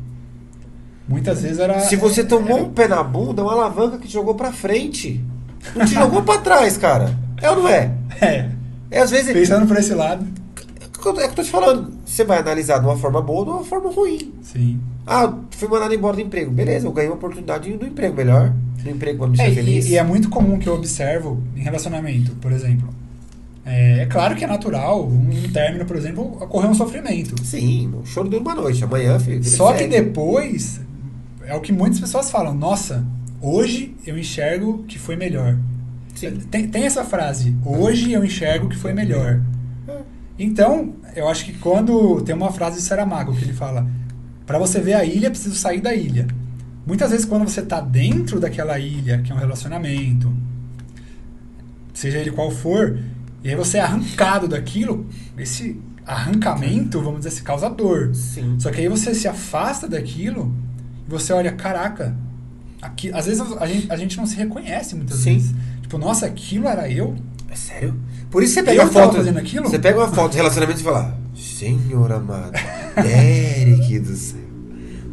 Muitas 1.07 1.41
vezes 1.41 1.59
era. 1.59 1.79
Se 1.81 1.95
você 1.95 2.23
tomou 2.23 2.57
era- 2.57 2.65
um 2.67 2.69
pé 2.73 2.87
na 2.87 3.01
bunda, 3.03 3.41
é 3.41 3.45
uma 3.45 3.53
alavanca 3.53 3.97
que 3.97 4.07
te 4.07 4.13
jogou 4.13 4.35
pra 4.35 4.51
frente. 4.51 5.23
Não 5.75 5.85
te 5.85 5.93
jogou 5.93 6.21
pra 6.23 6.39
trás, 6.39 6.77
cara. 6.77 7.17
É 7.41 7.49
ou 7.49 7.57
não 7.57 7.67
é? 7.69 7.91
É, 8.19 8.49
É 8.89 8.99
às 9.01 9.11
vezes. 9.11 9.31
pensando 9.31 9.67
por 9.67 9.77
esse 9.77 9.93
lado. 9.93 10.25
É 11.09 11.13
que 11.13 11.19
eu 11.19 11.23
é 11.23 11.27
que 11.27 11.31
eu 11.31 11.35
tô 11.35 11.43
te 11.43 11.49
falando. 11.51 11.93
Você 12.05 12.23
vai 12.23 12.39
analisar 12.39 12.79
de 12.79 12.85
uma 12.85 12.97
forma 12.97 13.21
boa 13.21 13.39
ou 13.39 13.45
de 13.45 13.51
uma 13.51 13.63
forma 13.63 13.91
ruim. 13.91 14.33
Sim. 14.41 14.79
Ah, 15.05 15.33
fui 15.51 15.67
mandado 15.67 15.93
embora 15.93 16.15
do 16.15 16.21
emprego. 16.21 16.51
Beleza, 16.51 16.87
eu 16.87 16.91
ganhei 16.91 17.09
uma 17.09 17.15
oportunidade 17.15 17.71
do 17.77 17.85
emprego 17.85 18.15
melhor. 18.15 18.53
Do 18.83 18.89
emprego 18.89 19.19
pra 19.19 19.27
me 19.27 19.39
É, 19.39 19.51
feliz. 19.51 19.85
e, 19.87 19.91
e 19.91 19.97
é 19.97 20.03
muito 20.03 20.29
comum 20.29 20.57
que 20.59 20.67
eu 20.67 20.73
observo 20.75 21.41
em 21.55 21.61
relacionamento, 21.61 22.31
por 22.35 22.51
exemplo. 22.51 22.89
É, 23.65 24.03
é 24.03 24.05
claro 24.05 24.35
que 24.35 24.43
é 24.45 24.47
natural, 24.47 25.05
um 25.05 25.49
término, 25.51 25.83
por 25.85 25.97
exemplo, 25.97 26.23
ocorrer 26.41 26.69
um 26.69 26.73
sofrimento. 26.73 27.35
Sim, 27.43 27.91
o 28.01 28.05
choro 28.05 28.29
dura 28.29 28.41
uma 28.41 28.55
noite. 28.55 28.83
Amanhã, 28.83 29.19
filho. 29.19 29.43
Só 29.43 29.73
que 29.73 29.79
segue. 29.79 29.95
depois, 29.95 30.79
é 31.45 31.53
o 31.55 31.59
que 31.59 31.73
muitas 31.73 31.99
pessoas 31.99 32.31
falam: 32.31 32.53
Nossa, 32.53 33.05
hoje 33.41 33.93
eu 34.05 34.17
enxergo 34.17 34.83
que 34.87 34.97
foi 34.97 35.15
melhor. 35.17 35.57
Sim. 36.15 36.31
Tem, 36.49 36.67
tem 36.67 36.83
essa 36.85 37.03
frase: 37.03 37.53
Hoje 37.65 38.13
eu 38.13 38.23
enxergo 38.23 38.69
que 38.69 38.77
foi 38.77 38.93
melhor. 38.93 39.41
Então, 40.39 40.95
eu 41.15 41.27
acho 41.27 41.45
que 41.45 41.53
quando 41.53 42.21
tem 42.21 42.35
uma 42.35 42.51
frase 42.51 42.77
de 42.77 42.83
Saramago 42.83 43.35
que 43.35 43.43
ele 43.43 43.53
fala: 43.53 43.87
Para 44.45 44.59
você 44.59 44.79
ver 44.79 44.93
a 44.93 45.03
ilha, 45.03 45.27
é 45.27 45.29
preciso 45.29 45.55
sair 45.55 45.81
da 45.81 45.93
ilha. 45.93 46.27
Muitas 46.85 47.11
vezes, 47.11 47.25
quando 47.25 47.43
você 47.43 47.59
está 47.59 47.81
dentro 47.81 48.39
daquela 48.39 48.79
ilha, 48.79 49.21
que 49.21 49.31
é 49.31 49.35
um 49.35 49.37
relacionamento, 49.37 50.31
seja 51.93 52.19
ele 52.19 52.31
qual 52.31 52.49
for, 52.49 52.99
e 53.43 53.49
aí 53.49 53.55
você 53.55 53.77
é 53.77 53.81
arrancado 53.81 54.47
daquilo, 54.47 55.05
esse 55.37 55.79
arrancamento, 56.05 57.01
vamos 57.01 57.19
dizer 57.19 57.29
assim, 57.29 57.43
causa 57.43 57.69
dor. 57.69 58.15
Sim. 58.15 58.55
Só 58.59 58.71
que 58.71 58.79
aí 58.79 58.87
você 58.87 59.13
se 59.13 59.27
afasta 59.27 59.87
daquilo 59.87 60.55
e 61.05 61.09
você 61.09 61.33
olha, 61.33 61.51
caraca, 61.51 62.15
aqui, 62.81 63.11
às 63.13 63.25
vezes 63.25 63.41
a 63.59 63.67
gente, 63.67 63.91
a 63.91 63.97
gente 63.97 64.17
não 64.17 64.25
se 64.25 64.35
reconhece 64.37 64.95
muitas 64.95 65.17
Sim. 65.19 65.33
vezes. 65.33 65.55
Tipo, 65.81 65.97
nossa, 65.97 66.25
aquilo 66.25 66.67
era 66.67 66.89
eu? 66.89 67.15
É 67.49 67.55
sério? 67.55 67.99
Por 68.29 68.43
isso 68.43 68.53
você 68.55 68.63
pega 68.63 68.83
uma 68.83 68.91
foto. 68.91 69.15
fazendo 69.17 69.37
aquilo? 69.39 69.69
Você 69.69 69.79
pega 69.79 69.97
uma 69.99 70.07
foto 70.09 70.31
de 70.31 70.37
relacionamento 70.37 70.79
e 70.79 70.83
fala: 70.83 71.17
Senhor 71.35 72.11
amado, 72.11 72.51
Eric 72.97 73.99
do 73.99 74.15
céu. 74.15 74.39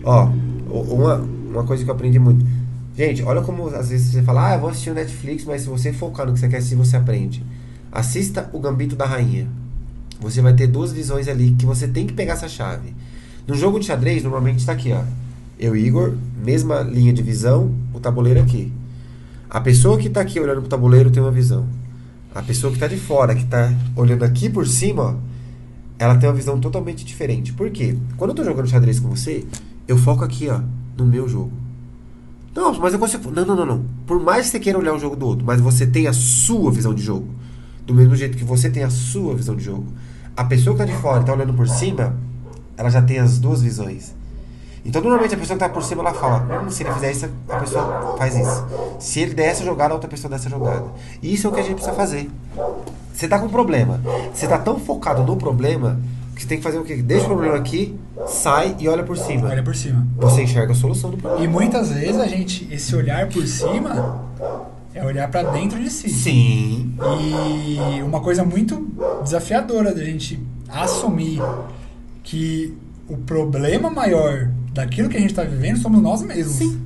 Ó, 0.03 0.29
o- 0.69 0.95
uma, 0.95 1.15
uma 1.17 1.65
coisa 1.65 1.85
que 1.85 1.91
eu 1.91 1.95
aprendi 1.95 2.19
muito. 2.19 2.45
Gente, 2.97 3.23
olha 3.23 3.41
como 3.43 3.69
às 3.69 3.89
vezes 3.91 4.13
você 4.13 4.23
fala: 4.23 4.51
Ah, 4.51 4.55
eu 4.55 4.61
vou 4.61 4.71
assistir 4.71 4.91
o 4.91 4.95
Netflix, 4.95 5.45
mas 5.45 5.63
se 5.63 5.69
você 5.69 5.93
focar 5.93 6.27
no 6.27 6.33
que 6.33 6.41
você 6.41 6.49
quer 6.49 6.59
assistir, 6.59 6.75
você 6.77 6.97
aprende. 6.97 7.45
Assista 7.93 8.51
o 8.53 8.59
Gambito 8.59 8.97
da 8.97 9.05
Rainha. 9.07 9.47
Você 10.21 10.41
vai 10.41 10.55
ter 10.55 10.67
duas 10.67 10.93
visões 10.93 11.29
ali 11.29 11.53
que 11.53 11.67
você 11.67 11.87
tem 11.87 12.07
que 12.07 12.13
pegar 12.13 12.35
essa 12.35 12.49
chave. 12.49 12.95
No 13.47 13.55
jogo 13.55 13.79
de 13.79 13.87
xadrez, 13.87 14.23
normalmente 14.23 14.59
está 14.61 14.73
aqui, 14.73 14.93
ó. 14.93 15.03
Eu 15.59 15.77
e 15.77 15.87
Igor, 15.87 16.15
mesma 16.43 16.81
linha 16.81 17.13
de 17.13 17.23
visão, 17.23 17.73
o 17.93 18.01
tabuleiro 18.01 18.41
aqui. 18.41 18.73
A 19.51 19.61
pessoa 19.61 19.99
que 19.99 20.09
está 20.09 20.21
aqui 20.21 20.41
olhando 20.41 20.61
pro 20.61 20.69
tabuleiro 20.71 21.11
tem 21.11 21.23
uma 21.23 21.31
visão. 21.31 21.67
A 22.35 22.43
pessoa 22.43 22.71
que 22.73 22.77
está 22.77 22.89
de 22.89 22.97
fora, 22.97 23.35
que 23.35 23.43
está 23.43 23.73
olhando 23.95 24.25
aqui 24.25 24.51
por 24.51 24.67
cima, 24.67 25.19
ela 25.99 26.17
tem 26.17 26.29
uma 26.29 26.35
visão 26.35 26.59
totalmente 26.59 27.05
diferente. 27.05 27.53
Por 27.53 27.71
quê? 27.71 27.97
Quando 28.17 28.31
eu 28.31 28.35
tô 28.35 28.43
jogando 28.45 28.69
xadrez 28.69 28.99
com 28.99 29.09
você, 29.09 29.47
eu 29.87 29.97
foco 29.97 30.25
aqui, 30.25 30.49
ó, 30.49 30.61
no 30.97 31.07
meu 31.07 31.29
jogo. 31.29 31.53
Não, 32.55 32.77
mas 32.79 32.93
eu 32.93 32.99
consigo. 32.99 33.31
Não, 33.31 33.45
não, 33.45 33.55
não, 33.55 33.67
não. 33.67 33.85
Por 34.07 34.21
mais 34.21 34.47
que 34.47 34.53
você 34.53 34.61
queira 34.61 34.79
olhar 34.79 34.95
o 34.95 34.99
jogo 34.99 35.15
do 35.15 35.27
outro, 35.27 35.47
mas 35.47 35.61
você 35.61 35.87
tem 35.87 36.07
a 36.09 36.13
sua 36.13 36.73
visão 36.73 36.93
de 36.93 37.03
jogo. 37.03 37.29
Do 37.87 37.95
mesmo 37.95 38.17
jeito 38.17 38.37
que 38.37 38.45
você 38.45 38.69
tem 38.69 38.83
a 38.83 38.91
sua 38.91 39.35
visão 39.35 39.55
de 39.55 39.63
jogo. 39.63 39.87
A 40.37 40.45
pessoa 40.45 40.75
que 40.75 40.85
tá 40.85 40.85
de 40.85 40.97
fora 41.01 41.23
e 41.23 41.25
tá 41.25 41.33
olhando 41.33 41.55
por 41.55 41.69
cima, 41.69 42.17
ela 42.77 42.91
já 42.91 43.01
tem 43.01 43.19
as 43.19 43.39
duas 43.39 43.63
visões. 43.63 44.15
Então, 44.85 45.01
normalmente, 45.01 45.35
a 45.35 45.39
pessoa 45.39 45.57
que 45.57 45.65
tá 45.65 45.69
por 45.69 45.83
cima, 45.83 46.03
ela 46.03 46.13
fala: 46.13 46.63
hum, 46.63 46.71
se 46.71 46.83
ele 46.83 46.93
fizer 46.93 47.11
isso, 47.11 47.29
a 47.49 47.57
pessoa 47.57 48.17
faz 48.19 48.37
isso. 48.37 48.67
Se 48.99 49.21
ele 49.21 49.35
der 49.35 49.47
essa 49.47 49.65
jogada, 49.65 49.93
a 49.93 49.95
outra 49.95 50.09
pessoa 50.09 50.29
der 50.29 50.37
essa 50.37 50.51
jogada. 50.51 50.85
E 51.23 51.33
isso 51.33 51.47
é 51.47 51.51
o 51.51 51.53
que 51.53 51.61
a 51.61 51.63
gente 51.63 51.75
precisa 51.75 51.97
fazer. 51.97 52.31
Você 53.13 53.29
tá 53.29 53.39
com 53.39 53.47
um 53.47 53.51
problema. 53.51 54.01
Você 54.33 54.47
tá 54.47 54.59
tão 54.59 54.79
focado 54.79 55.23
no 55.23 55.37
problema 55.37 56.01
que 56.35 56.43
você 56.43 56.49
tem 56.49 56.59
que 56.59 56.65
fazer 56.65 56.79
o 56.79 56.85
quê? 56.85 56.97
Deixa 56.97 57.25
o 57.27 57.29
problema 57.29 57.57
aqui, 57.57 57.97
sai 58.27 58.75
e 58.79 58.89
olha 58.89 59.05
por 59.05 59.17
cima. 59.17 59.49
Olha 59.49 59.63
por 59.63 59.75
cima. 59.75 60.07
Você 60.17 60.43
enxerga 60.43 60.73
a 60.73 60.75
solução 60.75 61.11
do 61.11 61.17
problema. 61.17 61.45
E 61.45 61.49
muitas 61.49 61.91
vezes 61.91 62.21
a 62.21 62.27
gente, 62.27 62.69
esse 62.73 62.95
olhar 62.95 63.29
por 63.29 63.47
cima 63.47 64.21
é 64.93 65.05
olhar 65.05 65.31
para 65.31 65.51
dentro 65.51 65.79
de 65.79 65.91
si. 65.91 66.09
Sim. 66.09 66.97
E 67.21 68.03
uma 68.03 68.21
coisa 68.21 68.45
muito 68.45 68.87
desafiadora 69.23 69.95
da 69.95 70.03
gente 70.03 70.41
assumir 70.69 71.41
que 72.23 72.77
o 73.09 73.17
problema 73.19 73.91
maior 73.91 74.51
daquilo 74.75 75.09
que 75.09 75.17
a 75.17 75.21
gente 75.21 75.31
está 75.31 75.45
vivendo 75.45 75.79
somos 75.79 76.03
nós 76.03 76.21
mesmos. 76.21 76.57
Sim. 76.57 76.81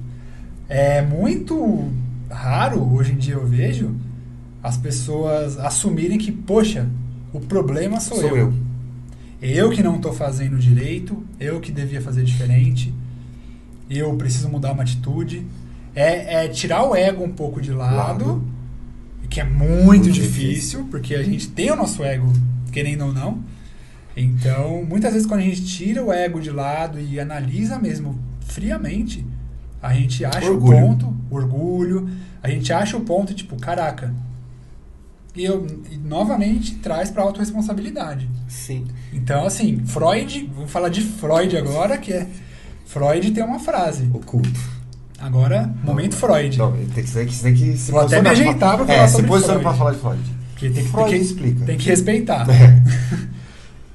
É 0.68 1.00
muito 1.00 1.90
raro, 2.30 2.82
hoje 2.94 3.12
em 3.12 3.16
dia 3.16 3.34
eu 3.34 3.46
vejo, 3.46 3.94
as 4.62 4.76
pessoas 4.76 5.58
assumirem 5.58 6.18
que, 6.18 6.30
poxa, 6.30 6.86
o 7.32 7.40
problema 7.40 7.98
sou, 7.98 8.20
Sou 8.20 8.36
eu. 8.36 8.52
Eu 9.40 9.70
que 9.70 9.82
não 9.82 9.96
estou 9.96 10.12
fazendo 10.12 10.58
direito, 10.58 11.22
eu 11.40 11.60
que 11.60 11.72
devia 11.72 12.02
fazer 12.02 12.24
diferente, 12.24 12.92
eu 13.88 14.12
preciso 14.16 14.48
mudar 14.48 14.72
uma 14.72 14.82
atitude. 14.82 15.46
É, 15.94 16.44
é 16.44 16.48
tirar 16.48 16.84
o 16.84 16.94
ego 16.94 17.24
um 17.24 17.30
pouco 17.30 17.60
de 17.60 17.72
lado, 17.72 17.96
Lado. 17.96 18.44
que 19.30 19.40
é 19.40 19.44
muito, 19.44 19.84
Muito 19.84 20.10
difícil, 20.10 20.86
porque 20.90 21.14
a 21.14 21.22
gente 21.22 21.48
tem 21.48 21.70
o 21.70 21.76
nosso 21.76 22.04
ego, 22.04 22.32
querendo 22.70 23.06
ou 23.06 23.12
não. 23.12 23.38
Então, 24.20 24.84
muitas 24.88 25.12
vezes 25.12 25.26
quando 25.26 25.40
a 25.40 25.44
gente 25.44 25.64
tira 25.64 26.02
o 26.02 26.12
ego 26.12 26.40
de 26.40 26.50
lado 26.50 26.98
e 26.98 27.20
analisa 27.20 27.78
mesmo 27.78 28.18
friamente, 28.40 29.24
a 29.82 29.94
gente 29.94 30.24
acha 30.24 30.44
Orgulho. 30.50 30.76
o 30.76 30.80
ponto, 30.80 31.16
orgulho, 31.30 32.10
a 32.42 32.48
gente 32.50 32.72
acha 32.72 32.96
o 32.96 33.00
ponto, 33.00 33.32
tipo, 33.32 33.56
caraca. 33.56 34.12
E, 35.36 35.44
eu, 35.44 35.64
e 35.90 35.96
novamente 35.96 36.74
traz 36.76 37.10
para 37.10 37.22
autorresponsabilidade. 37.22 38.28
Sim. 38.48 38.86
Então, 39.12 39.46
assim, 39.46 39.78
Freud, 39.86 40.50
vamos 40.54 40.70
falar 40.70 40.88
de 40.88 41.00
Freud 41.02 41.56
agora, 41.56 41.96
que 41.96 42.12
é. 42.12 42.26
Freud 42.86 43.30
tem 43.30 43.44
uma 43.44 43.60
frase. 43.60 44.08
Oculto. 44.12 44.58
Agora, 45.20 45.72
momento 45.84 46.16
Freud. 46.16 46.56
Não, 46.58 46.72
tem 46.72 47.04
que, 47.04 47.12
tem 47.12 47.26
que, 47.26 47.38
tem 47.42 47.54
que 47.54 47.76
se 47.76 47.90
Vou 47.92 48.00
até 48.00 48.20
me 48.22 48.28
ajeitar 48.30 48.76
pra 48.76 48.86
falar 48.86 48.98
É, 48.98 49.06
se 49.06 49.12
sobre 49.12 49.28
posiciona 49.28 49.60
Freud. 49.60 49.68
pra 49.68 49.78
falar 49.78 49.92
de 49.92 49.98
Freud. 50.00 50.38
Que 50.56 50.70
tem, 50.70 50.84
que- 50.84 50.90
Freud 50.90 51.10
tem 51.10 51.18
que, 51.20 51.24
explica. 51.24 51.64
tem 51.66 51.76
que 51.78 51.88
respeitar. 51.88 52.46
É. 52.50 52.82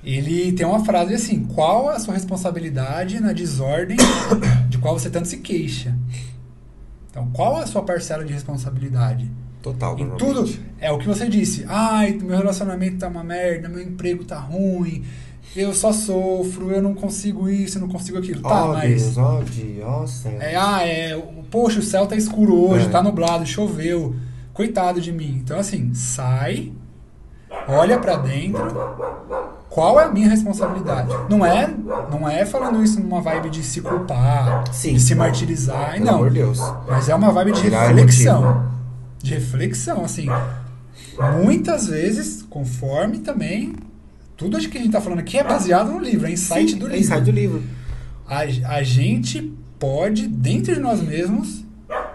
Ele 0.04 0.52
tem 0.52 0.66
uma 0.66 0.84
frase 0.84 1.14
assim: 1.14 1.46
qual 1.46 1.90
a 1.90 2.00
sua 2.00 2.14
responsabilidade 2.14 3.20
na 3.20 3.32
desordem 3.34 3.98
de 4.70 4.78
qual 4.78 4.98
você 5.00 5.10
tanto 5.10 5.28
se 5.28 5.38
queixa? 5.38 5.96
Então, 7.10 7.30
qual 7.32 7.58
a 7.58 7.66
sua 7.68 7.84
parcela 7.84 8.24
de 8.26 8.34
responsabilidade? 8.34 9.30
Total, 9.62 9.98
Em 9.98 10.10
tudo 10.18 10.52
é 10.80 10.92
o 10.92 10.98
que 10.98 11.08
você 11.08 11.30
disse. 11.30 11.64
Ai, 11.70 12.12
meu 12.22 12.36
relacionamento 12.38 12.98
tá 12.98 13.08
uma 13.08 13.24
merda, 13.24 13.70
meu 13.70 13.82
emprego 13.82 14.26
tá 14.26 14.38
ruim, 14.38 15.06
eu 15.56 15.74
só 15.74 15.94
sofro, 15.94 16.70
eu 16.72 16.82
não 16.82 16.94
consigo 16.94 17.48
isso, 17.48 17.78
eu 17.78 17.82
não 17.84 17.88
consigo 17.88 18.18
aquilo. 18.18 18.42
Tá, 18.42 18.66
ó 18.66 18.74
mas. 18.74 19.04
Deus, 19.04 19.18
ó 19.18 19.42
Deus, 19.42 19.84
ó 19.86 20.06
céu. 20.08 20.42
É, 20.42 20.56
ah, 20.58 20.86
é. 20.86 21.16
o- 21.16 21.44
Poxa, 21.50 21.80
o 21.80 21.84
céu 21.84 22.06
tá 22.08 22.16
escuro 22.16 22.56
hoje, 22.56 22.88
É. 22.88 22.90
tá 22.90 23.02
nublado, 23.02 23.46
choveu. 23.46 24.16
Coitado 24.54 25.00
de 25.00 25.12
mim. 25.14 25.40
Então, 25.44 25.58
assim, 25.60 25.94
sai, 25.94 26.74
olha 27.68 28.00
pra 28.00 28.18
dentro. 28.18 28.66
Qual 29.74 30.00
é 30.00 30.04
a 30.04 30.12
minha 30.12 30.30
responsabilidade? 30.30 31.10
Não 31.28 31.44
é, 31.44 31.68
não 32.12 32.30
é 32.30 32.46
falando 32.46 32.84
isso 32.84 33.00
numa 33.00 33.20
vibe 33.22 33.50
de 33.50 33.64
se 33.64 33.82
culpar, 33.82 34.72
Sim. 34.72 34.94
de 34.94 35.00
se 35.00 35.16
martirizar, 35.16 35.94
Pelo 35.94 36.06
não. 36.06 36.14
amor 36.16 36.30
de 36.30 36.36
Deus. 36.36 36.60
Mas 36.88 37.10
é 37.10 37.16
uma 37.16 37.32
vibe 37.32 37.54
de 37.54 37.62
Tirar 37.62 37.88
reflexão. 37.88 38.44
emotivo. 38.44 38.72
De 39.24 39.34
reflexão, 39.34 40.06
assim. 40.06 40.28
Muitas 41.44 41.88
vezes, 41.88 42.44
conforme 42.48 43.20
também. 43.20 43.74
Tudo 44.38 44.60
que 44.60 44.78
a 44.78 44.82
gente 44.82 44.92
tá 44.92 45.02
falando 45.02 45.20
aqui 45.20 45.40
é 45.40 45.44
baseado 45.44 45.92
no 45.92 46.00
livro, 46.00 46.28
é 46.28 46.32
insight 46.32 46.72
Sim, 46.72 46.78
do 46.78 46.86
é 46.88 46.90
livro. 46.98 47.00
Insight 47.06 47.22
do 47.26 47.32
livro. 47.32 47.64
A, 48.28 48.40
a 48.78 48.84
gente 48.84 49.42
pode, 49.80 50.28
dentro 50.28 50.74
de 50.74 50.80
nós 50.80 51.02
mesmos, 51.02 51.64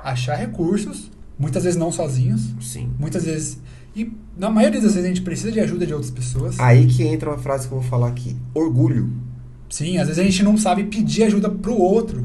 achar 0.04 0.36
recursos, 0.36 1.10
muitas 1.36 1.64
vezes 1.64 1.78
não 1.78 1.90
sozinhos, 1.90 2.54
Sim. 2.60 2.92
muitas 2.98 3.24
vezes. 3.24 3.58
E 3.96 4.12
na 4.36 4.48
maioria 4.50 4.80
das 4.80 4.92
vezes 4.94 5.04
a 5.04 5.08
gente 5.08 5.22
precisa 5.22 5.50
de 5.50 5.60
ajuda 5.60 5.86
de 5.86 5.92
outras 5.92 6.10
pessoas. 6.10 6.58
Aí 6.60 6.86
que 6.86 7.02
entra 7.02 7.30
uma 7.30 7.38
frase 7.38 7.66
que 7.66 7.74
eu 7.74 7.80
vou 7.80 7.88
falar 7.88 8.08
aqui. 8.08 8.36
Orgulho. 8.54 9.10
Sim, 9.68 9.98
às 9.98 10.06
vezes 10.06 10.18
a 10.20 10.24
gente 10.24 10.42
não 10.42 10.56
sabe 10.56 10.84
pedir 10.84 11.24
ajuda 11.24 11.50
pro 11.50 11.74
outro. 11.76 12.24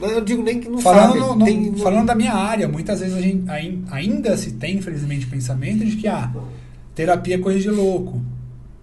Eu 0.00 0.20
digo 0.20 0.42
nem 0.42 0.58
que 0.60 0.68
não 0.68 0.78
Falando, 0.80 1.08
sabe. 1.14 1.20
no- 1.20 1.34
no- 1.36 1.44
tem- 1.44 1.76
falando 1.76 2.06
da 2.06 2.14
minha 2.14 2.34
área, 2.34 2.66
muitas 2.68 3.00
vezes 3.00 3.16
a 3.16 3.20
gente 3.20 3.48
ain- 3.48 3.84
ainda 3.90 4.36
se 4.36 4.52
tem, 4.52 4.76
infelizmente, 4.76 5.26
pensamento 5.26 5.84
de 5.84 5.96
que 5.96 6.08
ah, 6.08 6.30
terapia 6.94 7.36
é 7.36 7.38
coisa 7.38 7.60
de 7.60 7.70
louco. 7.70 8.20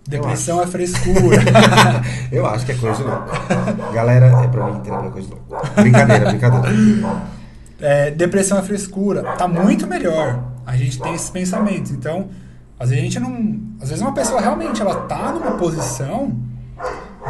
Depressão 0.07 0.61
é 0.61 0.65
frescura. 0.65 1.37
Eu 2.31 2.45
acho 2.47 2.65
que 2.65 2.71
é 2.71 2.75
coisa 2.75 2.97
de 2.97 3.03
louco. 3.03 3.93
Galera, 3.93 4.27
é 4.43 4.47
pra 4.47 4.71
mim 4.71 4.79
terapia 4.79 5.09
é 5.09 5.11
coisa 5.11 5.27
de 5.27 5.33
louco. 5.33 5.57
Brincadeira, 5.75 6.29
brincadeira. 6.29 6.69
É, 7.79 8.11
depressão 8.11 8.57
é 8.57 8.61
frescura. 8.61 9.21
Tá 9.37 9.47
muito 9.47 9.85
melhor. 9.87 10.43
A 10.69 10.77
gente 10.77 10.99
tem 10.99 11.13
esses 11.15 11.29
pensamentos. 11.29 11.91
Então, 11.91 12.29
às 12.79 12.89
vezes 12.89 13.01
a 13.03 13.05
gente 13.07 13.19
não. 13.19 13.59
Às 13.81 13.89
vezes 13.89 14.01
uma 14.01 14.13
pessoa 14.13 14.39
realmente 14.39 14.81
ela 14.81 14.95
tá 15.01 15.31
numa 15.33 15.51
posição 15.51 16.31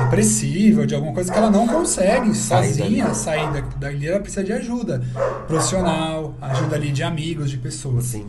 depressiva, 0.04 0.86
de 0.86 0.94
alguma 0.96 1.14
coisa 1.14 1.32
que 1.32 1.38
ela 1.38 1.50
não 1.50 1.68
consegue 1.68 2.34
sozinha 2.36 3.14
sair 3.14 3.52
da- 3.52 3.62
dali, 3.78 4.08
ela 4.08 4.20
precisa 4.20 4.44
de 4.44 4.54
ajuda 4.54 5.02
profissional, 5.48 6.36
ajuda 6.42 6.76
ali 6.76 6.92
de 6.92 7.04
amigos, 7.04 7.50
de 7.50 7.58
pessoas. 7.58 8.06
Sim. 8.06 8.26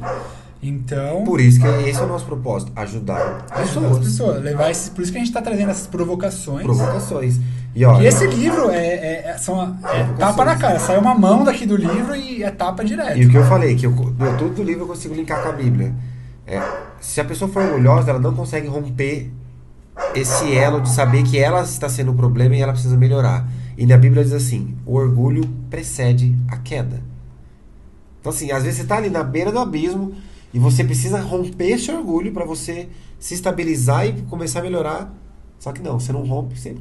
Então, 0.62 1.24
Por 1.24 1.40
isso 1.40 1.58
que 1.60 1.66
esse 1.88 1.98
é 1.98 2.02
o 2.02 2.06
nosso 2.06 2.26
propósito. 2.26 2.70
Ajudar 2.76 3.46
ajudar 3.50 3.60
as 3.60 3.66
pessoas. 3.66 3.98
pessoas, 3.98 4.42
levar 4.42 4.70
esses, 4.70 4.88
por 4.90 5.02
isso 5.02 5.10
que 5.12 5.16
a 5.18 5.20
gente 5.20 5.28
está 5.28 5.40
trazendo 5.40 5.70
essas 5.70 5.86
provocações. 5.86 6.64
Provocações. 6.64 7.36
E 7.74 7.84
olha, 7.84 8.02
E 8.02 8.06
esse 8.06 8.26
livro 8.26 8.68
é, 8.70 8.76
é- 8.86 9.22
é- 9.30 9.38
são, 9.38 9.62
é 9.84 10.04
tapa 10.18 10.44
na 10.44 10.56
cara, 10.56 10.78
sai 10.78 10.98
uma 10.98 11.14
mão 11.14 11.44
daqui 11.44 11.64
do 11.64 11.76
livro 11.76 12.16
e 12.16 12.42
é 12.42 12.50
tapa 12.50 12.84
direto. 12.84 13.16
E 13.16 13.26
o 13.26 13.30
que 13.30 13.36
eu 13.36 13.44
falei, 13.44 13.76
que 13.76 13.86
eu, 13.86 13.92
eu, 13.92 14.36
tudo 14.36 14.54
do 14.56 14.62
livro 14.62 14.82
eu 14.82 14.88
consigo 14.88 15.14
linkar 15.14 15.42
com 15.42 15.48
a 15.50 15.52
Bíblia. 15.52 15.94
É, 16.46 16.60
se 17.00 17.20
a 17.20 17.24
pessoa 17.24 17.50
for 17.50 17.62
orgulhosa, 17.62 18.10
ela 18.10 18.18
não 18.18 18.34
consegue 18.34 18.66
romper 18.66 19.30
esse 20.14 20.52
elo 20.52 20.80
de 20.80 20.90
saber 20.90 21.22
que 21.22 21.38
ela 21.38 21.62
está 21.62 21.88
sendo 21.88 22.10
o 22.10 22.14
problema 22.14 22.56
e 22.56 22.60
ela 22.60 22.72
precisa 22.72 22.96
melhorar. 22.96 23.46
E 23.78 23.86
na 23.86 23.96
Bíblia 23.96 24.24
diz 24.24 24.32
assim: 24.32 24.76
o 24.84 24.96
orgulho 24.96 25.44
precede 25.70 26.34
a 26.48 26.56
queda. 26.56 27.00
Então, 28.20 28.30
assim, 28.30 28.50
às 28.50 28.62
vezes 28.64 28.78
você 28.78 28.82
está 28.82 28.96
ali 28.96 29.08
na 29.08 29.22
beira 29.22 29.52
do 29.52 29.58
abismo 29.58 30.12
e 30.52 30.58
você 30.58 30.82
precisa 30.84 31.20
romper 31.20 31.70
esse 31.70 31.90
orgulho 31.90 32.32
para 32.32 32.44
você 32.44 32.88
se 33.18 33.34
estabilizar 33.34 34.06
e 34.06 34.22
começar 34.22 34.58
a 34.60 34.62
melhorar. 34.62 35.14
Só 35.58 35.72
que 35.72 35.80
não, 35.80 36.00
você 36.00 36.12
não 36.12 36.24
rompe, 36.26 36.58
você 36.58 36.74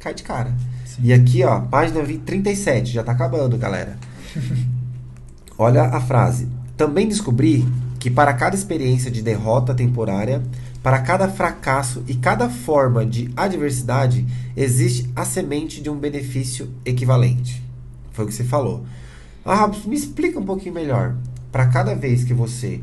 cai 0.00 0.14
de 0.14 0.22
cara. 0.22 0.54
Sim. 0.84 1.02
E 1.04 1.12
aqui, 1.12 1.42
ó, 1.44 1.60
página 1.60 2.02
20 2.02 2.22
37, 2.22 2.92
já 2.92 3.02
tá 3.02 3.12
acabando, 3.12 3.56
galera. 3.58 3.98
Olha 5.58 5.84
a 5.84 6.00
frase. 6.00 6.48
Também 6.76 7.08
descobri 7.08 7.66
que 7.98 8.10
para 8.10 8.32
cada 8.34 8.54
experiência 8.54 9.10
de 9.10 9.22
derrota 9.22 9.74
temporária, 9.74 10.42
para 10.82 11.00
cada 11.00 11.28
fracasso 11.28 12.04
e 12.06 12.14
cada 12.14 12.48
forma 12.48 13.04
de 13.04 13.30
adversidade, 13.36 14.24
existe 14.56 15.10
a 15.16 15.24
semente 15.24 15.80
de 15.80 15.90
um 15.90 15.98
benefício 15.98 16.70
equivalente. 16.84 17.62
Foi 18.12 18.24
o 18.24 18.28
que 18.28 18.34
você 18.34 18.44
falou. 18.44 18.84
Ah, 19.44 19.70
me 19.86 19.96
explica 19.96 20.38
um 20.38 20.44
pouquinho 20.44 20.74
melhor. 20.74 21.16
Para 21.50 21.66
cada 21.66 21.94
vez 21.94 22.22
que 22.22 22.34
você 22.34 22.80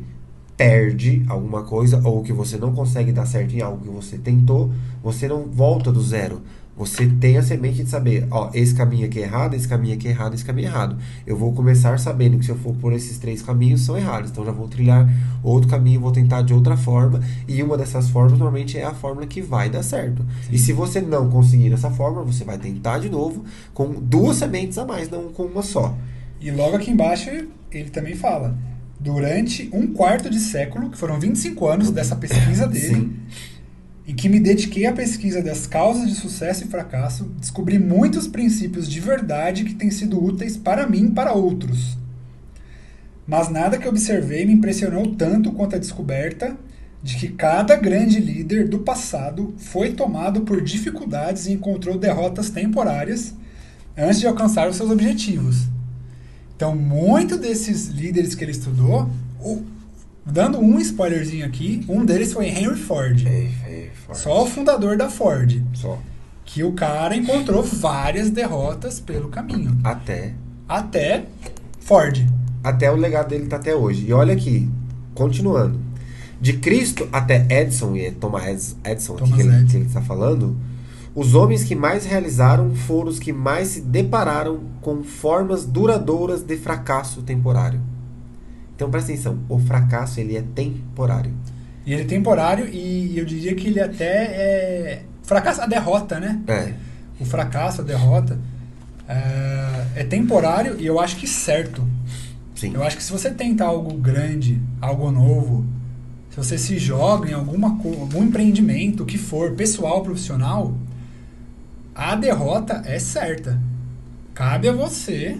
perde 0.56 1.24
alguma 1.28 1.62
coisa 1.62 2.00
ou 2.04 2.22
que 2.22 2.32
você 2.32 2.56
não 2.56 2.74
consegue 2.74 3.12
dar 3.12 3.26
certo 3.26 3.54
em 3.54 3.60
algo 3.60 3.82
que 3.82 3.90
você 3.90 4.18
tentou, 4.18 4.72
você 5.02 5.26
não 5.26 5.44
volta 5.44 5.90
do 5.90 6.02
zero. 6.02 6.42
Você 6.76 7.06
tem 7.06 7.36
a 7.36 7.42
semente 7.42 7.84
de 7.84 7.88
saber, 7.88 8.26
ó, 8.30 8.50
esse 8.52 8.74
caminho 8.74 9.06
aqui 9.06 9.20
é 9.20 9.22
errado, 9.22 9.54
esse 9.54 9.68
caminho 9.68 9.94
aqui 9.94 10.08
é 10.08 10.10
errado, 10.10 10.34
esse 10.34 10.44
caminho 10.44 10.66
é 10.66 10.70
errado. 10.70 10.96
Eu 11.24 11.36
vou 11.36 11.52
começar 11.52 11.98
sabendo 12.00 12.36
que 12.36 12.44
se 12.44 12.50
eu 12.50 12.56
for 12.56 12.74
por 12.74 12.92
esses 12.92 13.16
três 13.18 13.42
caminhos 13.42 13.82
são 13.82 13.96
errados, 13.96 14.30
então 14.30 14.44
já 14.44 14.50
vou 14.50 14.66
trilhar 14.66 15.08
outro 15.42 15.68
caminho, 15.68 16.00
vou 16.00 16.10
tentar 16.10 16.42
de 16.42 16.52
outra 16.52 16.76
forma, 16.76 17.20
e 17.46 17.62
uma 17.62 17.76
dessas 17.76 18.10
formas 18.10 18.32
normalmente 18.32 18.76
é 18.76 18.84
a 18.84 18.92
fórmula 18.92 19.24
que 19.26 19.40
vai 19.40 19.70
dar 19.70 19.84
certo. 19.84 20.26
E 20.50 20.58
se 20.58 20.72
você 20.72 21.00
não 21.00 21.30
conseguir 21.30 21.72
essa 21.72 21.90
fórmula, 21.90 22.24
você 22.24 22.42
vai 22.42 22.58
tentar 22.58 22.98
de 22.98 23.08
novo 23.08 23.44
com 23.72 23.92
duas 23.92 24.36
sementes 24.38 24.76
a 24.76 24.84
mais, 24.84 25.08
não 25.08 25.32
com 25.32 25.44
uma 25.44 25.62
só. 25.62 25.96
E 26.40 26.50
logo 26.50 26.76
aqui 26.76 26.90
embaixo 26.90 27.30
ele 27.70 27.90
também 27.90 28.16
fala: 28.16 28.56
durante 28.98 29.68
um 29.72 29.86
quarto 29.86 30.30
de 30.30 30.40
século, 30.40 30.90
que 30.90 30.98
foram 30.98 31.20
25 31.20 31.68
anos 31.68 31.90
dessa 31.90 32.16
pesquisa 32.16 32.66
dele, 32.66 32.94
Sim. 32.94 33.16
Em 34.06 34.14
que 34.14 34.28
me 34.28 34.38
dediquei 34.38 34.84
à 34.86 34.92
pesquisa 34.92 35.42
das 35.42 35.66
causas 35.66 36.08
de 36.08 36.14
sucesso 36.14 36.64
e 36.64 36.68
fracasso, 36.68 37.24
descobri 37.40 37.78
muitos 37.78 38.28
princípios 38.28 38.88
de 38.88 39.00
verdade 39.00 39.64
que 39.64 39.74
têm 39.74 39.90
sido 39.90 40.22
úteis 40.22 40.56
para 40.56 40.86
mim 40.86 41.06
e 41.06 41.10
para 41.10 41.32
outros. 41.32 41.96
Mas 43.26 43.48
nada 43.48 43.78
que 43.78 43.88
observei 43.88 44.44
me 44.44 44.52
impressionou 44.52 45.14
tanto 45.14 45.52
quanto 45.52 45.76
a 45.76 45.78
descoberta 45.78 46.54
de 47.02 47.16
que 47.16 47.28
cada 47.28 47.76
grande 47.76 48.20
líder 48.20 48.68
do 48.68 48.80
passado 48.80 49.54
foi 49.56 49.92
tomado 49.92 50.42
por 50.42 50.62
dificuldades 50.62 51.46
e 51.46 51.52
encontrou 51.52 51.98
derrotas 51.98 52.50
temporárias 52.50 53.34
antes 53.96 54.20
de 54.20 54.26
alcançar 54.26 54.68
os 54.68 54.76
seus 54.76 54.90
objetivos. 54.90 55.68
Então, 56.56 56.76
muito 56.76 57.36
desses 57.36 57.86
líderes 57.88 58.34
que 58.34 58.44
ele 58.44 58.52
estudou, 58.52 59.08
dando 60.24 60.58
um 60.58 60.80
spoilerzinho 60.80 61.44
aqui, 61.44 61.84
um 61.88 62.04
deles 62.04 62.32
foi 62.32 62.46
Henry 62.46 62.76
Ford. 62.76 63.26
É, 63.26 63.50
é 63.66 63.90
forte. 63.94 64.20
Só 64.20 64.42
o 64.42 64.46
fundador 64.46 64.96
da 64.96 65.10
Ford. 65.10 65.62
Só. 65.74 65.98
Que 66.44 66.62
o 66.62 66.72
cara 66.72 67.16
encontrou 67.16 67.62
várias 67.62 68.30
derrotas 68.30 69.00
pelo 69.00 69.28
caminho. 69.28 69.76
Até. 69.82 70.34
Até 70.68 71.26
Ford. 71.80 72.26
Até 72.62 72.90
o 72.90 72.96
legado 72.96 73.28
dele 73.28 73.46
tá 73.46 73.56
até 73.56 73.74
hoje. 73.74 74.06
E 74.06 74.12
olha 74.12 74.34
aqui, 74.34 74.70
continuando. 75.14 75.78
De 76.40 76.54
Cristo 76.54 77.08
até 77.12 77.46
Edison, 77.50 77.96
e 77.96 78.06
é 78.06 78.10
Thomas 78.10 78.76
Edison 78.84 79.14
aqui 79.14 79.22
Thomas 79.22 79.34
que 79.34 79.40
ele, 79.40 79.66
que 79.66 79.76
ele 79.76 79.86
está 79.86 80.02
falando, 80.02 80.56
os 81.14 81.34
homens 81.34 81.62
que 81.64 81.74
mais 81.74 82.04
realizaram 82.04 82.74
foram 82.74 83.08
os 83.08 83.18
que 83.18 83.32
mais 83.32 83.68
se 83.68 83.80
depararam 83.80 84.60
com 84.80 85.02
formas 85.02 85.64
duradouras 85.64 86.42
de 86.42 86.56
fracasso 86.56 87.22
temporário. 87.22 87.80
Então 88.74 88.90
presta 88.90 89.12
atenção, 89.12 89.38
o 89.48 89.58
fracasso 89.58 90.20
ele 90.20 90.36
é 90.36 90.42
temporário. 90.54 91.32
E 91.86 91.92
ele 91.92 92.02
é 92.02 92.06
temporário 92.06 92.66
e 92.66 93.16
eu 93.18 93.24
diria 93.24 93.54
que 93.54 93.68
ele 93.68 93.80
até 93.80 94.06
é. 94.06 95.02
Fracasso, 95.22 95.62
a 95.62 95.66
derrota, 95.66 96.20
né? 96.20 96.40
É, 96.48 96.74
O 97.18 97.24
fracasso, 97.24 97.80
a 97.80 97.84
derrota. 97.84 98.38
É, 99.08 99.86
é 99.96 100.04
temporário 100.04 100.76
e 100.80 100.86
eu 100.86 100.98
acho 100.98 101.16
que 101.16 101.26
certo. 101.26 101.86
sim. 102.54 102.72
Eu 102.74 102.82
acho 102.82 102.96
que 102.96 103.02
se 103.02 103.12
você 103.12 103.30
tenta 103.30 103.64
algo 103.64 103.94
grande, 103.94 104.60
algo 104.80 105.10
novo, 105.10 105.64
se 106.30 106.36
você 106.36 106.58
se 106.58 106.78
joga 106.78 107.30
em 107.30 107.34
alguma 107.34 107.68
algum 107.68 108.24
empreendimento, 108.24 109.02
o 109.02 109.06
que 109.06 109.18
for, 109.18 109.52
pessoal, 109.52 110.02
profissional, 110.02 110.74
a 111.94 112.16
derrota 112.16 112.82
é 112.84 112.98
certa. 112.98 113.60
Cabe 114.34 114.68
a 114.68 114.72
você 114.72 115.38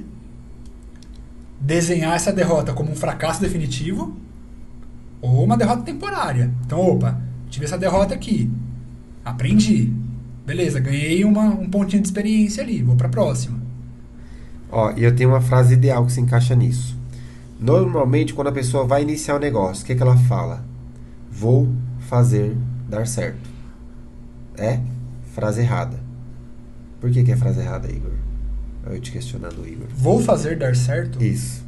desenhar 1.61 2.15
essa 2.15 2.33
derrota 2.33 2.73
como 2.73 2.91
um 2.91 2.97
fracasso 2.97 3.41
definitivo 3.41 4.17
ou 5.21 5.45
uma 5.45 5.57
derrota 5.57 5.83
temporária. 5.83 6.53
Então, 6.65 6.79
opa, 6.81 7.21
tive 7.49 7.65
essa 7.65 7.79
derrota 7.79 8.15
aqui. 8.15 8.51
Aprendi. 9.25 9.93
Beleza, 10.47 10.79
ganhei 10.79 11.25
uma, 11.25 11.45
um 11.45 11.71
pontinho 11.71 12.03
de 12.03 12.09
experiência 12.09 12.63
ali, 12.63 12.83
vou 12.83 12.97
pra 12.97 13.09
próxima. 13.09 13.59
Ó, 14.71 14.93
e 14.95 15.03
eu 15.03 15.15
tenho 15.17 15.31
uma 15.31 15.41
frase 15.41 15.75
ideal 15.75 16.05
que 16.05 16.13
se 16.13 16.21
encaixa 16.21 16.55
nisso. 16.55 16.99
Normalmente, 17.59 18.35
quando 18.35 18.49
a 18.49 18.53
pessoa 18.53 18.85
vai 18.85 19.03
iniciar 19.03 19.37
o 19.37 19.39
negócio, 19.39 19.83
o 19.83 19.87
que, 19.87 19.95
que 19.95 20.03
ela 20.03 20.17
fala? 20.17 20.63
Vou 21.31 21.73
fazer 22.01 22.55
dar 22.89 23.07
certo. 23.07 23.49
É 24.57 24.81
frase 25.33 25.63
errada. 25.63 25.99
Por 27.01 27.11
que, 27.11 27.23
que 27.23 27.33
é 27.33 27.37
frase 27.37 27.61
errada, 27.61 27.91
Igor? 27.91 28.13
Eu 28.87 29.01
te 29.01 29.13
questionando, 29.13 29.67
Igor. 29.67 29.87
Vou 29.97 30.21
fazer 30.21 30.59
dar 30.59 30.77
certo? 30.77 31.23
Isso. 31.23 31.65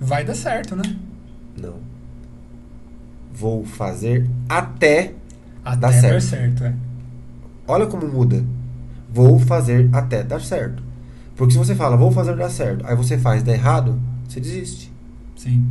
Vai 0.00 0.24
dar 0.24 0.34
certo, 0.34 0.76
né? 0.76 0.82
Não. 1.60 1.74
Vou 3.34 3.64
fazer 3.64 4.28
até 4.48 5.14
Até 5.64 5.76
dar 5.80 5.92
certo. 5.92 6.22
certo, 6.24 6.64
é. 6.64 6.74
Olha 7.66 7.86
como 7.86 8.06
muda. 8.06 8.44
Vou 9.12 9.38
fazer 9.38 9.88
até 9.92 10.22
dar 10.22 10.40
certo. 10.40 10.82
Porque 11.36 11.52
se 11.52 11.58
você 11.58 11.74
fala, 11.74 11.96
vou 11.96 12.10
fazer 12.12 12.36
dar 12.36 12.50
certo, 12.50 12.86
aí 12.86 12.94
você 12.94 13.18
faz 13.18 13.42
dar 13.42 13.52
errado, 13.52 13.98
você 14.28 14.38
desiste. 14.40 14.92
Sim. 15.36 15.66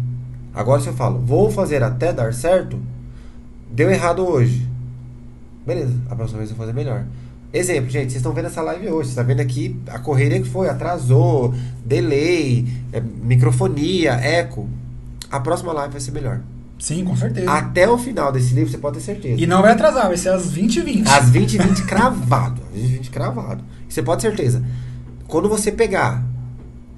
Agora 0.54 0.82
se 0.82 0.88
eu 0.88 0.94
falo, 0.94 1.20
vou 1.20 1.50
fazer 1.50 1.82
até 1.84 2.12
dar 2.12 2.34
certo, 2.34 2.80
deu 3.72 3.90
errado 3.90 4.26
hoje. 4.26 4.68
Beleza, 5.66 5.94
a 6.10 6.16
próxima 6.16 6.40
vez 6.40 6.50
eu 6.50 6.56
vou 6.58 6.66
fazer 6.66 6.76
melhor. 6.78 7.06
Exemplo, 7.54 7.90
gente, 7.90 8.04
vocês 8.04 8.16
estão 8.16 8.32
vendo 8.34 8.46
essa 8.46 8.62
live 8.62 8.88
hoje, 8.88 9.10
vocês 9.10 9.10
estão 9.10 9.26
vendo 9.26 9.42
aqui 9.42 9.76
a 9.88 10.00
correria 10.00 10.42
que 10.42 10.48
foi, 10.48 10.70
atrasou, 10.70 11.54
delay, 11.86 12.66
é, 12.94 13.02
microfonia, 13.02 14.14
eco. 14.14 14.70
A 15.30 15.40
próxima 15.40 15.74
live 15.74 15.92
vai 15.92 16.02
ser 16.02 16.12
melhor. 16.12 16.40
Sim, 16.80 17.04
com 17.06 17.16
certeza. 17.16 17.52
Até 17.52 17.88
o 17.88 17.98
final 17.98 18.32
desse 18.32 18.54
livro, 18.54 18.72
você 18.72 18.78
pode 18.78 18.98
ter 18.98 19.04
certeza. 19.04 19.42
E 19.42 19.46
não 19.46 19.62
vai 19.62 19.74
atrasar, 19.74 20.08
vai 20.08 20.18
ser 20.18 20.30
às 20.30 20.50
20 20.50 20.78
e 20.78 20.82
20. 20.82 21.08
Às 21.08 21.30
20 21.30 21.54
e 21.54 21.58
20 21.58 21.84
cravado. 21.84 22.62
Às 22.74 22.82
20 22.82 22.90
e 22.90 22.94
20 22.94 23.10
cravado. 23.12 23.64
Você 23.88 24.02
pode 24.02 24.22
ter 24.22 24.30
certeza. 24.30 24.64
Quando 25.28 25.48
você 25.48 25.72
pegar 25.72 26.24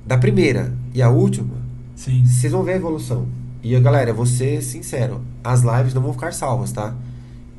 da 0.06 0.18
primeira 0.18 0.74
e 0.94 1.02
a 1.02 1.10
última, 1.10 1.56
Sim. 1.96 2.24
vocês 2.26 2.54
vão 2.54 2.64
ver 2.64 2.74
a 2.74 2.76
evolução. 2.78 3.28
E 3.64 3.78
galera, 3.80 4.14
vou 4.14 4.26
ser 4.26 4.62
sincero, 4.62 5.22
as 5.44 5.62
lives 5.62 5.94
não 5.94 6.02
vão 6.02 6.14
ficar 6.14 6.34
salvas, 6.34 6.72
tá? 6.72 6.94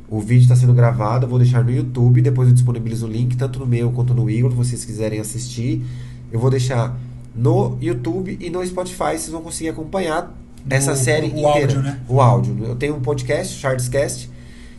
O 0.09 0.21
vídeo 0.21 0.43
está 0.43 0.55
sendo 0.55 0.75
gravado, 0.75 1.25
eu 1.25 1.31
vou 1.31 1.39
deixar 1.39 1.65
no 1.65 1.71
YouTube, 1.71 2.21
depois 2.21 2.49
eu 2.49 2.55
disponibilizo 2.55 3.07
o 3.07 3.11
link, 3.11 3.37
tanto 3.37 3.59
no 3.59 3.67
meu 3.67 3.91
quanto 3.91 4.15
no 4.15 4.29
Igor, 4.29 4.51
se 4.51 4.57
vocês 4.57 4.85
quiserem 4.85 5.19
assistir. 5.19 5.83
Eu 6.31 6.39
vou 6.39 6.51
deixar 6.51 6.97
no 7.35 7.77
YouTube 7.81 8.37
e 8.41 8.51
no 8.51 8.65
Spotify, 8.65 9.13
vocês 9.13 9.31
vão 9.31 9.43
conseguir 9.43 9.71
acompanhar 9.71 10.33
essa 10.69 10.95
série 10.95 11.27
o 11.27 11.31
inteira. 11.31 11.51
áudio, 11.51 11.83
né? 11.83 12.01
O 12.09 12.21
áudio. 12.21 12.65
Eu 12.65 12.77
tenho 12.77 12.97
um 12.97 13.01
podcast, 13.01 13.59
Charlescast. 13.59 14.31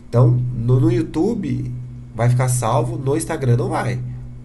Então, 0.08 0.30
no, 0.54 0.80
no 0.80 0.90
YouTube 0.90 1.72
vai 2.14 2.30
ficar 2.30 2.48
salvo, 2.48 2.96
no 2.96 3.16
Instagram 3.16 3.56
não 3.56 3.68
vai. 3.68 4.00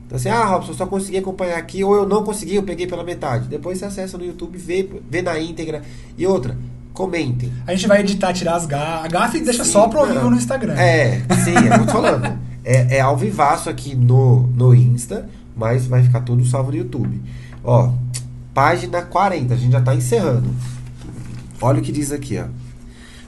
Então 0.05 0.17
assim, 0.17 0.27
ah, 0.27 0.43
Robson, 0.43 0.71
eu 0.71 0.75
só 0.75 0.85
consegui 0.85 1.17
acompanhar 1.19 1.57
aqui, 1.57 1.85
ou 1.85 1.95
eu 1.95 2.05
não 2.05 2.21
consegui, 2.21 2.55
eu 2.55 2.63
peguei 2.63 2.85
pela 2.85 3.01
metade. 3.01 3.47
Depois 3.47 3.77
você 3.77 3.85
acessa 3.85 4.17
no 4.17 4.25
YouTube, 4.25 4.57
vê, 4.57 4.89
vê 5.09 5.21
na 5.21 5.39
íntegra. 5.39 5.81
E 6.17 6.27
outra, 6.27 6.57
comentem. 7.01 7.51
A 7.65 7.73
gente 7.73 7.87
vai 7.87 8.01
editar, 8.01 8.31
tirar 8.31 8.55
as 8.55 8.67
gafas. 8.67 9.05
A 9.05 9.07
gafe 9.07 9.39
deixa 9.39 9.65
Sim, 9.65 9.71
só 9.71 9.87
pro 9.87 10.05
vivo 10.05 10.29
no 10.29 10.35
Instagram. 10.35 10.73
É, 10.73 11.21
sim, 11.43 11.55
é 11.55 11.77
muito 11.77 11.91
falando. 11.91 12.39
É, 12.63 12.97
é 12.97 13.01
ao 13.01 13.17
vivaço 13.17 13.71
aqui 13.71 13.95
no, 13.95 14.45
no 14.55 14.75
Insta, 14.75 15.27
mas 15.57 15.87
vai 15.87 16.03
ficar 16.03 16.21
tudo 16.21 16.45
salvo 16.45 16.69
no 16.69 16.77
YouTube. 16.77 17.19
Ó, 17.63 17.91
página 18.53 19.01
40, 19.01 19.55
a 19.55 19.57
gente 19.57 19.71
já 19.71 19.81
tá 19.81 19.95
encerrando. 19.95 20.47
Olha 21.59 21.79
o 21.79 21.81
que 21.81 21.91
diz 21.91 22.11
aqui, 22.11 22.37
ó. 22.37 22.45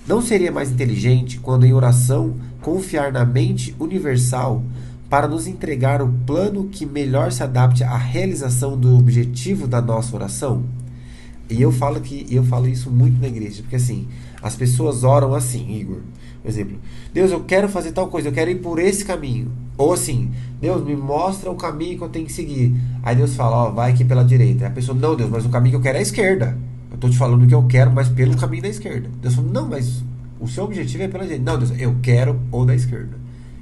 Não 0.08 0.22
seria 0.22 0.52
mais 0.52 0.70
inteligente 0.70 1.40
quando 1.40 1.66
em 1.66 1.74
oração 1.74 2.36
confiar 2.62 3.12
na 3.12 3.26
mente 3.26 3.76
universal 3.80 4.62
para 5.10 5.28
nos 5.28 5.48
entregar 5.48 6.00
o 6.04 6.14
plano 6.28 6.66
que 6.66 6.86
melhor 6.86 7.32
se 7.32 7.42
adapte 7.42 7.84
à 7.84 7.98
realização 7.98 8.78
do 8.78 8.96
objetivo 8.96 9.66
da 9.66 9.82
nossa 9.82 10.16
oração? 10.16 10.64
E 11.54 11.62
eu 11.62 11.72
falo 11.72 12.02
que 12.02 12.26
eu 12.32 12.44
falo 12.44 12.68
isso 12.68 12.90
muito 12.90 13.22
na 13.22 13.28
igreja, 13.28 13.62
porque 13.62 13.76
assim, 13.76 14.08
as 14.42 14.56
pessoas 14.56 15.04
oram 15.04 15.36
assim, 15.36 15.72
Igor. 15.78 16.00
Por 16.42 16.50
exemplo, 16.50 16.80
Deus, 17.14 17.32
eu 17.32 17.42
quero 17.44 17.70
fazer 17.70 17.92
tal 17.92 18.08
coisa, 18.08 18.28
eu 18.28 18.34
quero 18.34 18.50
ir 18.50 18.56
por 18.56 18.80
esse 18.80 19.06
caminho. 19.06 19.52
Ou 19.78 19.94
assim, 19.94 20.32
Deus 20.60 20.84
me 20.84 20.96
mostra 20.96 21.52
o 21.52 21.56
caminho 21.56 22.00
que 22.00 22.04
eu 22.04 22.10
tenho 22.10 22.26
que 22.26 22.34
seguir. 22.34 22.76
Aí 23.04 23.16
Deus 23.16 23.36
fala, 23.36 23.68
ó, 23.68 23.70
vai 23.70 23.92
aqui 23.92 24.04
pela 24.04 24.26
direita. 24.26 24.66
Aí 24.66 24.72
a 24.72 24.74
pessoa, 24.74 24.98
não, 24.98 25.16
Deus, 25.16 25.30
mas 25.30 25.46
o 25.46 25.50
caminho 25.50 25.74
que 25.74 25.78
eu 25.78 25.82
quero 25.82 25.98
é 25.98 26.00
a 26.00 26.02
esquerda. 26.02 26.58
Eu 26.90 26.98
tô 26.98 27.08
te 27.08 27.18
falando 27.20 27.44
o 27.44 27.48
que 27.48 27.54
eu 27.54 27.64
quero, 27.68 27.92
mas 27.92 28.10
pelo 28.10 28.36
caminho 28.36 28.64
da 28.64 28.70
esquerda. 28.70 29.08
Deus 29.22 29.36
fala, 29.36 29.48
não, 29.48 29.70
mas 29.70 30.04
o 30.40 30.48
seu 30.48 30.64
objetivo 30.64 31.04
é 31.04 31.08
pela 31.08 31.24
direita. 31.24 31.52
Não, 31.52 31.60
Deus, 31.60 31.72
eu 31.80 31.96
quero 32.02 32.40
ou 32.52 32.66
da 32.66 32.74
esquerda. 32.74 33.16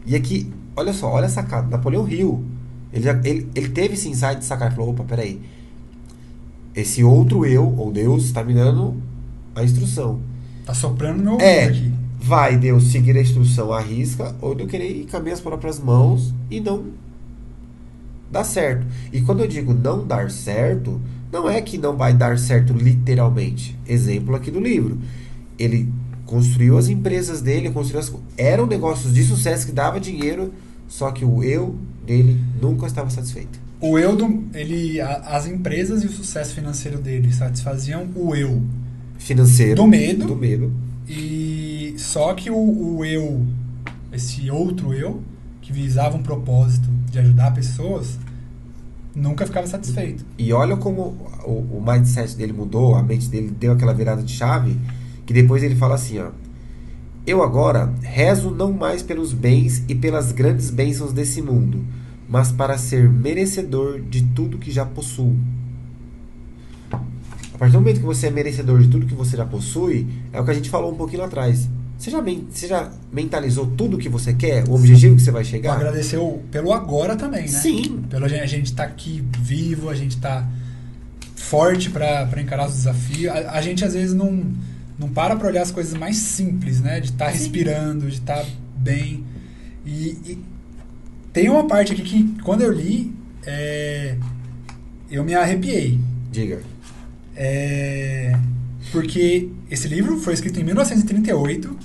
E 0.05 0.15
aqui, 0.15 0.49
olha 0.77 0.93
só, 0.93 1.11
olha 1.11 1.25
a 1.25 1.29
sacada. 1.29 1.67
Napoleão 1.67 2.07
Hill, 2.07 2.41
ele, 2.93 3.09
ele, 3.25 3.49
ele 3.53 3.69
teve 3.69 3.95
esse 3.95 4.07
insight 4.07 4.39
de 4.39 4.45
sacar 4.45 4.71
e 4.71 4.75
falou, 4.75 4.91
opa, 4.91 5.03
peraí. 5.03 5.41
Esse 6.75 7.03
outro 7.03 7.45
eu, 7.45 7.73
ou 7.77 7.91
Deus, 7.91 8.25
está 8.25 8.43
me 8.43 8.53
dando 8.53 8.95
a 9.55 9.63
instrução. 9.63 10.19
Tá 10.65 10.73
soprando 10.73 11.17
no 11.17 11.37
meu 11.37 11.41
É, 11.41 11.65
aqui. 11.65 11.91
vai 12.19 12.57
Deus 12.57 12.91
seguir 12.91 13.17
a 13.17 13.21
instrução 13.21 13.73
à 13.73 13.81
risca, 13.81 14.35
ou 14.41 14.57
eu 14.57 14.67
querer 14.67 14.89
ir 14.89 15.07
com 15.09 15.17
as 15.17 15.23
minhas 15.23 15.39
próprias 15.41 15.79
mãos 15.79 16.33
e 16.49 16.59
não 16.59 16.85
dar 18.31 18.43
certo. 18.45 18.85
E 19.11 19.21
quando 19.21 19.41
eu 19.41 19.47
digo 19.47 19.73
não 19.73 20.05
dar 20.05 20.31
certo, 20.31 21.01
não 21.31 21.49
é 21.49 21.61
que 21.61 21.77
não 21.77 21.97
vai 21.97 22.13
dar 22.13 22.37
certo 22.39 22.73
literalmente. 22.73 23.77
Exemplo 23.87 24.35
aqui 24.35 24.49
do 24.49 24.59
livro. 24.59 24.97
Ele 25.59 25.91
construiu 26.25 26.77
as 26.77 26.87
empresas 26.87 27.41
dele, 27.41 27.69
construiu 27.71 27.99
as, 27.99 28.13
eram 28.37 28.65
negócios 28.65 29.13
de 29.13 29.23
sucesso 29.23 29.65
que 29.65 29.73
dava 29.73 29.99
dinheiro, 29.99 30.53
só 30.87 31.11
que 31.11 31.25
o 31.25 31.43
eu 31.43 31.75
dele 32.05 32.39
nunca 32.61 32.85
estava 32.85 33.09
satisfeito. 33.09 33.59
O 33.81 33.97
eu 33.97 34.15
do. 34.15 34.43
Ele, 34.53 35.01
a- 35.01 35.17
as 35.35 35.47
empresas 35.47 36.03
e 36.03 36.07
o 36.07 36.11
sucesso 36.11 36.53
financeiro 36.53 36.99
dele 36.99 37.33
satisfaziam 37.33 38.07
o 38.15 38.35
eu. 38.35 38.61
Financeiro. 39.17 39.75
Do 39.75 39.87
medo. 39.87 40.25
Do 40.27 40.35
medo. 40.35 40.71
E 41.07 41.93
só 41.97 42.33
que 42.33 42.49
o, 42.49 42.55
o 42.97 43.03
eu, 43.05 43.45
esse 44.13 44.49
outro 44.49 44.93
eu, 44.93 45.21
que 45.61 45.73
visava 45.73 46.15
um 46.15 46.23
propósito 46.23 46.87
de 47.11 47.19
ajudar 47.19 47.51
pessoas, 47.53 48.17
nunca 49.15 49.45
ficava 49.45 49.67
satisfeito. 49.67 50.23
E 50.37 50.53
olha 50.53 50.77
como 50.77 51.17
o, 51.43 51.77
o 51.77 51.83
mindset 51.85 52.35
dele 52.35 52.53
mudou, 52.53 52.95
a 52.95 53.03
mente 53.03 53.27
dele 53.27 53.49
deu 53.59 53.73
aquela 53.73 53.93
virada 53.93 54.21
de 54.23 54.31
chave, 54.31 54.77
que 55.25 55.33
depois 55.33 55.63
ele 55.63 55.75
fala 55.75 55.95
assim, 55.95 56.19
ó. 56.19 56.29
Eu 57.27 57.43
agora 57.43 57.93
rezo 58.01 58.49
não 58.49 58.71
mais 58.71 59.03
pelos 59.03 59.33
bens 59.33 59.83
e 59.87 59.93
pelas 59.93 60.31
grandes 60.31 60.71
bênçãos 60.71 61.13
desse 61.13 61.41
mundo, 61.41 61.85
mas 62.31 62.49
para 62.49 62.77
ser 62.77 63.09
merecedor 63.09 63.99
de 63.99 64.23
tudo 64.23 64.57
que 64.57 64.71
já 64.71 64.85
possuo. 64.85 65.35
A 67.53 67.57
partir 67.57 67.73
do 67.73 67.79
momento 67.81 67.99
que 67.99 68.05
você 68.05 68.27
é 68.27 68.31
merecedor 68.31 68.79
de 68.81 68.87
tudo 68.87 69.05
que 69.05 69.13
você 69.13 69.35
já 69.35 69.45
possui, 69.45 70.07
é 70.31 70.39
o 70.39 70.45
que 70.45 70.49
a 70.51 70.53
gente 70.53 70.69
falou 70.69 70.93
um 70.93 70.95
pouquinho 70.95 71.19
lá 71.19 71.27
atrás. 71.27 71.69
Você 71.97 72.09
já, 72.09 72.19
você 72.49 72.67
já 72.67 72.89
mentalizou 73.11 73.67
tudo 73.67 73.97
que 73.97 74.07
você 74.07 74.33
quer, 74.33 74.63
o 74.67 74.73
objetivo 74.73 75.15
que 75.17 75.21
você 75.21 75.29
vai 75.29 75.43
chegar? 75.43 75.73
agradecer 75.75 76.17
o- 76.17 76.39
pelo 76.49 76.71
agora 76.73 77.17
também, 77.17 77.41
né? 77.41 77.47
Sim. 77.49 78.01
Pelo 78.09 78.25
a 78.25 78.29
gente 78.29 78.67
estar 78.67 78.85
aqui 78.85 79.21
vivo, 79.39 79.89
a 79.89 79.93
gente 79.93 80.17
tá 80.17 80.47
forte 81.35 81.89
para 81.89 82.41
encarar 82.41 82.67
os 82.67 82.73
desafios. 82.75 83.27
A, 83.31 83.51
a 83.51 83.61
gente 83.61 83.83
às 83.83 83.93
vezes 83.93 84.15
não, 84.15 84.41
não 84.97 85.09
para 85.09 85.35
para 85.35 85.47
olhar 85.49 85.61
as 85.63 85.69
coisas 85.71 85.93
mais 85.93 86.15
simples, 86.15 86.79
né? 86.79 87.01
De 87.01 87.07
estar 87.09 87.29
Sim. 87.31 87.37
respirando, 87.39 88.07
de 88.07 88.15
estar 88.15 88.43
bem. 88.77 89.23
E, 89.85 89.91
e 90.25 90.37
tem 91.33 91.49
uma 91.49 91.65
parte 91.67 91.93
aqui 91.93 92.01
que 92.03 92.41
quando 92.41 92.61
eu 92.61 92.71
li, 92.71 93.13
é, 93.45 94.15
eu 95.09 95.23
me 95.23 95.33
arrepiei. 95.33 95.99
Diga. 96.31 96.59
É, 97.35 98.37
porque 98.91 99.49
esse 99.69 99.87
livro 99.87 100.19
foi 100.19 100.33
escrito 100.33 100.59
em 100.59 100.63
1938. 100.63 101.77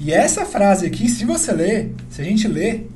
E 0.00 0.12
essa 0.12 0.44
frase 0.44 0.86
aqui, 0.86 1.08
se 1.08 1.24
você 1.24 1.52
ler, 1.52 1.94
se 2.10 2.20
a 2.20 2.24
gente 2.24 2.46
ler, 2.48 2.90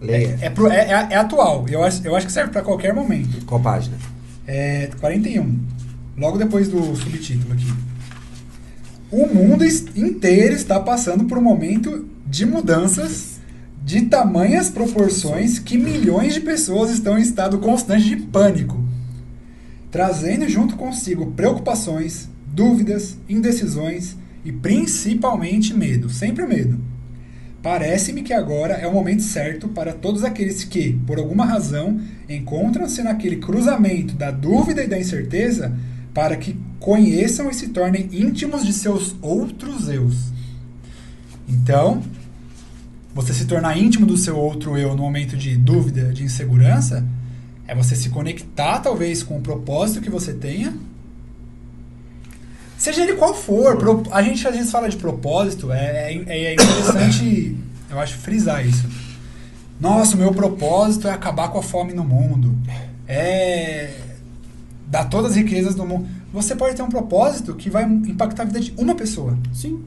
Leia. 0.00 0.38
é, 0.40 0.46
é, 0.46 0.52
é- 0.74 0.90
é- 0.90 1.08
é 1.12 1.16
atual. 1.16 1.66
Eu 1.68 1.82
acho, 1.84 2.04
eu 2.06 2.14
acho 2.16 2.26
que 2.26 2.32
serve 2.32 2.50
para 2.50 2.62
qualquer 2.62 2.92
momento. 2.92 3.44
Qual 3.46 3.60
página? 3.60 3.96
É 4.46 4.90
41. 5.00 5.58
Logo 6.18 6.36
depois 6.36 6.68
do 6.68 6.94
subtítulo 6.96 7.52
aqui. 7.54 7.72
O 9.10 9.26
mundo 9.26 9.64
inteiro 9.94 10.54
está 10.54 10.80
passando 10.80 11.24
por 11.24 11.38
um 11.38 11.42
momento 11.42 12.06
de 12.26 12.44
mudanças 12.44 13.31
de 13.84 14.02
tamanhas 14.02 14.70
proporções 14.70 15.58
que 15.58 15.76
milhões 15.76 16.34
de 16.34 16.40
pessoas 16.40 16.90
estão 16.90 17.18
em 17.18 17.22
estado 17.22 17.58
constante 17.58 18.04
de 18.04 18.16
pânico, 18.16 18.82
trazendo 19.90 20.48
junto 20.48 20.76
consigo 20.76 21.32
preocupações, 21.32 22.28
dúvidas, 22.46 23.16
indecisões 23.28 24.16
e 24.44 24.52
principalmente 24.52 25.74
medo, 25.74 26.08
sempre 26.08 26.46
medo. 26.46 26.78
Parece-me 27.62 28.22
que 28.22 28.32
agora 28.32 28.74
é 28.74 28.88
o 28.88 28.92
momento 28.92 29.22
certo 29.22 29.68
para 29.68 29.92
todos 29.92 30.24
aqueles 30.24 30.64
que, 30.64 30.98
por 31.06 31.18
alguma 31.18 31.44
razão, 31.44 32.00
encontram-se 32.28 33.02
naquele 33.02 33.36
cruzamento 33.36 34.16
da 34.16 34.32
dúvida 34.32 34.82
e 34.82 34.88
da 34.88 34.98
incerteza 34.98 35.72
para 36.12 36.36
que 36.36 36.58
conheçam 36.80 37.48
e 37.48 37.54
se 37.54 37.68
tornem 37.68 38.08
íntimos 38.12 38.64
de 38.66 38.72
seus 38.72 39.14
outros 39.22 39.88
eus. 39.88 40.32
Então, 41.48 42.02
você 43.14 43.32
se 43.32 43.44
tornar 43.44 43.76
íntimo 43.76 44.06
do 44.06 44.16
seu 44.16 44.36
outro 44.36 44.76
eu 44.78 44.94
no 44.94 45.02
momento 45.02 45.36
de 45.36 45.56
dúvida, 45.56 46.12
de 46.12 46.24
insegurança, 46.24 47.06
é 47.66 47.74
você 47.74 47.94
se 47.94 48.08
conectar 48.08 48.80
talvez 48.80 49.22
com 49.22 49.38
o 49.38 49.40
propósito 49.40 50.00
que 50.00 50.10
você 50.10 50.32
tenha. 50.32 50.74
Seja 52.78 53.02
ele 53.02 53.14
qual 53.14 53.34
for, 53.34 53.78
a 54.10 54.22
gente 54.22 54.46
às 54.46 54.54
vezes 54.54 54.70
fala 54.70 54.88
de 54.88 54.96
propósito, 54.96 55.70
é, 55.70 56.14
é, 56.14 56.44
é 56.46 56.54
interessante, 56.54 57.56
eu 57.90 58.00
acho, 58.00 58.16
frisar 58.18 58.66
isso. 58.66 58.88
Nossa, 59.78 60.16
o 60.16 60.18
meu 60.18 60.32
propósito 60.32 61.06
é 61.06 61.12
acabar 61.12 61.48
com 61.48 61.58
a 61.58 61.62
fome 61.62 61.92
no 61.92 62.04
mundo. 62.04 62.56
É 63.06 63.94
dar 64.92 65.06
todas 65.06 65.32
as 65.32 65.36
riquezas 65.38 65.74
do 65.74 65.86
mundo. 65.86 66.06
Você 66.32 66.54
pode 66.54 66.76
ter 66.76 66.82
um 66.82 66.88
propósito 66.88 67.54
que 67.54 67.70
vai 67.70 67.84
impactar 67.84 68.42
a 68.42 68.46
vida 68.46 68.60
de 68.60 68.74
uma 68.76 68.94
pessoa. 68.94 69.38
Sim. 69.52 69.82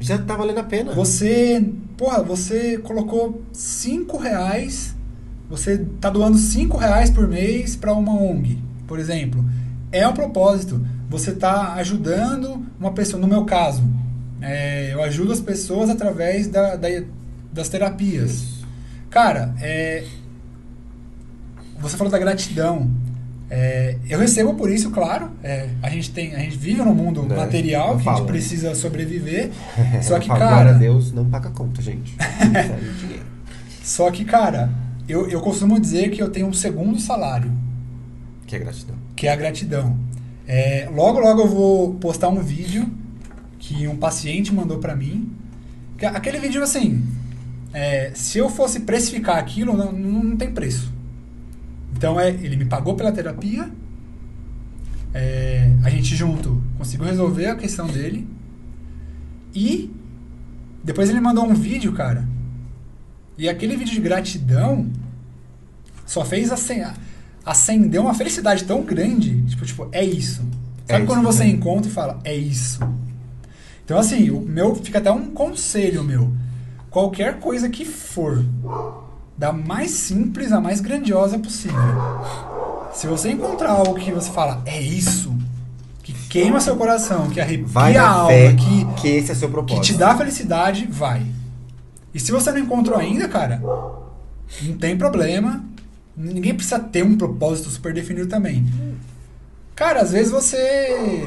Já 0.00 0.16
tá 0.18 0.34
valendo 0.34 0.58
a 0.58 0.64
pena. 0.64 0.92
Você, 0.92 1.62
porra, 1.96 2.22
você 2.22 2.78
colocou 2.78 3.42
5 3.52 4.16
reais, 4.16 4.94
você 5.48 5.78
tá 6.00 6.08
doando 6.08 6.38
5 6.38 6.76
reais 6.78 7.10
por 7.10 7.28
mês 7.28 7.76
para 7.76 7.92
uma 7.92 8.14
ONG, 8.14 8.58
por 8.86 8.98
exemplo. 8.98 9.44
É 9.92 10.06
um 10.08 10.12
propósito. 10.14 10.84
Você 11.08 11.32
tá 11.32 11.74
ajudando 11.74 12.64
uma 12.78 12.92
pessoa, 12.92 13.20
no 13.20 13.28
meu 13.28 13.44
caso, 13.44 13.82
é, 14.40 14.94
eu 14.94 15.02
ajudo 15.02 15.32
as 15.32 15.40
pessoas 15.40 15.90
através 15.90 16.46
da, 16.46 16.76
da- 16.76 16.88
das 17.52 17.68
terapias. 17.68 18.44
Cara, 19.10 19.54
é, 19.60 20.04
você 21.78 21.96
falou 21.96 22.10
da 22.10 22.18
gratidão. 22.18 22.90
É, 23.52 23.96
eu 24.08 24.20
recebo 24.20 24.54
por 24.54 24.70
isso, 24.70 24.90
claro. 24.90 25.30
É, 25.42 25.68
a 25.82 25.90
gente 25.90 26.12
tem, 26.12 26.34
a 26.36 26.38
gente 26.38 26.56
vive 26.56 26.82
num 26.82 26.94
mundo 26.94 27.26
É, 27.28 27.36
material 27.36 27.98
que 27.98 28.08
a 28.08 28.14
gente 28.14 28.26
precisa 28.26 28.74
sobreviver. 28.76 29.50
Só 30.02 30.18
que, 30.20 30.28
falo, 30.28 30.38
cara, 30.38 30.70
a 30.70 30.74
Deus, 30.74 31.10
não 31.12 31.28
paga 31.28 31.50
conta, 31.50 31.82
gente. 31.82 32.16
Só 33.82 34.10
que, 34.10 34.24
cara, 34.24 34.70
eu, 35.08 35.28
eu 35.28 35.40
costumo 35.40 35.80
dizer 35.80 36.10
que 36.10 36.22
eu 36.22 36.30
tenho 36.30 36.46
um 36.46 36.52
segundo 36.52 36.98
salário, 37.00 37.50
Que 38.46 38.56
é 38.56 38.58
gratidão. 38.60 38.96
que 39.16 39.26
é 39.26 39.32
a 39.32 39.36
gratidão. 39.36 39.96
É, 40.46 40.88
logo, 40.94 41.18
logo 41.20 41.40
eu 41.42 41.48
vou 41.48 41.94
postar 41.94 42.28
um 42.28 42.40
vídeo 42.40 42.88
que 43.58 43.86
um 43.86 43.96
paciente 43.96 44.52
mandou 44.54 44.78
pra 44.78 44.94
mim. 44.96 45.30
Que 45.98 46.06
Aquele 46.06 46.38
vídeo, 46.38 46.62
assim, 46.62 47.04
é, 47.72 48.10
se 48.14 48.38
eu 48.38 48.48
fosse 48.48 48.80
precificar 48.80 49.38
aquilo, 49.38 49.76
não, 49.76 49.92
não 49.92 50.36
tem 50.36 50.50
preço. 50.52 50.92
Então, 52.00 52.18
é, 52.18 52.30
ele 52.30 52.56
me 52.56 52.64
pagou 52.64 52.94
pela 52.94 53.12
terapia, 53.12 53.70
é, 55.12 55.70
a 55.84 55.90
gente 55.90 56.16
junto 56.16 56.62
conseguiu 56.78 57.04
resolver 57.04 57.48
a 57.48 57.54
questão 57.54 57.86
dele, 57.88 58.26
e 59.54 59.90
depois 60.82 61.10
ele 61.10 61.20
mandou 61.20 61.44
um 61.44 61.52
vídeo, 61.52 61.92
cara, 61.92 62.26
e 63.36 63.50
aquele 63.50 63.76
vídeo 63.76 63.92
de 63.92 64.00
gratidão 64.00 64.90
só 66.06 66.24
fez 66.24 66.50
acen- 66.50 66.90
acender 67.44 68.00
uma 68.00 68.14
felicidade 68.14 68.64
tão 68.64 68.82
grande. 68.82 69.42
Tipo, 69.42 69.66
tipo 69.66 69.88
é 69.92 70.02
isso. 70.02 70.40
É 70.88 70.94
Sabe 70.94 71.04
isso, 71.04 71.12
quando 71.12 71.22
você 71.22 71.44
né? 71.44 71.50
encontra 71.50 71.90
e 71.90 71.92
fala, 71.92 72.18
é 72.24 72.34
isso? 72.34 72.80
Então, 73.84 73.98
assim, 73.98 74.30
o 74.30 74.40
meu 74.40 74.74
fica 74.74 74.96
até 75.00 75.12
um 75.12 75.26
conselho 75.32 76.02
meu. 76.02 76.32
Qualquer 76.88 77.38
coisa 77.40 77.68
que 77.68 77.84
for, 77.84 78.42
da 79.40 79.52
mais 79.54 79.90
simples 79.92 80.52
à 80.52 80.60
mais 80.60 80.80
grandiosa 80.82 81.38
possível. 81.38 81.78
Se 82.92 83.06
você 83.06 83.30
encontrar 83.30 83.70
algo 83.70 83.94
que 83.94 84.12
você 84.12 84.30
fala, 84.30 84.60
é 84.66 84.78
isso, 84.80 85.34
que 86.02 86.12
queima 86.28 86.60
seu 86.60 86.76
coração, 86.76 87.30
que 87.30 87.40
arrepia 87.40 87.66
Vai 87.66 87.96
a 87.96 88.06
alma, 88.06 88.28
fé 88.28 88.52
que, 88.52 88.84
que 89.00 89.08
esse 89.08 89.32
é 89.32 89.34
seu 89.34 89.48
que 89.48 89.54
propósito. 89.54 89.82
te 89.84 89.94
dá 89.94 90.14
felicidade, 90.14 90.86
vai. 90.90 91.22
E 92.12 92.20
se 92.20 92.30
você 92.30 92.52
não 92.52 92.58
encontrou 92.58 92.98
ainda, 92.98 93.26
cara, 93.28 93.62
não 94.62 94.76
tem 94.76 94.96
problema. 94.98 95.64
Ninguém 96.14 96.52
precisa 96.54 96.78
ter 96.78 97.02
um 97.02 97.16
propósito 97.16 97.70
super 97.70 97.94
definido 97.94 98.26
também. 98.26 98.66
Cara, 99.74 100.02
às 100.02 100.10
vezes 100.12 100.30
você. 100.30 101.24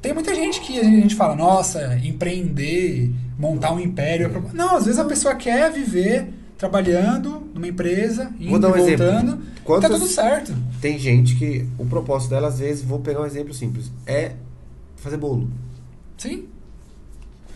Tem 0.00 0.12
muita 0.12 0.34
gente 0.34 0.60
que 0.60 0.78
a 0.78 0.84
gente 0.84 1.14
fala, 1.16 1.34
nossa, 1.34 1.98
empreender, 2.04 3.10
montar 3.38 3.72
um 3.72 3.80
império. 3.80 4.26
é 4.26 4.28
pro- 4.28 4.50
Não, 4.52 4.76
às 4.76 4.84
vezes 4.84 5.00
a 5.00 5.04
pessoa 5.04 5.34
quer 5.34 5.72
viver 5.72 6.28
trabalhando 6.56 7.42
numa 7.54 7.66
empresa, 7.68 8.32
indo 8.38 8.50
Vou 8.50 8.58
dar 8.58 8.72
um 8.72 8.76
e 8.76 8.80
exemplo. 8.80 9.06
voltando. 9.06 9.42
Quantas- 9.64 9.90
Tá 9.90 9.96
tudo 9.98 10.08
certo. 10.08 10.54
Tem 10.80 10.98
gente 10.98 11.36
que 11.36 11.66
o 11.78 11.86
propósito 11.86 12.30
dela, 12.30 12.48
às 12.48 12.58
vezes, 12.58 12.84
vou 12.84 13.00
pegar 13.00 13.22
um 13.22 13.26
exemplo 13.26 13.52
simples, 13.54 13.90
é 14.06 14.32
fazer 14.96 15.16
bolo. 15.16 15.48
Sim. 16.18 16.44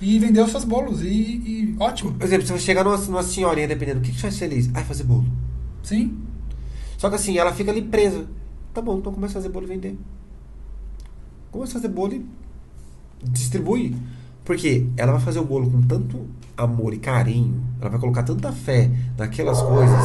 E 0.01 0.19
vender 0.19 0.41
os 0.43 0.51
seus 0.51 0.65
bolos. 0.65 1.03
E, 1.03 1.07
e 1.09 1.77
ótimo. 1.79 2.15
Por 2.15 2.25
exemplo, 2.25 2.47
se 2.47 2.53
você 2.53 2.59
chegar 2.61 2.85
numa, 2.85 2.97
numa 2.99 3.23
senhorinha 3.23 3.67
dependendo, 3.69 3.99
o 3.99 4.03
que, 4.03 4.13
que 4.13 4.21
faz 4.21 4.39
feliz? 4.39 4.71
Ah, 4.75 4.83
fazer 4.85 5.05
bolo. 5.05 5.27
Sim. 5.83 6.17
Só 6.97 7.09
que 7.09 7.17
assim, 7.17 7.37
ela 7.37 7.53
fica 7.53 7.71
ali 7.71 7.83
presa. 7.83 8.25
Tá 8.73 8.81
bom, 8.81 8.99
então 8.99 9.13
começa 9.13 9.33
a 9.39 9.43
fazer 9.43 9.49
bolo 9.53 9.67
e 9.67 9.69
vender. 9.69 9.99
Começa 11.51 11.73
a 11.73 11.81
fazer 11.81 11.89
bolo 11.93 12.15
e 12.15 12.25
distribui. 13.25 13.97
Porque 14.49 14.87
ela 14.97 15.13
vai 15.13 15.21
fazer 15.21 15.41
o 15.41 15.45
bolo 15.45 15.71
com 15.71 15.83
tanto 15.83 16.21
amor 16.57 16.95
e 16.95 16.97
carinho, 16.97 17.61
ela 17.79 17.91
vai 17.91 18.01
colocar 18.01 18.23
tanta 18.23 18.51
fé 18.51 18.91
naquelas 19.19 19.61
coisas, 19.61 19.99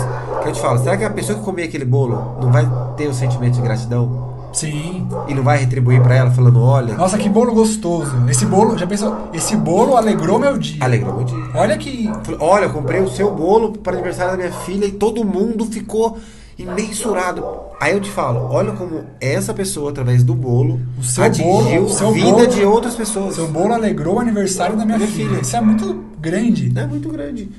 que 0.43 0.49
eu 0.49 0.51
te 0.51 0.59
falo, 0.59 0.79
será 0.79 0.97
que 0.97 1.05
a 1.05 1.09
pessoa 1.09 1.39
que 1.39 1.45
comer 1.45 1.63
aquele 1.63 1.85
bolo 1.85 2.37
não 2.41 2.51
vai 2.51 2.69
ter 2.97 3.07
o 3.07 3.13
sentimento 3.13 3.53
de 3.53 3.61
gratidão? 3.61 4.33
Sim. 4.51 5.07
E 5.29 5.33
não 5.33 5.43
vai 5.43 5.59
retribuir 5.59 6.03
pra 6.03 6.15
ela 6.15 6.29
falando, 6.29 6.61
olha, 6.61 6.93
Nossa, 6.95 7.17
que 7.17 7.29
bolo 7.29 7.53
gostoso. 7.53 8.11
Esse 8.29 8.45
bolo, 8.45 8.77
já 8.77 8.85
pensou? 8.85 9.29
Esse 9.33 9.55
bolo 9.55 9.95
alegrou 9.95 10.37
meu 10.37 10.57
dia. 10.57 10.83
alegrou 10.83 11.15
meu 11.15 11.23
dia. 11.23 11.39
Olha 11.55 11.77
que. 11.77 12.11
Olha, 12.37 12.65
eu 12.65 12.73
comprei 12.73 12.99
o 12.99 13.09
seu 13.09 13.33
bolo 13.33 13.71
para 13.71 13.93
aniversário 13.93 14.33
da 14.33 14.37
minha 14.37 14.51
filha 14.51 14.85
e 14.85 14.91
todo 14.91 15.23
mundo 15.23 15.65
ficou 15.65 16.19
imensurado. 16.57 17.43
Aí 17.79 17.93
eu 17.93 17.99
te 17.99 18.09
falo, 18.09 18.39
olha 18.51 18.71
como 18.73 19.03
essa 19.19 19.53
pessoa, 19.53 19.91
através 19.91 20.23
do 20.23 20.33
bolo, 20.35 20.79
O 20.97 21.03
seu 21.03 21.23
atingiu 21.23 21.81
bolo- 21.81 21.89
seu 21.89 22.11
vida 22.11 22.31
bolo- 22.31 22.47
de 22.47 22.63
outras 22.63 22.95
pessoas. 22.95 23.35
Seu 23.35 23.47
bolo 23.47 23.73
alegrou 23.73 24.15
o 24.15 24.19
aniversário 24.19 24.77
da 24.77 24.85
minha, 24.85 24.97
Minha 24.97 25.09
filha. 25.09 25.29
filha. 25.29 25.41
Isso 25.41 25.55
é 25.55 25.61
muito 25.61 26.03
grande. 26.19 26.71
É 26.75 26.85
muito 26.87 27.09
grande. 27.09 27.49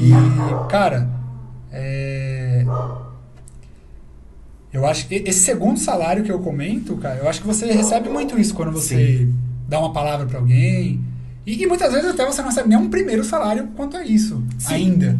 E, 0.00 0.12
cara, 0.68 1.08
é... 1.72 2.64
eu 4.72 4.86
acho 4.86 5.08
que 5.08 5.16
esse 5.16 5.40
segundo 5.40 5.78
salário 5.78 6.22
que 6.22 6.30
eu 6.32 6.38
comento, 6.38 6.96
cara, 6.96 7.16
eu 7.18 7.28
acho 7.28 7.40
que 7.40 7.46
você 7.46 7.70
recebe 7.72 8.08
muito 8.08 8.38
isso 8.38 8.54
quando 8.54 8.70
você 8.72 9.28
dá 9.68 9.78
uma 9.80 9.92
palavra 9.92 10.26
pra 10.26 10.38
alguém. 10.38 11.00
E, 11.44 11.60
e 11.62 11.66
muitas 11.66 11.92
vezes 11.92 12.08
até 12.10 12.24
você 12.24 12.40
não 12.40 12.48
recebe 12.50 12.68
nem 12.68 12.78
um 12.78 12.88
primeiro 12.88 13.24
salário 13.24 13.68
quanto 13.76 13.96
a 13.96 14.04
isso, 14.04 14.42
Sim. 14.58 14.74
ainda. 14.74 15.18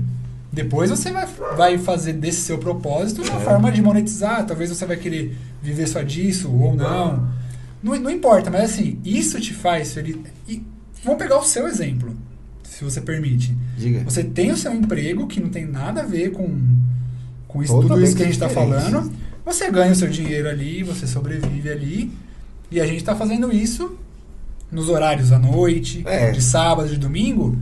Depois 0.53 0.91
você 0.91 1.11
vai, 1.11 1.27
vai 1.57 1.79
fazer 1.79 2.13
desse 2.13 2.43
seu 2.43 2.59
propósito 2.59 3.23
uma 3.23 3.41
É. 3.41 3.45
forma 3.45 3.73
de 3.73 3.81
monetizar. 3.81 4.45
Talvez 4.47 4.69
você 4.71 4.85
vai 4.85 4.97
querer 4.97 5.37
viver 5.63 5.87
só 5.87 6.03
disso 6.03 6.53
ou 6.53 6.75
não. 6.75 7.29
Não, 7.83 7.99
não 7.99 8.11
importa, 8.11 8.51
mas 8.51 8.65
assim, 8.73 8.99
isso 9.05 9.41
te 9.41 9.55
faz 9.55 9.95
feliz. 9.95 10.17
E 10.47 10.63
vamos 11.03 11.19
pegar 11.19 11.39
o 11.39 11.43
seu 11.45 11.67
exemplo, 11.67 12.15
se 12.63 12.85
você 12.85 13.01
permite. 13.01 13.57
Diga. 13.79 14.05
Você 14.05 14.23
tem 14.23 14.51
o 14.53 14.57
seu 14.57 14.73
emprego 14.75 15.27
que 15.27 15.41
não 15.41 15.49
tem 15.49 15.65
nada 15.67 16.03
a 16.03 16.05
ver 16.05 16.31
com, 16.33 16.59
com 17.49 17.63
isso, 17.63 17.73
tudo 17.81 18.01
isso 18.01 18.15
que 18.15 18.23
a 18.23 18.27
gente 18.27 18.35
está 18.35 18.49
falando. 18.49 19.11
Você 19.45 19.71
ganha 19.71 19.91
o 19.93 19.97
seu 19.97 20.09
dinheiro 20.09 20.49
ali, 20.49 20.83
você 20.85 21.07
sobrevive 21.07 21.69
ali. 21.71 22.13
E 22.71 22.81
a 22.81 22.87
gente 22.87 22.99
está 22.99 23.17
fazendo 23.17 23.53
isso 23.53 23.97
nos 24.71 24.89
horários 24.89 25.33
à 25.33 25.39
noite, 25.39 26.03
É. 26.07 26.31
de 26.31 26.41
sábado, 26.43 26.89
de 26.89 26.97
domingo. 26.99 27.59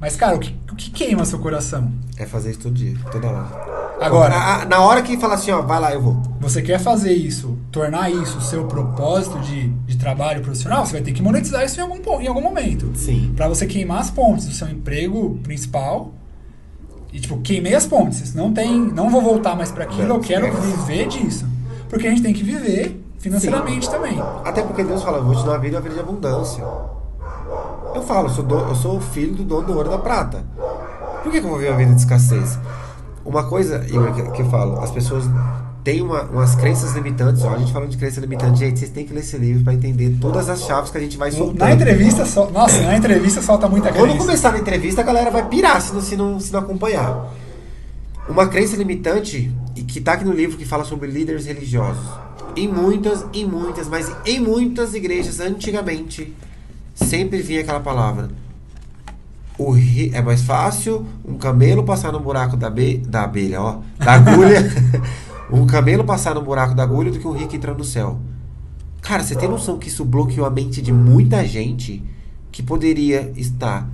Mas, 0.00 0.16
cara, 0.16 0.36
o 0.36 0.38
que, 0.38 0.54
o 0.70 0.74
que 0.76 0.90
queima 0.90 1.24
seu 1.24 1.38
coração? 1.38 1.90
É 2.16 2.26
fazer 2.26 2.50
isso 2.50 2.60
todo 2.60 2.74
dia, 2.74 2.94
toda 3.10 3.26
hora. 3.28 3.74
Agora, 4.00 4.34
A- 4.34 4.62
a- 4.62 4.64
na 4.66 4.80
hora 4.80 5.02
que 5.02 5.16
fala 5.16 5.34
assim, 5.34 5.50
ó, 5.50 5.62
vai 5.62 5.80
lá, 5.80 5.92
eu 5.94 6.02
vou. 6.02 6.20
você 6.40 6.60
quer 6.60 6.78
fazer 6.78 7.12
isso, 7.14 7.56
tornar 7.70 8.10
isso 8.10 8.38
o 8.38 8.42
seu 8.42 8.64
propósito 8.66 9.38
de, 9.40 9.68
de 9.68 9.96
trabalho 9.96 10.42
profissional, 10.42 10.84
você 10.84 10.92
vai 10.92 11.00
ter 11.02 11.12
que 11.12 11.22
monetizar 11.22 11.64
isso 11.64 11.78
em 11.78 11.82
algum, 11.82 12.20
em 12.20 12.26
algum 12.26 12.42
momento. 12.42 12.90
Sim. 12.94 13.32
Pra 13.36 13.48
você 13.48 13.66
queimar 13.66 14.00
as 14.00 14.10
pontes 14.10 14.46
do 14.46 14.52
seu 14.54 14.68
emprego 14.68 15.38
principal. 15.42 16.12
E 17.12 17.20
tipo, 17.20 17.38
queimei 17.40 17.74
as 17.74 17.86
pontes. 17.86 18.34
Não 18.34 18.52
tem, 18.52 18.76
não 18.78 19.08
vou 19.08 19.22
voltar 19.22 19.54
mais 19.56 19.70
pra 19.70 19.84
aquilo, 19.84 20.14
eu 20.14 20.20
quero 20.20 20.48
esquece. 20.48 20.66
viver 20.66 21.06
disso. 21.08 21.46
Porque 21.88 22.08
a 22.08 22.10
gente 22.10 22.22
tem 22.22 22.34
que 22.34 22.42
viver 22.42 23.00
financeiramente 23.18 23.88
também. 23.88 24.20
Até 24.44 24.62
porque 24.62 24.82
Deus 24.82 25.02
fala, 25.02 25.20
vou 25.20 25.34
te 25.36 25.44
dar 25.44 25.52
uma 25.52 25.58
vida, 25.60 25.76
uma 25.76 25.82
vida 25.82 25.94
de 25.94 26.00
abundância. 26.00 26.64
Eu 27.94 28.02
falo, 28.02 28.28
eu 28.28 28.32
sou, 28.32 28.44
do- 28.44 28.54
eu 28.58 28.74
sou 28.74 28.96
o 28.96 29.00
filho 29.00 29.34
do 29.34 29.44
dono 29.44 29.66
do 29.66 29.76
ouro 29.76 29.88
da 29.90 29.98
prata. 29.98 30.44
Por 31.22 31.30
que, 31.32 31.40
que 31.40 31.46
eu 31.46 31.50
vou 31.50 31.58
viver 31.58 31.70
uma 31.70 31.78
vida 31.78 31.92
de 31.94 32.00
escassez? 32.00 32.58
Uma 33.24 33.44
coisa, 33.44 33.84
Igor, 33.88 34.12
que, 34.12 34.22
que 34.32 34.42
eu 34.42 34.50
falo, 34.50 34.78
as 34.80 34.90
pessoas 34.90 35.24
têm 35.82 36.02
uma- 36.02 36.22
umas 36.24 36.54
crenças 36.54 36.92
limitantes. 36.94 37.42
Ó, 37.44 37.54
a 37.54 37.58
gente 37.58 37.72
falando 37.72 37.90
de 37.90 37.96
crença 37.96 38.20
limitante, 38.20 38.58
gente, 38.58 38.78
vocês 38.78 38.90
têm 38.90 39.06
que 39.06 39.12
ler 39.14 39.20
esse 39.20 39.36
livro 39.38 39.64
pra 39.64 39.72
entender 39.72 40.16
todas 40.20 40.48
as 40.50 40.62
chaves 40.62 40.90
que 40.90 40.98
a 40.98 41.00
gente 41.00 41.16
vai 41.16 41.30
soltando. 41.30 41.58
Na 41.60 41.72
entrevista, 41.72 42.26
sol... 42.26 42.50
nossa, 42.50 42.80
na 42.82 42.96
entrevista 42.96 43.40
solta 43.40 43.68
muita 43.68 43.90
Quando 43.92 44.02
crença. 44.10 44.18
começar 44.18 44.52
na 44.52 44.58
entrevista, 44.58 45.00
a 45.00 45.04
galera 45.04 45.30
vai 45.30 45.48
pirar 45.48 45.80
se 45.80 45.94
não, 45.94 46.00
se 46.02 46.16
não, 46.16 46.40
se 46.40 46.52
não 46.52 46.60
acompanhar. 46.60 47.32
Uma 48.28 48.46
crença 48.48 48.76
limitante, 48.76 49.54
e 49.76 49.82
que 49.82 50.00
tá 50.00 50.14
aqui 50.14 50.24
no 50.24 50.32
livro 50.32 50.56
que 50.56 50.64
fala 50.64 50.84
sobre 50.84 51.10
líderes 51.10 51.46
religiosos. 51.46 52.02
Em 52.56 52.66
muitas, 52.68 53.24
em 53.34 53.44
muitas, 53.46 53.88
mas 53.88 54.10
em 54.24 54.40
muitas 54.40 54.94
igrejas 54.94 55.40
antigamente, 55.40 56.34
sempre 56.94 57.42
vinha 57.42 57.60
aquela 57.60 57.80
palavra. 57.80 58.30
O 59.56 59.70
ri- 59.70 60.10
é 60.12 60.20
mais 60.20 60.42
fácil 60.42 61.06
um 61.24 61.34
camelo 61.38 61.84
passar 61.84 62.12
no 62.12 62.18
buraco 62.20 62.56
da, 62.56 62.68
be- 62.68 62.98
da 62.98 63.22
abelha, 63.24 63.60
ó, 63.60 63.78
da 63.98 64.12
agulha. 64.14 64.62
um 65.50 65.66
camelo 65.66 66.02
passar 66.04 66.34
no 66.34 66.42
buraco 66.42 66.74
da 66.74 66.82
agulha 66.82 67.10
do 67.12 67.18
que 67.18 67.26
um 67.28 67.32
rico 67.32 67.54
entrar 67.54 67.74
no 67.74 67.84
céu. 67.84 68.18
Cara, 69.00 69.22
você 69.22 69.34
tem 69.36 69.48
noção 69.48 69.78
que 69.78 69.88
isso 69.88 70.04
bloqueou 70.04 70.46
a 70.46 70.50
mente 70.50 70.80
de 70.82 70.92
muita 70.92 71.46
gente 71.46 72.02
que 72.50 72.62
poderia 72.62 73.32
estar 73.36 73.88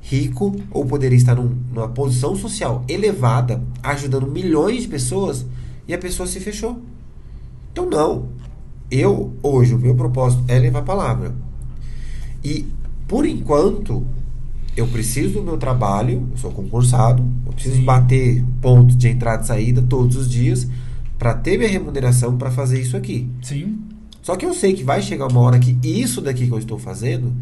rico 0.00 0.56
ou 0.70 0.84
poderia 0.84 1.16
estar 1.16 1.34
num- 1.34 1.56
numa 1.72 1.88
posição 1.88 2.34
social 2.36 2.84
elevada, 2.88 3.62
ajudando 3.82 4.26
milhões 4.26 4.82
de 4.82 4.88
pessoas 4.88 5.46
e 5.86 5.94
a 5.94 5.98
pessoa 5.98 6.26
se 6.26 6.40
fechou. 6.40 6.78
Então, 7.72 7.88
não. 7.88 8.28
Eu, 8.90 9.32
hoje, 9.42 9.74
o 9.74 9.78
meu 9.78 9.94
propósito 9.94 10.42
é 10.48 10.58
levar 10.58 10.80
a 10.80 10.82
palavra. 10.82 11.34
E, 12.44 12.66
por 13.06 13.26
enquanto, 13.26 14.06
eu 14.76 14.86
preciso 14.86 15.34
do 15.34 15.42
meu 15.42 15.56
trabalho, 15.58 16.28
eu 16.30 16.36
sou 16.36 16.50
concursado, 16.52 17.22
eu 17.46 17.52
preciso 17.52 17.82
bater 17.82 18.44
ponto 18.60 18.94
de 18.96 19.08
entrada 19.08 19.42
e 19.42 19.46
saída 19.46 19.82
todos 19.82 20.16
os 20.16 20.30
dias 20.30 20.66
para 21.18 21.34
ter 21.34 21.58
minha 21.58 21.68
remuneração 21.68 22.36
para 22.38 22.50
fazer 22.50 22.80
isso 22.80 22.96
aqui. 22.96 23.28
Sim. 23.42 23.78
Só 24.22 24.36
que 24.36 24.46
eu 24.46 24.54
sei 24.54 24.72
que 24.74 24.84
vai 24.84 25.02
chegar 25.02 25.26
uma 25.26 25.40
hora 25.40 25.58
que 25.58 25.76
isso 25.82 26.20
daqui 26.20 26.46
que 26.46 26.52
eu 26.52 26.58
estou 26.58 26.78
fazendo 26.78 27.32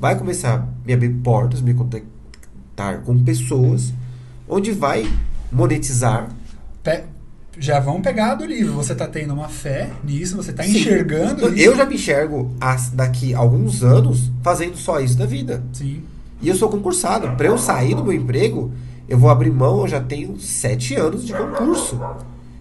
vai 0.00 0.16
começar 0.18 0.54
a 0.54 0.66
me 0.86 0.92
abrir 0.92 1.10
portas, 1.10 1.60
me 1.60 1.74
conectar 1.74 2.98
com 3.04 3.22
pessoas, 3.22 3.92
onde 4.48 4.72
vai 4.72 5.06
monetizar. 5.52 6.28
Pe- 6.82 7.04
já 7.58 7.78
vão 7.80 8.00
pegar 8.02 8.34
do 8.34 8.44
livro. 8.44 8.72
Você 8.74 8.94
tá 8.94 9.06
tendo 9.06 9.32
uma 9.34 9.48
fé 9.48 9.90
nisso, 10.02 10.36
você 10.36 10.52
tá 10.52 10.62
Sim. 10.64 10.70
enxergando 10.76 11.42
Eu, 11.42 11.54
isso. 11.54 11.64
eu 11.64 11.76
já 11.76 11.84
me 11.86 11.94
enxergo 11.94 12.50
as- 12.60 12.90
daqui 12.90 13.34
a 13.34 13.38
alguns 13.38 13.82
anos 13.82 14.30
fazendo 14.42 14.76
só 14.76 15.00
isso 15.00 15.16
da 15.16 15.26
vida. 15.26 15.62
Sim. 15.72 16.02
E 16.42 16.48
eu 16.48 16.54
sou 16.56 16.68
concursado. 16.68 17.30
Para 17.36 17.46
eu 17.46 17.56
sair 17.56 17.94
do 17.94 18.02
meu 18.02 18.12
emprego, 18.12 18.72
eu 19.08 19.16
vou 19.18 19.30
abrir 19.30 19.50
mão, 19.52 19.80
eu 19.82 19.88
já 19.88 20.00
tenho 20.00 20.38
sete 20.38 20.94
anos 20.96 21.24
de 21.24 21.32
concurso. 21.32 21.98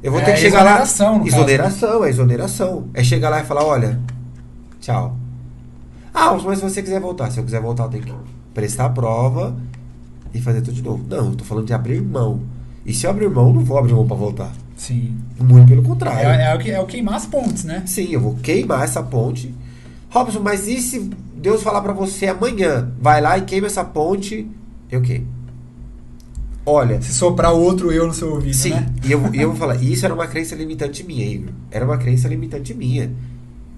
Eu 0.01 0.11
vou 0.11 0.21
É 0.21 0.25
ter 0.25 0.33
que 0.33 0.39
chegar 0.41 0.63
lá. 0.63 0.69
exoneração, 0.71 1.13
no 1.19 1.23
caso, 1.25 1.35
Exoneração, 1.37 2.03
é 2.05 2.09
exoneração. 2.09 2.87
É 2.93 3.03
chegar 3.03 3.29
lá 3.29 3.41
e 3.41 3.45
falar, 3.45 3.63
olha, 3.65 3.99
tchau. 4.79 5.17
Ah, 6.13 6.33
mas 6.45 6.59
se 6.59 6.63
você 6.63 6.81
quiser 6.83 6.99
voltar, 6.99 7.31
se 7.31 7.39
eu 7.39 7.43
quiser 7.43 7.61
voltar, 7.61 7.85
eu 7.85 7.89
tenho 7.89 8.03
que 8.03 8.13
prestar 8.53 8.85
a 8.85 8.89
prova 8.89 9.55
e 10.33 10.39
fazer 10.41 10.61
tudo 10.61 10.73
de 10.75 10.81
novo. 10.83 11.03
Não, 11.09 11.29
eu 11.29 11.35
tô 11.35 11.43
falando 11.43 11.65
de 11.65 11.73
abrir 11.73 12.01
mão. 12.01 12.41
E 12.85 12.93
se 12.93 13.05
eu 13.07 13.09
abrir 13.11 13.29
mão, 13.29 13.47
eu 13.47 13.53
não 13.55 13.63
vou 13.63 13.77
abrir 13.77 13.93
mão 13.93 14.05
para 14.05 14.15
voltar. 14.17 14.51
Sim. 14.75 15.17
Muito 15.39 15.67
pelo 15.67 15.83
contrário. 15.83 16.27
É, 16.29 16.51
é 16.51 16.55
o 16.55 16.59
que, 16.59 16.71
é 16.71 16.79
o 16.79 16.85
queimar 16.85 17.15
as 17.15 17.25
pontes, 17.25 17.63
né? 17.63 17.83
Sim, 17.85 18.07
eu 18.11 18.19
vou 18.19 18.35
queimar 18.35 18.83
essa 18.83 19.01
ponte. 19.01 19.53
Robson, 20.09 20.39
mas 20.39 20.67
e 20.67 20.81
se 20.81 21.09
Deus 21.35 21.63
falar 21.63 21.81
pra 21.81 21.93
você 21.93 22.27
amanhã, 22.27 22.91
vai 22.99 23.21
lá 23.21 23.37
e 23.37 23.41
queima 23.41 23.67
essa 23.67 23.83
ponte? 23.83 24.47
Eu 24.91 25.01
queimo. 25.01 25.27
Olha, 26.65 27.01
Se 27.01 27.13
soprar 27.13 27.51
outro 27.51 27.91
eu 27.91 28.07
no 28.07 28.13
seu 28.13 28.35
ouvido, 28.35 28.55
sim, 28.55 28.69
né? 28.69 28.85
e 29.03 29.11
eu, 29.11 29.33
e 29.33 29.41
eu 29.41 29.49
vou 29.49 29.57
falar, 29.57 29.75
isso 29.83 30.05
era 30.05 30.13
uma 30.13 30.27
crença 30.27 30.55
limitante 30.55 31.03
minha, 31.03 31.25
Igor. 31.25 31.49
Era 31.69 31.83
uma 31.83 31.97
crença 31.97 32.27
limitante 32.29 32.73
minha. 32.73 33.11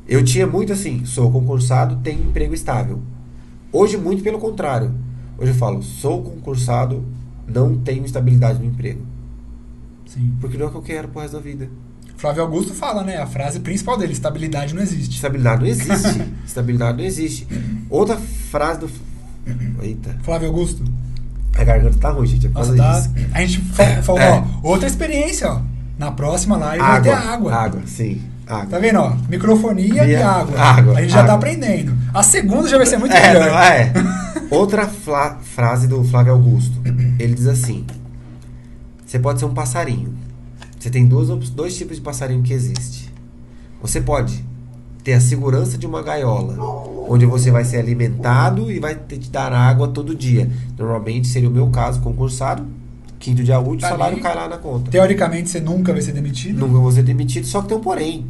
Eu 0.08 0.24
tinha 0.24 0.46
muito 0.46 0.72
assim, 0.72 1.04
sou 1.04 1.32
concursado, 1.32 1.96
tenho 2.04 2.22
emprego 2.22 2.54
estável. 2.54 3.02
Hoje, 3.72 3.98
muito 3.98 4.22
pelo 4.22 4.38
contrário. 4.38 4.92
Hoje 5.36 5.50
eu 5.52 5.56
falo, 5.56 5.82
sou 5.82 6.22
concursado, 6.22 7.04
não 7.48 7.76
tenho 7.76 8.06
estabilidade 8.06 8.60
no 8.60 8.66
emprego. 8.66 9.02
Sim. 10.06 10.34
Porque 10.40 10.58
não 10.58 10.66
é 10.66 10.70
o 10.70 10.72
que 10.72 10.78
eu 10.78 10.82
quero 10.82 11.08
pro 11.08 11.22
resto 11.22 11.34
da 11.38 11.42
vida. 11.42 11.70
Flávio 12.18 12.44
Augusto 12.44 12.74
fala, 12.74 13.04
né? 13.04 13.18
A 13.18 13.26
frase 13.28 13.60
principal 13.60 13.98
dele: 13.98 14.14
estabilidade 14.14 14.74
não 14.74 14.82
existe. 14.82 15.16
Estabilidade 15.16 15.62
não 15.62 15.68
existe. 15.70 16.22
Estabilidade 16.46 16.98
não 16.98 17.04
existe. 17.06 17.48
Outra 17.90 18.18
frase 18.18 18.80
do. 18.82 18.90
Eita, 19.82 20.16
Flávio 20.24 20.48
Augusto. 20.48 20.84
a 21.58 21.64
garganta 21.64 21.98
tá 22.00 22.10
ruim, 22.10 22.26
gente. 22.28 22.48
É 22.48 22.50
Nossa, 22.50 22.76
tá. 22.76 23.00
disso. 23.00 23.12
A 23.34 23.42
gente 23.42 23.60
fa- 23.62 24.02
falou, 24.04 24.22
É. 24.22 24.32
ó, 24.32 24.44
outra 24.70 24.88
experiência, 24.88 25.52
ó. 25.52 25.62
Na 26.00 26.12
próxima 26.12 26.58
live 26.58 26.84
vai 26.84 27.02
ter 27.02 27.12
água. 27.14 27.54
Água, 27.56 27.82
sim. 27.86 28.22
Água. 28.48 28.66
Tá 28.66 28.80
vendo, 28.80 29.00
ó? 29.00 29.16
Microfonia 29.30 30.06
e 30.06 30.16
água. 30.16 30.60
água, 30.60 30.98
A 30.98 31.02
gente 31.02 31.12
já 31.12 31.18
tá 31.20 31.24
água. 31.34 31.36
aprendendo. 31.36 31.96
A 32.14 32.22
segunda 32.24 32.68
já 32.68 32.78
vai 32.78 32.86
ser 32.86 32.98
muito 32.98 33.14
é, 33.16 33.28
melhor. 33.34 33.50
não 33.52 33.60
é? 33.60 33.94
Outra 34.52 34.88
fla- 34.88 35.38
frase 35.56 35.88
do 35.88 36.04
Flávio 36.04 36.34
Augusto. 36.34 36.76
Ele 37.20 37.34
diz 37.34 37.48
assim: 37.48 37.86
Você 39.16 39.20
pode 39.20 39.40
ser 39.40 39.46
um 39.46 39.54
passarinho. 39.54 40.14
Você 40.78 40.90
tem 40.90 41.06
dois, 41.06 41.30
dois 41.52 41.78
tipos 41.78 41.96
de 41.96 42.02
passarinho 42.02 42.44
que 42.44 42.52
existe. 42.52 43.10
Você 43.82 44.02
pode 44.02 44.44
ter 45.06 45.14
a 45.14 45.22
segurança 45.22 45.78
de 45.78 45.88
uma 45.88 46.04
gaiola, 46.04 46.58
onde 47.08 47.26
você 47.26 47.50
vai 47.50 47.64
ser 47.64 47.78
alimentado 47.78 48.70
e 48.70 48.78
vai 48.78 48.94
te 48.94 49.30
dar 49.30 49.54
água 49.54 49.88
todo 49.88 50.14
dia. 50.14 50.52
Normalmente 50.78 51.30
seria 51.30 51.48
o 51.48 51.52
meu 51.52 51.70
caso, 51.70 52.02
concursado, 52.02 52.66
quinto 53.18 53.42
dia 53.42 53.58
útil, 53.58 53.80
Tá 53.80 53.90
salário 53.92 54.16
ali. 54.16 54.22
cai 54.22 54.36
lá 54.36 54.50
na 54.50 54.58
conta. 54.58 54.92
Teoricamente, 54.92 55.50
você 55.50 55.62
nunca 55.62 55.94
vai 55.94 56.02
ser 56.02 56.12
demitido. 56.12 56.60
Nunca 56.60 56.78
vou 56.78 56.92
ser 56.92 57.04
demitido, 57.04 57.48
só 57.48 57.62
que 57.62 57.70
tem 57.70 57.78
um 57.78 57.82
porém. 57.82 58.26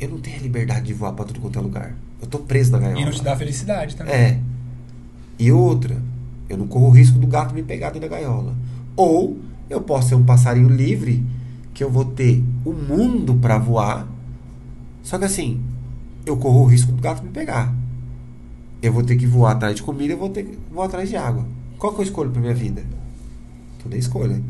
Eu 0.00 0.08
não 0.08 0.18
tenho 0.18 0.38
a 0.38 0.40
liberdade 0.40 0.86
de 0.86 0.94
voar 0.94 1.12
pra 1.12 1.26
tudo 1.26 1.40
quanto 1.40 1.58
é 1.58 1.62
lugar. 1.62 1.94
Eu 2.22 2.26
tô 2.26 2.38
preso 2.38 2.72
na 2.72 2.78
gaiola. 2.78 3.02
E 3.02 3.04
não 3.04 3.12
te 3.12 3.22
dá 3.22 3.36
felicidade 3.36 3.94
também. 3.94 4.14
É. 4.14 4.38
E 5.38 5.52
outra, 5.52 5.94
eu 6.48 6.56
não 6.56 6.66
corro 6.66 6.86
o 6.86 6.90
risco 6.90 7.18
do 7.18 7.26
gato 7.26 7.54
me 7.54 7.62
pegar 7.62 7.90
dentro 7.90 8.08
da 8.08 8.16
gaiola. 8.16 8.54
Ou 8.96 9.36
eu 9.68 9.80
posso 9.80 10.10
ser 10.10 10.14
um 10.14 10.24
passarinho 10.24 10.68
livre, 10.68 11.24
que 11.74 11.82
eu 11.82 11.90
vou 11.90 12.04
ter 12.04 12.42
o 12.64 12.72
mundo 12.72 13.34
pra 13.34 13.58
voar. 13.58 14.06
Só 15.02 15.18
que 15.18 15.24
assim, 15.24 15.60
eu 16.24 16.36
corro 16.36 16.62
o 16.62 16.66
risco 16.66 16.92
do 16.92 17.00
gato 17.00 17.22
me 17.22 17.30
pegar. 17.30 17.74
Eu 18.82 18.92
vou 18.92 19.02
ter 19.02 19.16
que 19.16 19.26
voar 19.26 19.52
atrás 19.52 19.76
de 19.76 19.82
comida, 19.82 20.14
eu 20.14 20.18
vou 20.18 20.28
ter 20.28 20.44
que 20.44 20.58
voar 20.70 20.86
atrás 20.86 21.08
de 21.08 21.16
água. 21.16 21.44
Qual 21.78 21.92
que 21.92 22.00
eu 22.00 22.04
escolho 22.04 22.30
pra 22.30 22.40
minha 22.40 22.54
vida? 22.54 22.82
Tudo 23.82 23.94
é 23.94 23.98
escolha. 23.98 24.42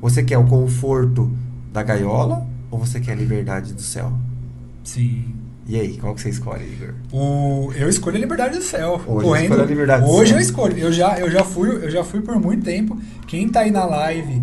Você 0.00 0.22
quer 0.22 0.38
o 0.38 0.46
conforto 0.46 1.30
da 1.72 1.82
gaiola 1.82 2.46
ou 2.70 2.78
você 2.78 3.00
quer 3.00 3.12
a 3.12 3.16
liberdade 3.16 3.72
do 3.72 3.82
céu? 3.82 4.12
Sim. 4.84 5.24
E 5.66 5.78
aí, 5.78 5.96
qual 5.98 6.14
que 6.14 6.20
você 6.20 6.30
escolhe, 6.30 6.64
Igor? 6.64 6.94
O, 7.12 7.72
eu 7.76 7.88
escolho 7.88 8.16
a 8.16 8.20
liberdade 8.20 8.56
do 8.56 8.62
céu. 8.62 9.00
Hoje 9.06 9.26
Correndo, 9.26 9.44
escolhe 9.44 9.62
a 9.62 9.66
liberdade 9.66 10.04
do 10.04 10.10
Hoje 10.10 10.28
céu. 10.30 10.38
eu 10.38 10.42
escolho. 10.42 10.78
Eu 10.78 10.92
já, 10.92 11.18
eu, 11.18 11.30
já 11.30 11.44
fui, 11.44 11.68
eu 11.68 11.90
já 11.90 12.02
fui 12.02 12.20
por 12.22 12.40
muito 12.40 12.64
tempo. 12.64 12.98
Quem 13.26 13.48
tá 13.48 13.60
aí 13.60 13.70
na 13.70 13.84
live, 13.84 14.42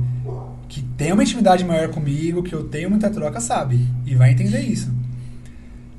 que 0.70 0.82
tem 0.82 1.12
uma 1.12 1.24
intimidade 1.24 1.66
maior 1.66 1.90
comigo, 1.90 2.44
que 2.44 2.54
eu 2.56 2.64
tenho 2.64 2.90
muita 2.90 3.10
troca, 3.10 3.42
sabe. 3.42 3.86
E 4.06 4.16
vai 4.16 4.32
entender 4.32 4.62
isso. 4.62 4.90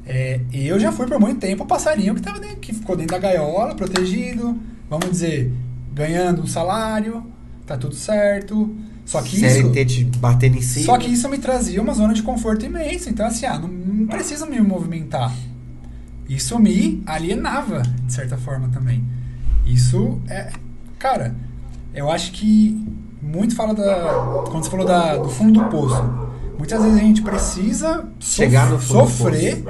É, 0.07 0.41
eu 0.53 0.81
já 0.81 0.91
fui 0.91 1.07
por 1.07 1.21
muito 1.21 1.39
tempo 1.39 1.65
o 1.65 1.67
passarinho 1.67 2.15
que, 2.15 2.23
tava 2.23 2.41
dentro, 2.41 2.57
que 2.57 2.73
ficou 2.73 2.97
dentro 2.97 3.13
da 3.13 3.19
gaiola, 3.19 3.75
protegido, 3.75 4.59
vamos 4.89 5.11
dizer, 5.11 5.53
ganhando 5.93 6.41
um 6.41 6.47
salário, 6.47 7.23
tá 7.67 7.77
tudo 7.77 7.95
certo. 7.95 8.75
Só 9.09 9.23
que 9.23 9.37
isso. 9.37 9.63
CLT 9.63 9.85
te 9.87 10.05
batendo 10.05 10.59
em 10.59 10.61
cima. 10.61 10.85
Só 10.85 10.99
que 10.99 11.07
isso 11.11 11.27
me 11.31 11.39
trazia 11.39 11.81
uma 11.81 11.95
zona 11.95 12.13
de 12.13 12.23
conforto 12.23 12.67
imensa. 12.67 13.09
Então, 13.09 13.27
assim, 13.27 13.47
ah, 13.47 13.59
não, 13.59 13.67
não 13.69 14.07
preciso 14.07 14.45
me 14.47 14.61
movimentar. 14.61 15.35
Isso 16.29 16.59
me 16.59 17.03
alienava, 17.07 17.81
de 18.05 18.13
certa 18.13 18.37
forma, 18.37 18.69
também. 18.69 19.03
Isso 19.65 20.21
é. 20.29 20.51
Cara, 20.99 21.35
eu 21.95 22.11
acho 22.11 22.33
que 22.33 22.87
muito 23.23 23.57
fala 23.57 23.73
da. 23.75 24.45
Quando 24.51 24.65
você 24.65 24.71
falou 24.71 24.85
da, 24.87 25.17
do 25.17 25.29
fundo 25.31 25.59
do 25.63 25.71
poço. 25.71 26.03
Muitas 26.59 26.83
vezes 26.83 26.99
a 26.99 27.03
gente 27.03 27.23
precisa 27.23 27.95
sof- 28.19 28.35
Chegar 28.37 28.69
no 28.69 28.79
fundo 28.79 29.05
do 29.05 29.09
sofrer 29.11 29.65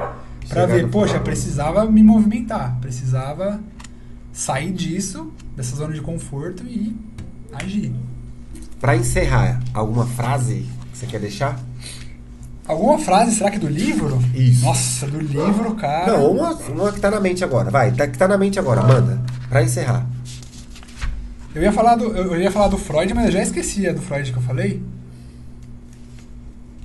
Chegar 0.47 0.66
ver, 0.66 0.89
poxa, 0.89 1.20
precisava 1.20 1.85
me 1.85 2.02
movimentar. 2.02 2.77
Precisava 2.81 3.60
sair 4.32 4.73
disso, 4.73 5.32
dessa 5.55 5.77
zona 5.77 5.93
de 5.94 6.01
conforto 6.01 6.65
e 6.66 6.97
agir. 7.52 7.93
Pra 8.80 8.96
encerrar, 8.96 9.60
alguma 9.74 10.06
frase 10.06 10.66
que 10.92 10.98
você 10.98 11.06
quer 11.06 11.20
deixar? 11.20 11.59
Alguma 12.66 12.98
frase, 12.98 13.34
será 13.34 13.50
que 13.50 13.59
do 13.59 13.66
livro? 13.66 14.22
Isso. 14.34 14.64
Nossa, 14.64 15.06
do 15.06 15.18
livro, 15.18 15.74
cara. 15.74 16.12
Não, 16.12 16.30
uma, 16.30 16.52
uma 16.52 16.92
que 16.92 17.00
tá 17.00 17.10
na 17.10 17.18
mente 17.18 17.42
agora. 17.42 17.70
Vai, 17.70 17.92
tá, 17.92 18.06
que 18.06 18.18
tá 18.18 18.28
na 18.28 18.36
mente 18.36 18.59
agora, 18.59 18.82
manda. 18.82 19.20
Pra 19.48 19.62
encerrar. 19.62 20.06
Eu 21.55 21.62
ia 21.62 21.72
falar 21.72 21.96
do, 21.96 22.05
eu 22.05 22.40
ia 22.40 22.50
falar 22.50 22.68
do 22.68 22.76
Freud, 22.76 23.12
mas 23.14 23.26
eu 23.26 23.32
já 23.32 23.42
esqueci 23.42 23.88
a 23.88 23.92
do 23.92 24.02
Freud 24.02 24.30
que 24.30 24.38
eu 24.38 24.42
falei. 24.42 24.82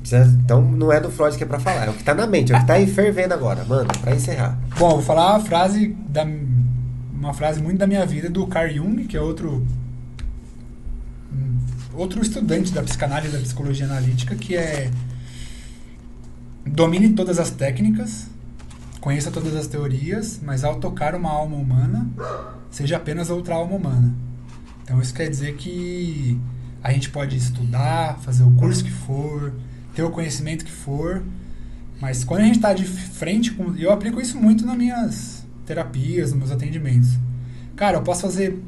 Então 0.05 0.61
não 0.61 0.91
é 0.91 0.99
do 0.99 1.11
Freud 1.11 1.35
que 1.37 1.43
é 1.43 1.47
pra 1.47 1.59
falar, 1.59 1.87
é 1.87 1.89
o 1.89 1.93
que 1.93 2.03
tá 2.03 2.13
na 2.13 2.27
mente, 2.27 2.53
é 2.53 2.57
o 2.57 2.59
que 2.59 2.67
tá 2.67 2.73
aí 2.73 2.87
fervendo 2.87 3.33
agora. 3.33 3.65
Manda, 3.65 3.93
pra 3.99 4.15
encerrar. 4.15 4.57
Bom, 4.77 4.91
eu 4.91 4.95
vou 4.95 5.01
falar 5.01 5.35
a 5.35 5.39
frase 5.39 5.95
da 6.07 6.25
uma 7.13 7.33
frase 7.33 7.61
muito 7.61 7.77
da 7.77 7.87
minha 7.87 8.05
vida 8.05 8.29
do 8.29 8.45
Carl 8.47 8.69
Jung, 8.69 9.05
que 9.05 9.15
é 9.15 9.21
outro 9.21 9.65
outro 11.95 12.21
estudante 12.21 12.71
da 12.71 12.81
psicanálise 12.81 13.35
da 13.35 13.41
psicologia 13.41 13.85
analítica, 13.85 14.35
que 14.35 14.55
é 14.55 14.89
domine 16.65 17.13
todas 17.13 17.39
as 17.39 17.51
técnicas, 17.51 18.27
conheça 18.99 19.29
todas 19.29 19.55
as 19.55 19.67
teorias, 19.67 20.39
mas 20.41 20.63
ao 20.63 20.79
tocar 20.79 21.15
uma 21.15 21.29
alma 21.29 21.55
humana, 21.55 22.09
seja 22.71 22.97
apenas 22.97 23.29
outra 23.29 23.55
alma 23.55 23.75
humana. 23.75 24.13
Então 24.83 25.01
isso 25.01 25.13
quer 25.13 25.29
dizer 25.29 25.55
que 25.55 26.39
a 26.81 26.91
gente 26.91 27.09
pode 27.09 27.37
estudar, 27.37 28.19
fazer 28.19 28.43
o 28.43 28.51
curso 28.51 28.83
que 28.83 28.91
for, 28.91 29.53
ter 29.95 30.03
o 30.03 30.09
conhecimento 30.09 30.65
que 30.65 30.71
for, 30.71 31.23
mas 32.01 32.23
quando 32.23 32.41
a 32.41 32.43
gente 32.45 32.55
está 32.55 32.73
de 32.73 32.85
frente 32.85 33.51
com. 33.51 33.75
Eu 33.75 33.91
aplico 33.91 34.19
isso 34.19 34.37
muito 34.37 34.65
nas 34.65 34.75
minhas 34.75 35.45
terapias, 35.65 36.31
nos 36.31 36.39
meus 36.39 36.51
atendimentos. 36.51 37.11
Cara, 37.75 37.97
eu 37.97 38.01
posso 38.01 38.21
fazer 38.23 38.61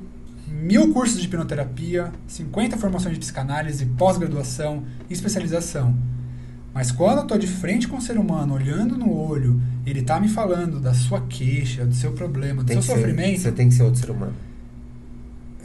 mil 0.47 0.93
cursos 0.93 1.19
de 1.19 1.27
hipnoterapia, 1.27 2.11
50 2.27 2.77
formações 2.77 3.13
de 3.13 3.19
psicanálise, 3.19 3.85
pós-graduação, 3.85 4.83
especialização. 5.09 5.95
Mas 6.73 6.91
quando 6.91 7.17
eu 7.19 7.23
estou 7.23 7.37
de 7.37 7.47
frente 7.47 7.87
com 7.87 7.97
o 7.97 8.01
ser 8.01 8.17
humano, 8.17 8.53
olhando 8.53 8.97
no 8.97 9.11
olho, 9.11 9.61
ele 9.85 10.01
está 10.01 10.19
me 10.19 10.27
falando 10.27 10.79
da 10.79 10.93
sua 10.93 11.21
queixa, 11.21 11.85
do 11.85 11.95
seu 11.95 12.11
problema, 12.11 12.63
do 12.63 12.67
Tem 12.67 12.81
seu 12.81 12.95
que 12.95 12.99
ser, 13.01 13.07
sofrimento. 13.07 13.41
você 13.41 13.51
tem 13.51 13.69
que 13.69 13.75
ser 13.75 13.83
outro 13.83 14.01
ser 14.01 14.11
humano. 14.11 14.33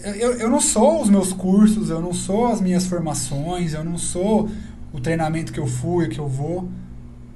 Eu, 0.02 0.32
eu 0.34 0.48
não 0.48 0.60
sou 0.60 1.02
os 1.02 1.10
meus 1.10 1.32
cursos, 1.32 1.90
eu 1.90 2.00
não 2.00 2.14
sou 2.14 2.46
as 2.46 2.60
minhas 2.60 2.86
formações, 2.86 3.74
eu 3.74 3.84
não 3.84 3.98
sou 3.98 4.48
o 4.92 5.00
treinamento 5.00 5.52
que 5.52 5.60
eu 5.60 5.66
fui, 5.66 6.08
que 6.08 6.18
eu 6.18 6.28
vou. 6.28 6.68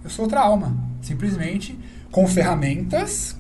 Eu 0.03 0.09
sou 0.09 0.25
outra 0.25 0.41
alma. 0.41 0.75
Simplesmente 1.03 1.79
com 2.11 2.27
ferramentas 2.29 3.37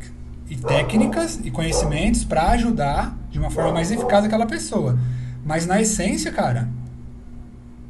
e 0.50 0.56
técnicas 0.56 1.38
e 1.44 1.50
conhecimentos 1.50 2.24
para 2.24 2.50
ajudar 2.50 3.16
de 3.34 3.40
uma 3.40 3.50
forma 3.50 3.72
mais 3.72 3.90
eficaz 3.90 4.24
aquela 4.24 4.46
pessoa. 4.46 4.96
Mas 5.44 5.66
na 5.66 5.80
essência, 5.80 6.30
cara, 6.30 6.68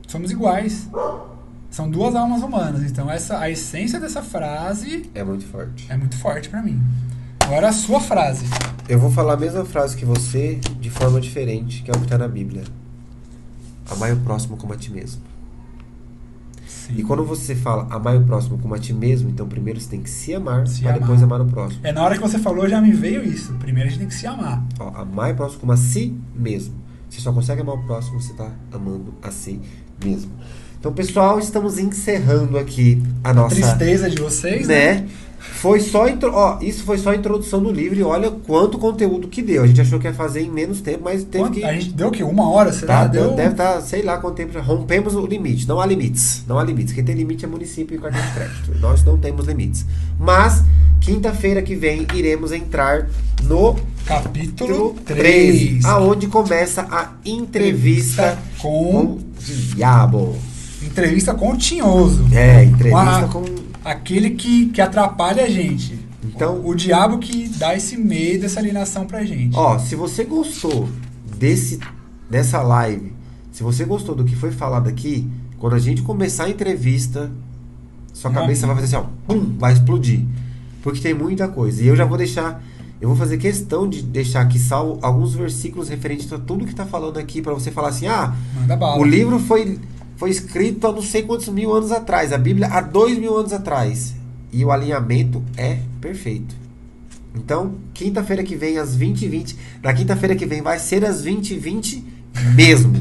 somos 0.09 0.31
iguais. 0.31 0.89
São 1.71 1.91
duas 1.91 2.15
almas 2.15 2.43
humanas. 2.43 2.83
Então 2.83 3.11
essa 3.11 3.39
a 3.39 3.51
essência 3.51 4.01
dessa 4.01 4.23
frase 4.23 5.11
É 5.15 5.23
muito 5.23 5.45
forte. 5.45 5.87
é 5.91 5.97
muito 5.99 6.17
forte 6.17 6.49
pra 6.49 6.63
mim. 6.63 6.81
Agora 7.41 7.69
a 7.69 7.73
sua 7.73 8.01
frase. 8.01 8.47
Eu 8.89 8.99
vou 8.99 9.11
falar 9.11 9.35
a 9.35 9.37
mesma 9.37 9.67
frase 9.67 9.95
que 9.99 10.07
você, 10.07 10.55
de 10.81 10.89
forma 10.89 11.21
diferente, 11.21 11.83
que 11.83 11.91
é 11.91 11.95
o 11.95 11.99
que 11.99 12.05
está 12.05 12.17
na 12.17 12.27
Bíblia. 12.29 12.65
Amai 13.91 14.15
o 14.15 14.17
próximo 14.21 14.57
como 14.57 14.73
a 14.73 14.77
ti 14.77 14.91
mesmo. 14.91 15.21
Sim. 16.87 16.95
E 16.99 17.03
quando 17.03 17.25
você 17.25 17.55
fala 17.55 17.87
amai 17.91 18.19
o 18.19 18.25
próximo 18.25 18.59
como 18.59 18.75
a 18.75 18.79
ti 18.79 18.93
mesmo, 18.93 19.31
então 19.31 19.49
primeiro 19.49 19.81
você 19.81 19.89
tem 19.89 20.03
que 20.03 20.11
se 20.11 20.35
amar 20.35 20.67
Se 20.67 20.83
para 20.83 20.91
amar. 20.91 21.01
depois 21.01 21.23
amar 21.23 21.41
o 21.41 21.47
próximo. 21.47 21.81
É 21.83 21.93
na 21.93 22.03
hora 22.03 22.15
que 22.15 22.21
você 22.21 22.39
falou 22.39 22.69
já 22.69 22.81
me 22.81 22.93
veio 22.93 23.25
isso. 23.25 23.55
Primeiro 23.55 23.89
a 23.89 23.91
gente 23.91 24.01
tem 24.01 24.09
que 24.09 24.15
se 24.15 24.27
amar. 24.27 24.63
Ó, 24.79 24.91
amai 24.95 25.33
o 25.33 25.37
próximo 25.37 25.61
como 25.61 25.73
a 25.73 25.77
si 25.77 26.15
mesmo. 26.35 26.75
Você 27.09 27.21
só 27.21 27.33
consegue 27.33 27.63
amar 27.63 27.77
o 27.77 27.87
próximo 27.87 28.21
se 28.21 28.27
você 28.29 28.33
está 28.33 28.51
amando 28.73 29.15
a 29.23 29.31
si 29.31 29.61
mesmo. 30.05 30.31
Então, 30.79 30.93
pessoal, 30.93 31.39
estamos 31.39 31.79
encerrando 31.79 32.59
aqui 32.59 33.03
a 33.23 33.33
nossa. 33.33 33.55
Tristeza 33.55 34.11
de 34.11 34.21
vocês, 34.21 34.69
né? 34.69 34.95
né? 34.95 35.09
Foi 35.53 35.81
só 35.81 36.09
intro... 36.09 36.31
ó, 36.35 36.59
isso 36.61 36.85
foi 36.85 36.99
só 36.99 37.11
a 37.11 37.17
introdução 37.17 37.63
do 37.63 37.73
livro 37.73 37.99
e 37.99 38.03
olha 38.03 38.31
quanto 38.31 38.79
conteúdo 38.79 39.29
que 39.29 39.41
deu. 39.41 39.63
A 39.63 39.67
gente 39.67 39.81
achou 39.81 39.99
que 39.99 40.07
ia 40.07 40.13
fazer 40.13 40.43
em 40.43 40.51
menos 40.51 40.81
tempo, 40.81 41.01
mas 41.05 41.25
teve 41.25 41.45
Quanto- 41.45 41.55
que 41.55 41.65
A 41.65 41.73
gente 41.73 41.91
deu 41.93 42.09
o 42.09 42.11
quê? 42.11 42.23
Uma 42.23 42.51
hora, 42.51 42.73
será? 42.73 43.01
Tá, 43.03 43.07
deu... 43.07 43.35
deve 43.35 43.53
estar, 43.53 43.81
sei 43.81 44.03
lá 44.03 44.19
quanto 44.19 44.35
tempo 44.37 44.53
já. 44.53 44.61
Rompemos 44.61 45.15
o 45.15 45.25
limite. 45.27 45.67
Não 45.67 45.81
há 45.81 45.87
limites. 45.87 46.45
Não 46.47 46.59
há 46.59 46.65
limites. 46.65 46.93
Quem 46.93 47.03
tem 47.05 47.15
limite 47.15 47.45
é 47.45 47.49
município 47.49 47.97
e 47.97 47.99
cartão 48.01 48.21
de 48.21 48.33
crédito. 48.33 48.79
Nós 48.81 49.03
não 49.05 49.17
temos 49.17 49.47
limites. 49.47 49.87
Mas, 50.19 50.63
quinta-feira 51.01 51.63
que 51.63 51.75
vem, 51.75 52.07
iremos 52.15 52.53
entrar 52.53 53.09
no 53.43 53.75
Capítulo 54.05 54.95
capítulo 54.95 54.95
3. 55.07 55.59
3, 55.59 55.85
aonde 55.87 56.27
começa 56.27 56.83
a 56.91 57.13
entrevista 57.25 58.39
com... 58.59 58.69
com 58.93 59.01
o 59.07 59.21
diabo. 59.75 60.37
Entrevista 60.83 61.33
com 61.33 61.53
o 61.53 61.57
Tinhoso. 61.57 62.27
É, 62.33 62.65
entrevista 62.65 63.29
com. 63.33 63.64
Aquele 63.85 64.31
que, 64.31 64.67
que 64.67 64.81
atrapalha 64.81 65.45
a 65.45 65.49
gente. 65.49 65.99
Então- 66.25 66.61
O, 66.65 66.75
diabo 66.75 67.19
que 67.19 67.49
dá 67.59 67.75
esse 67.77 67.97
medo, 67.97 68.47
essa 68.47 68.59
alienação 68.61 69.05
pra 69.07 69.25
gente. 69.25 69.55
Ó, 69.57 69.79
se 69.79 69.95
você 69.95 70.25
gostou 70.25 70.89
desse, 71.39 71.79
dessa 72.31 72.63
live, 72.63 73.13
se 73.53 73.63
você 73.63 73.85
gostou 73.85 74.15
do 74.15 74.25
que 74.25 74.35
foi 74.35 74.51
falado 74.51 74.89
aqui, 74.89 75.29
quando 75.59 75.75
a 75.75 75.79
gente 75.79 76.03
começar 76.03 76.45
a 76.45 76.51
entrevista, 76.51 77.31
sua 78.13 78.31
Não. 78.31 78.41
cabeça 78.41 78.67
vai 78.67 78.75
fazer 78.77 78.97
assim, 78.97 79.07
ó, 79.07 79.11
pum, 79.33 79.55
vai 79.59 79.73
explodir. 79.75 80.25
Porque 80.83 81.01
tem 81.01 81.15
muita 81.15 81.47
coisa. 81.49 81.83
E 81.83 81.87
eu 81.87 81.95
já 81.97 82.05
vou 82.05 82.17
deixar, 82.19 82.63
eu 83.01 83.09
vou 83.09 83.17
fazer 83.17 83.37
questão 83.39 83.89
de 83.89 84.03
deixar 84.03 84.41
aqui 84.43 84.59
salvo 84.59 84.99
alguns 85.03 85.35
versículos 85.35 85.89
referentes 85.89 86.33
a 86.33 86.39
tudo 86.39 86.65
que 86.67 86.75
tá 86.75 86.87
falando 86.87 87.19
aqui, 87.19 87.41
pra 87.43 87.53
você 87.53 87.71
falar 87.71 87.89
assim, 87.89 88.07
ah, 88.07 88.35
o 88.99 89.05
livro 89.05 89.39
foi, 89.39 89.79
foi 90.17 90.31
escrito 90.31 90.87
há 90.87 90.93
não 90.93 91.03
sei 91.03 91.23
quantos 91.23 91.49
mil 91.49 91.73
anos 91.75 91.91
atrás, 91.93 92.33
a 92.33 92.39
Bíblia 92.39 92.69
há 92.69 92.81
dois 92.81 93.19
mil 93.19 93.37
anos 93.37 93.53
atrás. 93.53 94.15
E 94.53 94.65
o 94.65 94.71
alinhamento 94.71 95.43
é 95.57 95.79
perfeito. 96.01 96.55
Então, 97.35 97.75
quinta-feira 97.93 98.45
que 98.45 98.55
vem, 98.55 98.79
às 98.79 98.97
20h20. 98.97 99.57
Na 99.83 99.93
quinta-feira 99.93 100.37
que 100.37 100.47
vem 100.47 100.63
vai 100.63 100.79
ser 100.79 101.05
às 101.05 101.25
20h20 101.25 102.03
mesmo. 102.55 102.95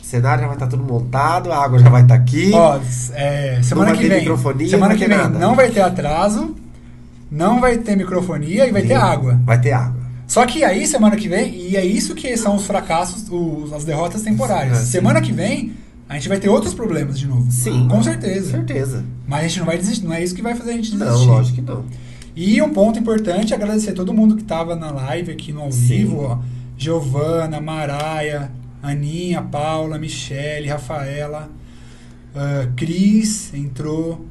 O 0.00 0.04
cenário 0.04 0.42
já 0.42 0.46
vai 0.46 0.54
estar 0.56 0.68
tudo 0.68 0.84
montado, 0.84 1.50
a 1.50 1.58
água 1.64 1.80
já 1.80 1.88
vai 1.88 2.02
estar 2.02 2.14
aqui. 2.14 2.52
Ó, 2.54 2.78
é, 3.12 3.60
semana 3.62 3.90
que 3.96 4.08
vem. 4.08 4.68
semana 4.68 4.94
não 4.94 5.00
que 5.00 5.08
vai 5.08 5.08
vem 5.08 5.08
ter 5.08 5.16
nada. 5.32 5.38
não 5.40 5.56
vai 5.56 5.70
ter 5.70 5.80
atraso, 5.80 6.54
não 7.28 7.60
vai 7.60 7.78
ter 7.78 7.96
microfonia 7.96 8.66
e 8.68 8.70
vai 8.70 8.82
ter 8.82 8.94
água. 8.94 9.40
Vai 9.44 9.60
ter 9.60 9.72
água. 9.72 10.00
Só 10.28 10.46
que 10.46 10.62
aí, 10.62 10.86
semana 10.86 11.16
que 11.16 11.28
vem, 11.28 11.52
e 11.56 11.76
é 11.76 11.84
isso 11.84 12.14
que 12.14 12.36
são 12.36 12.54
os 12.54 12.64
fracassos, 12.66 13.26
os- 13.28 13.72
as 13.72 13.84
derrotas 13.84 14.22
temporárias. 14.22 14.78
É, 14.78 14.80
sim. 14.82 14.90
semana 14.92 15.20
que 15.20 15.32
vem, 15.32 15.72
a 16.08 16.14
gente 16.14 16.28
vai 16.28 16.38
ter 16.38 16.48
outros 16.48 16.72
problemas 16.72 17.18
de 17.18 17.26
novo. 17.26 17.50
Sim. 17.50 17.88
Com 17.88 18.02
certeza. 18.02 18.52
Certeza. 18.52 19.04
Mas 19.26 19.40
a 19.40 19.48
gente 19.48 19.58
não 19.58 19.66
vai 19.66 19.76
desistir, 19.78 20.04
não 20.04 20.14
é 20.14 20.22
isso 20.22 20.34
que 20.34 20.42
vai 20.42 20.54
fazer 20.54 20.70
a 20.70 20.74
gente 20.74 20.92
desistir. 20.92 21.04
Não, 21.04 21.24
lógico 21.24 21.56
que 21.56 21.62
não. 21.62 21.84
E 22.34 22.60
um 22.62 22.70
ponto 22.70 22.98
importante, 22.98 23.54
agradecer 23.54 23.90
a 23.90 23.94
todo 23.94 24.12
mundo 24.12 24.36
que 24.36 24.42
estava 24.42 24.76
na 24.76 24.90
live 24.90 25.32
aqui 25.32 25.52
no 25.52 25.62
ao 25.62 25.72
Sim. 25.72 25.86
vivo, 25.86 26.20
ó. 26.20 26.38
Giovana, 26.76 27.60
Maraia, 27.60 28.52
Aninha, 28.82 29.42
Paula, 29.42 29.98
Michele, 29.98 30.68
Rafaela, 30.68 31.50
ah, 32.34 32.68
Cris 32.76 33.54
entrou. 33.54 34.26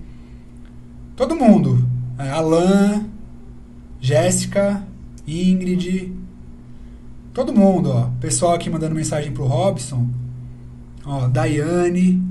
Todo 1.15 1.35
mundo. 1.35 1.83
É, 2.19 2.29
Alan, 2.29 3.05
Jéssica, 3.99 4.85
Ingrid. 5.27 6.13
Todo 7.33 7.51
mundo, 7.51 7.89
ó. 7.91 8.09
Pessoal 8.21 8.53
aqui 8.53 8.69
mandando 8.69 8.93
mensagem 8.93 9.31
pro 9.31 9.45
Robson. 9.45 10.07
Ó, 11.05 11.27
Daiane. 11.27 12.21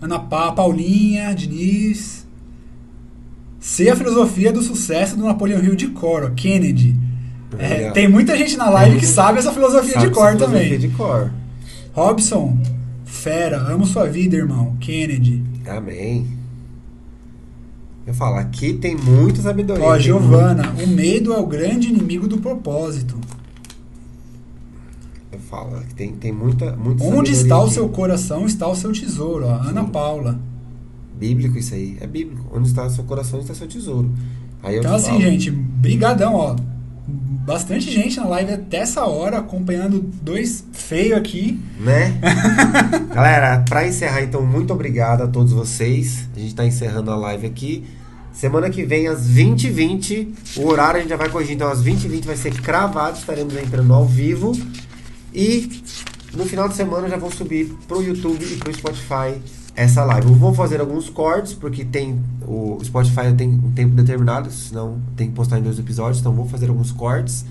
Ana 0.00 0.18
pa 0.18 0.52
Paulinha, 0.52 1.34
Diniz. 1.34 2.26
Ser 3.60 3.90
a 3.90 3.96
filosofia 3.96 4.52
do 4.52 4.60
sucesso 4.62 5.16
do 5.16 5.24
Napoleão 5.24 5.62
Hill 5.62 5.74
de 5.74 5.88
cor, 5.88 6.24
ó, 6.24 6.30
Kennedy. 6.30 6.94
É, 7.58 7.90
tem 7.92 8.08
muita 8.08 8.36
gente 8.36 8.56
na 8.56 8.68
live 8.68 8.98
que 8.98 9.06
sabe 9.06 9.38
essa 9.38 9.52
filosofia 9.52 9.94
Sabe 9.94 10.08
de 10.08 10.12
cor 10.12 10.32
filosofia 10.32 10.62
também. 10.64 10.78
de 10.78 10.88
cor. 10.88 11.30
Robson, 11.92 12.58
fera, 13.04 13.58
amo 13.58 13.86
sua 13.86 14.06
vida, 14.06 14.36
irmão. 14.36 14.76
Kennedy. 14.80 15.42
Amém. 15.66 16.26
Eu 18.06 18.12
falo, 18.12 18.36
aqui 18.36 18.74
tem 18.74 18.94
muita 18.96 19.40
sabedoria. 19.40 19.82
Ó, 19.84 19.98
Giovana, 19.98 20.74
o 20.82 20.86
medo 20.86 21.32
é 21.32 21.38
o 21.38 21.46
grande 21.46 21.88
inimigo 21.88 22.28
do 22.28 22.38
propósito. 22.38 23.16
Falo, 25.38 25.76
aqui 25.76 25.94
tem, 25.94 26.12
tem 26.12 26.32
muita, 26.32 26.76
muita 26.76 27.04
Onde 27.04 27.32
está 27.32 27.60
o 27.60 27.70
seu 27.70 27.88
coração, 27.88 28.46
está 28.46 28.68
o 28.68 28.74
seu 28.74 28.92
tesouro. 28.92 29.46
Ó. 29.46 29.54
Ana 29.54 29.84
Sim. 29.84 29.90
Paula. 29.90 30.38
Bíblico 31.18 31.58
isso 31.58 31.74
aí, 31.74 31.96
é 32.00 32.06
bíblico. 32.06 32.44
Onde 32.52 32.68
está 32.68 32.88
seu 32.90 33.04
coração, 33.04 33.40
está 33.40 33.54
seu 33.54 33.68
tesouro. 33.68 34.10
Aí 34.62 34.78
Então, 34.78 34.94
assim, 34.94 35.10
falo, 35.10 35.20
gente, 35.20 35.50
brigadão, 35.50 36.34
ó. 36.34 36.56
Bastante 37.06 37.90
gente 37.90 38.16
na 38.16 38.26
live 38.26 38.52
até 38.52 38.78
essa 38.78 39.04
hora, 39.04 39.38
acompanhando 39.38 40.00
dois 40.00 40.64
feios 40.72 41.18
aqui. 41.18 41.60
Né? 41.78 42.18
Galera, 43.14 43.62
pra 43.68 43.86
encerrar, 43.86 44.22
então, 44.22 44.44
muito 44.44 44.72
obrigado 44.72 45.22
a 45.22 45.28
todos 45.28 45.52
vocês. 45.52 46.28
A 46.34 46.38
gente 46.40 46.54
tá 46.54 46.64
encerrando 46.64 47.10
a 47.10 47.16
live 47.16 47.46
aqui. 47.46 47.84
Semana 48.32 48.68
que 48.68 48.84
vem, 48.84 49.06
às 49.06 49.28
20h20, 49.28 50.28
o 50.56 50.66
horário 50.66 50.98
a 50.98 51.00
gente 51.00 51.10
já 51.10 51.16
vai 51.16 51.28
corrigir. 51.28 51.54
Então, 51.54 51.70
às 51.70 51.84
20h20 51.84 52.24
vai 52.24 52.36
ser 52.36 52.52
cravado, 52.52 53.16
estaremos 53.16 53.54
entrando 53.56 53.94
ao 53.94 54.04
vivo. 54.04 54.52
E 55.34 55.82
no 56.32 56.44
final 56.44 56.68
de 56.68 56.74
semana 56.74 57.06
eu 57.06 57.10
já 57.10 57.16
vou 57.16 57.30
subir 57.30 57.66
pro 57.88 58.02
YouTube 58.02 58.44
e 58.44 58.56
pro 58.56 58.72
Spotify 58.72 59.40
essa 59.74 60.04
live. 60.04 60.28
Eu 60.28 60.34
vou 60.34 60.54
fazer 60.54 60.80
alguns 60.80 61.08
cortes, 61.08 61.52
porque 61.52 61.84
tem 61.84 62.20
o 62.46 62.78
Spotify 62.82 63.32
tem 63.36 63.48
um 63.48 63.72
tempo 63.72 63.94
determinado, 63.94 64.50
senão 64.50 65.00
tem 65.16 65.28
que 65.28 65.34
postar 65.34 65.58
em 65.58 65.62
dois 65.62 65.78
episódios, 65.78 66.20
então 66.20 66.32
vou 66.32 66.46
fazer 66.46 66.68
alguns 66.68 66.92
cortes. 66.92 67.44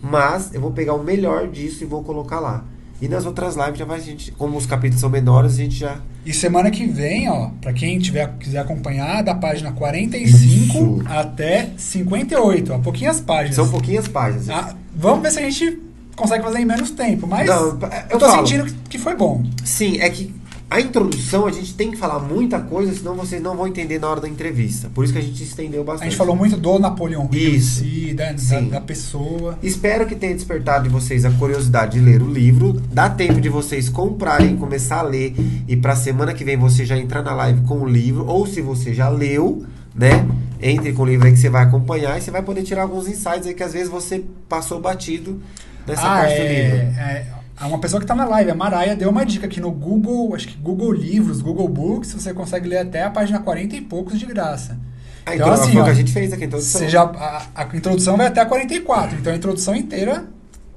Mas 0.00 0.54
eu 0.54 0.60
vou 0.60 0.70
pegar 0.70 0.94
o 0.94 1.02
melhor 1.02 1.48
disso 1.48 1.82
e 1.82 1.86
vou 1.86 2.04
colocar 2.04 2.38
lá. 2.38 2.64
E 3.00 3.08
nas 3.08 3.26
outras 3.26 3.56
lives 3.56 3.78
já 3.78 3.84
vai 3.84 3.98
a 3.98 4.00
gente, 4.00 4.32
como 4.32 4.56
os 4.56 4.64
capítulos 4.64 5.00
são 5.00 5.10
menores, 5.10 5.54
a 5.54 5.56
gente 5.56 5.74
já 5.76 5.98
E 6.24 6.32
semana 6.32 6.70
que 6.70 6.86
vem, 6.86 7.28
ó, 7.28 7.50
pra 7.60 7.72
quem 7.72 7.98
tiver, 7.98 8.26
quiser 8.38 8.60
acompanhar, 8.60 9.22
da 9.22 9.34
página 9.34 9.72
45 9.72 10.78
Isso. 10.78 11.02
até 11.06 11.70
58, 11.76 12.72
ó, 12.72 12.78
pouquinhas 12.78 13.20
páginas. 13.20 13.56
são 13.56 13.68
pouquinhas 13.68 14.08
páginas. 14.08 14.48
Ah, 14.48 14.74
vamos 14.94 15.22
ver 15.22 15.30
se 15.30 15.38
a 15.40 15.42
gente 15.42 15.85
consegue 16.16 16.42
fazer 16.42 16.58
em 16.60 16.64
menos 16.64 16.90
tempo, 16.90 17.26
mas 17.26 17.46
Não, 17.46 17.78
eu 18.10 18.18
tô 18.18 18.26
falo. 18.26 18.46
sentindo 18.46 18.72
que- 18.88 18.98
foi 18.98 19.14
bom. 19.14 19.44
Sim, 19.64 19.98
é 20.00 20.08
que 20.10 20.34
a 20.68 20.80
introdução 20.80 21.46
a 21.46 21.52
gente 21.52 21.74
tem 21.74 21.90
que 21.92 21.96
falar 21.96 22.18
muita 22.18 22.58
coisa, 22.58 22.92
senão 22.92 23.14
vocês 23.14 23.40
não 23.40 23.54
vão 23.56 23.68
entender 23.68 24.00
na 24.00 24.08
hora 24.08 24.20
da 24.22 24.28
entrevista. 24.28 24.90
Por 24.92 25.04
isso 25.04 25.12
que 25.12 25.18
a 25.18 25.22
gente 25.22 25.40
estendeu 25.42 25.82
A 25.82 25.84
bastante. 25.84 26.08
gente 26.10 26.18
falou 26.18 26.34
muito 26.34 26.56
do 26.56 26.78
Napoleão 26.80 27.28
Hill 27.32 27.54
Isso. 27.54 27.80
si, 27.84 28.14
da, 28.14 28.32
da, 28.32 28.60
da 28.62 28.80
pessoa. 28.80 29.56
Espero 29.62 30.06
que 30.06 30.16
tenha 30.16 30.34
despertado 30.34 30.88
em 30.88 30.90
vocês 30.90 31.24
a 31.24 31.30
curiosidade 31.30 32.00
de 32.00 32.04
ler 32.04 32.20
o 32.20 32.26
livro. 32.28 32.72
Dá 32.90 33.08
tempo 33.08 33.40
de 33.40 33.48
vocês 33.48 33.88
comprarem, 33.88 34.56
começar 34.56 34.98
a 35.00 35.02
ler 35.02 35.36
e 35.68 35.76
pra 35.76 35.94
semana 35.94 36.34
que 36.34 36.42
vem 36.42 36.56
você 36.56 36.84
já 36.84 36.96
entrar 36.98 37.22
na 37.22 37.32
live 37.34 37.60
com 37.60 37.78
o 37.82 37.86
livro, 37.88 38.26
ou 38.26 38.44
se 38.46 38.60
você 38.60 38.92
já 38.92 39.08
leu, 39.08 39.64
né? 39.94 40.26
Entre 40.60 40.92
com 40.94 41.02
o 41.02 41.06
livro 41.06 41.26
aí 41.26 41.32
que 41.32 41.38
você 41.38 41.50
vai 41.50 41.62
acompanhar 41.62 42.18
e 42.18 42.22
você 42.22 42.30
vai 42.30 42.42
poder 42.42 42.62
tirar 42.62 42.82
alguns 42.82 43.06
insights 43.06 43.46
aí 43.46 43.54
que 43.54 43.62
às 43.62 43.72
vezes 43.74 43.88
você 43.90 44.24
passou 44.48 44.80
batido 44.80 45.38
nessa 45.86 46.02
ah, 46.02 46.20
parte 46.20 46.34
do 46.34 46.42
é, 46.42 46.62
livro. 46.62 47.00
é, 47.00 47.26
uma 47.66 47.78
pessoa 47.78 48.00
que 48.00 48.06
tá 48.06 48.14
na 48.14 48.24
live, 48.24 48.50
a 48.50 48.54
Maraia, 48.54 48.94
deu 48.94 49.08
uma 49.10 49.24
dica 49.24 49.46
aqui 49.46 49.60
no 49.60 49.70
Google, 49.70 50.34
acho 50.34 50.48
que 50.48 50.56
Google 50.56 50.92
Livros, 50.92 51.40
Google 51.40 51.68
Books, 51.68 52.12
você 52.12 52.34
consegue 52.34 52.68
ler 52.68 52.78
até 52.78 53.02
a 53.02 53.10
página 53.10 53.38
40 53.38 53.76
e 53.76 53.80
poucos 53.80 54.18
de 54.18 54.26
graça. 54.26 54.78
Ah, 55.24 55.34
Então, 55.34 55.48
então 55.48 55.62
assim, 55.62 55.72
foi 55.72 55.80
o 55.80 55.82
ó, 55.82 55.84
que 55.84 55.90
a 55.90 55.94
gente 55.94 56.12
fez 56.12 56.32
aqui, 56.32 56.44
então 56.44 56.60
Você 56.60 56.88
já, 56.88 57.02
a, 57.02 57.46
a 57.54 57.76
introdução 57.76 58.16
vai 58.16 58.26
até 58.26 58.40
a 58.40 58.46
44, 58.46 59.18
então 59.18 59.32
a 59.32 59.36
introdução 59.36 59.74
inteira 59.74 60.26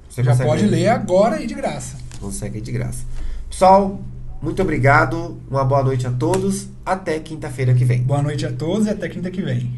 você 0.10 0.24
já 0.24 0.36
pode 0.36 0.66
ler 0.66 0.88
agora 0.88 1.42
e 1.42 1.48
de 1.48 1.54
graça. 1.54 1.98
Consegue 2.20 2.60
de 2.60 2.72
graça. 2.72 3.06
Pessoal, 3.50 4.00
muito 4.42 4.62
obrigado. 4.62 5.38
Uma 5.50 5.64
boa 5.64 5.84
noite 5.84 6.08
a 6.08 6.12
todos. 6.12 6.68
Até 6.86 7.20
quinta-feira 7.20 7.74
que 7.74 7.86
vem. 7.86 8.02
Boa 8.02 8.22
noite 8.22 8.46
a 8.46 8.52
todos 8.52 8.88
e 8.88 8.90
até 8.90 9.08
quinta 9.08 9.30
que 9.30 9.42
vem. 9.42 9.72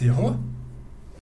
Você 0.00 0.06
errou? 0.06 0.34